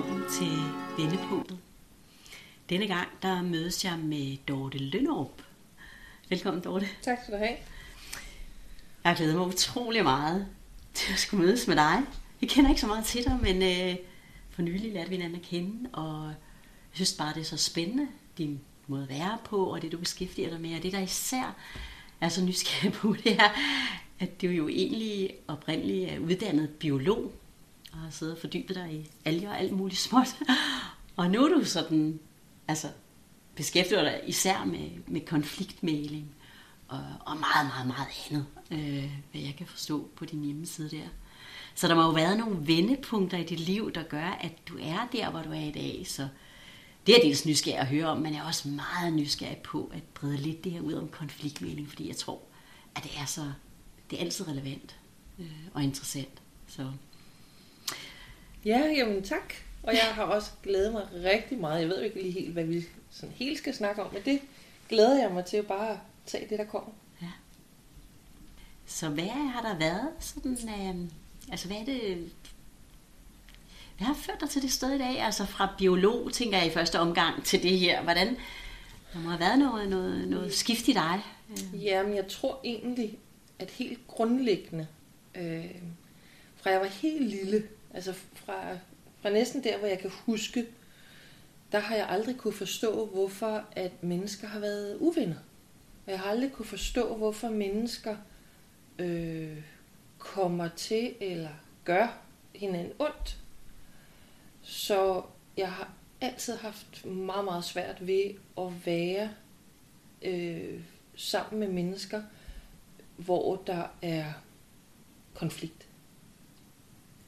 Velkommen 0.00 0.30
til 0.30 0.58
Vendepunktet. 0.98 1.58
Denne 2.68 2.86
gang 2.86 3.08
der 3.22 3.42
mødes 3.42 3.84
jeg 3.84 3.98
med 3.98 4.36
Dorte 4.48 4.78
Lønnerup. 4.78 5.42
Velkommen 6.28 6.62
Dorte. 6.62 6.88
Tak 7.02 7.18
skal 7.22 7.34
du 7.34 7.38
have. 7.38 7.56
Jeg 9.04 9.16
glæder 9.16 9.36
mig 9.36 9.46
utrolig 9.46 10.02
meget 10.02 10.46
til 10.94 11.12
at 11.12 11.18
skulle 11.18 11.46
mødes 11.46 11.66
med 11.66 11.76
dig. 11.76 12.02
Jeg 12.40 12.48
kender 12.48 12.70
ikke 12.70 12.80
så 12.80 12.86
meget 12.86 13.04
til 13.04 13.24
dig, 13.24 13.38
men 13.42 13.62
øh, 13.62 13.96
for 14.50 14.62
nylig 14.62 14.92
lærte 14.92 15.10
vi 15.10 15.16
hinanden 15.16 15.40
at 15.40 15.46
kende, 15.46 15.90
og 15.92 16.26
jeg 16.26 16.34
synes 16.92 17.12
bare, 17.12 17.34
det 17.34 17.40
er 17.40 17.44
så 17.44 17.56
spændende, 17.56 18.08
din 18.38 18.60
måde 18.86 19.02
at 19.02 19.08
være 19.08 19.38
på, 19.44 19.64
og 19.64 19.82
det 19.82 19.92
du 19.92 19.98
beskæftiger 19.98 20.50
dig 20.50 20.60
med, 20.60 20.76
og 20.76 20.82
det 20.82 20.92
der 20.92 21.00
især 21.00 21.56
er 22.20 22.28
så 22.28 22.44
nysgerrig 22.44 22.92
på, 22.92 23.12
det 23.24 23.32
er, 23.32 23.50
at 24.18 24.42
du 24.42 24.46
jo 24.46 24.68
egentlig 24.68 25.30
oprindeligt 25.48 26.10
er 26.10 26.18
uddannet 26.18 26.70
biolog, 26.70 27.32
og 27.92 27.98
har 27.98 28.10
siddet 28.10 28.34
og 28.34 28.40
fordybet 28.40 28.76
dig 28.76 28.92
i 28.92 29.10
alger 29.24 29.50
og 29.50 29.60
alt 29.60 29.72
muligt 29.72 30.00
småt. 30.00 30.36
Og 31.16 31.30
nu 31.30 31.44
er 31.44 31.48
du 31.48 31.64
sådan, 31.64 32.20
altså 32.68 32.88
beskæftiger 33.54 34.02
dig 34.02 34.20
især 34.26 34.64
med, 34.64 34.90
med 35.06 35.20
konfliktmæling 35.20 36.34
og, 36.88 37.04
og 37.20 37.36
meget, 37.36 37.66
meget, 37.66 37.86
meget 37.86 38.08
andet, 38.30 38.46
øh, 38.70 39.10
hvad 39.30 39.40
jeg 39.40 39.54
kan 39.58 39.66
forstå 39.66 40.08
på 40.16 40.24
din 40.24 40.44
hjemmeside 40.44 40.90
der. 40.90 41.08
Så 41.74 41.88
der 41.88 41.94
må 41.94 42.02
jo 42.02 42.10
være 42.10 42.38
nogle 42.38 42.66
vendepunkter 42.66 43.38
i 43.38 43.44
dit 43.44 43.60
liv, 43.60 43.92
der 43.92 44.02
gør, 44.02 44.38
at 44.40 44.52
du 44.68 44.78
er 44.82 45.08
der, 45.12 45.30
hvor 45.30 45.42
du 45.42 45.50
er 45.50 45.64
i 45.64 45.70
dag. 45.70 46.06
Så 46.06 46.28
det 47.06 47.16
er 47.16 47.20
dels 47.22 47.46
nysgerrig 47.46 47.78
at 47.78 47.86
høre 47.86 48.06
om, 48.06 48.18
men 48.18 48.34
jeg 48.34 48.40
er 48.40 48.46
også 48.46 48.68
meget 48.68 49.12
nysgerrig 49.12 49.56
på 49.56 49.90
at 49.94 50.02
brede 50.02 50.36
lidt 50.36 50.64
det 50.64 50.72
her 50.72 50.80
ud 50.80 50.92
om 50.92 51.08
konfliktmæling, 51.08 51.88
fordi 51.88 52.08
jeg 52.08 52.16
tror, 52.16 52.40
at 52.96 53.02
det 53.02 53.10
er 53.18 53.24
så, 53.24 53.52
det 54.10 54.18
er 54.18 54.24
altid 54.24 54.48
relevant 54.48 54.96
øh, 55.38 55.46
og 55.74 55.82
interessant. 55.82 56.42
Så 56.66 56.92
Ja, 58.64 58.78
jamen 58.78 59.22
tak. 59.22 59.54
Og 59.82 59.94
jeg 59.94 60.14
har 60.14 60.22
også 60.22 60.50
glædet 60.62 60.92
mig 60.92 61.08
rigtig 61.24 61.58
meget. 61.58 61.80
Jeg 61.80 61.88
ved 61.88 61.98
jo 61.98 62.04
ikke 62.04 62.22
lige 62.22 62.32
helt, 62.32 62.52
hvad 62.52 62.64
vi 62.64 62.84
sådan 63.10 63.34
helt 63.34 63.58
skal 63.58 63.74
snakke 63.74 64.02
om, 64.02 64.12
men 64.12 64.22
det 64.24 64.40
glæder 64.88 65.20
jeg 65.20 65.30
mig 65.30 65.44
til 65.44 65.56
at 65.56 65.66
bare 65.66 66.00
tage 66.26 66.46
det, 66.50 66.58
der 66.58 66.64
kommer. 66.64 66.90
Ja. 67.22 67.30
Så 68.86 69.08
hvad 69.08 69.24
har 69.24 69.62
der 69.62 69.78
været 69.78 70.08
sådan, 70.20 70.52
øh, 70.52 71.10
altså 71.50 71.66
hvad 71.66 71.76
er 71.76 71.84
det, 71.84 72.30
hvad 73.96 74.06
har 74.06 74.14
ført 74.14 74.40
dig 74.40 74.50
til 74.50 74.62
det 74.62 74.72
sted 74.72 74.92
i 74.92 74.98
dag? 74.98 75.20
Altså 75.20 75.46
fra 75.46 75.74
biolog, 75.78 76.32
tænker 76.32 76.58
jeg 76.58 76.66
i 76.66 76.70
første 76.70 77.00
omgang, 77.00 77.44
til 77.44 77.62
det 77.62 77.78
her. 77.78 78.02
Hvordan, 78.02 78.36
der 79.12 79.18
må 79.18 79.28
have 79.28 79.40
været 79.40 79.58
noget, 79.58 79.88
noget, 79.88 80.28
noget 80.28 80.54
skift 80.54 80.88
i 80.88 80.92
dig. 80.92 81.20
Øh. 81.50 81.84
Jamen, 81.84 82.14
jeg 82.14 82.28
tror 82.28 82.60
egentlig, 82.64 83.18
at 83.58 83.70
helt 83.70 83.98
grundlæggende, 84.06 84.86
øh, 85.34 85.64
fra 86.56 86.70
jeg 86.70 86.80
var 86.80 86.86
helt 86.86 87.28
lille, 87.28 87.62
altså 87.94 88.12
fra, 88.12 88.78
fra 89.20 89.30
næsten 89.30 89.64
der, 89.64 89.78
hvor 89.78 89.88
jeg 89.88 89.98
kan 89.98 90.10
huske, 90.26 90.66
der 91.72 91.78
har 91.78 91.96
jeg 91.96 92.08
aldrig 92.08 92.36
kunne 92.36 92.52
forstå, 92.52 93.06
hvorfor 93.06 93.64
at 93.72 94.02
mennesker 94.02 94.48
har 94.48 94.60
været 94.60 94.96
uvenner. 94.96 95.36
Og 96.06 96.12
jeg 96.12 96.20
har 96.20 96.30
aldrig 96.30 96.52
kunne 96.52 96.66
forstå, 96.66 97.16
hvorfor 97.16 97.48
mennesker 97.48 98.16
øh, 98.98 99.62
kommer 100.18 100.68
til 100.68 101.14
eller 101.20 101.50
gør 101.84 102.18
hinanden 102.54 102.92
ondt. 102.98 103.38
Så 104.62 105.22
jeg 105.56 105.72
har 105.72 105.92
altid 106.20 106.56
haft 106.56 107.04
meget, 107.06 107.44
meget 107.44 107.64
svært 107.64 108.06
ved 108.06 108.34
at 108.58 108.86
være 108.86 109.30
øh, 110.22 110.80
sammen 111.14 111.60
med 111.60 111.68
mennesker, 111.68 112.22
hvor 113.16 113.62
der 113.66 113.86
er 114.02 114.32
konflikt. 115.34 115.88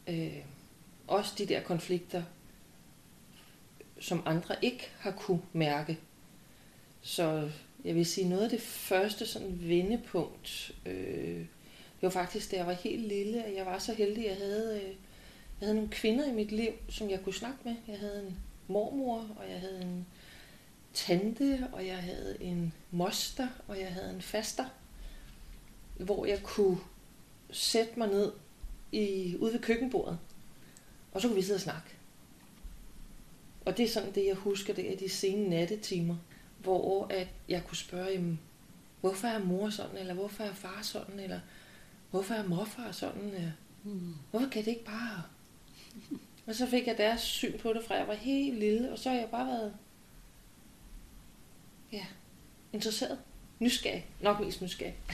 Øh, 0.08 0.44
også 1.12 1.34
de 1.38 1.46
der 1.46 1.62
konflikter, 1.62 2.22
som 4.00 4.22
andre 4.26 4.54
ikke 4.62 4.90
har 4.98 5.10
kunne 5.10 5.42
mærke. 5.52 5.98
Så 7.02 7.50
jeg 7.84 7.94
vil 7.94 8.06
sige, 8.06 8.28
noget 8.28 8.42
af 8.42 8.50
det 8.50 8.60
første 8.60 9.26
sådan 9.26 9.68
vendepunkt, 9.68 10.72
øh, 10.86 11.38
det 12.02 12.02
var 12.02 12.10
faktisk, 12.10 12.50
da 12.50 12.56
jeg 12.56 12.66
var 12.66 12.72
helt 12.72 13.08
lille, 13.08 13.44
at 13.44 13.54
jeg 13.54 13.66
var 13.66 13.78
så 13.78 13.94
heldig, 13.94 14.30
at 14.30 14.30
jeg 14.30 14.46
havde, 14.46 14.80
øh, 14.82 14.88
jeg 15.60 15.66
havde 15.66 15.74
nogle 15.74 15.90
kvinder 15.90 16.28
i 16.28 16.32
mit 16.32 16.52
liv, 16.52 16.72
som 16.88 17.10
jeg 17.10 17.20
kunne 17.24 17.34
snakke 17.34 17.58
med. 17.64 17.74
Jeg 17.88 17.98
havde 17.98 18.26
en 18.26 18.38
mormor, 18.68 19.26
og 19.36 19.50
jeg 19.50 19.60
havde 19.60 19.82
en 19.82 20.06
tante, 20.94 21.68
og 21.72 21.86
jeg 21.86 21.96
havde 21.96 22.36
en 22.40 22.72
moster, 22.90 23.48
og 23.68 23.80
jeg 23.80 23.92
havde 23.92 24.14
en 24.14 24.22
faster, 24.22 24.64
hvor 25.96 26.26
jeg 26.26 26.42
kunne 26.42 26.78
sætte 27.50 27.92
mig 27.98 28.08
ned 28.08 28.32
i, 28.92 29.36
ude 29.38 29.52
ved 29.52 29.60
køkkenbordet, 29.60 30.18
og 31.12 31.20
så 31.20 31.28
kunne 31.28 31.36
vi 31.36 31.42
sidde 31.42 31.56
og 31.56 31.60
snakke. 31.60 31.88
Og 33.64 33.76
det 33.76 33.84
er 33.84 33.88
sådan 33.88 34.14
det, 34.14 34.26
jeg 34.26 34.34
husker, 34.34 34.74
det 34.74 34.92
er 34.92 34.96
de 34.96 35.08
sene 35.08 35.48
nattetimer, 35.48 36.16
hvor 36.58 37.06
at 37.10 37.28
jeg 37.48 37.64
kunne 37.64 37.76
spørge, 37.76 38.12
jamen, 38.12 38.40
hvorfor 39.00 39.28
er 39.28 39.44
mor 39.44 39.70
sådan, 39.70 39.96
eller 39.96 40.14
hvorfor 40.14 40.44
er 40.44 40.52
far 40.52 40.82
sådan, 40.82 41.20
eller 41.20 41.40
hvorfor 42.10 42.34
er 42.34 42.48
morfar 42.48 42.92
sådan, 42.92 43.22
eller 43.30 43.50
Hmm. 43.82 44.14
hvorfor 44.30 44.48
kan 44.48 44.64
det 44.64 44.70
ikke 44.70 44.84
bare... 44.84 45.22
Og 46.46 46.54
så 46.54 46.66
fik 46.66 46.86
jeg 46.86 46.98
deres 46.98 47.20
syn 47.20 47.58
på 47.58 47.72
det, 47.72 47.84
fra 47.84 47.94
jeg 47.94 48.08
var 48.08 48.14
helt 48.14 48.58
lille, 48.58 48.92
og 48.92 48.98
så 48.98 49.10
har 49.10 49.16
jeg 49.16 49.28
bare 49.30 49.46
været 49.46 49.74
ja, 51.92 52.06
interesseret. 52.72 53.18
Nysgerrig. 53.58 54.06
Nok 54.20 54.40
mest 54.40 54.62
nysgerrig. 54.62 54.96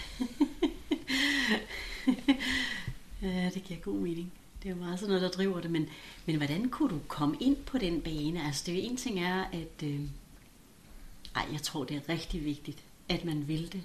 Ja, 3.22 3.50
det 3.54 3.64
giver 3.64 3.80
god 3.80 3.94
mening. 3.94 4.32
Det 4.62 4.68
er 4.68 4.74
jo 4.74 4.80
meget 4.80 4.98
sådan 4.98 5.14
noget, 5.14 5.22
der 5.22 5.36
driver 5.36 5.60
det. 5.60 5.70
Men, 5.70 5.88
men 6.26 6.36
hvordan 6.36 6.68
kunne 6.68 6.90
du 6.90 7.00
komme 7.08 7.36
ind 7.40 7.56
på 7.56 7.78
den 7.78 8.00
bane? 8.00 8.46
Altså, 8.46 8.62
det 8.66 8.74
er 8.74 8.82
jo 8.82 8.90
en 8.90 8.96
ting 8.96 9.20
er, 9.20 9.44
at... 9.44 9.82
Øh, 9.84 10.00
ej, 11.36 11.46
jeg 11.52 11.62
tror, 11.62 11.84
det 11.84 11.96
er 11.96 12.08
rigtig 12.08 12.44
vigtigt, 12.44 12.78
at 13.08 13.24
man 13.24 13.48
vil 13.48 13.72
det. 13.72 13.82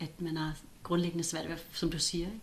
At 0.00 0.20
man 0.20 0.36
har 0.36 0.56
grundlæggende 0.82 1.24
svært 1.24 1.48
ved, 1.48 1.56
som 1.72 1.90
du 1.90 1.98
siger, 1.98 2.26
ikke? 2.26 2.40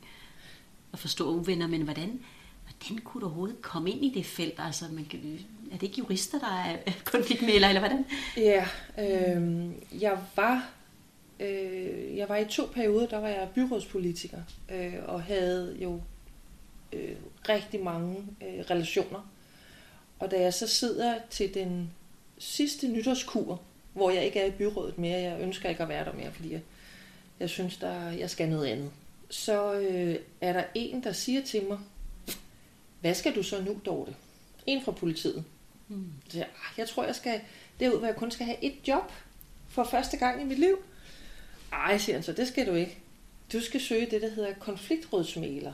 at 0.93 0.99
forstå 0.99 1.29
uvenner. 1.29 1.67
Men 1.67 1.81
hvordan, 1.81 2.19
hvordan 2.63 3.03
kunne 3.03 3.21
du 3.21 3.25
overhovedet 3.25 3.61
komme 3.61 3.91
ind 3.91 4.05
i 4.05 4.11
det 4.15 4.25
felt? 4.25 4.55
Altså, 4.57 4.85
man 4.91 5.05
kan, 5.05 5.39
er 5.71 5.77
det 5.77 5.83
ikke 5.83 5.99
jurister, 5.99 6.39
der 6.39 6.47
er 6.47 6.77
konfliktmæler, 7.03 7.67
eller 7.67 7.79
hvordan? 7.81 8.05
Ja, 8.37 8.67
øh, 8.99 9.71
jeg 10.01 10.19
var 10.35 10.69
øh, 11.39 12.17
jeg 12.17 12.29
var 12.29 12.37
i 12.37 12.45
to 12.45 12.69
perioder, 12.73 13.07
der 13.07 13.17
var 13.17 13.27
jeg 13.27 13.49
byrådspolitiker 13.55 14.41
øh, 14.71 14.93
og 15.05 15.23
havde 15.23 15.77
jo 15.81 16.01
øh, 16.95 17.15
rigtig 17.49 17.83
mange 17.83 18.17
øh, 18.41 18.65
relationer. 18.69 19.31
Og 20.19 20.31
da 20.31 20.41
jeg 20.41 20.53
så 20.53 20.67
sidder 20.67 21.15
til 21.29 21.53
den 21.53 21.91
sidste 22.37 22.87
nytårskur, 22.87 23.61
hvor 23.93 24.09
jeg 24.11 24.25
ikke 24.25 24.39
er 24.39 24.45
i 24.45 24.51
byrådet 24.51 24.97
mere, 24.97 25.19
jeg 25.21 25.41
ønsker 25.41 25.69
ikke 25.69 25.83
at 25.83 25.89
være 25.89 26.05
der 26.05 26.13
mere, 26.13 26.31
fordi 26.31 26.51
jeg, 26.51 26.61
jeg 27.39 27.49
synes, 27.49 27.77
der, 27.77 28.09
jeg 28.11 28.29
skal 28.29 28.49
noget 28.49 28.67
andet, 28.67 28.91
så 29.29 29.73
øh, 29.73 30.15
er 30.41 30.53
der 30.53 30.63
en, 30.75 31.03
der 31.03 31.11
siger 31.11 31.41
til 31.43 31.63
mig, 31.63 31.79
hvad 33.01 33.13
skal 33.13 33.35
du 33.35 33.43
så 33.43 33.61
nu, 33.61 33.79
Dorte? 33.85 34.15
En 34.65 34.83
fra 34.83 34.91
politiet. 34.91 35.43
Hmm. 35.87 36.11
Så 36.29 36.37
jeg, 36.37 36.47
"Ah, 36.47 36.79
jeg 36.79 36.89
tror, 36.89 37.03
jeg 37.05 37.15
skal 37.15 37.41
derud, 37.79 37.97
hvor 37.97 38.07
jeg 38.07 38.15
kun 38.15 38.31
skal 38.31 38.45
have 38.45 38.63
et 38.63 38.87
job 38.87 39.11
for 39.67 39.83
første 39.83 40.17
gang 40.17 40.41
i 40.41 40.45
mit 40.45 40.59
liv. 40.59 40.77
Ej, 41.71 41.97
siger 41.97 42.15
han 42.15 42.23
så, 42.23 42.33
det 42.33 42.47
skal 42.47 42.67
du 42.67 42.73
ikke. 42.73 42.97
Du 43.53 43.59
skal 43.61 43.81
søge 43.81 44.07
det, 44.11 44.21
der 44.21 44.29
hedder 44.29 44.53
konfliktrådsmæler. 44.59 45.73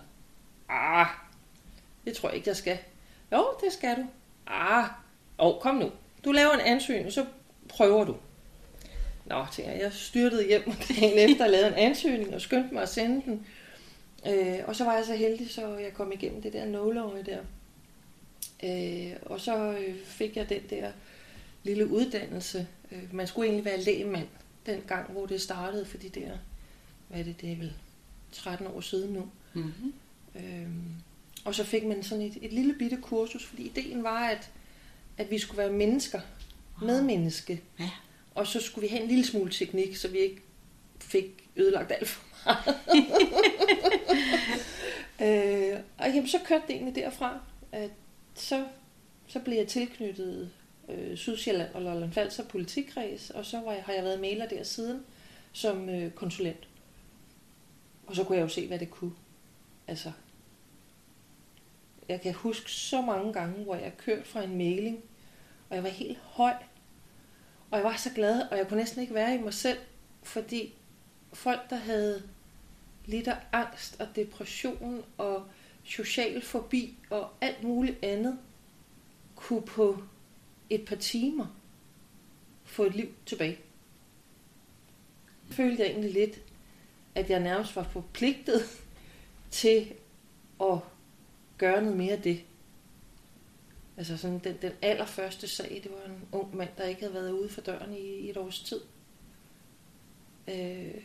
Ah, 0.72 1.08
det 2.06 2.14
tror 2.14 2.30
jeg 2.30 2.36
ikke, 2.36 2.50
jeg 2.50 2.56
skal. 2.56 2.78
Jo, 3.32 3.46
det 3.64 3.74
skal 3.74 3.98
du. 3.98 4.06
Ah, 4.48 4.86
oh, 5.38 5.62
kom 5.62 5.76
nu. 5.76 5.92
Du 6.26 6.32
laver 6.32 6.52
en 6.52 6.60
ansøgning, 6.60 7.12
så 7.14 7.26
prøver 7.70 8.04
du. 8.06 8.16
Nå, 9.26 9.46
tænker 9.52 9.72
jeg, 9.72 9.82
jeg 9.82 9.94
styrtede 9.94 10.48
hjem 10.48 10.64
dagen 10.90 11.30
efter 11.30 11.46
og 11.46 11.52
lavede 11.52 11.68
en 11.68 11.74
ansøgning 11.74 12.36
og 12.36 12.42
skyndte 12.42 12.74
mig 12.74 12.84
at 12.84 12.90
sende 12.90 13.22
den. 13.26 13.46
Øh, 14.28 14.60
og 14.68 14.76
så 14.76 14.84
var 14.84 14.96
jeg 14.96 15.06
så 15.06 15.16
heldig, 15.16 15.50
så 15.50 15.78
jeg 15.78 15.94
kom 15.94 16.12
igennem 16.12 16.42
det 16.42 16.54
der 16.54 16.66
nåløje 16.66 17.24
der. 17.24 17.40
Øh, 18.64 19.16
og 19.22 19.42
så 19.42 19.72
øh, 19.72 19.96
fik 20.06 20.38
jeg 20.38 20.50
den 20.50 20.62
der 20.70 20.92
lille 21.64 21.88
uddannelse. 21.88 22.68
Øh, 22.92 23.14
man 23.16 23.28
skulle 23.28 23.48
egentlig 23.48 23.66
være 23.66 23.82
lægmand 23.82 24.28
den 24.66 24.82
gang, 24.88 25.12
hvor 25.12 25.26
det 25.26 25.42
startede, 25.42 25.86
fordi 25.86 26.10
det 26.10 26.28
er, 26.28 26.38
hvad 27.08 27.20
er 27.20 27.24
det, 27.24 27.42
det 27.42 27.52
er 27.52 27.56
vel 27.56 27.74
13 28.32 28.68
år 28.68 28.82
siden 28.82 29.14
nu. 29.14 29.30
Mm-hmm. 29.54 29.94
Øhm, 30.36 30.84
og 31.46 31.56
så 31.56 31.64
fik 31.64 31.84
man 31.84 32.04
sådan 32.04 32.26
et, 32.26 32.38
et 32.42 32.54
lille 32.54 32.74
bitte 32.74 32.98
kursus, 33.02 33.46
fordi 33.46 33.64
ideen 33.64 34.04
var, 34.04 34.28
at, 34.28 34.52
at 35.18 35.32
vi 35.32 35.40
skulle 35.40 35.58
være 35.58 35.72
mennesker, 35.72 36.20
medmenneske. 36.82 37.62
Ja. 37.80 37.90
Og 38.36 38.48
så 38.48 38.62
skulle 38.62 38.88
vi 38.88 38.88
have 38.88 39.02
en 39.02 39.08
lille 39.08 39.26
smule 39.26 39.52
teknik, 39.52 39.96
så 39.96 40.08
vi 40.08 40.18
ikke 40.18 40.42
fik 41.00 41.50
ødelagt 41.56 41.92
alt 41.92 42.08
for 42.08 42.26
meget. 42.46 42.76
øh, 45.74 45.80
og 45.98 46.08
jamen, 46.08 46.28
så 46.28 46.40
kørte 46.46 46.64
det 46.68 46.76
egentlig 46.76 46.96
derfra, 46.96 47.40
at 47.72 47.90
så, 48.36 48.66
så 49.28 49.40
blev 49.40 49.58
jeg 49.58 49.68
tilknyttet 49.68 50.52
øh, 50.90 51.18
Sydsjælland 51.18 51.74
og 51.74 51.82
Lolland 51.82 52.12
Falster 52.12 52.44
politikreds, 52.44 53.30
og 53.30 53.46
så 53.46 53.60
var 53.60 53.72
jeg, 53.72 53.84
har 53.84 53.94
jeg 53.94 54.04
været 54.04 54.20
mailer 54.20 54.48
der 54.48 54.64
siden 54.64 55.04
som 55.52 55.90
øh, 55.90 56.12
konsulent. 56.12 56.68
Og 58.08 58.16
så 58.16 58.24
kunne 58.24 58.38
jeg 58.38 58.44
jo 58.44 58.50
se, 58.50 58.68
hvad 58.68 58.80
det 58.80 58.92
kunne. 58.92 59.12
Altså, 59.92 60.12
Jeg 62.10 62.22
kan 62.22 62.34
huske 62.34 62.72
så 62.72 63.02
mange 63.02 63.34
gange, 63.34 63.64
hvor 63.64 63.76
jeg 63.76 63.98
kørte 63.98 64.24
fra 64.24 64.44
en 64.44 64.58
mailing, 64.58 65.04
og 65.70 65.76
jeg 65.76 65.84
var 65.84 65.90
helt 65.90 66.18
høj. 66.18 66.54
Og 67.72 67.78
jeg 67.78 67.86
var 67.86 67.96
så 67.96 68.10
glad, 68.16 68.42
og 68.42 68.58
jeg 68.58 68.68
kunne 68.68 68.80
næsten 68.80 69.02
ikke 69.02 69.14
være 69.14 69.36
i 69.36 69.38
mig 69.38 69.54
selv, 69.54 69.78
fordi 70.24 70.74
folk, 71.34 71.70
der 71.70 71.76
havde 71.76 72.24
lidt 73.06 73.28
af 73.28 73.38
angst 73.52 74.02
og 74.02 74.08
depression 74.16 75.06
og 75.18 75.46
social 75.84 76.42
forbi 76.42 76.98
og 77.10 77.30
alt 77.42 77.64
muligt 77.64 78.04
andet, 78.04 78.40
kunne 79.36 79.62
på 79.62 80.04
et 80.70 80.86
par 80.86 80.96
timer 80.96 81.46
få 82.64 82.84
et 82.84 82.96
liv 82.96 83.14
tilbage. 83.26 83.60
Jeg 85.48 85.56
følte 85.56 85.84
jeg 85.84 85.92
egentlig 85.92 86.14
lidt, 86.14 86.42
at 87.16 87.30
jeg 87.30 87.40
nærmest 87.40 87.76
var 87.76 87.84
forpligtet 87.84 88.62
til 89.52 89.94
at 90.62 90.80
gøre 91.58 91.82
noget 91.82 91.98
mere 91.98 92.12
af 92.12 92.22
det. 92.22 92.44
Altså 93.98 94.18
sådan 94.18 94.40
den, 94.40 94.58
den 94.62 94.72
allerførste 94.82 95.48
sag, 95.48 95.82
det 95.84 95.92
var 95.92 96.14
en 96.14 96.28
ung 96.32 96.56
mand, 96.56 96.70
der 96.78 96.84
ikke 96.84 97.02
havde 97.02 97.14
været 97.14 97.32
ude 97.32 97.50
for 97.50 97.62
døren 97.62 97.94
i, 97.94 98.00
i 98.00 98.30
et 98.30 98.38
års 98.38 98.60
tid. 98.60 98.82
Øh, 100.48 101.02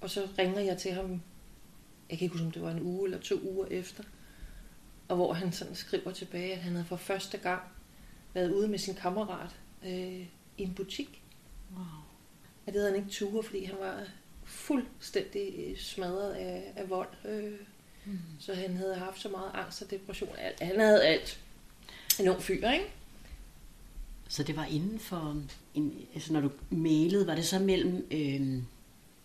og 0.00 0.10
så 0.10 0.28
ringer 0.38 0.60
jeg 0.60 0.78
til 0.78 0.92
ham, 0.92 1.10
jeg 2.10 2.18
kan 2.18 2.24
ikke 2.24 2.32
huske, 2.32 2.46
om 2.46 2.52
det 2.52 2.62
var 2.62 2.70
en 2.70 2.82
uge 2.82 3.04
eller 3.04 3.20
to 3.20 3.40
uger 3.42 3.66
efter, 3.66 4.04
og 5.08 5.16
hvor 5.16 5.32
han 5.32 5.52
sådan 5.52 5.74
skriver 5.74 6.12
tilbage, 6.12 6.52
at 6.52 6.58
han 6.58 6.72
havde 6.72 6.86
for 6.86 6.96
første 6.96 7.38
gang 7.38 7.62
været 8.34 8.52
ude 8.52 8.68
med 8.68 8.78
sin 8.78 8.94
kammerat 8.94 9.56
øh, 9.84 10.26
i 10.58 10.62
en 10.62 10.74
butik. 10.74 11.22
Wow. 11.72 11.84
Men 12.64 12.74
det 12.74 12.80
havde 12.80 12.92
han 12.92 13.00
ikke 13.00 13.10
ture, 13.10 13.42
fordi 13.42 13.64
han 13.64 13.76
var 13.80 14.08
fuldstændig 14.48 15.76
smadret 15.78 16.32
af, 16.34 16.72
af 16.76 16.90
vold. 16.90 17.08
Øh, 17.24 17.52
Mm. 18.04 18.18
så 18.40 18.54
han 18.54 18.76
havde 18.76 18.94
haft 18.94 19.20
så 19.20 19.28
meget 19.28 19.50
angst 19.54 19.82
og 19.82 19.90
depression. 19.90 20.28
Alt. 20.38 20.60
Han 20.60 20.80
havde 20.80 21.04
alt. 21.04 21.40
En 22.20 22.28
ung 22.28 22.42
fyr, 22.42 22.70
ikke? 22.70 22.84
Så 24.28 24.42
det 24.42 24.56
var 24.56 24.64
inden 24.64 24.98
for, 24.98 25.36
en, 25.74 25.94
altså 26.14 26.32
når 26.32 26.40
du 26.40 26.50
mailede, 26.70 27.26
var 27.26 27.34
det 27.34 27.44
så 27.44 27.58
mellem, 27.58 28.06
øh, 28.10 28.62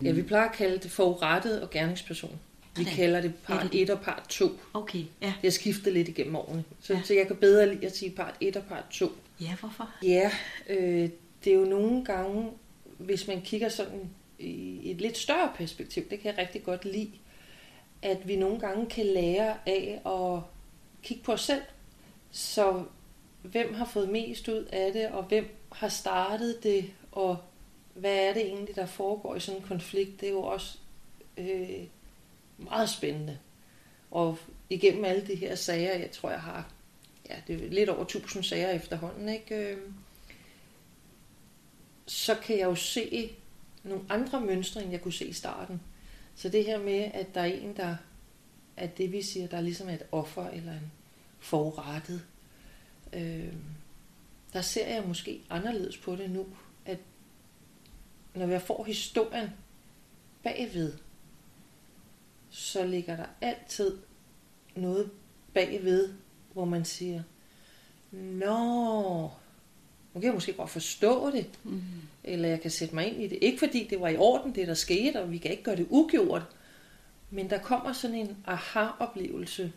Ja, 0.07 0.11
vi 0.11 0.21
plejer 0.21 0.49
at 0.49 0.55
kalde 0.55 0.77
det 0.77 0.91
forurettet 0.91 1.61
og 1.61 1.69
gerningsperson. 1.69 2.39
Vi 2.75 2.83
Sådan. 2.83 2.95
kalder 2.97 3.21
det 3.21 3.35
part 3.35 3.71
det- 3.71 3.81
1 3.81 3.89
og 3.89 4.01
part 4.01 4.23
2. 4.29 4.59
okay, 4.73 5.03
ja, 5.21 5.25
Det 5.27 5.33
har 5.43 5.49
skiftet 5.51 5.93
lidt 5.93 6.07
igennem 6.07 6.35
årene. 6.35 6.63
Så, 6.81 6.93
ja. 6.93 7.01
så 7.03 7.13
jeg 7.13 7.27
kan 7.27 7.35
bedre 7.35 7.73
lide 7.73 7.85
at 7.85 7.95
sige 7.97 8.11
part 8.11 8.35
1 8.41 8.57
og 8.57 8.63
part 8.63 8.83
2. 8.91 9.11
ja, 9.41 9.55
hvorfor? 9.59 9.89
Ja, 10.03 10.31
øh, 10.69 11.09
det 11.43 11.53
er 11.53 11.57
jo 11.57 11.65
nogle 11.65 12.05
gange, 12.05 12.49
hvis 12.97 13.27
man 13.27 13.41
kigger 13.41 13.69
sådan 13.69 14.09
i 14.39 14.91
et 14.91 15.01
lidt 15.01 15.17
større 15.17 15.51
perspektiv, 15.55 16.09
det 16.09 16.19
kan 16.19 16.31
jeg 16.31 16.37
rigtig 16.37 16.63
godt 16.63 16.85
lide, 16.85 17.11
at 18.01 18.27
vi 18.27 18.35
nogle 18.35 18.59
gange 18.59 18.85
kan 18.85 19.05
lære 19.05 19.57
af 19.65 20.01
at 20.05 20.41
kigge 21.03 21.23
på 21.23 21.31
os 21.31 21.41
selv. 21.41 21.61
Så 22.31 22.83
hvem 23.41 23.73
har 23.73 23.85
fået 23.85 24.09
mest 24.09 24.47
ud 24.47 24.65
af 24.71 24.93
det, 24.93 25.07
og 25.07 25.23
hvem 25.23 25.55
har 25.71 25.89
startet 25.89 26.63
det, 26.63 26.93
og 27.11 27.37
hvad 27.93 28.15
er 28.15 28.33
det 28.33 28.45
egentlig, 28.45 28.75
der 28.75 28.85
foregår 28.85 29.35
i 29.35 29.39
sådan 29.39 29.61
en 29.61 29.67
konflikt, 29.67 30.21
det 30.21 30.27
er 30.27 30.33
jo 30.33 30.43
også 30.43 30.77
øh, 31.37 31.83
meget 32.57 32.89
spændende. 32.89 33.39
Og 34.11 34.37
igennem 34.69 35.05
alle 35.05 35.27
de 35.27 35.35
her 35.35 35.55
sager, 35.55 35.93
jeg 35.93 36.11
tror, 36.11 36.29
jeg 36.29 36.41
har 36.41 36.73
ja, 37.29 37.35
det 37.47 37.65
er 37.65 37.69
lidt 37.69 37.89
over 37.89 38.01
1000 38.01 38.43
sager 38.43 38.69
efterhånden, 38.69 39.29
ikke? 39.29 39.55
Øh, 39.55 39.77
så 42.05 42.35
kan 42.35 42.57
jeg 42.57 42.65
jo 42.65 42.75
se 42.75 43.35
nogle 43.83 44.03
andre 44.09 44.41
mønstre, 44.41 44.83
end 44.83 44.91
jeg 44.91 45.01
kunne 45.01 45.13
se 45.13 45.25
i 45.25 45.33
starten. 45.33 45.81
Så 46.35 46.49
det 46.49 46.65
her 46.65 46.79
med, 46.79 47.11
at 47.13 47.35
der 47.35 47.41
er 47.41 47.45
en, 47.45 47.77
der 47.77 47.95
er 48.77 48.87
det, 48.87 49.11
vi 49.11 49.21
siger, 49.21 49.47
der 49.47 49.57
er 49.57 49.61
ligesom 49.61 49.89
et 49.89 50.03
offer 50.11 50.47
eller 50.47 50.73
en 50.73 50.91
forrettet, 51.39 52.25
øh, 53.13 53.53
der 54.53 54.61
ser 54.61 54.87
jeg 54.87 55.03
måske 55.07 55.41
anderledes 55.49 55.97
på 55.97 56.15
det 56.15 56.29
nu, 56.29 56.47
at 56.85 56.97
når 58.33 58.47
jeg 58.47 58.61
får 58.61 58.83
historien 58.83 59.49
bagved, 60.43 60.93
så 62.49 62.85
ligger 62.85 63.15
der 63.15 63.25
altid 63.41 63.97
noget 64.75 65.11
bagved, 65.53 66.13
hvor 66.53 66.65
man 66.65 66.85
siger, 66.85 67.23
Nå, 68.11 69.29
nu 70.13 70.19
kan 70.19 70.23
jeg 70.27 70.33
måske 70.33 70.53
godt 70.53 70.69
forstå 70.69 71.31
det, 71.31 71.45
Mm. 71.63 71.81
eller 72.23 72.49
jeg 72.49 72.61
kan 72.61 72.71
sætte 72.71 72.95
mig 72.95 73.07
ind 73.07 73.21
i 73.23 73.27
det. 73.27 73.37
Ikke 73.41 73.59
fordi 73.59 73.87
det 73.89 74.01
var 74.01 74.07
i 74.07 74.17
orden, 74.17 74.55
det 74.55 74.67
der 74.67 74.73
skete, 74.73 75.21
og 75.21 75.31
vi 75.31 75.37
kan 75.37 75.51
ikke 75.51 75.63
gøre 75.63 75.75
det 75.75 75.87
ugjort, 75.89 76.41
men 77.29 77.49
der 77.49 77.57
kommer 77.59 77.93
sådan 77.93 78.15
en 78.15 78.37
aha-oplevelse 78.45 79.73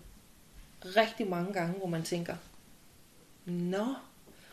rigtig 0.85 1.27
mange 1.27 1.53
gange, 1.53 1.79
hvor 1.79 1.87
man 1.87 2.03
tænker, 2.03 2.37
Nå, 3.45 3.87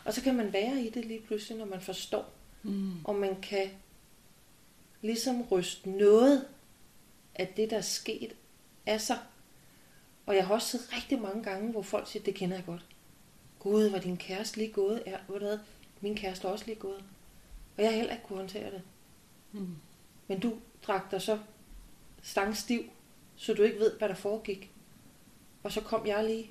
og 0.06 0.14
så 0.14 0.22
kan 0.22 0.36
man 0.36 0.54
være 0.54 0.82
i 0.82 0.90
det 0.90 1.06
lige 1.06 1.20
pludselig, 1.28 1.58
når 1.58 1.66
man 1.66 1.82
forstår, 1.82 2.30
Mm. 2.64 3.06
og 3.06 3.16
man 3.16 3.42
kan 3.42 3.70
ligesom 5.02 5.42
ryste 5.42 5.90
noget 5.90 6.46
af 7.36 7.48
det, 7.48 7.70
der 7.70 7.78
er 7.78 7.82
sket 7.82 8.34
af 8.86 9.02
sig. 9.02 9.18
Og 10.26 10.36
jeg 10.36 10.48
har 10.48 10.54
også 10.54 10.68
set 10.78 10.94
rigtig 10.96 11.22
mange 11.22 11.44
gange, 11.44 11.72
hvor 11.72 11.82
folk 11.82 12.08
siger, 12.12 12.24
det 12.24 12.36
kender 12.36 12.56
jeg 12.56 12.66
godt. 12.66 12.86
Gud, 13.64 13.84
var 13.84 14.00
din 14.00 14.18
kæreste 14.18 14.58
lige 14.58 14.72
gået? 14.72 15.04
Ja, 15.06 15.18
du 15.28 15.38
hvad? 15.38 15.60
Min 16.02 16.16
kæreste 16.16 16.48
er 16.48 16.52
også 16.52 16.66
lige 16.66 16.80
gået. 16.80 17.04
Og 17.78 17.84
jeg 17.84 17.96
heller 17.96 18.14
ikke 18.14 18.26
kunne 18.26 18.40
håndtere 18.40 18.72
det. 18.72 18.82
Mm. 19.52 19.76
Men 20.28 20.40
du 20.40 20.60
drak 20.88 21.12
dig 21.12 21.22
så 21.22 21.40
stangstiv, 22.22 22.90
så 23.36 23.54
du 23.54 23.64
ikke 23.64 23.80
ved, 23.80 23.98
hvad 23.98 24.10
der 24.10 24.16
foregik. 24.16 24.72
Og 25.64 25.72
så 25.72 25.82
kom 25.82 26.08
jeg 26.08 26.24
lige. 26.24 26.50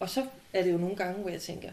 Og 0.00 0.10
så 0.10 0.28
er 0.52 0.62
det 0.62 0.72
jo 0.72 0.78
nogle 0.78 0.96
gange, 0.96 1.20
hvor 1.20 1.30
jeg 1.30 1.42
tænker, 1.42 1.72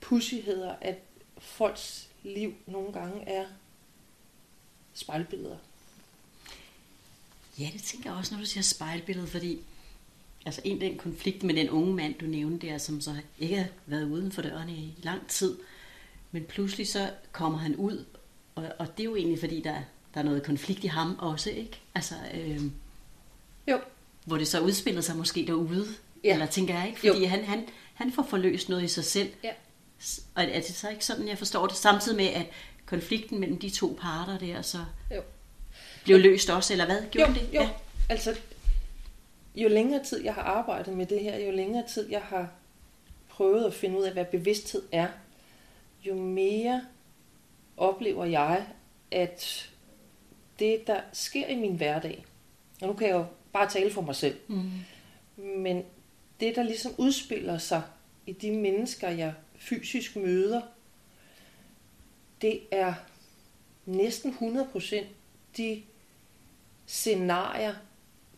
pussigheder, 0.00 0.76
at 0.80 0.98
folks 1.38 2.08
liv 2.22 2.54
nogle 2.66 2.92
gange 2.92 3.28
er 3.28 3.46
spejlbilleder. 4.94 5.58
Ja, 7.58 7.70
det 7.72 7.82
tænker 7.82 8.10
jeg 8.10 8.18
også, 8.18 8.34
når 8.34 8.40
du 8.40 8.46
siger 8.46 8.62
spejlbillede, 8.62 9.26
fordi 9.26 9.60
altså 10.46 10.60
en 10.64 10.80
den 10.80 10.96
konflikt 10.98 11.42
med 11.42 11.54
den 11.54 11.70
unge 11.70 11.94
mand, 11.94 12.14
du 12.14 12.26
nævnte 12.26 12.66
der, 12.66 12.78
som 12.78 13.00
så 13.00 13.14
ikke 13.38 13.56
har 13.56 13.66
været 13.86 14.04
uden 14.04 14.32
for 14.32 14.42
døren 14.42 14.68
i 14.68 14.94
lang 15.02 15.28
tid, 15.28 15.56
men 16.32 16.44
pludselig 16.44 16.88
så 16.88 17.10
kommer 17.32 17.58
han 17.58 17.76
ud, 17.76 18.04
og, 18.54 18.64
og 18.78 18.86
det 18.96 19.00
er 19.02 19.04
jo 19.04 19.16
egentlig, 19.16 19.38
fordi 19.40 19.60
der, 19.60 19.74
der 20.14 20.20
er 20.20 20.24
noget 20.24 20.42
konflikt 20.42 20.84
i 20.84 20.86
ham 20.86 21.16
også, 21.18 21.50
ikke? 21.50 21.80
Altså, 21.94 22.14
øh, 22.34 22.60
Jo, 23.68 23.78
hvor 24.24 24.36
det 24.36 24.48
så 24.48 24.60
udspillede 24.60 25.02
sig 25.02 25.16
måske 25.16 25.46
derude, 25.46 25.86
ja. 26.24 26.28
Ja. 26.28 26.32
eller 26.32 26.46
tænker 26.46 26.78
jeg 26.78 26.88
ikke? 26.88 27.06
Jo. 27.06 27.12
Fordi 27.12 27.24
han, 27.24 27.44
han, 27.44 27.66
han 27.94 28.12
får 28.12 28.26
forløst 28.30 28.68
noget 28.68 28.84
i 28.84 28.88
sig 28.88 29.04
selv, 29.04 29.30
ja. 29.44 29.50
Og 30.34 30.44
er 30.44 30.60
det 30.60 30.74
så 30.74 30.88
ikke 30.88 31.04
sådan, 31.04 31.28
jeg 31.28 31.38
forstår 31.38 31.66
det, 31.66 31.76
samtidig 31.76 32.16
med, 32.16 32.26
at 32.26 32.46
konflikten 32.86 33.40
mellem 33.40 33.58
de 33.58 33.70
to 33.70 33.98
parter 34.00 34.38
der, 34.38 34.62
så 34.62 34.78
Jo. 35.14 35.20
blev 36.04 36.18
løst 36.18 36.50
også, 36.50 36.72
eller 36.72 36.84
hvad? 36.86 37.02
Gjorde 37.10 37.30
jo, 37.32 37.34
det? 37.34 37.48
Jo, 37.54 37.68
altså 38.08 38.36
jo 39.54 39.68
længere 39.68 40.04
tid 40.04 40.24
jeg 40.24 40.34
har 40.34 40.42
arbejdet 40.42 40.94
med 40.96 41.06
det 41.06 41.20
her, 41.20 41.38
jo 41.38 41.50
længere 41.50 41.86
tid 41.88 42.10
jeg 42.10 42.22
har 42.22 42.52
prøvet 43.28 43.64
at 43.64 43.74
finde 43.74 43.98
ud 43.98 44.02
af, 44.02 44.12
hvad 44.12 44.24
bevidsthed 44.24 44.82
er, 44.92 45.08
jo 46.04 46.14
mere 46.14 46.82
oplever 47.76 48.24
jeg, 48.24 48.66
at 49.10 49.70
det, 50.58 50.86
der 50.86 51.00
sker 51.12 51.46
i 51.46 51.56
min 51.56 51.76
hverdag, 51.76 52.24
og 52.80 52.86
nu 52.88 52.92
kan 52.94 53.08
jeg 53.08 53.14
jo 53.14 53.24
bare 53.52 53.68
tale 53.70 53.90
for 53.90 54.00
mig 54.02 54.16
selv, 54.16 54.36
Mm. 54.48 54.70
men 55.36 55.84
det, 56.40 56.56
der 56.56 56.62
ligesom 56.62 56.92
udspiller 56.98 57.58
sig 57.58 57.82
i 58.26 58.32
de 58.32 58.50
mennesker, 58.50 59.08
jeg 59.08 59.34
fysisk 59.56 60.16
møder, 60.16 60.60
det 62.42 62.60
er 62.70 62.94
næsten 63.86 64.30
100% 64.32 65.04
de 65.56 65.82
scenarier, 66.86 67.74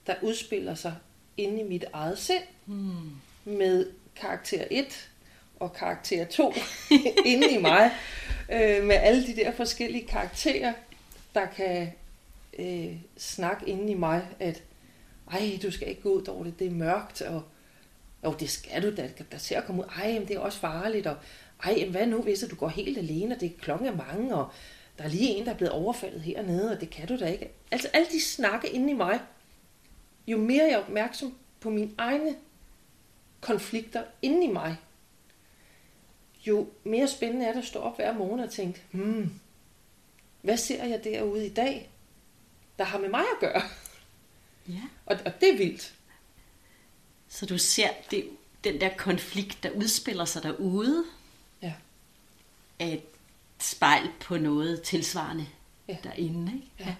der 0.06 0.14
udspiller 0.22 0.74
sig 0.74 0.94
inde 1.36 1.60
i 1.60 1.64
mit 1.64 1.84
eget 1.92 2.18
sind, 2.18 2.42
Mm. 2.66 3.10
med 3.44 3.86
karakter 4.16 4.64
1 4.70 5.08
og 5.60 5.72
karakter 5.72 6.24
2 6.24 6.54
inde 7.26 7.50
i 7.50 7.58
mig, 7.58 7.90
øh, 8.52 8.84
med 8.84 8.94
alle 8.96 9.26
de 9.26 9.36
der 9.36 9.52
forskellige 9.52 10.06
karakterer, 10.06 10.72
der 11.34 11.46
kan 11.46 11.92
øh, 12.58 12.96
snakke 13.18 13.68
inde 13.68 13.92
i 13.92 13.94
mig, 13.94 14.26
at 14.40 14.62
ej, 15.32 15.58
du 15.62 15.70
skal 15.70 15.88
ikke 15.88 16.02
gå 16.02 16.08
ud 16.12 16.44
det, 16.44 16.58
det 16.58 16.66
er 16.66 16.70
mørkt, 16.70 17.22
og 17.22 17.42
jo, 18.24 18.34
det 18.40 18.50
skal 18.50 18.82
du 18.82 18.96
da, 18.96 19.10
der 19.32 19.38
ser 19.38 19.58
at 19.58 19.64
komme 19.64 19.82
ud, 19.82 19.88
ej, 19.98 20.12
men 20.12 20.28
det 20.28 20.36
er 20.36 20.40
også 20.40 20.58
farligt, 20.58 21.06
og 21.06 21.16
ej, 21.64 21.74
men 21.74 21.90
hvad 21.90 22.06
nu, 22.06 22.22
hvis 22.22 22.44
du 22.50 22.56
går 22.56 22.68
helt 22.68 22.98
alene, 22.98 23.34
og 23.34 23.40
det 23.40 23.46
er 23.46 23.60
klokken 23.60 23.88
er 23.88 23.96
mange, 23.96 24.34
og 24.34 24.50
der 24.98 25.04
er 25.04 25.08
lige 25.08 25.28
en, 25.28 25.44
der 25.44 25.50
er 25.52 25.56
blevet 25.56 25.72
overfaldet 25.72 26.20
hernede, 26.20 26.70
og 26.72 26.80
det 26.80 26.90
kan 26.90 27.08
du 27.08 27.18
da 27.18 27.26
ikke. 27.26 27.50
Altså, 27.70 27.88
alle 27.92 28.08
de 28.12 28.22
snakke 28.22 28.68
inde 28.68 28.90
i 28.90 28.94
mig, 28.94 29.20
jo 30.26 30.38
mere 30.38 30.64
jeg 30.64 30.72
er 30.72 30.78
opmærksom 30.82 31.34
på 31.60 31.70
mine 31.70 31.90
egne 31.98 32.36
konflikter 33.40 34.04
inde 34.22 34.44
i 34.44 34.48
mig, 34.52 34.76
jo 36.46 36.68
mere 36.84 37.08
spændende 37.08 37.46
er 37.46 37.52
det 37.52 37.58
at 37.60 37.66
stå 37.66 37.78
op 37.78 37.96
hver 37.96 38.12
morgen 38.14 38.40
og 38.40 38.50
tænke, 38.50 38.82
hmm, 38.90 39.40
hvad 40.42 40.56
ser 40.56 40.84
jeg 40.84 41.04
derude 41.04 41.46
i 41.46 41.50
dag, 41.54 41.90
der 42.78 42.84
har 42.84 42.98
med 42.98 43.08
mig 43.08 43.20
at 43.20 43.40
gøre? 43.40 43.62
Ja. 44.68 44.82
Og, 45.06 45.18
og 45.26 45.40
det 45.40 45.50
er 45.52 45.56
vildt. 45.56 45.94
Så 47.28 47.46
du 47.46 47.58
ser 47.58 47.88
det, 48.10 48.28
den 48.64 48.80
der 48.80 48.96
konflikt, 48.96 49.62
der 49.62 49.70
udspiller 49.70 50.24
sig 50.24 50.42
derude, 50.42 51.04
Ja. 51.62 51.74
er 52.78 52.86
et 52.86 53.02
spejl 53.60 54.08
på 54.20 54.36
noget 54.36 54.82
tilsvarende 54.82 55.46
Ja. 55.88 55.96
derinde. 56.04 56.52
Ikke? 56.54 56.66
Ja. 56.80 56.94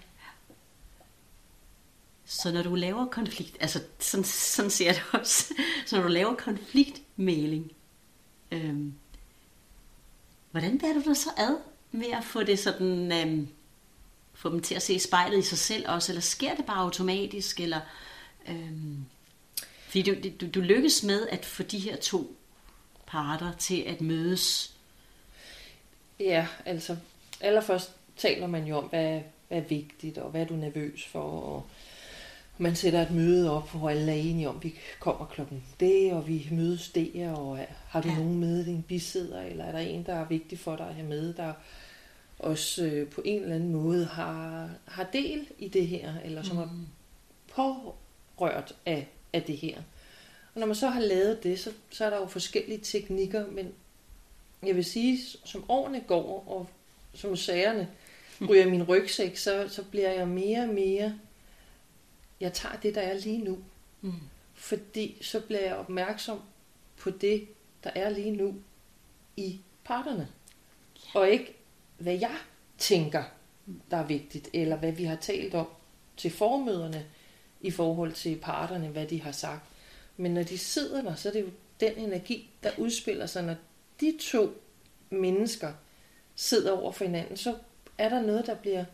Så 2.33 2.51
når 2.51 2.63
du 2.63 2.75
laver 2.75 3.05
konflikt, 3.05 3.57
altså 3.59 3.81
sådan, 3.99 4.23
sådan 4.23 4.71
ser 4.71 4.85
jeg 4.85 4.95
det 4.95 5.19
også, 5.19 5.53
så 5.85 5.95
når 5.95 6.03
du 6.03 6.09
laver 6.09 6.35
konfliktmæling, 6.35 7.71
øhm, 8.51 8.93
hvordan 10.51 10.79
bærer 10.79 10.93
du 10.93 11.01
dig 11.05 11.17
så 11.17 11.29
ad 11.37 11.57
med 11.91 12.11
at 12.11 12.23
få 12.23 12.43
det 12.43 12.59
sådan, 12.59 13.11
øhm, 13.11 13.47
få 14.33 14.49
dem 14.49 14.61
til 14.61 14.75
at 14.75 14.81
se 14.81 14.99
spejlet 14.99 15.39
i 15.39 15.41
sig 15.41 15.57
selv 15.57 15.89
også, 15.89 16.11
eller 16.11 16.21
sker 16.21 16.55
det 16.55 16.65
bare 16.65 16.77
automatisk, 16.77 17.59
eller 17.59 17.79
øhm, 18.47 19.05
fordi 19.87 20.01
du, 20.01 20.29
du, 20.41 20.51
du 20.51 20.59
lykkes 20.59 21.03
med 21.03 21.27
at 21.27 21.45
få 21.45 21.63
de 21.63 21.79
her 21.79 21.95
to 21.95 22.35
parter 23.07 23.53
til 23.53 23.81
at 23.81 24.01
mødes. 24.01 24.75
Ja, 26.19 26.47
altså 26.65 26.97
allerførst 27.41 27.91
taler 28.17 28.47
man 28.47 28.65
jo 28.65 28.77
om, 28.77 28.83
hvad, 28.83 29.21
hvad 29.47 29.57
er 29.57 29.61
vigtigt, 29.61 30.17
og 30.17 30.31
hvad 30.31 30.41
er 30.41 30.45
du 30.45 30.55
nervøs 30.55 31.05
for, 31.05 31.21
og 31.21 31.67
man 32.57 32.75
sætter 32.75 33.01
et 33.01 33.11
møde 33.11 33.51
op, 33.51 33.71
hvor 33.71 33.89
alle 33.89 34.11
er 34.11 34.15
enige 34.15 34.49
om, 34.49 34.55
at 34.57 34.63
vi 34.63 34.75
kommer 34.99 35.25
klokken 35.25 35.63
det, 35.79 36.13
og 36.13 36.27
vi 36.27 36.47
mødes 36.51 36.89
der, 36.89 37.31
og 37.31 37.59
har 37.87 38.01
du 38.01 38.07
Ja. 38.07 38.15
nogen 38.15 38.39
med, 38.39 38.65
din 38.65 38.83
bisidder, 38.83 39.41
eller 39.41 39.65
er 39.65 39.71
der 39.71 39.79
en, 39.79 40.05
der 40.05 40.13
er 40.13 40.27
vigtig 40.27 40.59
for 40.59 40.75
dig 40.75 40.87
at 40.87 40.95
have 40.95 41.07
med, 41.07 41.33
der 41.33 41.53
også 42.39 42.85
øh, 42.85 43.07
på 43.09 43.21
en 43.25 43.41
eller 43.41 43.55
anden 43.55 43.71
måde 43.71 44.05
har, 44.05 44.69
har 44.85 45.03
del 45.13 45.47
i 45.59 45.67
det 45.67 45.87
her, 45.87 46.13
eller 46.25 46.43
som 46.43 46.55
mm. 46.55 46.61
er 46.63 46.67
pårørt 47.55 48.75
af, 48.85 49.07
af 49.33 49.43
det 49.43 49.57
her. 49.57 49.77
Og 50.53 50.59
når 50.59 50.67
man 50.67 50.75
så 50.75 50.87
har 50.87 51.01
lavet 51.01 51.43
det, 51.43 51.59
så, 51.59 51.71
så 51.89 52.05
er 52.05 52.09
der 52.09 52.17
jo 52.17 52.25
forskellige 52.25 52.79
teknikker, 52.83 53.47
men 53.47 53.71
jeg 54.65 54.75
vil 54.75 54.85
sige, 54.85 55.19
som 55.45 55.65
årene 55.69 56.01
går, 56.07 56.43
og 56.47 56.69
som 57.13 57.35
sagerne 57.35 57.87
ryger 58.49 58.65
i 58.65 58.69
min 58.69 58.83
rygsæk, 58.83 59.37
så, 59.37 59.65
så 59.69 59.83
bliver 59.83 60.11
jeg 60.11 60.27
mere 60.27 60.61
og 60.61 60.69
mere, 60.69 61.13
jeg 62.43 62.53
tager 62.53 62.75
det, 62.75 62.95
der 62.95 63.01
er 63.01 63.13
lige 63.13 63.43
nu. 63.43 63.57
Mm. 64.01 64.13
Fordi 64.53 65.17
så 65.21 65.39
bliver 65.39 65.61
jeg 65.61 65.75
opmærksom 65.75 66.41
på 66.97 67.09
det, 67.09 67.47
der 67.83 67.89
er 67.95 68.09
lige 68.09 68.31
nu 68.31 68.55
i 69.37 69.59
parterne. 69.83 70.27
Og 71.13 71.29
ikke, 71.29 71.55
hvad 71.97 72.13
jeg 72.13 72.37
tænker, 72.77 73.23
der 73.91 73.97
er 73.97 74.05
vigtigt, 74.05 74.49
eller 74.53 74.75
hvad 74.75 74.91
vi 74.91 75.03
har 75.03 75.15
talt 75.15 75.53
om 75.53 75.67
til 76.17 76.31
formøderne 76.31 77.05
i 77.61 77.71
forhold 77.71 78.13
til 78.13 78.39
parterne, 78.41 78.87
hvad 78.87 79.07
de 79.07 79.21
har 79.21 79.31
sagt. 79.31 79.63
Men 80.17 80.33
når 80.33 80.43
de 80.43 80.57
sidder 80.57 81.01
der, 81.01 81.15
så 81.15 81.29
er 81.29 81.33
det 81.33 81.41
jo 81.41 81.49
den 81.79 81.97
energi, 81.97 82.49
der 82.63 82.71
udspiller 82.77 83.25
sig, 83.25 83.43
når 83.43 83.55
de 83.99 84.17
to 84.21 84.61
mennesker 85.09 85.73
sidder 86.35 86.71
over 86.71 86.91
for 86.91 87.05
hinanden, 87.05 87.37
så 87.37 87.57
er 87.97 88.09
der 88.09 88.21
noget, 88.21 88.45
der 88.45 88.55
bliver 88.55 88.85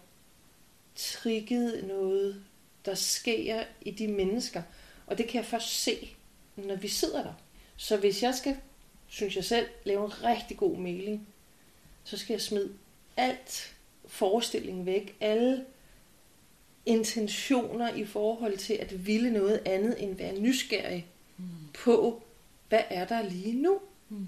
trigget, 0.95 1.87
noget, 1.87 2.43
der 2.85 2.95
sker 2.95 3.63
i 3.81 3.91
de 3.91 4.07
mennesker. 4.07 4.61
Og 5.07 5.17
det 5.17 5.27
kan 5.27 5.37
jeg 5.37 5.45
først 5.45 5.83
se, 5.83 6.15
når 6.55 6.75
vi 6.75 6.87
sidder 6.87 7.23
der. 7.23 7.33
Så 7.77 7.97
hvis 7.97 8.23
jeg 8.23 8.35
skal, 8.35 8.57
synes 9.07 9.35
jeg 9.35 9.45
selv, 9.45 9.67
lave 9.83 10.05
en 10.05 10.23
rigtig 10.23 10.57
god 10.57 10.77
mailing, 10.77 11.27
så 12.03 12.17
skal 12.17 12.33
jeg 12.33 12.41
smide 12.41 12.73
alt 13.17 13.75
forestillingen 14.07 14.85
væk, 14.85 15.15
alle 15.19 15.65
intentioner 16.85 17.93
i 17.93 18.05
forhold 18.05 18.57
til 18.57 18.73
at 18.73 19.07
ville 19.07 19.31
noget 19.31 19.61
andet 19.65 20.03
end 20.03 20.15
være 20.15 20.39
nysgerrig 20.39 21.07
mm. 21.37 21.45
på, 21.73 22.23
hvad 22.69 22.83
er 22.89 23.05
der 23.05 23.21
lige 23.21 23.61
nu? 23.61 23.79
Mm. 24.09 24.25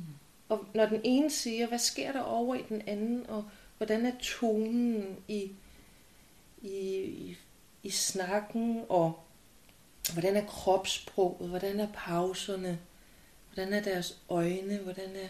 Og 0.50 0.66
når 0.74 0.86
den 0.86 1.02
ene 1.04 1.30
siger, 1.30 1.68
hvad 1.68 1.80
sker 1.80 2.12
der 2.12 2.22
over 2.22 2.56
i 2.56 2.64
den 2.70 2.82
anden, 2.88 3.26
og 3.28 3.46
hvordan 3.78 4.06
er 4.06 4.12
tonen 4.22 5.18
i, 5.28 5.52
i, 6.62 6.78
i, 7.04 7.38
i 7.84 7.90
snakken, 7.90 8.86
og 8.90 9.20
hvordan 10.14 10.36
er 10.36 10.46
kropssproget, 10.46 11.50
hvordan 11.50 11.80
er 11.80 11.88
pauserne, 11.94 12.80
hvordan 13.54 13.74
er 13.74 13.82
deres 13.82 14.18
øjne, 14.30 14.78
hvordan 14.78 15.16
er 15.16 15.28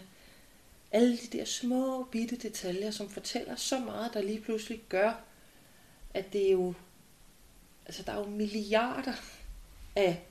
alle 0.92 1.16
de 1.16 1.38
der 1.38 1.44
små 1.44 2.04
bitte 2.04 2.36
detaljer, 2.36 2.90
som 2.90 3.10
fortæller 3.10 3.56
så 3.56 3.78
meget, 3.78 4.14
der 4.14 4.22
lige 4.22 4.40
pludselig 4.40 4.82
gør, 4.88 5.12
at 6.14 6.32
det 6.32 6.46
er 6.46 6.52
jo, 6.52 6.74
altså 7.86 8.02
der 8.02 8.12
er 8.12 8.18
jo 8.18 8.26
milliarder 8.26 9.14
af 9.96 10.22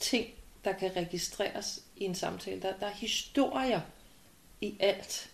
ting, 0.00 0.26
der 0.64 0.72
kan 0.72 0.96
registreres 0.96 1.82
i 1.96 2.04
en 2.04 2.14
samtale. 2.14 2.62
Der, 2.62 2.78
der 2.78 2.86
er 2.86 2.94
historier 2.94 3.80
i 4.60 4.76
alt. 4.80 5.30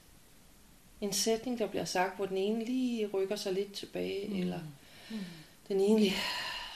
En 1.00 1.12
sætning, 1.12 1.58
der 1.58 1.66
bliver 1.66 1.84
sagt, 1.84 2.16
hvor 2.16 2.26
den 2.26 2.36
ene 2.36 2.64
lige 2.64 3.06
rykker 3.06 3.36
sig 3.36 3.52
lidt 3.52 3.72
tilbage, 3.72 4.28
mm. 4.28 4.40
eller 4.40 4.60
Mm 5.10 5.18
den 5.68 5.80
ene 5.80 6.10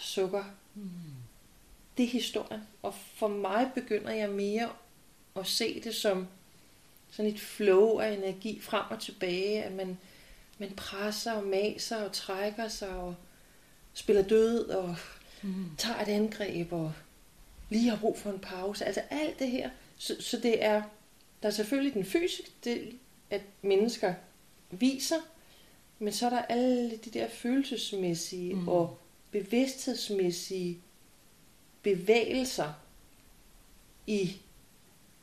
sukker. 0.00 0.44
Mm. 0.74 0.90
Det 1.96 2.04
er 2.04 2.08
historien. 2.08 2.60
Og 2.82 2.94
for 3.14 3.28
mig 3.28 3.70
begynder 3.74 4.10
jeg 4.12 4.30
mere 4.30 4.70
at 5.36 5.46
se 5.46 5.80
det 5.80 5.94
som 5.94 6.26
sådan 7.10 7.32
et 7.32 7.40
flow 7.40 7.98
af 7.98 8.12
energi 8.12 8.60
frem 8.60 8.84
og 8.90 9.00
tilbage, 9.00 9.62
at 9.62 9.72
man, 9.72 9.98
man 10.58 10.70
presser 10.76 11.32
og 11.32 11.44
maser 11.46 11.96
og 12.04 12.12
trækker 12.12 12.68
sig 12.68 12.88
og 12.88 13.14
spiller 13.94 14.22
død 14.22 14.68
og 14.68 14.96
Mm. 15.42 15.70
tager 15.78 16.00
et 16.00 16.08
angreb 16.08 16.72
og 16.72 16.92
lige 17.70 17.90
har 17.90 17.96
brug 17.96 18.18
for 18.18 18.30
en 18.30 18.38
pause. 18.38 18.84
Altså 18.84 19.02
alt 19.10 19.38
det 19.38 19.50
her. 19.50 19.70
Så, 19.96 20.16
så 20.20 20.36
det 20.36 20.64
er, 20.64 20.82
der 21.42 21.48
er 21.48 21.52
selvfølgelig 21.52 21.94
den 21.94 22.04
fysiske 22.04 22.50
del, 22.64 22.98
at 23.30 23.42
mennesker 23.62 24.14
viser, 24.70 25.16
men 25.98 26.12
så 26.12 26.26
er 26.26 26.30
der 26.30 26.42
alle 26.42 26.96
de 26.96 27.10
der 27.10 27.28
følelsesmæssige 27.28 28.54
Mm. 28.54 28.68
og 28.68 28.98
bevidsthedsmæssige 29.30 30.78
bevægelser 31.82 32.72
i 34.06 34.36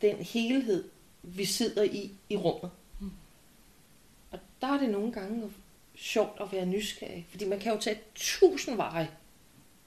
den 0.01 0.15
helhed, 0.15 0.89
vi 1.23 1.45
sidder 1.45 1.83
i 1.83 2.11
i 2.29 2.37
rummet. 2.37 2.71
Mm. 2.99 3.11
Og 4.31 4.39
der 4.61 4.67
er 4.67 4.79
det 4.79 4.89
nogle 4.89 5.11
gange 5.11 5.51
sjovt 5.95 6.41
at 6.41 6.51
være 6.51 6.65
nysgerrig, 6.65 7.27
fordi 7.29 7.45
man 7.45 7.59
kan 7.59 7.73
jo 7.73 7.79
tage 7.79 7.99
tusind 8.15 8.75
veje. 8.75 9.11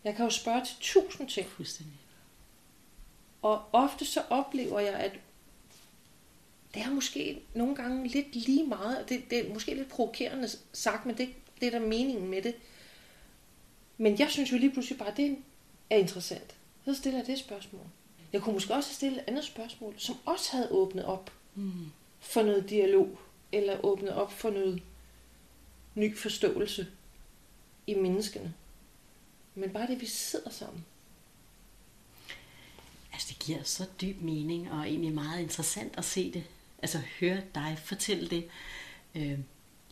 Jeg 0.04 0.14
kan 0.16 0.24
jo 0.24 0.30
spørge 0.30 0.64
til 0.64 0.76
tusind 0.80 1.28
ting. 1.28 1.46
Fuldstændig. 1.48 1.98
Og 3.42 3.62
ofte 3.72 4.04
så 4.04 4.22
oplever 4.30 4.80
jeg, 4.80 4.94
at 4.94 5.12
det 6.78 6.86
er 6.86 6.90
måske 6.90 7.42
nogle 7.54 7.74
gange 7.74 8.08
lidt 8.08 8.34
lige 8.34 8.66
meget, 8.66 8.98
og 8.98 9.08
det, 9.08 9.30
det 9.30 9.38
er 9.48 9.54
måske 9.54 9.74
lidt 9.74 9.88
provokerende 9.88 10.48
sagt, 10.72 11.06
men 11.06 11.18
det, 11.18 11.28
det 11.60 11.66
er 11.66 11.70
der 11.78 11.86
meningen 11.86 12.28
med 12.28 12.42
det. 12.42 12.54
Men 13.98 14.18
jeg 14.18 14.30
synes 14.30 14.52
jo 14.52 14.58
lige 14.58 14.70
pludselig 14.72 14.98
bare, 14.98 15.10
at 15.10 15.16
det 15.16 15.36
er 15.90 15.96
interessant. 15.96 16.56
Så 16.84 16.94
stiller 16.94 17.18
jeg 17.18 17.26
det 17.26 17.38
spørgsmål. 17.38 17.86
Jeg 18.32 18.42
kunne 18.42 18.52
måske 18.52 18.74
også 18.74 18.94
stille 18.94 19.18
et 19.18 19.24
andet 19.26 19.44
spørgsmål, 19.44 19.94
som 19.98 20.16
også 20.24 20.52
havde 20.52 20.68
åbnet 20.70 21.04
op 21.04 21.32
Mm. 21.54 21.72
for 22.20 22.42
noget 22.42 22.70
dialog, 22.70 23.18
eller 23.52 23.84
åbnet 23.84 24.12
op 24.12 24.32
for 24.32 24.50
noget 24.50 24.82
ny 25.94 26.16
forståelse 26.16 26.86
i 27.86 27.94
menneskene. 27.94 28.54
Men 29.54 29.70
bare 29.70 29.86
det, 29.86 30.00
vi 30.00 30.06
sidder 30.06 30.50
sammen. 30.50 30.84
Altså, 33.12 33.28
det 33.28 33.38
giver 33.38 33.62
så 33.62 33.84
dyb 34.00 34.20
mening, 34.22 34.72
og 34.72 34.80
egentlig 34.88 35.12
meget 35.12 35.40
interessant 35.42 35.98
at 35.98 36.04
se 36.04 36.32
det. 36.32 36.44
Altså, 36.82 36.98
høre 37.20 37.40
dig 37.54 37.78
fortælle 37.84 38.28
det. 38.28 38.44
Øh, 39.14 39.38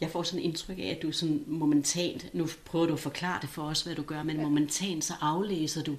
Jeg 0.01 0.11
får 0.11 0.23
sådan 0.23 0.45
indtryk 0.45 0.79
af, 0.79 0.83
at 0.97 1.03
du 1.03 1.13
sådan 1.13 1.45
momentant, 1.47 2.35
nu 2.35 2.49
prøver 2.65 2.87
du 2.87 2.93
at 2.93 3.01
forklare 3.01 3.39
det 3.43 3.49
for 3.51 3.63
os, 3.63 3.83
hvad 3.83 3.95
du 3.95 4.03
gør, 4.03 4.23
men 4.23 4.37
ja. 4.37 4.43
momentant 4.43 5.05
så 5.05 5.15
aflæser 5.21 5.83
du 5.83 5.97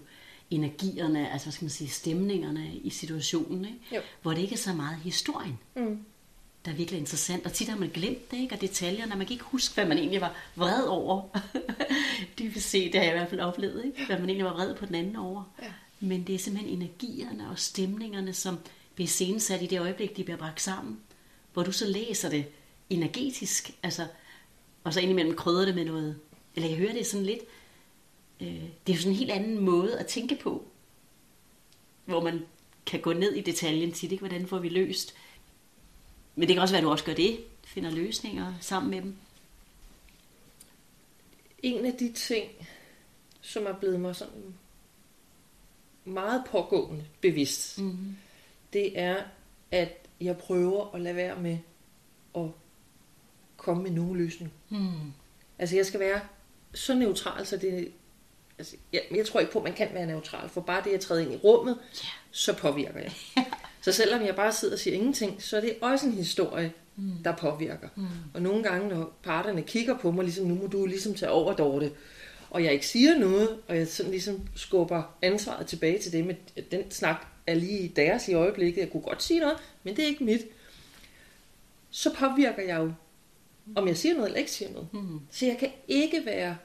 energierne, 0.52 1.32
altså 1.32 1.46
hvad 1.46 1.52
skal 1.54 1.66
man 1.66 1.70
sige, 1.70 1.90
stemningerne 1.90 2.72
i 2.76 2.90
situationen, 2.90 3.66
ikke? 3.66 3.96
Jo. 3.96 4.02
hvor 4.22 4.32
det 4.34 4.42
ikke 4.42 4.54
er 4.54 4.58
så 4.60 4.74
meget 4.74 4.98
historien, 4.98 5.60
Mm. 5.76 6.00
der 6.66 6.72
er 6.72 6.76
virkelig 6.76 7.00
interessant. 7.00 7.46
Og 7.46 7.54
tit 7.54 7.70
har 7.70 7.78
man 7.78 7.90
glemt 7.90 8.32
det, 8.32 8.38
ikke? 8.38 8.56
og 8.56 8.62
detaljerne, 8.62 9.16
man 9.16 9.26
kan 9.28 9.34
ikke 9.34 9.44
huske, 9.44 9.74
hvad 9.76 9.86
man 9.86 9.98
egentlig 9.98 10.22
var 10.22 10.36
vred 10.56 10.84
over. 10.84 11.22
Dybest 12.40 12.70
set, 12.70 12.94
det 12.94 13.00
har 13.02 13.06
jeg 13.06 13.16
i 13.16 13.18
hvert 13.18 13.30
fald 13.30 13.42
oplevet, 13.42 13.86
ikke? 13.86 14.06
hvad 14.06 14.20
man 14.20 14.30
egentlig 14.30 14.46
var 14.46 14.54
vred 14.54 14.76
på 14.76 14.86
den 14.86 14.96
anden 14.96 15.16
over. 15.16 15.44
Ja. 15.62 15.72
Men 16.00 16.24
det 16.28 16.36
er 16.36 16.40
simpelthen 16.40 16.74
energierne 16.82 17.50
og 17.50 17.60
stemningerne, 17.60 18.34
som 18.34 18.58
bliver 18.98 19.08
scenesat 19.08 19.62
i 19.62 19.66
det 19.66 19.80
øjeblik, 19.80 20.18
de 20.18 20.24
bliver 20.24 20.38
bragt 20.38 20.62
sammen. 20.62 21.02
Hvor 21.54 21.64
du 21.64 21.72
så 21.72 21.86
læser 21.88 22.30
det 22.30 22.46
energetisk, 22.90 23.72
altså, 23.84 24.08
og 24.84 24.94
så 24.94 25.00
indimellem 25.00 25.36
krydder 25.36 25.66
det 25.66 25.76
med 25.76 25.86
noget, 25.86 26.20
eller 26.56 26.70
jeg 26.70 26.78
hører 26.78 26.94
det 26.94 27.08
sådan 27.08 27.26
lidt, 27.26 27.40
øh, 28.42 28.48
det 28.48 28.94
er 28.94 28.94
jo 28.94 28.98
sådan 28.98 29.12
en 29.12 29.18
helt 29.18 29.32
anden 29.32 29.60
måde 29.60 30.00
at 30.00 30.08
tænke 30.08 30.36
på, 30.36 30.66
hvor 32.06 32.24
man 32.24 32.46
kan 32.86 33.02
gå 33.02 33.14
ned 33.14 33.34
i 33.34 33.42
detaljen 33.42 33.92
tit, 33.92 34.12
ikke? 34.12 34.28
hvordan 34.28 34.48
får 34.48 34.60
vi 34.60 34.70
løst. 34.70 35.16
Men 36.36 36.48
det 36.48 36.56
kan 36.56 36.62
også 36.62 36.74
være, 36.74 36.80
at 36.80 36.84
du 36.84 36.92
også 36.92 37.06
gør 37.06 37.14
det, 37.14 37.40
finder 37.66 37.92
løsninger 37.92 38.54
sammen 38.62 38.92
med 38.92 39.02
dem. 39.02 39.16
En 41.64 41.86
af 41.86 41.94
de 41.94 42.14
ting, 42.14 42.52
som 43.42 43.66
er 43.66 43.74
blevet 43.74 44.00
mig 44.00 44.16
sådan 44.16 44.56
meget 46.06 46.44
pågående 46.52 47.06
bevidst, 47.22 47.80
Mm. 47.80 48.16
Det 48.74 49.00
er, 49.00 49.16
at 49.72 49.98
jeg 50.22 50.38
prøver 50.38 50.96
at 50.96 51.02
lade 51.02 51.16
være 51.16 51.40
med 51.42 51.58
at 52.36 52.46
komme 53.58 53.84
med 53.84 53.92
nogen 53.92 54.18
løsning. 54.18 54.54
Mm. 54.70 54.88
Altså 55.60 55.76
jeg 55.76 55.86
skal 55.86 56.00
være 56.00 56.20
så 56.74 56.96
neutral, 56.96 57.46
så 57.46 57.58
det... 57.58 57.92
Altså, 58.60 58.76
jeg, 58.94 59.02
jeg 59.16 59.26
tror 59.26 59.40
ikke 59.40 59.52
på, 59.52 59.60
at 59.60 59.64
man 59.64 59.74
kan 59.74 59.88
være 59.94 60.06
neutral, 60.06 60.50
for 60.50 60.62
bare 60.62 60.84
det 60.84 60.90
at 60.90 61.00
træde 61.00 61.24
ind 61.24 61.34
i 61.34 61.38
rummet, 61.38 61.78
Ja. 62.04 62.08
så 62.32 62.54
påvirker 62.58 63.00
jeg. 63.00 63.12
Så 63.82 63.92
selvom 63.92 64.22
jeg 64.22 64.36
bare 64.36 64.52
sidder 64.52 64.74
og 64.76 64.80
siger 64.80 64.96
ingenting, 64.96 65.44
så 65.44 65.58
er 65.58 65.62
det 65.62 65.76
også 65.82 66.06
en 66.06 66.14
historie, 66.14 66.74
Mm. 67.00 67.12
der 67.24 67.36
påvirker. 67.36 67.88
Mm. 67.96 68.06
Og 68.34 68.42
nogle 68.42 68.64
gange, 68.64 68.88
når 68.90 69.14
parterne 69.24 69.62
kigger 69.62 69.98
på 69.98 70.12
mig, 70.12 70.24
ligesom 70.24 70.46
nu 70.46 70.56
må 70.56 70.68
du 70.68 70.86
ligesom 70.86 71.14
tage 71.16 71.32
over, 71.32 71.54
Dorte, 71.54 71.92
og 72.50 72.64
jeg 72.64 72.74
ikke 72.74 72.88
siger 72.88 73.18
noget, 73.18 73.58
og 73.68 73.78
jeg 73.78 73.88
sådan 73.88 74.12
ligesom 74.12 74.48
skubber 74.56 75.04
ansvaret 75.22 75.68
tilbage 75.68 76.00
til 76.00 76.12
dem, 76.12 76.30
at 76.30 76.72
den 76.72 76.92
snak 76.92 77.26
er 77.48 77.54
lige 77.54 77.94
deres 77.96 78.28
i 78.28 78.34
øjeblikket, 78.34 78.82
jeg 78.82 78.92
kunne 78.92 79.04
godt 79.04 79.24
sige 79.24 79.40
noget, 79.40 79.58
men 79.84 79.96
det 79.96 80.04
er 80.04 80.08
ikke 80.08 80.24
mit, 80.24 80.42
så 81.90 82.14
påvirker 82.14 82.62
jeg 82.62 82.78
jo, 82.78 82.92
om 83.76 83.88
jeg 83.88 83.98
siger 83.98 84.14
noget 84.14 84.28
eller 84.28 84.40
ikke 84.40 84.52
siger 84.52 84.72
noget. 84.72 84.88
Mm. 84.94 85.20
Så 85.32 85.46
jeg 85.46 85.58
kan 85.58 85.70
ikke 85.88 86.22
være 86.26 86.58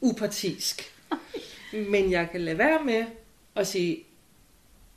upartisk. 0.00 0.94
Men 1.92 2.12
jeg 2.12 2.28
kan 2.32 2.40
lade 2.40 2.58
være 2.58 2.84
med 2.84 3.04
at 3.56 3.66
sige, 3.66 4.04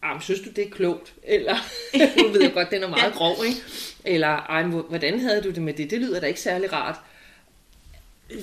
ah, 0.01 0.21
synes 0.21 0.41
du 0.41 0.49
det 0.49 0.67
er 0.67 0.69
klogt? 0.69 1.13
Eller, 1.23 1.55
nu 2.23 2.27
ved 2.27 2.41
jeg 2.41 2.53
godt, 2.53 2.71
den 2.71 2.83
er 2.83 2.89
meget 2.89 3.13
grov, 3.13 3.35
ikke? 3.45 3.59
Eller, 4.05 4.27
ej, 4.27 4.63
hvordan 4.63 5.19
havde 5.19 5.41
du 5.41 5.49
det 5.49 5.61
med 5.61 5.73
det? 5.73 5.89
Det 5.89 5.99
lyder 5.99 6.19
da 6.19 6.27
ikke 6.27 6.41
særlig 6.41 6.73
rart. 6.73 6.99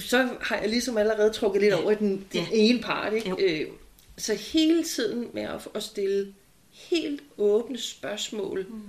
Så 0.00 0.28
har 0.40 0.56
jeg 0.56 0.68
ligesom 0.68 0.98
allerede 0.98 1.32
trukket 1.32 1.62
lidt 1.62 1.74
over 1.74 1.90
i 1.90 1.94
den, 1.94 2.10
den 2.10 2.26
Ja. 2.34 2.46
ene 2.52 2.80
part, 2.82 3.12
Jo. 3.12 3.16
ikke? 3.16 3.62
Øh, 3.64 3.70
Så 4.16 4.34
hele 4.34 4.84
tiden 4.84 5.28
med 5.32 5.42
at, 5.42 5.68
at 5.74 5.82
stille 5.82 6.34
helt 6.70 7.22
åbne 7.38 7.78
spørgsmål, 7.78 8.66
Mm. 8.68 8.82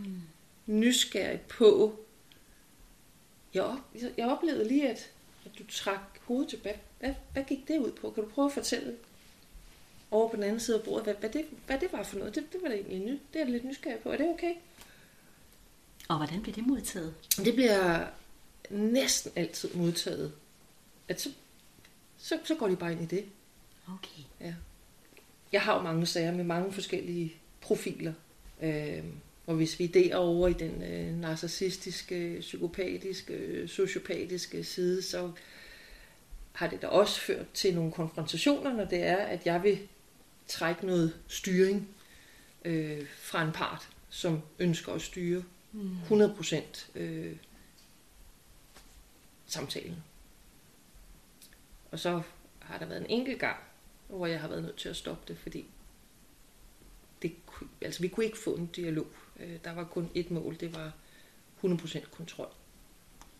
nysgerrig 0.65 1.41
på. 1.41 2.00
Jeg, 3.53 3.75
jeg, 4.18 4.25
oplevede 4.27 4.68
lige, 4.68 4.89
at, 4.89 5.10
at 5.46 5.51
du 5.60 5.63
trak 5.72 6.00
hovedet 6.24 6.50
tilbage. 6.50 6.77
Hvad, 7.00 7.13
hvad 7.34 7.44
gik 7.44 7.68
det 7.68 7.77
ud 7.79 7.91
på? 7.91 8.10
Kan 8.10 8.24
du 8.24 8.29
prøve 8.29 8.46
at 8.46 8.51
fortælle 8.53 8.96
over 10.12 10.29
på 10.29 10.36
den 10.36 10.44
anden 10.44 10.60
side 10.60 10.77
af 10.77 10.84
bordet, 10.84 11.03
hvad, 11.03 11.13
hvad, 11.20 11.29
det, 11.29 11.46
hvad 11.68 11.77
det 11.79 11.94
var 11.94 12.03
for 12.03 12.18
noget? 12.18 12.36
Det, 12.36 12.44
det 12.53 12.62
var 12.62 12.68
da 12.70 12.75
egentlig 12.75 13.00
nyt. 13.00 13.20
Det 13.34 13.39
er 13.41 13.44
jeg 13.46 13.51
lidt 13.51 13.65
nysgerrig 13.65 14.00
på. 14.00 14.12
Er 14.12 14.18
det 14.18 14.29
okay? 14.29 14.53
Og 16.08 16.18
hvordan 16.18 16.41
bliver 16.41 16.56
det 16.56 16.68
modtaget? 16.68 17.13
Det 17.46 17.56
bliver 17.56 18.06
næsten 18.70 19.32
altid 19.36 19.70
modtaget. 19.74 20.32
At 21.10 21.22
så, 21.22 21.30
så, 22.18 22.39
så 22.44 22.56
går 22.56 22.68
de 22.68 22.75
bare 22.75 22.92
ind 22.92 23.01
i 23.01 23.16
det. 23.16 23.25
Okay. 23.88 24.22
Ja. 24.42 24.54
Jeg 25.51 25.62
har 25.62 25.75
jo 25.78 25.82
mange 25.82 26.06
sager 26.06 26.32
med 26.32 26.44
mange 26.44 26.74
forskellige 26.74 27.34
profiler. 27.62 28.13
Øh, 28.62 29.04
og 29.48 29.56
hvis 29.56 29.80
vi 29.80 29.84
er 29.84 29.88
derovre 29.88 30.51
i 30.51 30.54
den 30.54 30.84
øh, 30.84 31.20
narcissistiske, 31.20 32.38
psykopatiske, 32.39 33.34
øh, 33.34 33.70
sociopatiske 33.70 34.63
side, 34.63 35.01
så 35.01 35.32
har 36.51 36.68
det 36.68 36.82
da 36.82 36.88
også 36.88 37.20
ført 37.20 37.51
til 37.54 37.75
nogle 37.75 37.92
konfrontationer, 37.92 38.74
når 38.74 38.86
det 38.86 39.04
er, 39.04 39.18
at 39.18 39.46
jeg 39.46 39.63
vil 39.63 39.80
trække 40.48 40.86
noget 40.86 41.13
styring 41.28 41.89
øh, 42.66 43.06
fra 43.18 43.44
en 43.44 43.51
part, 43.51 43.89
som 44.10 44.42
ønsker 44.60 44.94
at 44.94 45.01
styre 45.01 45.44
Mm. 45.72 45.98
100% 46.10 47.00
øh, 47.00 47.36
samtalen. 49.46 50.04
Og 51.91 51.99
så 51.99 52.21
har 52.60 52.78
der 52.78 52.86
været 52.86 53.02
en 53.02 53.10
enkelt 53.10 53.39
gang, 53.39 53.58
hvor 54.08 54.25
jeg 54.28 54.41
har 54.41 54.47
været 54.47 54.63
nødt 54.63 54.75
til 54.78 54.89
at 54.89 54.95
stoppe 54.95 55.23
det, 55.28 55.38
fordi 55.38 55.65
det, 57.21 57.36
altså, 57.82 58.02
vi 58.02 58.08
kunne 58.08 58.25
ikke 58.25 58.38
få 58.38 58.56
en 58.56 58.65
dialog. 58.65 59.08
Øh, 59.39 59.58
Der 59.63 59.73
var 59.73 59.84
kun 59.84 60.12
et 60.15 60.32
mål, 60.32 60.58
det 60.60 60.75
var 60.75 60.93
100% 61.63 62.10
kontrol. 62.10 62.49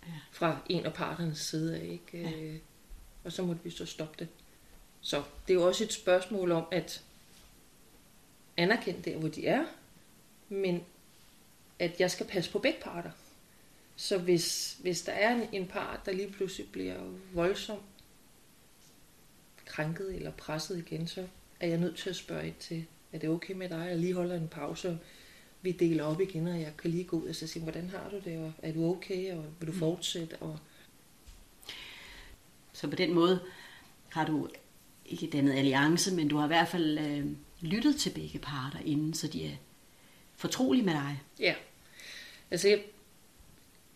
Ja. 0.08 0.12
Fra 0.32 0.58
en 0.70 0.86
af 0.86 0.94
parternes 0.94 1.40
side 1.40 1.78
af, 1.80 1.86
ikke? 1.86 2.30
Ja. 2.30 2.42
Øh, 2.42 2.60
Og 3.24 3.32
så 3.32 3.44
måtte 3.44 3.64
vi 3.64 3.70
så 3.70 3.86
stoppe 3.86 4.16
det. 4.20 4.28
Så 5.02 5.24
det 5.48 5.54
er 5.54 5.60
jo 5.60 5.68
også 5.68 5.84
et 5.84 5.94
spørgsmål 5.94 6.52
om 6.52 6.66
at 6.72 7.04
anerkende 8.58 9.02
der, 9.12 9.18
hvor 9.18 9.30
de 9.30 9.48
er, 9.48 9.66
men 10.50 10.84
at 11.80 12.00
jeg 12.00 12.12
skal 12.12 12.26
passe 12.26 12.52
på 12.52 12.60
begge 12.60 12.80
parter. 12.82 13.12
Så 13.96 14.18
hvis, 14.18 14.78
hvis 14.82 15.02
der 15.02 15.12
er 15.12 15.36
en, 15.36 15.50
en 15.54 15.68
part, 15.68 16.06
der 16.06 16.12
lige 16.12 16.32
pludselig 16.32 16.72
bliver 16.72 16.98
voldsom, 17.34 17.80
krænket 19.70 20.16
eller 20.16 20.32
presset 20.32 20.78
igen, 20.78 21.08
så 21.08 21.28
er 21.60 21.68
jeg 21.68 21.78
nødt 21.78 21.98
til 21.98 22.10
at 22.10 22.16
spørge 22.16 22.48
ind 22.48 22.56
til, 22.60 22.86
er 23.14 23.20
det 23.20 23.30
okay 23.30 23.54
med 23.54 23.70
dig, 23.70 23.84
at 23.84 23.90
jeg 23.90 23.98
lige 23.98 24.14
holder 24.14 24.36
en 24.36 24.48
pause, 24.48 24.90
og 24.90 24.98
vi 25.62 25.72
deler 25.72 26.04
op 26.04 26.22
igen, 26.22 26.48
og 26.48 26.60
jeg 26.60 26.78
kan 26.78 26.92
lige 26.92 27.04
gå 27.04 27.18
ud 27.18 27.28
og 27.28 27.36
så 27.36 27.48
sige, 27.48 27.64
hvordan 27.64 27.90
har 27.90 28.10
du 28.10 28.20
det, 28.30 28.40
og 28.40 28.54
er 28.64 28.72
du 28.72 28.92
okay, 28.92 29.34
og 29.34 29.46
vil 29.60 29.68
du 29.68 29.74
fortsætte? 29.74 30.36
Og 30.36 30.60
Så 32.74 32.88
på 32.88 32.96
den 32.96 33.14
måde 33.14 33.40
har 34.10 34.26
du 34.26 34.50
ikke 35.06 35.28
dannet 35.28 35.54
alliance, 35.54 36.16
men 36.16 36.28
du 36.28 36.38
har 36.38 36.46
i 36.46 36.48
hvert 36.48 36.68
fald 36.68 36.98
øh, 37.00 37.26
lyttet 37.62 37.96
til 37.96 38.10
begge 38.10 38.40
parter 38.40 38.80
inden, 38.86 39.14
så 39.14 39.28
de 39.28 39.46
er 39.46 39.56
fortrolige 40.36 40.84
med 40.84 40.94
dig. 40.94 41.22
Ja. 41.40 41.56
Altså, 42.52 42.68
jeg, 42.68 42.84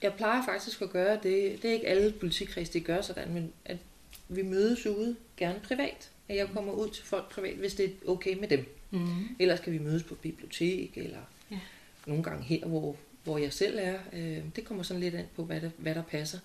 jeg 0.02 0.14
plejer 0.14 0.46
faktisk 0.46 0.82
at 0.82 0.90
gøre 0.90 1.14
det. 1.16 1.62
Det 1.62 1.66
er 1.66 1.74
ikke 1.74 1.88
alle 1.88 2.12
politikreds, 2.12 2.70
de 2.70 2.80
gør 2.82 3.02
sådan, 3.02 3.34
men 3.34 3.54
at 3.66 3.78
vi 4.28 4.42
mødes 4.42 4.86
ude, 4.86 5.16
gerne 5.38 5.60
privat. 5.64 6.10
At 6.30 6.36
jeg 6.38 6.48
kommer 6.54 6.74
ud 6.74 6.90
til 6.90 7.04
folk 7.06 7.30
privat, 7.32 7.56
hvis 7.56 7.76
det 7.76 7.86
er 7.86 8.10
okay 8.10 8.38
med 8.40 8.48
dem. 8.48 8.66
Mm. 8.92 9.08
Ellers 9.40 9.60
kan 9.60 9.74
vi 9.74 9.78
mødes 9.80 10.04
på 10.04 10.16
bibliotek, 10.16 10.98
eller 10.98 11.20
Ja. 11.52 11.60
nogle 12.08 12.24
gange 12.24 12.44
her, 12.44 12.66
hvor, 12.66 12.96
hvor 13.24 13.38
jeg 13.38 13.54
selv 13.54 13.78
er. 13.82 14.00
Øh, 14.14 14.44
det 14.56 14.66
kommer 14.66 14.84
sådan 14.84 15.02
lidt 15.02 15.16
an 15.16 15.26
på, 15.36 15.44
hvad 15.44 15.62
der, 15.62 15.70
hvad 15.78 15.96
der 15.96 16.04
passer. 16.04 16.40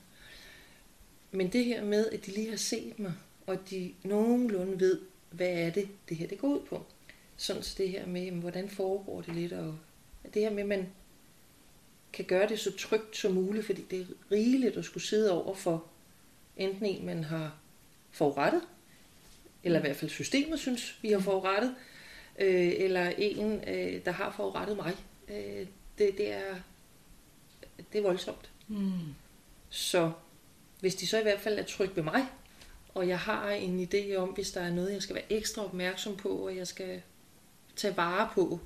Men 1.30 1.52
det 1.52 1.64
her 1.64 1.84
med, 1.84 2.06
at 2.10 2.26
de 2.26 2.30
lige 2.30 2.50
har 2.50 2.56
set 2.56 2.98
mig, 2.98 3.12
og 3.46 3.70
de 3.70 3.92
nogenlunde 4.02 4.80
ved, 4.80 5.00
hvad 5.30 5.48
er 5.48 5.70
det, 5.70 5.88
det 6.08 6.16
her 6.16 6.26
det 6.26 6.38
går 6.38 6.48
ud 6.48 6.60
på. 6.68 6.86
Sådan 7.36 7.62
så 7.62 7.74
det 7.78 7.88
her 7.90 8.06
med, 8.06 8.22
jamen, 8.22 8.40
hvordan 8.40 8.68
foregår 8.68 9.20
det 9.20 9.34
lidt, 9.34 9.52
og 9.52 9.78
det 10.34 10.42
her 10.42 10.50
med, 10.50 10.62
at 10.62 10.68
man 10.68 10.86
kan 12.12 12.24
gøre 12.24 12.48
det 12.48 12.58
så 12.60 12.76
trygt 12.76 13.16
som 13.16 13.32
muligt, 13.32 13.66
fordi 13.66 13.82
det 13.90 14.00
er 14.00 14.04
rigeligt 14.32 14.76
at 14.76 14.84
skulle 14.84 15.04
sidde 15.04 15.32
over 15.42 15.54
for 15.54 15.84
enten 16.56 16.86
en, 16.86 17.06
man 17.06 17.24
har 17.24 17.56
forurettet, 18.18 18.62
eller 19.64 19.78
i 19.78 19.82
hvert 19.82 19.96
fald 19.96 20.10
systemet 20.10 20.58
synes, 20.58 20.98
vi 21.02 21.12
har 21.12 21.18
forurettet, 21.20 21.74
øh, 22.38 22.72
eller 22.76 23.12
en, 23.18 23.68
øh, 23.68 24.04
der 24.04 24.10
har 24.12 24.32
forurettet 24.36 24.76
mig. 24.76 24.94
Øh, 25.28 25.66
det, 25.98 26.18
det, 26.18 26.32
er, 26.32 26.54
det 27.92 27.98
er 27.98 28.02
voldsomt. 28.02 28.50
Mm. 28.68 28.90
Så 29.70 30.12
hvis 30.80 30.94
de 30.94 31.06
så 31.06 31.18
i 31.18 31.22
hvert 31.22 31.40
fald 31.40 31.58
er 31.58 31.62
trygge 31.62 31.96
ved 31.96 32.02
mig, 32.02 32.26
og 32.94 33.08
jeg 33.08 33.18
har 33.18 33.50
en 33.50 33.88
idé 33.92 34.14
om, 34.16 34.28
hvis 34.28 34.50
der 34.50 34.60
er 34.60 34.70
noget, 34.74 34.92
jeg 34.92 35.02
skal 35.02 35.14
være 35.14 35.32
ekstra 35.32 35.64
opmærksom 35.64 36.16
på, 36.16 36.28
og 36.28 36.56
jeg 36.56 36.66
skal 36.66 37.02
tage 37.76 37.96
vare 37.96 38.28
på 38.34 38.60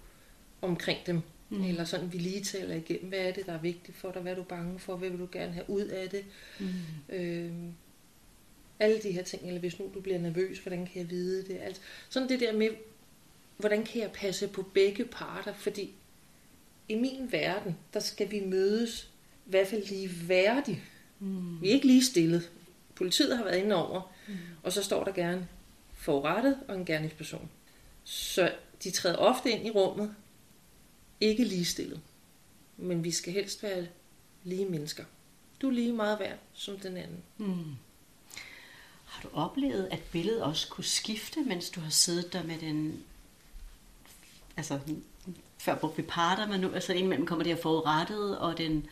omkring 0.63 0.99
dem, 1.07 1.23
Mm. 1.49 1.65
eller 1.65 1.85
sådan 1.85 2.13
vi 2.13 2.19
lige 2.19 2.45
taler 2.45 2.75
igennem, 2.75 3.09
hvad 3.09 3.19
er 3.19 3.33
det, 3.33 3.47
der 3.47 3.53
er 3.53 3.59
vigtigt 3.59 3.97
for 3.97 4.11
dig, 4.13 4.23
hvad 4.23 4.33
er 4.33 4.37
du 4.37 4.43
bange 4.43 4.79
for, 4.79 4.97
hvad 4.97 5.11
vil 5.11 5.19
du 5.19 5.29
gerne 5.33 5.53
have 5.53 5.71
ud 5.71 5.81
af 5.85 6.11
det, 6.11 6.25
Mm. 6.61 7.15
øh, 7.15 7.53
alle 8.83 9.03
de 9.03 9.13
her 9.13 9.23
ting, 9.23 9.47
eller 9.47 9.61
hvis 9.61 9.79
nu 9.79 9.91
du 9.95 10.01
bliver 10.01 10.19
nervøs, 10.19 10.59
hvordan 10.59 10.87
kan 10.87 11.03
jeg 11.03 11.11
vide 11.11 11.47
det, 11.47 11.59
altså 11.61 11.83
sådan 12.09 12.29
det 12.29 12.41
der 12.41 12.53
med, 12.53 12.69
hvordan 13.57 13.85
kan 13.85 14.01
jeg 14.03 14.11
passe 14.13 14.49
på 14.49 14.63
begge 14.63 15.05
parter, 15.05 15.55
fordi 15.55 15.95
i 16.89 16.95
min 16.95 17.33
verden, 17.33 17.77
der 17.95 18.01
skal 18.01 18.31
vi 18.31 18.41
mødes 18.41 19.11
i 19.47 19.51
hvert 19.51 19.67
fald 19.67 19.85
lige 19.87 20.29
værdigt, 20.29 20.79
Mm. 21.19 21.61
vi 21.63 21.69
er 21.69 21.73
ikke 21.73 21.87
lige 21.87 22.05
stillet. 22.05 22.51
Politiet 22.95 23.37
har 23.37 23.45
været 23.45 23.57
inde 23.59 23.75
over, 23.89 24.13
Mm. 24.29 24.35
og 24.63 24.73
så 24.73 24.83
står 24.83 25.05
der 25.05 25.13
gerne 25.13 25.49
forurettet 25.95 26.59
og 26.69 26.77
en 26.77 26.85
gerningsperson. 26.85 27.51
Så 28.05 28.53
de 28.85 28.91
træder 28.91 29.17
ofte 29.17 29.51
ind 29.51 29.67
i 29.67 29.71
rummet, 29.71 30.15
ikke 31.21 31.45
ligestillet. 31.45 32.01
Men 32.77 33.05
vi 33.05 33.11
skal 33.11 33.33
helst 33.33 33.63
være 33.63 33.87
lige 34.45 34.67
mennesker. 34.67 35.05
Du 35.61 35.69
er 35.69 35.73
lige 35.73 35.93
meget 35.93 36.21
værd 36.21 36.39
som 36.53 36.79
den 36.79 36.97
anden. 36.97 37.23
Mm. 37.39 37.65
Har 39.13 39.23
du 39.23 39.29
oplevet, 39.33 39.89
at 39.91 40.01
billedet 40.13 40.43
også 40.43 40.69
kunne 40.69 40.85
skifte, 40.85 41.41
mens 41.41 41.71
du 41.71 41.81
har 41.81 41.91
siddet 41.91 42.33
der 42.33 42.43
med 42.43 42.59
den... 42.59 43.05
Altså, 44.57 44.79
før 45.59 45.75
brugte 45.75 45.97
vi 45.97 46.03
parter, 46.03 46.47
men 46.47 46.61
nu 46.61 46.73
altså 46.73 46.93
indimellem 46.93 47.27
kommer 47.27 47.45
det 47.45 47.55
her 47.55 47.63
forurettet 47.63 48.39
og 48.39 48.59
den 48.59 48.87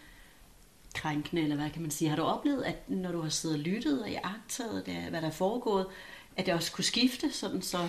krænkende, 0.95 1.43
eller 1.43 1.57
hvad 1.57 1.71
kan 1.71 1.83
man 1.83 1.91
sige. 1.91 2.09
Har 2.09 2.17
du 2.17 2.23
oplevet, 2.23 2.63
at 2.63 2.91
når 2.91 3.13
du 3.13 3.21
har 3.21 3.29
siddet 3.29 3.59
og 3.59 3.63
lyttet 3.63 4.03
og 4.03 4.11
jagtet, 4.11 4.83
hvad 5.11 5.21
der 5.21 5.27
er 5.27 5.31
foregået, 5.31 5.87
at 6.37 6.47
det 6.47 6.55
også 6.55 6.73
kunne 6.73 6.85
skifte, 6.85 7.33
sådan 7.33 7.63
så 7.63 7.89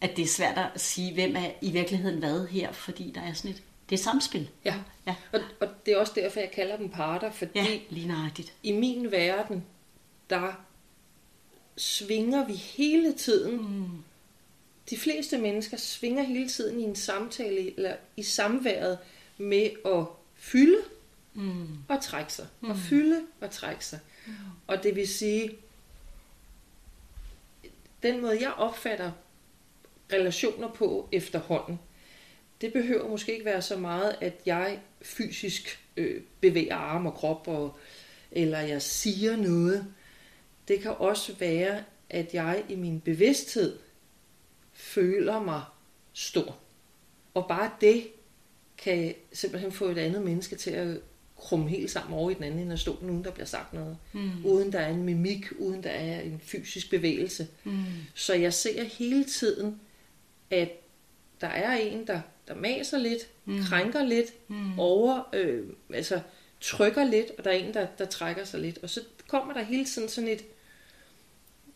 at 0.00 0.16
det 0.16 0.22
er 0.22 0.26
svært 0.26 0.58
at 0.74 0.80
sige, 0.80 1.14
hvem 1.14 1.36
er 1.36 1.50
i 1.60 1.70
virkeligheden 1.70 2.18
hvad 2.18 2.46
her, 2.46 2.72
fordi 2.72 3.12
der 3.14 3.20
er 3.20 3.32
sådan 3.32 3.50
et, 3.50 3.62
det 3.90 3.98
er 3.98 4.02
samspil. 4.02 4.48
Ja, 4.64 4.74
Ja, 5.06 5.14
og, 5.32 5.40
og 5.60 5.68
det 5.86 5.94
er 5.94 5.98
også 5.98 6.12
derfor, 6.16 6.40
jeg 6.40 6.50
kalder 6.50 6.76
dem 6.76 6.88
parter, 6.88 7.30
fordi 7.30 7.50
ja 7.54 7.66
lige 7.90 8.08
nøjagtigt. 8.08 8.52
i 8.62 8.72
min 8.72 9.10
verden, 9.10 9.64
der 10.30 10.52
svinger 11.76 12.46
vi 12.46 12.52
hele 12.52 13.12
tiden 13.12 13.56
Mm. 13.56 13.88
de 14.90 14.96
fleste 14.96 15.38
mennesker 15.38 15.76
svinger 15.76 16.22
hele 16.22 16.48
tiden 16.48 16.80
i 16.80 16.82
en 16.82 16.96
samtale 16.96 17.74
eller 17.76 17.96
i 18.16 18.22
samværet 18.22 18.98
med 19.38 19.70
at 19.86 20.04
fylde 20.36 20.78
Mm. 21.34 21.66
og 21.88 22.02
trække 22.02 22.32
sig. 22.32 22.46
Og 22.62 22.76
fylde 22.76 23.20
og 23.40 23.50
trække 23.50 23.86
sig. 23.86 23.98
Og 24.66 24.82
det 24.82 24.96
vil 24.96 25.08
sige, 25.08 25.50
den 28.02 28.20
måde 28.20 28.38
jeg 28.42 28.52
opfatter 28.52 29.12
relationer 30.12 30.68
på 30.68 31.08
efterhånden, 31.12 31.78
det 32.60 32.72
behøver 32.72 33.08
måske 33.08 33.32
ikke 33.32 33.44
være 33.44 33.62
så 33.62 33.76
meget, 33.76 34.16
at 34.20 34.34
jeg 34.46 34.80
fysisk 35.02 35.80
øh, 35.96 36.22
bevæger 36.40 36.76
arm 36.76 37.06
og 37.06 37.14
krop, 37.14 37.48
og, 37.48 37.76
eller 38.32 38.58
jeg 38.60 38.82
siger 38.82 39.36
noget. 39.36 39.94
Det 40.68 40.80
kan 40.80 40.90
også 40.90 41.34
være, 41.38 41.84
at 42.10 42.34
jeg 42.34 42.64
i 42.68 42.74
min 42.74 43.00
bevidsthed 43.00 43.78
føler 44.72 45.40
mig 45.40 45.62
stor. 46.12 46.58
Og 47.34 47.48
bare 47.48 47.70
det 47.80 48.08
kan 48.78 49.14
simpelthen 49.32 49.72
få 49.72 49.88
et 49.88 49.98
andet 49.98 50.22
menneske 50.22 50.56
til 50.56 50.70
at 50.70 51.00
krumme 51.36 51.68
helt 51.68 51.90
sammen 51.90 52.18
over 52.18 52.30
i 52.30 52.34
den 52.34 52.44
anden 52.44 52.60
ende 52.60 52.72
af 52.72 52.78
stolen, 52.78 53.10
uden 53.10 53.24
der 53.24 53.30
bliver 53.30 53.46
sagt 53.46 53.72
noget. 53.72 53.98
Mm. 54.12 54.46
Uden 54.46 54.72
der 54.72 54.78
er 54.78 54.88
en 54.88 55.02
mimik, 55.02 55.46
uden 55.58 55.82
der 55.82 55.90
er 55.90 56.20
en 56.20 56.40
fysisk 56.44 56.90
bevægelse. 56.90 57.48
Mm. 57.64 57.84
Så 58.14 58.34
jeg 58.34 58.54
ser 58.54 58.84
hele 58.84 59.24
tiden, 59.24 59.80
at 60.50 60.70
der 61.40 61.46
er 61.46 61.76
en, 61.76 62.06
der, 62.06 62.20
der 62.48 62.54
maser 62.54 62.98
lidt, 62.98 63.28
mm. 63.44 63.58
krænker 63.62 64.04
lidt, 64.04 64.48
mm. 64.48 64.78
over, 64.78 65.22
øh, 65.32 65.66
altså 65.94 66.20
trykker 66.60 67.04
lidt, 67.04 67.26
og 67.38 67.44
der 67.44 67.50
er 67.50 67.54
en, 67.54 67.74
der, 67.74 67.86
der 67.98 68.04
trækker 68.04 68.44
sig 68.44 68.60
lidt. 68.60 68.78
Og 68.82 68.90
så 68.90 69.00
kommer 69.28 69.52
der 69.52 69.62
hele 69.62 69.84
tiden 69.84 70.08
sådan 70.08 70.28
et, 70.28 70.44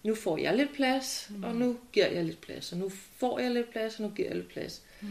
nu 0.03 0.15
får 0.15 0.39
jeg 0.39 0.57
lidt 0.57 0.73
plads, 0.73 1.27
mm. 1.31 1.45
og 1.45 1.55
nu 1.55 1.79
giver 1.93 2.07
jeg 2.07 2.25
lidt 2.25 2.41
plads, 2.41 2.73
og 2.73 2.79
nu 2.79 2.93
får 3.17 3.39
jeg 3.39 3.51
lidt 3.51 3.71
plads, 3.71 3.97
og 3.97 4.03
nu 4.03 4.09
giver 4.09 4.29
jeg 4.29 4.37
lidt 4.37 4.49
plads. 4.49 4.83
Mm. 5.01 5.09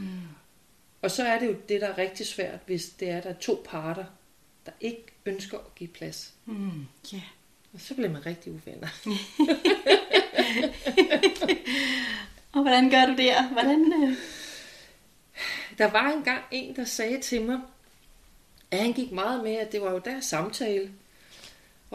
Og 1.01 1.11
så 1.11 1.23
er 1.23 1.39
det 1.39 1.47
jo 1.47 1.55
det, 1.69 1.81
der 1.81 1.87
er 1.87 1.97
rigtig 1.97 2.25
svært, 2.25 2.59
hvis 2.65 2.89
det 2.89 3.09
er, 3.09 3.21
der 3.21 3.29
er 3.29 3.33
to 3.39 3.63
parter, 3.65 4.05
der 4.65 4.71
ikke 4.81 5.05
ønsker 5.25 5.57
at 5.57 5.75
give 5.75 5.89
plads. 5.89 6.33
Mm. 6.45 6.85
Ja. 7.13 7.21
Og 7.73 7.81
så 7.81 7.95
bliver 7.95 8.09
man 8.09 8.25
rigtig 8.25 8.51
uvenner. 8.51 8.87
Og 12.53 12.61
hvordan 12.61 12.89
gør 12.89 13.05
du 13.05 13.15
der? 13.17 13.47
Hvordan, 13.47 13.93
øh... 14.03 14.17
Der 15.77 15.91
var 15.91 16.11
engang 16.11 16.43
en, 16.51 16.75
der 16.75 16.85
sagde 16.85 17.21
til 17.21 17.41
mig, 17.41 17.59
at 18.71 18.79
han 18.79 18.93
gik 18.93 19.11
meget 19.11 19.43
med, 19.43 19.53
at 19.53 19.71
det 19.71 19.81
var 19.81 19.91
jo 19.91 20.01
deres 20.05 20.25
samtale. 20.25 20.91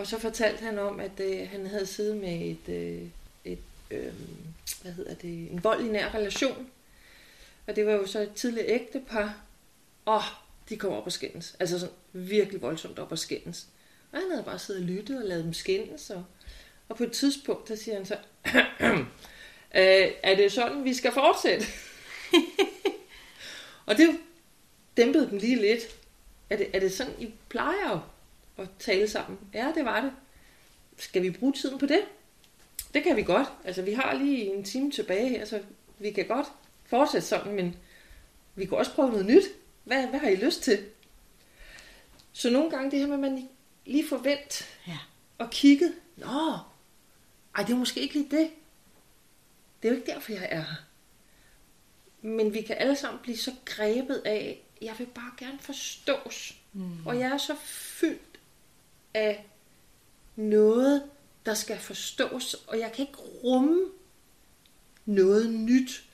Og 0.00 0.06
så 0.06 0.18
fortalte 0.18 0.64
han 0.64 0.78
om, 0.78 1.00
at 1.00 1.20
øh, 1.20 1.48
han 1.50 1.66
havde 1.66 1.86
siddet 1.86 2.16
med 2.16 2.50
et, 2.50 2.74
øh, 2.74 3.02
et 3.44 3.58
øh, 3.90 4.12
hvad 4.82 4.92
hedder 4.92 5.14
det, 5.14 5.50
en 5.52 5.64
vold 5.64 5.84
i 5.84 5.88
nær 5.88 6.14
relation. 6.14 6.70
Og 7.66 7.76
det 7.76 7.86
var 7.86 7.92
jo 7.92 8.06
så 8.06 8.20
et 8.20 8.32
tidligt 8.34 8.66
ægtepar. 8.68 9.40
Og 10.04 10.22
de 10.68 10.76
kom 10.76 10.92
op 10.92 11.06
og 11.06 11.12
skændes. 11.12 11.56
Altså 11.60 11.78
sådan 11.78 11.94
virkelig 12.12 12.62
voldsomt 12.62 12.98
op 12.98 13.12
og 13.12 13.18
skændes. 13.18 13.66
Og 14.12 14.18
han 14.18 14.30
havde 14.30 14.42
bare 14.42 14.58
siddet 14.58 14.82
og 14.82 14.88
lyttet 14.88 15.22
og 15.22 15.28
lavet 15.28 15.44
dem 15.44 15.52
skændes. 15.52 16.10
Og, 16.10 16.24
og 16.88 16.96
på 16.96 17.04
et 17.04 17.12
tidspunkt, 17.12 17.68
der 17.68 17.76
siger 17.76 17.96
han 17.96 18.06
så, 18.06 18.16
øh, 19.80 20.12
er 20.22 20.36
det 20.36 20.52
sådan, 20.52 20.84
vi 20.84 20.94
skal 20.94 21.12
fortsætte? 21.12 21.66
og 23.86 23.96
det 23.96 24.18
dæmpede 24.96 25.30
dem 25.30 25.38
lige 25.38 25.60
lidt. 25.60 25.82
Er 26.50 26.56
det, 26.56 26.70
er 26.72 26.80
det 26.80 26.92
sådan, 26.92 27.14
I 27.18 27.30
plejer 27.48 28.09
at 28.60 28.68
tale 28.78 29.08
sammen? 29.08 29.38
Ja, 29.54 29.72
det 29.74 29.84
var 29.84 30.00
det. 30.00 30.12
Skal 30.98 31.22
vi 31.22 31.30
bruge 31.30 31.52
tiden 31.52 31.78
på 31.78 31.86
det? 31.86 32.00
Det 32.94 33.02
kan 33.02 33.16
vi 33.16 33.22
godt. 33.22 33.48
Altså, 33.64 33.82
vi 33.82 33.92
har 33.92 34.14
lige 34.14 34.54
en 34.54 34.64
time 34.64 34.90
tilbage 34.90 35.28
her, 35.28 35.44
så 35.44 35.62
vi 35.98 36.10
kan 36.10 36.26
godt 36.26 36.46
fortsætte 36.86 37.26
sådan, 37.26 37.52
men 37.54 37.76
vi 38.54 38.64
kan 38.66 38.78
også 38.78 38.94
prøve 38.94 39.10
noget 39.10 39.26
nyt. 39.26 39.44
Hvad, 39.84 40.06
hvad 40.06 40.20
har 40.20 40.28
I 40.28 40.36
lyst 40.36 40.62
til? 40.62 40.86
Så 42.32 42.50
nogle 42.50 42.70
gange 42.70 42.90
det 42.90 42.98
her 42.98 43.06
med, 43.06 43.14
at 43.14 43.20
man 43.20 43.48
lige 43.86 44.08
forvent 44.08 44.68
Ja. 44.86 44.98
og 45.38 45.50
kigget. 45.50 45.94
Nå, 46.16 46.58
ej, 47.56 47.62
det 47.62 47.70
er 47.72 47.76
måske 47.76 48.00
ikke 48.00 48.14
lige 48.14 48.30
det. 48.30 48.50
Det 49.82 49.88
er 49.88 49.92
jo 49.92 49.98
ikke 50.00 50.12
derfor, 50.12 50.32
jeg 50.32 50.48
er 50.50 50.60
her. 50.60 50.74
Men 52.22 52.54
vi 52.54 52.62
kan 52.62 52.76
alle 52.78 52.96
sammen 52.96 53.22
blive 53.22 53.36
så 53.36 53.54
grebet 53.64 54.22
af, 54.24 54.62
jeg 54.82 54.94
vil 54.98 55.06
bare 55.06 55.30
gerne 55.38 55.58
forstås. 55.58 56.56
Mm. 56.72 57.06
Og 57.06 57.18
jeg 57.18 57.30
er 57.30 57.38
så 57.38 57.54
fyldt 57.64 58.29
af 59.14 59.46
noget, 60.36 61.02
der 61.46 61.54
skal 61.54 61.78
forstås, 61.78 62.54
og 62.54 62.78
jeg 62.78 62.92
kan 62.92 63.06
ikke 63.06 63.18
rumme 63.44 63.84
noget 65.06 65.52
nyt, 65.52 66.04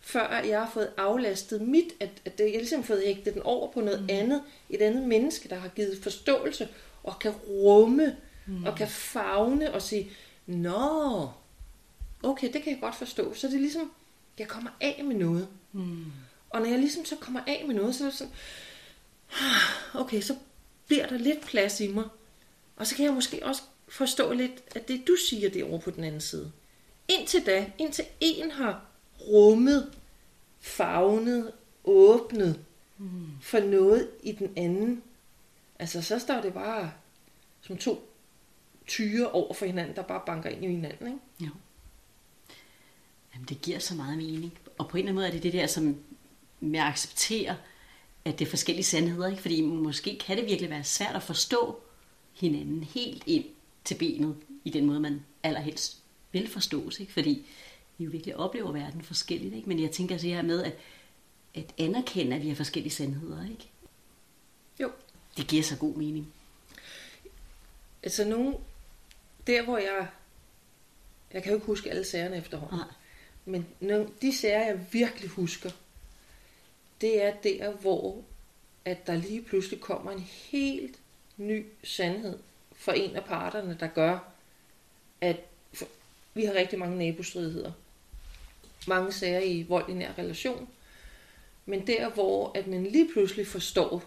før 0.00 0.42
jeg 0.42 0.60
har 0.60 0.70
fået 0.70 0.92
aflastet 0.96 1.60
mit, 1.60 1.92
at, 2.00 2.10
at 2.24 2.40
jeg 2.40 2.50
ligesom 2.50 2.84
fået 2.84 3.02
hægtet 3.06 3.34
den 3.34 3.42
over 3.42 3.72
på 3.72 3.80
noget 3.80 4.00
mm. 4.00 4.08
andet, 4.10 4.42
et 4.70 4.82
andet 4.82 5.02
menneske, 5.02 5.48
der 5.48 5.56
har 5.56 5.68
givet 5.68 5.98
forståelse, 6.02 6.68
og 7.02 7.18
kan 7.18 7.32
rumme, 7.32 8.16
mm. 8.46 8.64
og 8.64 8.76
kan 8.76 8.88
fagne 8.88 9.74
og 9.74 9.82
sige, 9.82 10.10
nå, 10.46 11.30
okay, 12.22 12.52
det 12.52 12.62
kan 12.62 12.72
jeg 12.72 12.80
godt 12.80 12.94
forstå. 12.94 13.34
Så 13.34 13.46
det 13.46 13.54
er 13.54 13.60
ligesom, 13.60 13.92
jeg 14.38 14.48
kommer 14.48 14.70
af 14.80 15.02
med 15.04 15.16
noget. 15.16 15.48
Mm. 15.72 16.04
Og 16.50 16.60
når 16.60 16.66
jeg 16.66 16.78
ligesom 16.78 17.04
så 17.04 17.16
kommer 17.16 17.40
af 17.46 17.64
med 17.66 17.74
noget, 17.74 17.94
så 17.94 18.04
er 18.04 18.08
det 18.08 18.18
sådan, 18.18 18.34
okay, 19.94 20.20
så 20.20 20.36
bliver 20.86 21.06
der 21.06 21.18
lidt 21.18 21.40
plads 21.40 21.80
i 21.80 21.88
mig. 21.88 22.04
Og 22.76 22.86
så 22.86 22.96
kan 22.96 23.04
jeg 23.04 23.14
måske 23.14 23.46
også 23.46 23.62
forstå 23.88 24.32
lidt, 24.32 24.52
at 24.74 24.88
det 24.88 25.02
du 25.06 25.16
siger 25.28 25.50
derovre 25.50 25.80
på 25.80 25.90
den 25.90 26.04
anden 26.04 26.20
side. 26.20 26.52
Indtil 27.08 27.46
da, 27.46 27.70
indtil 27.78 28.04
en 28.20 28.50
har 28.50 28.84
rummet, 29.20 29.94
fagnet, 30.60 31.52
åbnet 31.84 32.64
mm. 32.98 33.28
for 33.40 33.60
noget 33.60 34.10
i 34.22 34.32
den 34.32 34.52
anden, 34.56 35.02
altså 35.78 36.02
så 36.02 36.18
står 36.18 36.40
det 36.40 36.52
bare 36.54 36.92
som 37.60 37.76
to 37.76 38.12
tyre 38.86 39.30
over 39.30 39.54
for 39.54 39.66
hinanden, 39.66 39.96
der 39.96 40.02
bare 40.02 40.22
banker 40.26 40.50
ind 40.50 40.64
i 40.64 40.68
hinanden. 40.68 41.06
Ikke? 41.06 41.18
Jo. 41.40 41.50
Jamen, 43.34 43.46
det 43.48 43.60
giver 43.60 43.78
så 43.78 43.94
meget 43.94 44.18
mening. 44.18 44.58
Og 44.78 44.88
på 44.88 44.96
en 44.96 44.98
eller 44.98 45.08
anden 45.08 45.14
måde 45.14 45.26
er 45.26 45.32
det 45.32 45.42
det 45.42 45.52
der, 45.52 45.66
som 45.66 45.96
med 46.60 46.80
at 46.80 46.86
acceptere, 46.86 47.56
at 48.24 48.38
det 48.38 48.44
er 48.44 48.50
forskellige 48.50 48.84
sandheder. 48.84 49.28
Ikke? 49.28 49.42
Fordi 49.42 49.60
måske 49.60 50.18
kan 50.18 50.36
det 50.36 50.46
virkelig 50.46 50.70
være 50.70 50.84
svært 50.84 51.16
at 51.16 51.22
forstå 51.22 51.80
hinanden 52.36 52.84
helt 52.84 53.22
ind 53.26 53.44
til 53.84 53.94
benet, 53.94 54.36
i 54.64 54.70
den 54.70 54.86
måde, 54.86 55.00
man 55.00 55.24
allerhelst 55.42 56.02
vil 56.32 56.48
forstås. 56.48 57.00
Ikke? 57.00 57.12
Fordi 57.12 57.46
vi 57.98 58.04
jo 58.04 58.10
virkelig 58.10 58.36
oplever 58.36 58.72
verden 58.72 59.02
forskelligt. 59.02 59.54
Ikke? 59.54 59.68
Men 59.68 59.82
jeg 59.82 59.90
tænker 59.90 60.18
så 60.18 60.26
her 60.26 60.42
med, 60.42 60.62
at, 60.62 60.76
at 61.54 61.74
anerkende, 61.78 62.36
at 62.36 62.42
vi 62.42 62.48
har 62.48 62.56
forskellige 62.56 62.92
sandheder. 62.92 63.44
Ikke? 63.50 63.68
Jo. 64.80 64.90
Det 65.36 65.46
giver 65.46 65.62
så 65.62 65.76
god 65.76 65.94
mening. 65.94 66.32
Altså 68.02 68.24
nogen, 68.24 68.54
der 69.46 69.64
hvor 69.64 69.78
jeg, 69.78 70.08
jeg 71.32 71.42
kan 71.42 71.52
jo 71.52 71.56
ikke 71.56 71.66
huske 71.66 71.90
alle 71.90 72.04
sagerne 72.04 72.36
efterhånden, 72.36 72.78
Nej. 72.78 72.88
men 73.44 73.66
nogle, 73.80 74.08
de 74.22 74.36
sager 74.36 74.66
jeg 74.66 74.86
virkelig 74.92 75.30
husker, 75.30 75.70
det 77.00 77.22
er 77.22 77.34
der 77.34 77.72
hvor, 77.72 78.24
at 78.84 79.06
der 79.06 79.14
lige 79.14 79.42
pludselig 79.42 79.80
kommer 79.80 80.12
en 80.12 80.20
helt 80.20 80.98
ny 81.36 81.66
sandhed 81.84 82.38
for 82.72 82.92
en 82.92 83.16
af 83.16 83.24
parterne, 83.24 83.76
der 83.80 83.86
gør, 83.86 84.18
at 85.20 85.36
vi 86.34 86.44
har 86.44 86.54
rigtig 86.54 86.78
mange 86.78 86.98
nabostridigheder. 86.98 87.72
Mange 88.86 89.12
sager 89.12 89.40
i 89.40 89.62
vold 89.62 89.88
i 89.88 89.94
nær 89.94 90.18
relation. 90.18 90.68
Men 91.66 91.86
der 91.86 92.08
hvor, 92.08 92.52
at 92.58 92.66
man 92.66 92.84
lige 92.84 93.12
pludselig 93.12 93.46
forstår, 93.46 94.04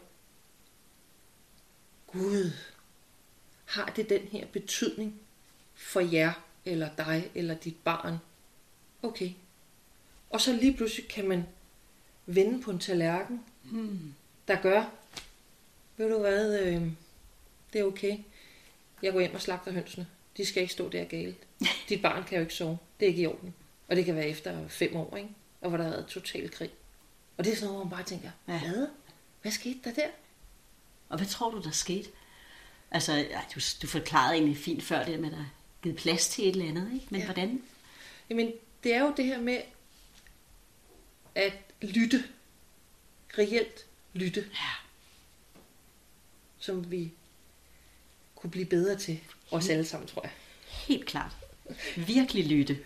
Gud, 2.08 2.52
har 3.66 3.86
det 3.86 4.10
den 4.10 4.22
her 4.22 4.48
betydning 4.48 5.20
for 5.76 6.00
jer, 6.00 6.32
eller 6.66 6.90
dig, 6.98 7.32
eller 7.36 7.54
dit 7.56 7.78
barn? 7.84 8.18
Okay. 9.04 9.32
Og 10.30 10.42
så 10.42 10.54
lige 10.54 10.74
pludselig 10.78 11.08
kan 11.08 11.28
man 11.28 11.44
vende 12.26 12.62
på 12.62 12.72
en 12.72 12.80
tallerken, 12.80 13.44
Hmm. 13.64 14.14
der 14.48 14.62
gør, 14.62 14.92
ved 15.98 16.10
du 16.10 16.20
hvad, 16.20 16.60
øh, 16.60 16.92
det 17.74 17.82
er 17.82 17.86
okay. 17.86 18.18
Jeg 19.04 19.14
går 19.14 19.20
hjem 19.20 19.36
og 19.36 19.42
slagter 19.42 19.72
hønsene. 19.72 20.08
De 20.38 20.46
skal 20.46 20.62
ikke 20.62 20.74
stå 20.74 20.90
der 20.90 21.04
galt. 21.06 21.38
Dit 21.90 22.02
barn 22.02 22.24
kan 22.24 22.36
jo 22.38 22.42
ikke 22.42 22.54
sove. 22.54 22.78
Det 23.00 23.06
er 23.06 23.10
ikke 23.10 23.22
i 23.22 23.26
orden. 23.26 23.54
Og 23.88 23.96
det 23.96 24.06
kan 24.06 24.16
være 24.16 24.28
efter 24.28 24.68
fem 24.68 24.96
år, 24.96 25.18
ikke? 25.18 25.30
Og 25.62 25.70
hvor 25.70 25.78
der 25.78 25.84
har 25.84 25.92
været 25.92 26.08
total 26.08 26.50
krig. 26.52 26.70
Og 27.38 27.44
det 27.46 27.52
er 27.52 27.56
sådan 27.56 27.68
noget, 27.68 27.78
hvor 27.78 27.84
man 27.90 27.98
bare 27.98 28.08
tænker, 28.08 28.32
Ja. 28.48 28.60
hvad? 28.60 28.88
Hvad 29.42 29.52
skete 29.52 29.80
der 29.84 29.94
der? 29.94 30.08
Og 31.10 31.18
hvad 31.18 31.28
tror 31.28 31.52
du, 31.52 31.62
der 31.62 31.72
skete? 31.72 32.10
Altså, 32.92 33.12
ej, 33.14 33.46
du, 33.56 33.60
du 33.82 33.88
forklarede 33.88 34.34
egentlig 34.34 34.58
fint 34.58 34.84
før 34.84 35.06
det 35.06 35.20
med, 35.20 35.30
at 35.32 35.36
der 35.38 35.42
er 35.44 35.50
givet 35.84 35.98
plads 35.98 36.30
til 36.30 36.44
et 36.48 36.50
eller 36.56 36.68
andet, 36.68 36.94
ikke? 36.94 37.08
Men 37.10 37.20
ja. 37.20 37.26
hvordan? 37.26 37.62
Jamen, 38.30 38.52
det 38.84 38.94
er 38.94 39.02
jo 39.04 39.14
det 39.18 39.26
her 39.26 39.42
med 39.42 39.62
at 41.36 41.54
lytte. 41.82 42.24
Reelt 43.38 43.86
lytte, 44.14 44.40
Ja. 44.54 44.70
som 46.60 46.92
vi 46.92 47.12
kunne 48.42 48.50
blive 48.52 48.66
bedre 48.66 48.96
til. 48.96 49.20
Os 49.52 49.70
alle 49.70 49.86
sammen, 49.86 50.08
tror 50.08 50.22
jeg. 50.24 50.32
Helt 50.68 51.06
klart. 51.06 51.32
Virkelig 51.98 52.46
lytte. 52.48 52.80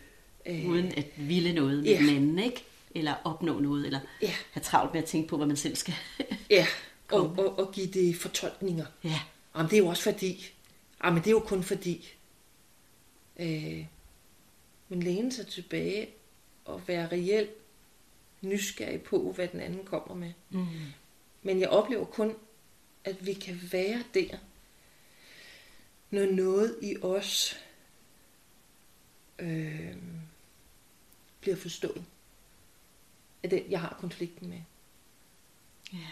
Øh, 0.46 0.66
uden 0.70 0.86
at 0.98 1.06
ville 1.18 1.54
noget 1.54 1.78
med 1.84 1.92
ja. 1.92 1.98
den 2.00 2.10
anden, 2.16 2.40
ikke? 2.40 2.64
Eller 2.96 3.14
opnå 3.24 3.60
noget, 3.60 3.86
eller 3.86 4.00
Ja. 4.22 4.34
have 4.52 4.64
travlt 4.64 4.94
med 4.94 5.02
at 5.02 5.08
tænke 5.08 5.28
på, 5.30 5.38
hvad 5.38 5.48
man 5.48 5.56
selv 5.58 5.76
skal. 5.76 5.94
Ja, 6.50 6.68
og, 7.12 7.22
og, 7.38 7.60
og 7.60 7.72
give 7.74 7.88
det 7.88 8.16
fortolkninger. 8.16 8.86
ja. 9.04 9.20
Jamen, 9.56 9.70
det 9.70 9.74
er 9.76 9.82
jo 9.82 9.88
også 9.88 10.04
fordi. 10.04 10.46
Jamen, 11.04 11.20
det 11.20 11.28
er 11.28 11.32
jo 11.32 11.40
kun 11.40 11.64
fordi. 11.64 12.14
Øh, 13.40 13.86
men 14.90 15.04
læne 15.04 15.32
sig 15.32 15.48
tilbage 15.48 16.08
og 16.66 16.82
være 16.88 17.08
reelt 17.12 17.50
nysgerrig 18.42 19.02
på, 19.02 19.32
hvad 19.36 19.48
den 19.48 19.60
anden 19.60 19.86
kommer 19.86 20.16
med. 20.16 20.32
Mm. 20.50 20.66
Men 21.42 21.60
jeg 21.60 21.70
oplever 21.70 22.06
kun, 22.06 22.34
at 23.04 23.26
vi 23.26 23.34
kan 23.34 23.60
være 23.72 24.04
der, 24.14 24.38
når 26.14 26.26
noget 26.26 26.78
i 26.82 26.98
os 27.02 27.60
øh, 29.40 29.98
bliver 31.42 31.56
forstået. 31.56 32.06
Af 33.44 33.50
den, 33.50 33.72
jeg 33.72 33.82
har 33.82 33.98
konflikten 34.00 34.50
med. 34.50 34.62
Ja. 35.94 36.08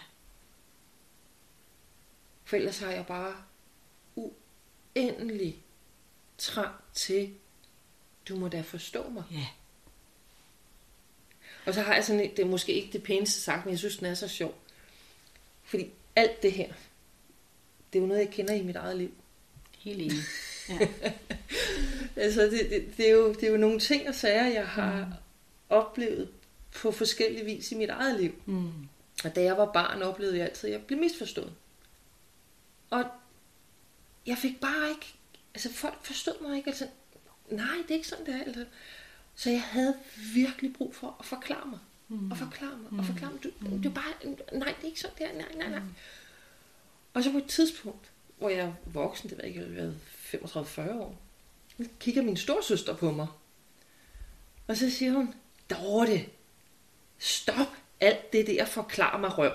For 2.44 2.56
ellers 2.56 2.78
har 2.78 2.90
jeg 2.90 3.06
bare 3.06 3.36
uendelig 4.16 5.62
trang 6.38 6.74
til, 6.94 7.34
du 8.28 8.36
må 8.36 8.48
da 8.48 8.60
forstå 8.60 9.08
mig. 9.08 9.24
Ja. 9.32 9.46
Og 11.66 11.74
så 11.74 11.82
har 11.82 11.94
jeg 11.94 12.04
sådan, 12.04 12.20
et- 12.24 12.36
det 12.36 12.42
er 12.42 12.46
måske 12.48 12.72
ikke 12.72 12.92
det 12.92 13.02
pæneste 13.02 13.40
sagt, 13.40 13.64
men 13.64 13.70
jeg 13.70 13.78
synes, 13.78 13.96
den 13.96 14.06
er 14.06 14.14
så 14.14 14.28
sjov. 14.28 14.54
Fordi 15.64 15.90
alt 16.16 16.42
det 16.42 16.52
her, 16.52 16.72
det 17.92 17.98
er 17.98 18.02
jo 18.02 18.06
noget, 18.08 18.20
jeg 18.20 18.30
kender 18.32 18.54
i 18.54 18.62
mit 18.62 18.76
eget 18.76 18.96
liv. 18.96 19.14
Helt 19.82 20.00
enig. 20.00 20.18
Ja. 20.68 20.88
Altså, 22.16 22.42
det, 22.42 22.70
det, 22.70 22.96
det, 22.96 23.08
er, 23.08 23.12
jo, 23.12 23.32
det 23.32 23.42
er 23.42 23.50
jo 23.50 23.56
nogle 23.56 23.80
ting 23.80 24.08
og 24.08 24.14
sager, 24.14 24.46
jeg 24.46 24.66
har 24.66 25.04
mm. 25.04 25.12
oplevet 25.68 26.28
på 26.74 26.92
forskellige 26.92 27.44
vis 27.44 27.72
i 27.72 27.74
mit 27.74 27.90
eget 27.90 28.20
liv. 28.20 28.42
Mm. 28.46 28.72
Og 29.24 29.36
da 29.36 29.42
jeg 29.42 29.56
var 29.56 29.72
barn, 29.72 30.02
oplevede 30.02 30.38
jeg 30.38 30.46
altid, 30.46 30.68
at 30.68 30.72
jeg 30.72 30.82
blev 30.86 30.98
misforstået. 30.98 31.52
Og 32.90 33.04
jeg 34.26 34.38
fik 34.38 34.60
bare 34.60 34.88
ikke... 34.88 35.14
Altså, 35.54 35.72
folk 35.72 36.04
forstod 36.04 36.48
mig 36.48 36.56
ikke. 36.56 36.68
Altså, 36.68 36.86
nej, 37.50 37.76
det 37.82 37.90
er 37.90 37.94
ikke 37.94 38.08
sådan, 38.08 38.26
det 38.26 38.34
er. 38.34 38.42
Altså. 38.44 38.64
Så 39.34 39.50
jeg 39.50 39.62
havde 39.62 39.94
virkelig 40.34 40.72
brug 40.72 40.94
for 40.94 41.16
at 41.20 41.26
forklare 41.26 41.66
mig. 41.66 41.78
Mm. 42.08 42.30
Og 42.30 42.36
forklare 42.36 42.78
mig. 42.78 43.00
Og 43.00 43.06
forklare 43.06 43.32
mig. 43.32 43.42
Du, 43.44 43.50
det 43.76 43.86
er 43.86 43.94
bare... 43.94 44.34
Nej, 44.58 44.74
det 44.76 44.82
er 44.82 44.86
ikke 44.86 45.00
sådan, 45.00 45.16
det 45.18 45.26
er. 45.26 45.32
Nej, 45.32 45.54
nej, 45.56 45.70
nej. 45.70 45.78
Mm. 45.78 45.94
Og 47.14 47.24
så 47.24 47.32
på 47.32 47.38
et 47.38 47.46
tidspunkt, 47.46 48.11
hvor 48.42 48.50
jeg 48.50 48.58
er 48.60 48.72
voksen, 48.86 49.28
det 49.30 49.38
ved 49.38 49.44
jeg 49.44 49.48
ikke, 49.54 49.60
jeg 49.60 49.68
har 49.68 49.74
været 49.74 50.90
35-40 50.92 51.00
år, 51.00 51.18
så 51.78 51.88
kigger 52.00 52.22
min 52.22 52.36
storsøster 52.36 52.96
på 52.96 53.10
mig. 53.10 53.26
Og 54.68 54.76
så 54.76 54.90
siger 54.90 55.12
hun, 55.12 55.34
Dorte, 55.70 56.26
stop 57.18 57.66
alt 58.00 58.32
det 58.32 58.46
der, 58.46 58.64
forklar 58.64 59.18
mig 59.18 59.38
røv. 59.38 59.52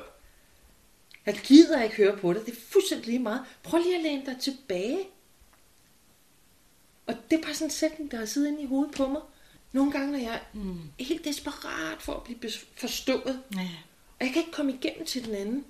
Jeg 1.26 1.40
gider 1.44 1.84
ikke 1.84 1.96
høre 1.96 2.18
på 2.18 2.34
det, 2.34 2.46
det 2.46 2.52
er 2.52 2.62
fuldstændig 2.62 3.08
lige 3.08 3.20
meget. 3.20 3.42
Prøv 3.64 3.80
lige 3.82 3.96
at 3.96 4.04
læne 4.04 4.26
dig 4.26 4.38
tilbage. 4.42 5.00
Og 7.08 7.14
det 7.32 7.40
er 7.40 7.44
bare 7.44 7.54
sådan 7.54 7.68
en 7.68 7.72
sætning, 7.72 8.12
der 8.12 8.18
har 8.18 8.26
siddet 8.26 8.48
inde 8.48 8.62
i 8.62 8.66
hovedet 8.66 8.96
på 8.96 9.08
mig. 9.08 9.22
Nogle 9.72 9.92
gange, 9.92 10.12
når 10.12 10.20
jeg 10.20 10.34
er 10.36 10.40
Mm. 10.54 10.80
helt 11.00 11.26
desperat 11.26 12.02
for 12.02 12.14
at 12.14 12.24
blive 12.24 12.52
forstået, 12.76 13.44
Ja. 13.56 13.70
og 14.20 14.26
jeg 14.26 14.34
kan 14.34 14.38
ikke 14.42 14.52
komme 14.52 14.74
igennem 14.74 15.06
til 15.06 15.26
den 15.26 15.36
anden, 15.36 15.66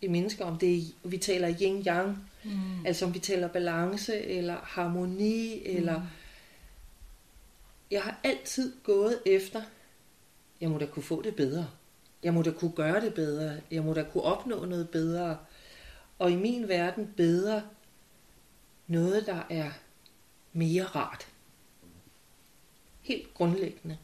i 0.00 0.08
mennesker, 0.08 0.44
om 0.44 0.58
det 0.58 0.78
er, 0.78 0.82
vi 1.04 1.18
taler 1.18 1.48
yin-yang, 1.48 2.16
Mm. 2.44 2.86
altså 2.86 3.04
om 3.04 3.14
vi 3.14 3.18
taler 3.18 3.48
balance 3.48 4.20
eller 4.20 4.56
harmoni, 4.62 5.58
mm. 5.58 5.76
eller 5.76 6.02
jeg 7.90 8.02
har 8.02 8.20
altid 8.24 8.72
gået 8.82 9.22
efter, 9.26 9.62
jeg 10.60 10.70
må 10.70 10.78
da 10.78 10.86
kunne 10.86 11.02
få 11.02 11.22
det 11.22 11.36
bedre. 11.36 11.70
Jeg 12.22 12.34
må 12.34 12.42
da 12.42 12.50
kunne 12.50 12.72
gøre 12.72 13.00
det 13.00 13.14
bedre. 13.14 13.60
Jeg 13.70 13.82
må 13.82 13.94
da 13.94 14.04
kunne 14.12 14.22
opnå 14.22 14.64
noget 14.64 14.90
bedre. 14.90 15.38
Og 16.18 16.30
i 16.30 16.36
min 16.36 16.68
verden 16.68 17.14
bedre 17.16 17.62
noget, 18.88 19.26
der 19.26 19.42
er 19.50 19.70
mere 20.52 20.84
rart. 20.84 21.28
Helt 23.00 23.34
grundlæggende. 23.34 23.98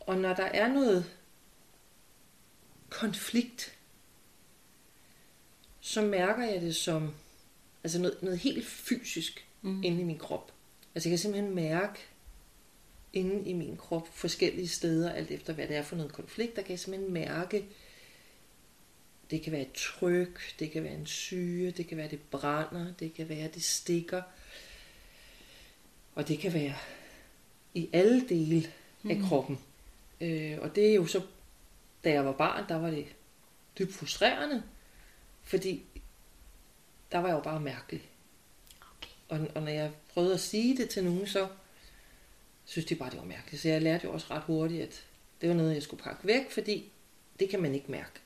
Og 0.00 0.18
når 0.18 0.34
der 0.34 0.44
er 0.44 0.68
noget 0.68 1.10
konflikt, 2.90 3.78
så 5.80 6.02
mærker 6.02 6.44
jeg 6.44 6.60
det 6.60 6.76
som 6.76 7.14
altså 7.84 7.98
noget, 7.98 8.22
noget 8.22 8.38
helt 8.38 8.66
fysisk 8.66 9.46
Mm. 9.62 9.82
inde 9.82 10.00
i 10.00 10.04
min 10.04 10.18
krop. 10.18 10.52
Altså 10.94 11.08
jeg 11.08 11.12
kan 11.12 11.18
simpelthen 11.18 11.54
mærke 11.54 12.00
inde 13.12 13.48
i 13.48 13.52
min 13.52 13.76
krop 13.76 14.08
forskellige 14.14 14.68
steder, 14.68 15.12
alt 15.12 15.30
efter 15.30 15.52
hvad 15.52 15.68
det 15.68 15.76
er 15.76 15.82
for 15.82 15.96
noget 15.96 16.12
konflikt, 16.12 16.56
der 16.56 16.62
kan 16.62 16.70
jeg 16.70 16.78
simpelthen 16.78 17.12
mærke, 17.12 17.66
det 19.32 19.42
kan 19.42 19.52
være 19.52 19.62
et 19.62 19.72
tryk, 19.72 20.54
det 20.58 20.70
kan 20.70 20.84
være 20.84 20.94
en 20.94 21.06
syge, 21.06 21.70
det 21.70 21.86
kan 21.86 21.96
være, 21.96 22.08
det 22.08 22.20
brænder, 22.20 22.92
det 23.00 23.14
kan 23.14 23.28
være, 23.28 23.48
det 23.54 23.62
stikker, 23.62 24.22
og 26.14 26.28
det 26.28 26.38
kan 26.38 26.54
være 26.54 26.74
i 27.74 27.88
alle 27.92 28.28
dele 28.28 28.72
af 29.10 29.16
Mm. 29.16 29.28
kroppen. 29.28 29.58
Øh, 30.20 30.58
og 30.60 30.74
det 30.74 30.90
er 30.90 30.94
jo 30.94 31.06
så, 31.06 31.22
da 32.04 32.10
jeg 32.12 32.24
var 32.24 32.32
barn, 32.32 32.68
der 32.68 32.76
var 32.76 32.90
det 32.90 33.06
dybt 33.78 33.92
frustrerende, 33.92 34.62
fordi 35.42 35.82
der 37.12 37.18
var 37.18 37.28
jeg 37.28 37.34
jo 37.34 37.40
bare 37.40 37.60
mærkelig. 37.60 38.02
Okay. 38.80 39.10
Og, 39.28 39.48
og 39.54 39.62
når 39.62 39.70
jeg 39.72 39.90
prøvede 40.14 40.34
at 40.34 40.40
sige 40.40 40.76
det 40.76 40.90
til 40.90 41.04
nogen, 41.04 41.26
så 41.26 41.48
synes 42.64 42.86
de 42.86 42.94
bare, 42.94 43.10
det 43.10 43.18
var 43.18 43.24
mærkeligt. 43.24 43.62
Så 43.62 43.68
jeg 43.68 43.82
lærte 43.82 44.04
jo 44.04 44.12
også 44.12 44.26
ret 44.30 44.42
hurtigt, 44.42 44.82
at 44.82 45.04
det 45.40 45.48
var 45.48 45.54
noget, 45.54 45.74
jeg 45.74 45.82
skulle 45.82 46.02
pakke 46.02 46.26
væk, 46.26 46.50
fordi 46.50 46.92
det 47.40 47.48
kan 47.48 47.62
man 47.62 47.74
ikke 47.74 47.90
mærke. 47.90 48.20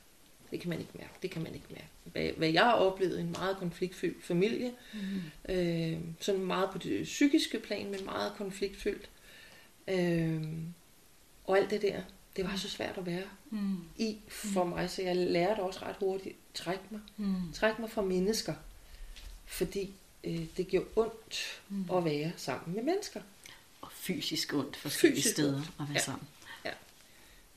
Det 0.51 0.59
kan 0.59 0.69
man 0.69 0.79
ikke 0.79 0.91
mærke. 0.97 1.13
Det 1.21 1.31
kan 1.31 1.43
man 1.43 1.53
ikke 1.53 1.65
mærke. 1.69 1.87
Hvad, 2.03 2.31
hvad 2.37 2.49
jeg 2.49 2.63
har 2.63 2.71
oplevet 2.73 3.17
i 3.17 3.21
en 3.21 3.31
meget 3.31 3.57
konfliktfyldt 3.57 4.23
familie, 4.25 4.71
Mm. 4.93 5.53
øh, 5.55 5.97
sådan 6.19 6.41
meget 6.45 6.69
på 6.71 6.77
det 6.77 7.03
psykiske 7.03 7.59
plan, 7.59 7.91
men 7.91 8.05
meget 8.05 8.33
konfliktfyldt. 8.37 9.09
Øh, 9.87 10.43
og 11.45 11.57
alt 11.57 11.69
det 11.69 11.81
der, 11.81 12.01
det 12.35 12.45
var 12.45 12.55
så 12.55 12.69
svært 12.69 12.97
at 12.97 13.05
være 13.05 13.23
Mm. 13.49 13.77
i 13.97 14.17
for 14.27 14.63
mig, 14.63 14.89
så 14.89 15.01
jeg 15.01 15.15
lærte 15.15 15.59
også 15.59 15.79
ret 15.85 15.95
hurtigt 15.99 16.35
at 16.49 16.53
trække 16.53 16.83
mig. 16.89 16.99
Mm. 17.17 17.53
Trække 17.53 17.81
mig 17.81 17.89
fra 17.89 18.01
mennesker, 18.01 18.53
fordi 19.45 19.93
øh, 20.23 20.45
det 20.57 20.67
gjorde 20.67 20.87
ondt 20.95 21.61
Mm. 21.69 21.85
at 21.97 22.05
være 22.05 22.31
sammen 22.37 22.75
med 22.75 22.83
mennesker. 22.83 23.21
Og 23.81 23.91
fysisk 23.91 24.53
ondt 24.53 24.75
forskellige 24.75 25.17
Fysisk 25.21 25.33
steder 25.33 25.55
ondt. 25.55 25.67
at 25.67 25.73
være 25.89 25.93
Ja. 25.93 25.99
sammen, 25.99 26.27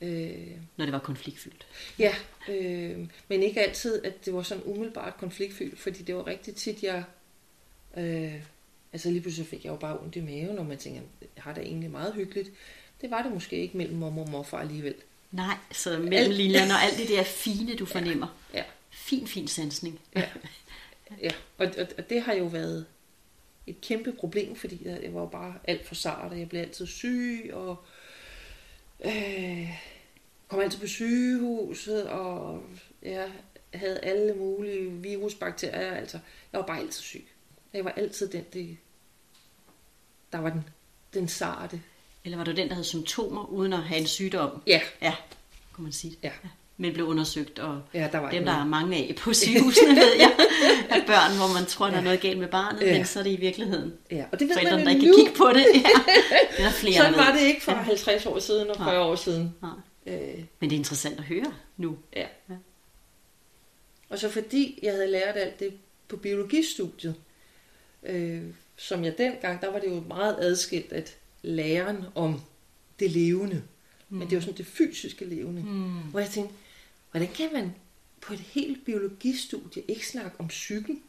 Øh, 0.01 0.47
når 0.77 0.85
det 0.85 0.91
var 0.91 0.99
konfliktfyldt. 0.99 1.67
ja, 1.99 2.13
øh, 2.49 3.07
men 3.27 3.43
ikke 3.43 3.61
altid, 3.61 4.05
at 4.05 4.25
det 4.25 4.33
var 4.33 4.43
sådan 4.43 4.63
umiddelbart 4.65 5.17
konfliktfyldt, 5.17 5.79
fordi 5.79 6.03
det 6.03 6.15
var 6.15 6.27
rigtig 6.27 6.55
tit, 6.55 6.83
jeg 6.83 7.03
øh, 7.97 8.41
Altså 8.93 9.09
lige 9.09 9.21
pludselig 9.21 9.47
fik 9.47 9.65
jeg 9.65 9.71
jo 9.71 9.75
bare 9.75 9.99
ondt 9.99 10.15
i 10.15 10.21
maven, 10.21 10.59
og 10.59 10.65
man 10.65 10.77
tænker, 10.77 11.01
jeg 11.21 11.43
har 11.43 11.53
det 11.53 11.63
egentlig 11.63 11.91
meget 11.91 12.13
hyggeligt. 12.13 12.49
Det 13.01 13.11
var 13.11 13.23
det 13.23 13.31
måske 13.31 13.55
ikke 13.55 13.77
mellem 13.77 13.97
mormor 13.97 14.23
og 14.23 14.29
morfar 14.29 14.59
alligevel. 14.59 14.95
Nej, 15.31 15.55
så 15.71 15.99
mellem 15.99 16.31
linjerne 16.31 16.73
og 16.73 16.83
alt 16.83 16.97
det 16.97 17.09
der 17.09 17.23
fine, 17.23 17.75
du 17.75 17.85
fornemmer. 17.95 18.37
Ja, 18.53 18.63
Fin, 18.89 19.27
fin 19.27 19.47
sansning. 19.47 19.99
ja. 20.15 20.29
ja. 21.21 21.31
Og, 21.57 21.67
og, 21.77 21.87
og 21.97 22.09
det 22.09 22.21
har 22.21 22.33
jo 22.33 22.45
været 22.45 22.85
et 23.67 23.81
kæmpe 23.81 24.11
problem, 24.13 24.55
fordi 24.55 24.81
jeg 24.87 25.03
jeg 25.03 25.13
var 25.13 25.21
jo 25.21 25.27
bare 25.27 25.53
alt 25.63 25.87
for 25.87 25.95
sart, 25.95 26.31
og 26.31 26.39
jeg 26.39 26.49
blev 26.49 26.61
altid 26.61 26.87
syg, 26.87 27.49
og 27.53 27.69
øh, 27.71 27.75
kom 30.47 30.59
altid 30.59 30.79
på 30.79 30.87
sygehuset, 30.87 32.09
og 32.09 32.63
jeg 33.01 33.31
havde 33.73 33.99
alle 33.99 34.33
mulige 34.33 34.91
virusbakterier. 34.91 35.91
Altså, 35.95 36.19
jeg 36.53 36.59
var 36.59 36.65
bare 36.65 36.79
altid 36.79 37.01
syg. 37.01 37.27
Jeg 37.73 37.85
var 37.85 37.91
altid 37.91 38.27
den, 38.29 38.45
det, 38.53 38.77
der 40.31 40.37
var 40.37 40.49
den, 40.49 40.63
den 41.13 41.27
sarte. 41.27 41.81
Eller 42.23 42.37
var 42.37 42.43
du 42.43 42.51
den, 42.51 42.67
der 42.67 42.73
havde 42.73 42.85
symptomer, 42.87 43.45
uden 43.45 43.73
at 43.73 43.83
have 43.83 44.01
en 44.01 44.07
sygdom? 44.07 44.63
Ja, 44.67 44.81
Ja, 45.01 45.15
kunne 45.73 45.83
man 45.83 45.93
sige 45.93 46.11
det. 46.11 46.23
ja. 46.23 46.31
Men 46.81 46.93
blev 46.93 47.05
undersøgt, 47.05 47.59
og 47.59 47.81
Ja, 47.93 48.09
der 48.11 48.17
var 48.17 48.31
dem, 48.31 48.45
der 48.45 48.51
er 48.51 48.65
mange 48.65 48.97
af 48.97 49.15
på 49.19 49.33
sygehusene, 49.43 49.89
ved 49.95 50.13
jeg, 50.19 50.31
er 50.89 51.05
børn, 51.07 51.37
hvor 51.37 51.53
man 51.59 51.65
tror, 51.65 51.87
der 51.87 51.97
er 51.97 52.01
noget 52.01 52.21
galt 52.21 52.39
med 52.39 52.47
barnet, 52.47 52.81
Ja. 52.81 52.97
men 52.97 53.05
så 53.05 53.19
er 53.19 53.23
det 53.23 53.31
i 53.31 53.35
virkeligheden 53.35 53.93
Ja, 54.11 54.25
og 54.31 54.39
det 54.39 54.47
ved 54.47 54.55
forældrene, 54.55 54.77
der 54.79 54.85
man 54.85 54.95
ikke 54.95 55.07
jo 55.07 55.13
kan 55.13 55.19
nu. 55.19 55.25
kigge 55.25 55.37
på 55.37 55.47
det. 55.53 55.65
Ja. 55.83 55.89
Det 56.51 56.59
er 56.59 56.63
der 56.63 56.71
flere, 56.71 56.93
Sådan 56.97 57.13
der 57.13 57.25
var 57.25 57.31
det 57.37 57.41
ikke 57.41 57.61
for 57.63 57.71
50 57.71 58.25
år 58.25 58.39
siden 58.39 58.69
og 58.69 58.77
40 58.77 58.99
år 58.99 59.15
siden. 59.15 59.55
Nej. 59.61 59.71
Øh, 60.07 60.43
Men 60.59 60.69
det 60.69 60.75
er 60.75 60.79
interessant 60.79 61.17
at 61.19 61.23
høre 61.25 61.53
nu. 61.77 61.97
ja. 62.15 62.25
Ja. 62.49 62.55
Og 64.09 64.19
så 64.19 64.29
fordi 64.29 64.79
jeg 64.83 64.91
havde 64.93 65.07
lært 65.11 65.35
alt 65.37 65.59
det 65.59 65.73
på 66.07 66.17
biologistudiet, 66.17 67.15
øh, 68.03 68.41
som 68.77 69.03
jeg 69.03 69.17
dengang, 69.17 69.61
der 69.61 69.71
var 69.71 69.79
det 69.79 69.87
jo 69.87 70.03
meget 70.07 70.35
adskilt, 70.39 70.91
at 70.93 71.15
læren 71.41 72.05
om 72.15 72.41
det 72.99 73.11
levende, 73.11 73.61
mm. 74.09 74.17
men 74.17 74.29
det 74.29 74.35
var 74.35 74.41
sådan 74.41 74.57
det 74.57 74.65
fysiske 74.65 75.25
levende, 75.25 75.61
mm. 75.61 75.91
hvor 76.11 76.19
jeg 76.19 76.29
tænkte, 76.29 76.55
hvordan 77.11 77.29
kan 77.35 77.53
man 77.53 77.75
på 78.21 78.33
et 78.33 78.39
helt 78.39 78.85
biologistudie 78.85 79.83
ikke 79.87 80.07
snakke 80.07 80.39
om 80.39 80.47
psyken, 80.47 81.03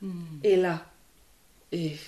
mm. 0.00 0.40
eller 0.44 0.78
øh, 1.72 2.02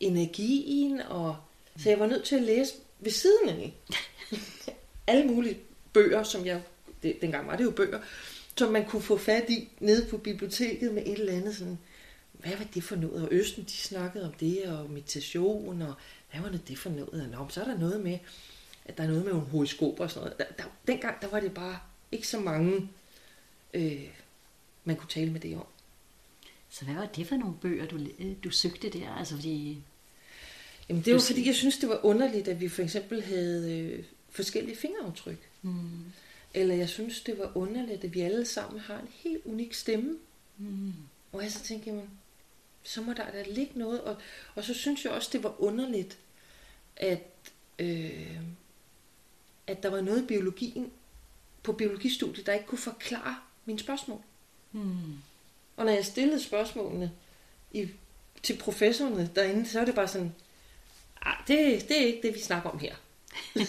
energien, 0.00 1.00
og 1.00 1.36
så 1.76 1.88
jeg 1.88 2.00
var 2.00 2.06
nødt 2.06 2.24
til 2.24 2.36
at 2.36 2.42
læse 2.42 2.74
ved 3.00 3.10
siden 3.10 3.48
af 3.48 3.74
alle 5.06 5.26
mulige 5.26 5.58
bøger, 5.92 6.22
som 6.22 6.46
jeg, 6.46 6.62
det, 7.02 7.18
dengang 7.20 7.46
var 7.46 7.56
det 7.56 7.64
jo 7.64 7.70
bøger, 7.70 8.00
som 8.56 8.72
man 8.72 8.84
kunne 8.84 9.02
få 9.02 9.16
fat 9.16 9.50
i 9.50 9.68
nede 9.80 10.06
på 10.10 10.18
biblioteket 10.18 10.94
med 10.94 11.02
et 11.06 11.18
eller 11.18 11.32
andet 11.32 11.56
sådan, 11.56 11.78
hvad 12.32 12.56
var 12.56 12.64
det 12.74 12.84
for 12.84 12.96
noget? 12.96 13.22
Og 13.22 13.28
Østen, 13.30 13.64
de 13.64 13.70
snakkede 13.70 14.24
om 14.24 14.32
det, 14.32 14.64
og 14.64 14.90
meditation, 14.90 15.82
og 15.82 15.94
hvad 16.30 16.40
var 16.40 16.58
det 16.68 16.78
for 16.78 16.90
noget? 16.90 17.22
Og 17.22 17.28
nå, 17.28 17.48
så 17.48 17.60
er 17.60 17.64
der 17.64 17.78
noget 17.78 18.00
med, 18.00 18.18
at 18.84 18.98
der 18.98 19.04
er 19.04 19.08
noget 19.08 19.24
med 19.24 19.32
nogle 19.32 19.46
horoskoper 19.46 20.04
og 20.04 20.10
sådan 20.10 20.22
noget. 20.28 20.38
Der, 20.38 20.62
der, 20.62 20.70
dengang, 20.86 21.22
der 21.22 21.28
var 21.28 21.40
det 21.40 21.54
bare 21.54 21.78
ikke 22.12 22.28
så 22.28 22.40
mange, 22.40 22.88
øh, 23.74 24.08
man 24.84 24.96
kunne 24.96 25.08
tale 25.08 25.30
med 25.32 25.40
det 25.40 25.56
om. 25.56 25.66
Så 26.70 26.84
hvad 26.84 26.94
var 26.94 27.06
det 27.06 27.26
for 27.26 27.36
nogle 27.36 27.54
bøger, 27.62 27.86
du, 27.86 28.06
øh, 28.18 28.32
du 28.44 28.50
søgte 28.50 28.90
der? 28.90 29.10
Altså 29.10 29.34
fordi, 29.34 29.82
Jamen, 30.88 31.02
det 31.04 31.14
var 31.14 31.20
fordi, 31.20 31.46
jeg 31.46 31.54
synes, 31.54 31.78
det 31.78 31.88
var 31.88 32.04
underligt, 32.04 32.48
at 32.48 32.60
vi 32.60 32.68
for 32.68 32.82
eksempel 32.82 33.22
havde 33.22 33.72
øh, 33.78 34.04
forskellige 34.30 34.76
fingeraftryk. 34.76 35.48
mm, 35.62 36.04
Eller 36.54 36.74
jeg 36.74 36.88
synes, 36.88 37.20
det 37.20 37.38
var 37.38 37.52
underligt, 37.56 38.04
at 38.04 38.14
vi 38.14 38.20
alle 38.20 38.44
sammen 38.46 38.80
har 38.80 38.98
en 38.98 39.08
helt 39.10 39.44
unik 39.44 39.74
stemme. 39.74 40.18
mm, 40.58 40.92
Og 41.32 41.42
jeg 41.42 41.52
så 41.52 41.62
tænkte, 41.62 41.90
jamen, 41.90 42.10
så 42.82 43.02
må 43.02 43.12
der 43.12 43.30
da 43.30 43.44
ligge 43.48 43.78
noget. 43.78 44.00
Og, 44.00 44.16
og 44.54 44.64
så 44.64 44.74
synes 44.74 45.04
jeg 45.04 45.12
også, 45.12 45.28
det 45.32 45.42
var 45.42 45.62
underligt, 45.62 46.18
at, 46.96 47.22
øh, 47.78 48.36
at 49.66 49.82
der 49.82 49.88
var 49.88 50.00
noget 50.00 50.22
i 50.22 50.26
biologien, 50.26 50.90
på 51.62 51.72
biologistudiet, 51.72 52.46
der 52.46 52.52
ikke 52.52 52.66
kunne 52.66 52.78
forklare 52.78 53.36
mine 53.64 53.78
spørgsmål. 53.78 54.20
mm, 54.72 55.12
Og 55.76 55.84
når 55.84 55.92
jeg 55.92 56.04
stillede 56.04 56.42
spørgsmålene 56.42 57.12
i, 57.72 57.88
til 58.42 58.56
professorerne 58.58 59.30
derinde, 59.36 59.68
så 59.68 59.78
var 59.78 59.84
det 59.84 59.94
bare 59.94 60.08
sådan, 60.08 60.34
"Ah, 61.22 61.36
det, 61.48 61.88
det 61.88 62.02
er 62.02 62.06
ikke 62.06 62.22
det, 62.22 62.34
vi 62.34 62.40
snakker 62.40 62.70
om 62.70 62.78
her. 62.78 62.94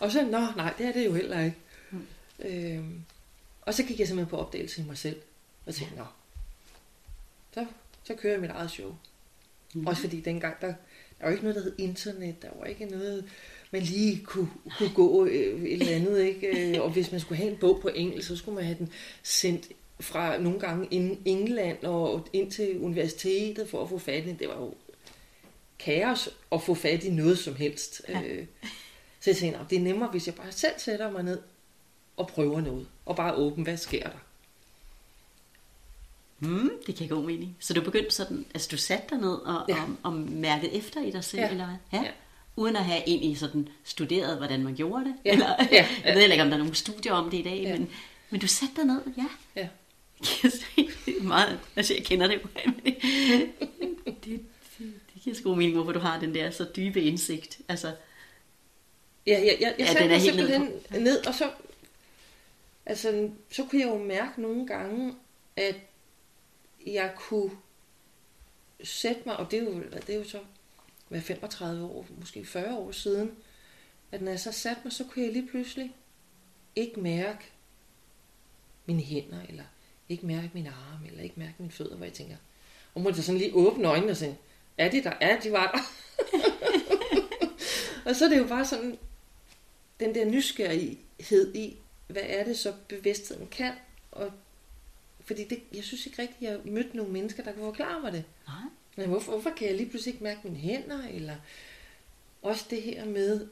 og 0.00 0.12
så, 0.12 0.22
nå, 0.24 0.46
nej, 0.56 0.74
det 0.78 0.86
er 0.86 0.92
det 0.92 1.04
jo 1.06 1.14
heller 1.14 1.40
ikke. 1.40 1.56
Mm. 1.90 2.06
Øhm, 2.38 3.04
og 3.62 3.74
så 3.74 3.82
gik 3.82 3.98
jeg 3.98 4.06
simpelthen 4.08 4.30
på 4.30 4.36
opdagelse 4.38 4.80
i 4.82 4.84
mig 4.84 4.98
selv, 4.98 5.20
og 5.66 5.74
tænkte, 5.74 5.96
nå, 5.96 6.04
så, 7.54 7.66
så 8.04 8.14
kører 8.14 8.32
jeg 8.32 8.40
mit 8.40 8.50
eget 8.50 8.70
show. 8.70 8.96
Mm. 9.74 9.86
Også 9.86 10.00
fordi 10.02 10.20
dengang, 10.20 10.60
der, 10.60 10.66
der 11.20 11.24
var 11.24 11.30
ikke 11.30 11.42
noget, 11.42 11.56
der 11.56 11.62
hed 11.62 11.74
internet, 11.78 12.42
der 12.42 12.48
var 12.58 12.64
ikke 12.64 12.84
noget, 12.84 13.30
man 13.70 13.82
lige 13.82 14.20
kunne, 14.24 14.48
kunne 14.78 14.92
gå 14.94 15.24
øh, 15.26 15.62
et 15.62 15.72
eller 15.72 15.94
andet, 15.96 16.20
ikke? 16.22 16.76
Øh, 16.76 16.82
Og 16.82 16.90
hvis 16.90 17.10
man 17.12 17.20
skulle 17.20 17.38
have 17.38 17.50
en 17.50 17.56
bog 17.58 17.78
på 17.82 17.88
engelsk, 17.88 18.28
så 18.28 18.36
skulle 18.36 18.54
man 18.54 18.64
have 18.64 18.78
den 18.78 18.92
sendt 19.22 19.68
fra 20.00 20.38
nogle 20.38 20.60
gange 20.60 20.88
ind 20.90 21.18
England 21.24 21.84
og 21.84 22.28
ind 22.32 22.50
til 22.50 22.78
universitetet 22.80 23.68
for 23.70 23.82
at 23.82 23.88
få 23.88 23.98
fat 23.98 24.24
i 24.24 24.28
den. 24.28 24.38
Det 24.38 24.48
var 24.48 24.56
jo 24.56 24.74
kaos 25.78 26.28
at 26.52 26.62
få 26.62 26.74
fat 26.74 27.04
i 27.04 27.10
noget 27.10 27.38
som 27.38 27.54
helst. 27.56 28.02
Ja. 28.08 28.22
Øh, 28.22 28.46
Så 29.20 29.30
jeg 29.30 29.36
tænkte, 29.36 29.58
"Nå, 29.58 29.64
det 29.70 29.76
er 29.78 29.82
nemmere, 29.82 30.10
hvis 30.10 30.26
jeg 30.26 30.34
bare 30.34 30.52
selv 30.52 30.72
sætter 30.78 31.10
mig 31.10 31.22
ned 31.22 31.38
og 32.16 32.28
prøver 32.28 32.60
noget. 32.60 32.86
Og 33.06 33.16
bare 33.16 33.34
åben, 33.34 33.64
hvad 33.64 33.76
sker 33.76 34.02
der? 34.02 34.18
mm, 36.38 36.70
det 36.86 36.94
kan 36.96 37.08
god 37.08 37.24
mening. 37.24 37.56
Så 37.60 37.74
du 37.74 37.80
begyndte 37.82 38.10
sådan, 38.10 38.46
altså 38.54 38.68
du 38.72 38.76
satte 38.76 39.04
dig 39.10 39.18
ned 39.18 39.32
og, 39.34 39.64
ja. 39.68 39.74
og, 39.82 39.88
og 40.02 40.12
mærkede 40.12 40.72
efter 40.72 41.02
i 41.02 41.10
dig 41.10 41.24
selv, 41.24 41.40
Ja. 41.42 41.50
eller 41.50 41.66
hvad? 41.66 41.76
Ja. 42.00 42.04
Ja. 42.06 42.10
Uden 42.60 42.76
at 42.76 42.84
have 42.84 43.02
egentlig 43.06 43.38
sådan 43.38 43.68
studeret, 43.84 44.36
hvordan 44.36 44.62
man 44.64 44.74
gjorde 44.76 45.04
det. 45.04 45.14
Ja. 45.24 45.32
Eller, 45.32 45.46
Ja. 45.58 45.66
Jeg 45.76 45.88
Ja. 46.04 46.12
ved 46.12 46.20
heller 46.20 46.34
ikke, 46.34 46.42
om 46.42 46.48
der 46.48 46.54
er 46.56 46.58
nogle 46.58 46.74
studier 46.74 47.12
om 47.12 47.30
det 47.30 47.38
i 47.38 47.42
dag, 47.42 47.60
Ja. 47.62 47.72
men, 47.78 47.90
men 48.30 48.40
du 48.40 48.46
satte 48.46 48.74
dig 48.76 48.84
ned, 48.84 49.00
ja. 49.16 49.26
Ja. 49.56 49.68
Jeg 50.76 50.86
kan 51.04 51.26
meget, 51.28 51.60
altså 51.76 51.94
jeg 51.94 52.04
kender 52.04 52.26
det 52.26 52.34
jo, 52.34 52.40
det, 52.84 52.96
det, 54.04 54.14
det, 54.24 54.40
det 55.14 55.22
giver 55.22 55.36
sgu 55.36 55.48
god 55.48 55.56
mening, 55.56 55.74
hvorfor 55.76 55.92
du 55.92 55.98
har 55.98 56.20
den 56.20 56.34
der 56.34 56.50
så 56.50 56.66
dybe 56.76 57.02
indsigt. 57.02 57.58
Altså, 57.68 57.94
Ja, 59.26 59.32
jeg, 59.32 59.56
jeg, 59.60 59.74
jeg 59.78 59.86
Ja, 59.86 59.86
satte 59.92 60.08
mig 60.08 60.18
helt 60.20 60.36
ned 60.36 60.46
simpelthen 60.48 60.80
på. 60.90 60.96
ned, 61.00 61.26
og 61.26 61.34
så, 61.34 61.50
altså, 62.86 63.30
så 63.50 63.64
kunne 63.64 63.80
jeg 63.80 63.88
jo 63.88 63.98
mærke 63.98 64.42
nogle 64.42 64.66
gange, 64.66 65.14
at 65.56 65.76
jeg 66.86 67.12
kunne 67.16 67.50
sætte 68.84 69.20
mig, 69.26 69.36
og 69.36 69.50
det 69.50 69.58
er 69.58 69.62
jo, 69.62 69.82
det 70.06 70.14
er 70.14 70.18
jo 70.18 70.24
så 70.28 70.38
hvad, 71.10 71.20
35 71.20 71.84
år, 71.84 72.06
måske 72.18 72.44
40 72.44 72.76
år 72.76 72.92
siden, 72.92 73.36
at 74.12 74.22
når 74.22 74.30
jeg 74.30 74.40
så 74.40 74.52
satte 74.52 74.80
mig, 74.84 74.92
så 74.92 75.04
kunne 75.04 75.24
jeg 75.24 75.32
lige 75.32 75.48
pludselig 75.48 75.94
ikke 76.76 77.00
mærke 77.00 77.44
mine 78.86 79.02
hænder, 79.02 79.42
eller 79.48 79.64
ikke 80.08 80.26
mærke 80.26 80.50
mine 80.54 80.70
arme, 80.70 81.06
eller 81.06 81.22
ikke 81.22 81.40
mærke 81.40 81.54
mine 81.58 81.72
fødder, 81.72 81.96
hvor 81.96 82.04
jeg 82.04 82.14
tænker, 82.14 82.36
og 82.94 83.00
måtte 83.00 83.18
jeg 83.18 83.24
sådan 83.24 83.38
lige 83.38 83.54
åbne 83.54 83.88
øjnene 83.88 84.10
og 84.10 84.16
sige, 84.16 84.38
er 84.78 84.90
de 84.90 85.02
der? 85.02 85.12
Ja, 85.20 85.38
de 85.42 85.52
var 85.52 85.70
der. 85.72 85.82
og 88.10 88.16
så 88.16 88.24
er 88.24 88.28
det 88.28 88.38
jo 88.38 88.46
bare 88.46 88.64
sådan, 88.64 88.98
den 90.00 90.14
der 90.14 90.24
nysgerrighed 90.24 91.54
i, 91.54 91.76
hvad 92.06 92.22
er 92.24 92.44
det 92.44 92.58
så 92.58 92.74
bevidstheden 92.88 93.46
kan, 93.46 93.72
og 94.12 94.32
fordi 95.24 95.44
det, 95.44 95.62
jeg 95.74 95.84
synes 95.84 96.06
ikke 96.06 96.22
rigtigt, 96.22 96.42
jeg 96.42 96.50
har 96.50 96.60
mødt 96.64 96.94
nogle 96.94 97.12
mennesker, 97.12 97.42
der 97.42 97.52
kan 97.52 97.62
forklare 97.62 98.00
mig 98.00 98.12
det. 98.12 98.24
nej. 98.46 98.56
Men 98.96 99.08
hvorfor, 99.08 99.32
hvorfor 99.32 99.50
kan 99.50 99.68
jeg 99.68 99.76
lige 99.76 99.90
pludselig 99.90 100.14
ikke 100.14 100.24
mærke 100.24 100.40
mine 100.44 100.56
hænder, 100.56 101.08
eller 101.08 101.36
også 102.42 102.64
det 102.70 102.82
her 102.82 103.04
med, 103.04 103.46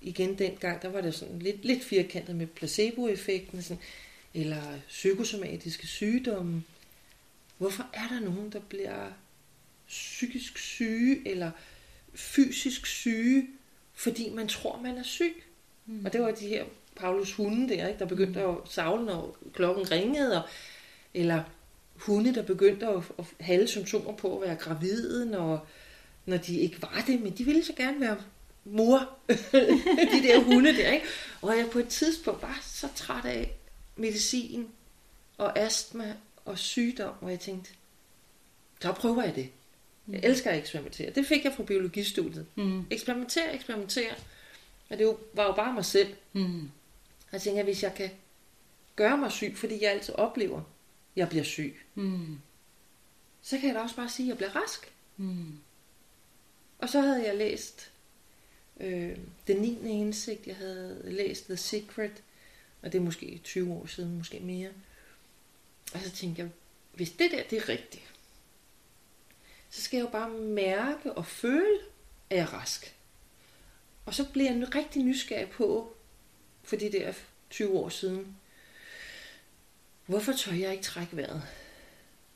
igen 0.00 0.38
dengang, 0.38 0.82
der 0.82 0.88
var 0.88 1.00
det 1.00 1.14
sådan 1.14 1.38
lidt, 1.38 1.64
lidt 1.64 1.84
firkantet 1.84 2.36
med 2.36 2.46
placeboeffekten, 2.46 3.62
sådan, 3.62 3.82
eller 4.34 4.62
psykosomatiske 4.88 5.86
sygdomme. 5.86 6.62
Hvorfor 7.58 7.86
er 7.92 8.08
der 8.08 8.20
nogen, 8.20 8.52
der 8.52 8.60
bliver 8.60 9.10
psykisk 9.88 10.58
syge, 10.58 11.28
eller 11.28 11.50
fysisk 12.14 12.86
syge, 12.86 13.48
fordi 13.94 14.30
man 14.30 14.48
tror, 14.48 14.80
man 14.80 14.96
er 14.96 15.02
syg? 15.02 15.42
Mm. 15.86 16.04
Og 16.04 16.12
det 16.12 16.20
var 16.20 16.30
de 16.30 16.48
her 16.48 16.64
Paulus 16.96 17.32
hunde 17.32 17.68
der, 17.68 17.88
ikke, 17.88 17.98
der 17.98 18.06
begyndte 18.06 18.40
at 18.40 18.56
savle, 18.64 19.04
når 19.04 19.36
klokken 19.52 19.90
ringede, 19.90 20.42
og, 20.42 20.48
eller 21.14 21.42
hunde, 21.96 22.34
der 22.34 22.42
begyndte 22.42 22.86
at, 22.86 23.02
at 23.18 23.24
have 23.40 23.66
symptomer 23.66 24.12
på 24.12 24.36
at 24.36 24.48
være 24.48 24.56
gravide, 24.56 25.26
når, 25.26 25.66
når 26.26 26.36
de 26.36 26.58
ikke 26.58 26.82
var 26.82 27.04
det, 27.06 27.20
men 27.20 27.32
de 27.32 27.44
ville 27.44 27.64
så 27.64 27.72
gerne 27.72 28.00
være 28.00 28.16
mor, 28.64 29.18
de 30.14 30.22
der 30.22 30.44
hunde 30.44 30.76
der, 30.76 30.92
ikke? 30.92 31.06
Og 31.42 31.56
jeg 31.56 31.68
på 31.72 31.78
et 31.78 31.88
tidspunkt 31.88 32.42
var 32.42 32.60
så 32.62 32.88
træt 32.94 33.24
af 33.24 33.52
medicin 33.96 34.68
og 35.38 35.58
astma 35.58 36.14
og 36.44 36.58
sygdom, 36.58 37.14
hvor 37.20 37.28
jeg 37.28 37.40
tænkte, 37.40 37.70
så 38.80 38.92
prøver 38.92 39.22
jeg 39.22 39.34
det. 39.34 39.48
Jeg 40.08 40.20
elsker 40.22 40.50
at 40.50 40.58
eksperimentere. 40.58 41.10
Det 41.10 41.26
fik 41.26 41.44
jeg 41.44 41.52
fra 41.56 41.62
biologistudiet. 41.62 42.46
Mm. 42.54 42.86
Eksperimentere, 42.90 43.54
eksperimentere. 43.54 44.14
Og 44.90 44.98
det 44.98 45.16
var 45.32 45.44
jo 45.44 45.52
bare 45.52 45.72
mig 45.72 45.84
selv. 45.84 46.14
Mm. 46.32 46.70
Jeg 47.32 47.42
tænker, 47.42 47.62
hvis 47.62 47.82
jeg 47.82 47.94
kan 47.94 48.10
gøre 48.96 49.18
mig 49.18 49.32
syg, 49.32 49.52
fordi 49.56 49.82
jeg 49.82 49.90
altid 49.90 50.14
oplever, 50.14 50.58
at 50.58 50.64
jeg 51.16 51.28
bliver 51.28 51.44
syg, 51.44 51.83
Mm. 51.94 52.38
så 53.42 53.58
kan 53.58 53.66
jeg 53.66 53.74
da 53.74 53.80
også 53.80 53.96
bare 53.96 54.08
sige, 54.08 54.26
at 54.26 54.28
jeg 54.28 54.36
bliver 54.36 54.56
rask. 54.56 54.92
Mm. 55.16 55.58
Og 56.78 56.88
så 56.88 57.00
havde 57.00 57.26
jeg 57.26 57.36
læst 57.36 57.90
øh, 58.80 59.18
den 59.46 59.56
9. 59.56 60.00
indsigt, 60.00 60.46
jeg 60.46 60.56
havde 60.56 61.00
læst 61.04 61.44
The 61.44 61.56
Secret, 61.56 62.22
og 62.82 62.92
det 62.92 62.98
er 62.98 63.02
måske 63.02 63.40
20 63.44 63.72
år 63.72 63.86
siden, 63.86 64.18
måske 64.18 64.40
mere. 64.40 64.70
Og 65.94 66.00
så 66.00 66.10
tænkte 66.10 66.42
jeg, 66.42 66.50
hvis 66.92 67.10
det 67.10 67.30
der 67.30 67.42
det 67.50 67.58
er 67.58 67.68
rigtigt, 67.68 68.14
så 69.70 69.82
skal 69.82 69.96
jeg 69.96 70.04
jo 70.04 70.10
bare 70.10 70.30
mærke 70.30 71.12
og 71.12 71.26
føle, 71.26 71.78
at 72.30 72.36
jeg 72.36 72.42
er 72.42 72.52
rask. 72.52 72.94
Og 74.06 74.14
så 74.14 74.28
blev 74.32 74.44
jeg 74.44 74.74
rigtig 74.74 75.02
nysgerrig 75.02 75.50
på, 75.50 75.96
for 76.62 76.76
det 76.76 76.92
der 76.92 77.12
20 77.50 77.78
år 77.78 77.88
siden, 77.88 78.36
hvorfor 80.06 80.32
tør 80.32 80.52
jeg 80.52 80.72
ikke 80.72 80.84
trække 80.84 81.16
vejret? 81.16 81.42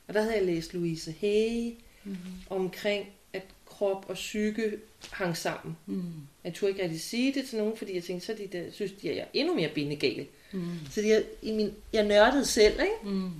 Og 0.09 0.15
der 0.15 0.21
havde 0.21 0.35
jeg 0.35 0.45
læst 0.45 0.73
Louise 0.73 1.11
Hay 1.11 1.73
mm-hmm. 2.03 2.33
omkring, 2.49 3.09
at 3.33 3.43
krop 3.65 4.05
og 4.09 4.15
psyke 4.15 4.77
hang 5.11 5.37
sammen. 5.37 5.77
Mm. 5.85 6.13
Jeg 6.43 6.53
turde 6.53 6.71
ikke 6.71 6.83
rigtig 6.83 7.01
sige 7.01 7.33
det 7.33 7.49
til 7.49 7.57
nogen, 7.57 7.77
fordi 7.77 7.95
jeg 7.95 8.03
tænkte, 8.03 8.25
så 8.25 8.33
de 8.33 8.47
der, 8.47 8.71
synes 8.71 8.91
de, 8.91 9.09
at 9.09 9.15
jeg 9.15 9.21
er 9.21 9.27
endnu 9.33 9.55
mere 9.55 9.69
bindegale. 9.69 10.27
Mm. 10.51 10.77
Så 10.91 11.01
de 11.01 11.13
er, 11.13 11.21
i 11.41 11.51
min, 11.51 11.73
jeg 11.93 12.05
nørdede 12.05 12.45
selv, 12.45 12.79
ikke? 12.79 12.95
Mm. 13.03 13.31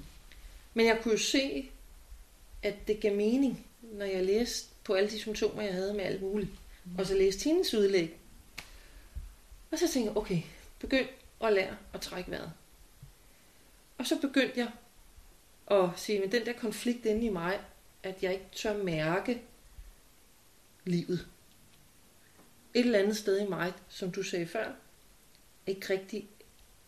Men 0.73 0.85
jeg 0.85 0.99
kunne 1.01 1.11
jo 1.11 1.17
se, 1.17 1.69
at 2.63 2.87
det 2.87 2.99
gav 2.99 3.15
mening, 3.15 3.65
når 3.81 4.05
jeg 4.05 4.25
læste 4.25 4.67
på 4.83 4.93
alle 4.93 5.09
de 5.09 5.19
symptomer, 5.19 5.61
jeg 5.61 5.73
havde 5.73 5.93
med 5.93 6.03
alt 6.03 6.21
muligt. 6.21 6.51
Mm. 6.85 6.99
Og 6.99 7.05
så 7.05 7.15
læste 7.15 7.43
hendes 7.43 7.73
udlæg. 7.73 8.17
Og 9.71 9.79
så 9.79 9.87
tænkte 9.93 10.09
jeg, 10.09 10.17
okay, 10.17 10.41
begynd 10.79 11.07
at 11.43 11.53
lære 11.53 11.77
at 11.93 12.01
trække 12.01 12.31
vejret. 12.31 12.51
Og 13.97 14.07
så 14.07 14.17
begyndte 14.21 14.59
jeg 14.59 14.67
at 15.69 15.89
sige, 15.95 16.19
men 16.19 16.31
den 16.31 16.45
der 16.45 16.53
konflikt 16.53 17.05
inde 17.05 17.25
i 17.25 17.29
mig, 17.29 17.59
at 18.03 18.23
jeg 18.23 18.33
ikke 18.33 18.49
tør 18.51 18.83
mærke 18.83 19.41
livet. 20.85 21.27
Et 22.73 22.85
eller 22.85 22.99
andet 22.99 23.17
sted 23.17 23.41
i 23.41 23.49
mig, 23.49 23.73
som 23.89 24.11
du 24.11 24.23
sagde 24.23 24.47
før, 24.47 24.71
ikke 25.67 25.93
rigtig... 25.93 26.27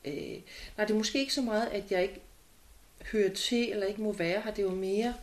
Øh, 0.06 0.42
nej, 0.78 0.86
det 0.86 0.90
er 0.94 0.98
måske 0.98 1.20
ikke 1.20 1.34
så 1.34 1.42
meget, 1.42 1.68
at 1.68 1.92
jeg 1.92 2.02
ikke 2.04 2.22
hører 3.12 3.34
til, 3.34 3.72
eller 3.72 3.88
ikke 3.88 4.02
må 4.02 4.14
være 4.14 4.42
her. 4.42 4.54
Det 4.54 4.60
er 4.60 4.70
jo 4.70 4.76
mere, 4.76 5.14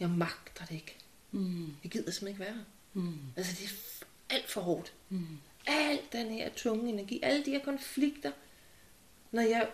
jeg 0.00 0.10
magter 0.10 0.64
det 0.64 0.74
ikke. 0.74 0.96
Mm. 1.30 1.76
Jeg 1.84 1.90
gider 1.90 2.10
simpelthen 2.10 2.28
ikke 2.28 2.40
være 2.40 2.54
her. 2.54 2.64
Mm. 2.92 3.18
Altså, 3.36 3.56
det 3.60 3.64
er 3.64 4.04
alt 4.34 4.50
for 4.50 4.60
hårdt. 4.60 4.92
Mm. 5.08 5.26
Al 5.66 6.00
den 6.12 6.30
her 6.30 6.50
tunge 6.56 6.88
energi, 6.92 7.20
alle 7.22 7.44
de 7.44 7.50
her 7.50 7.64
konflikter, 7.64 8.32
når 9.30 9.42
jeg 9.42 9.68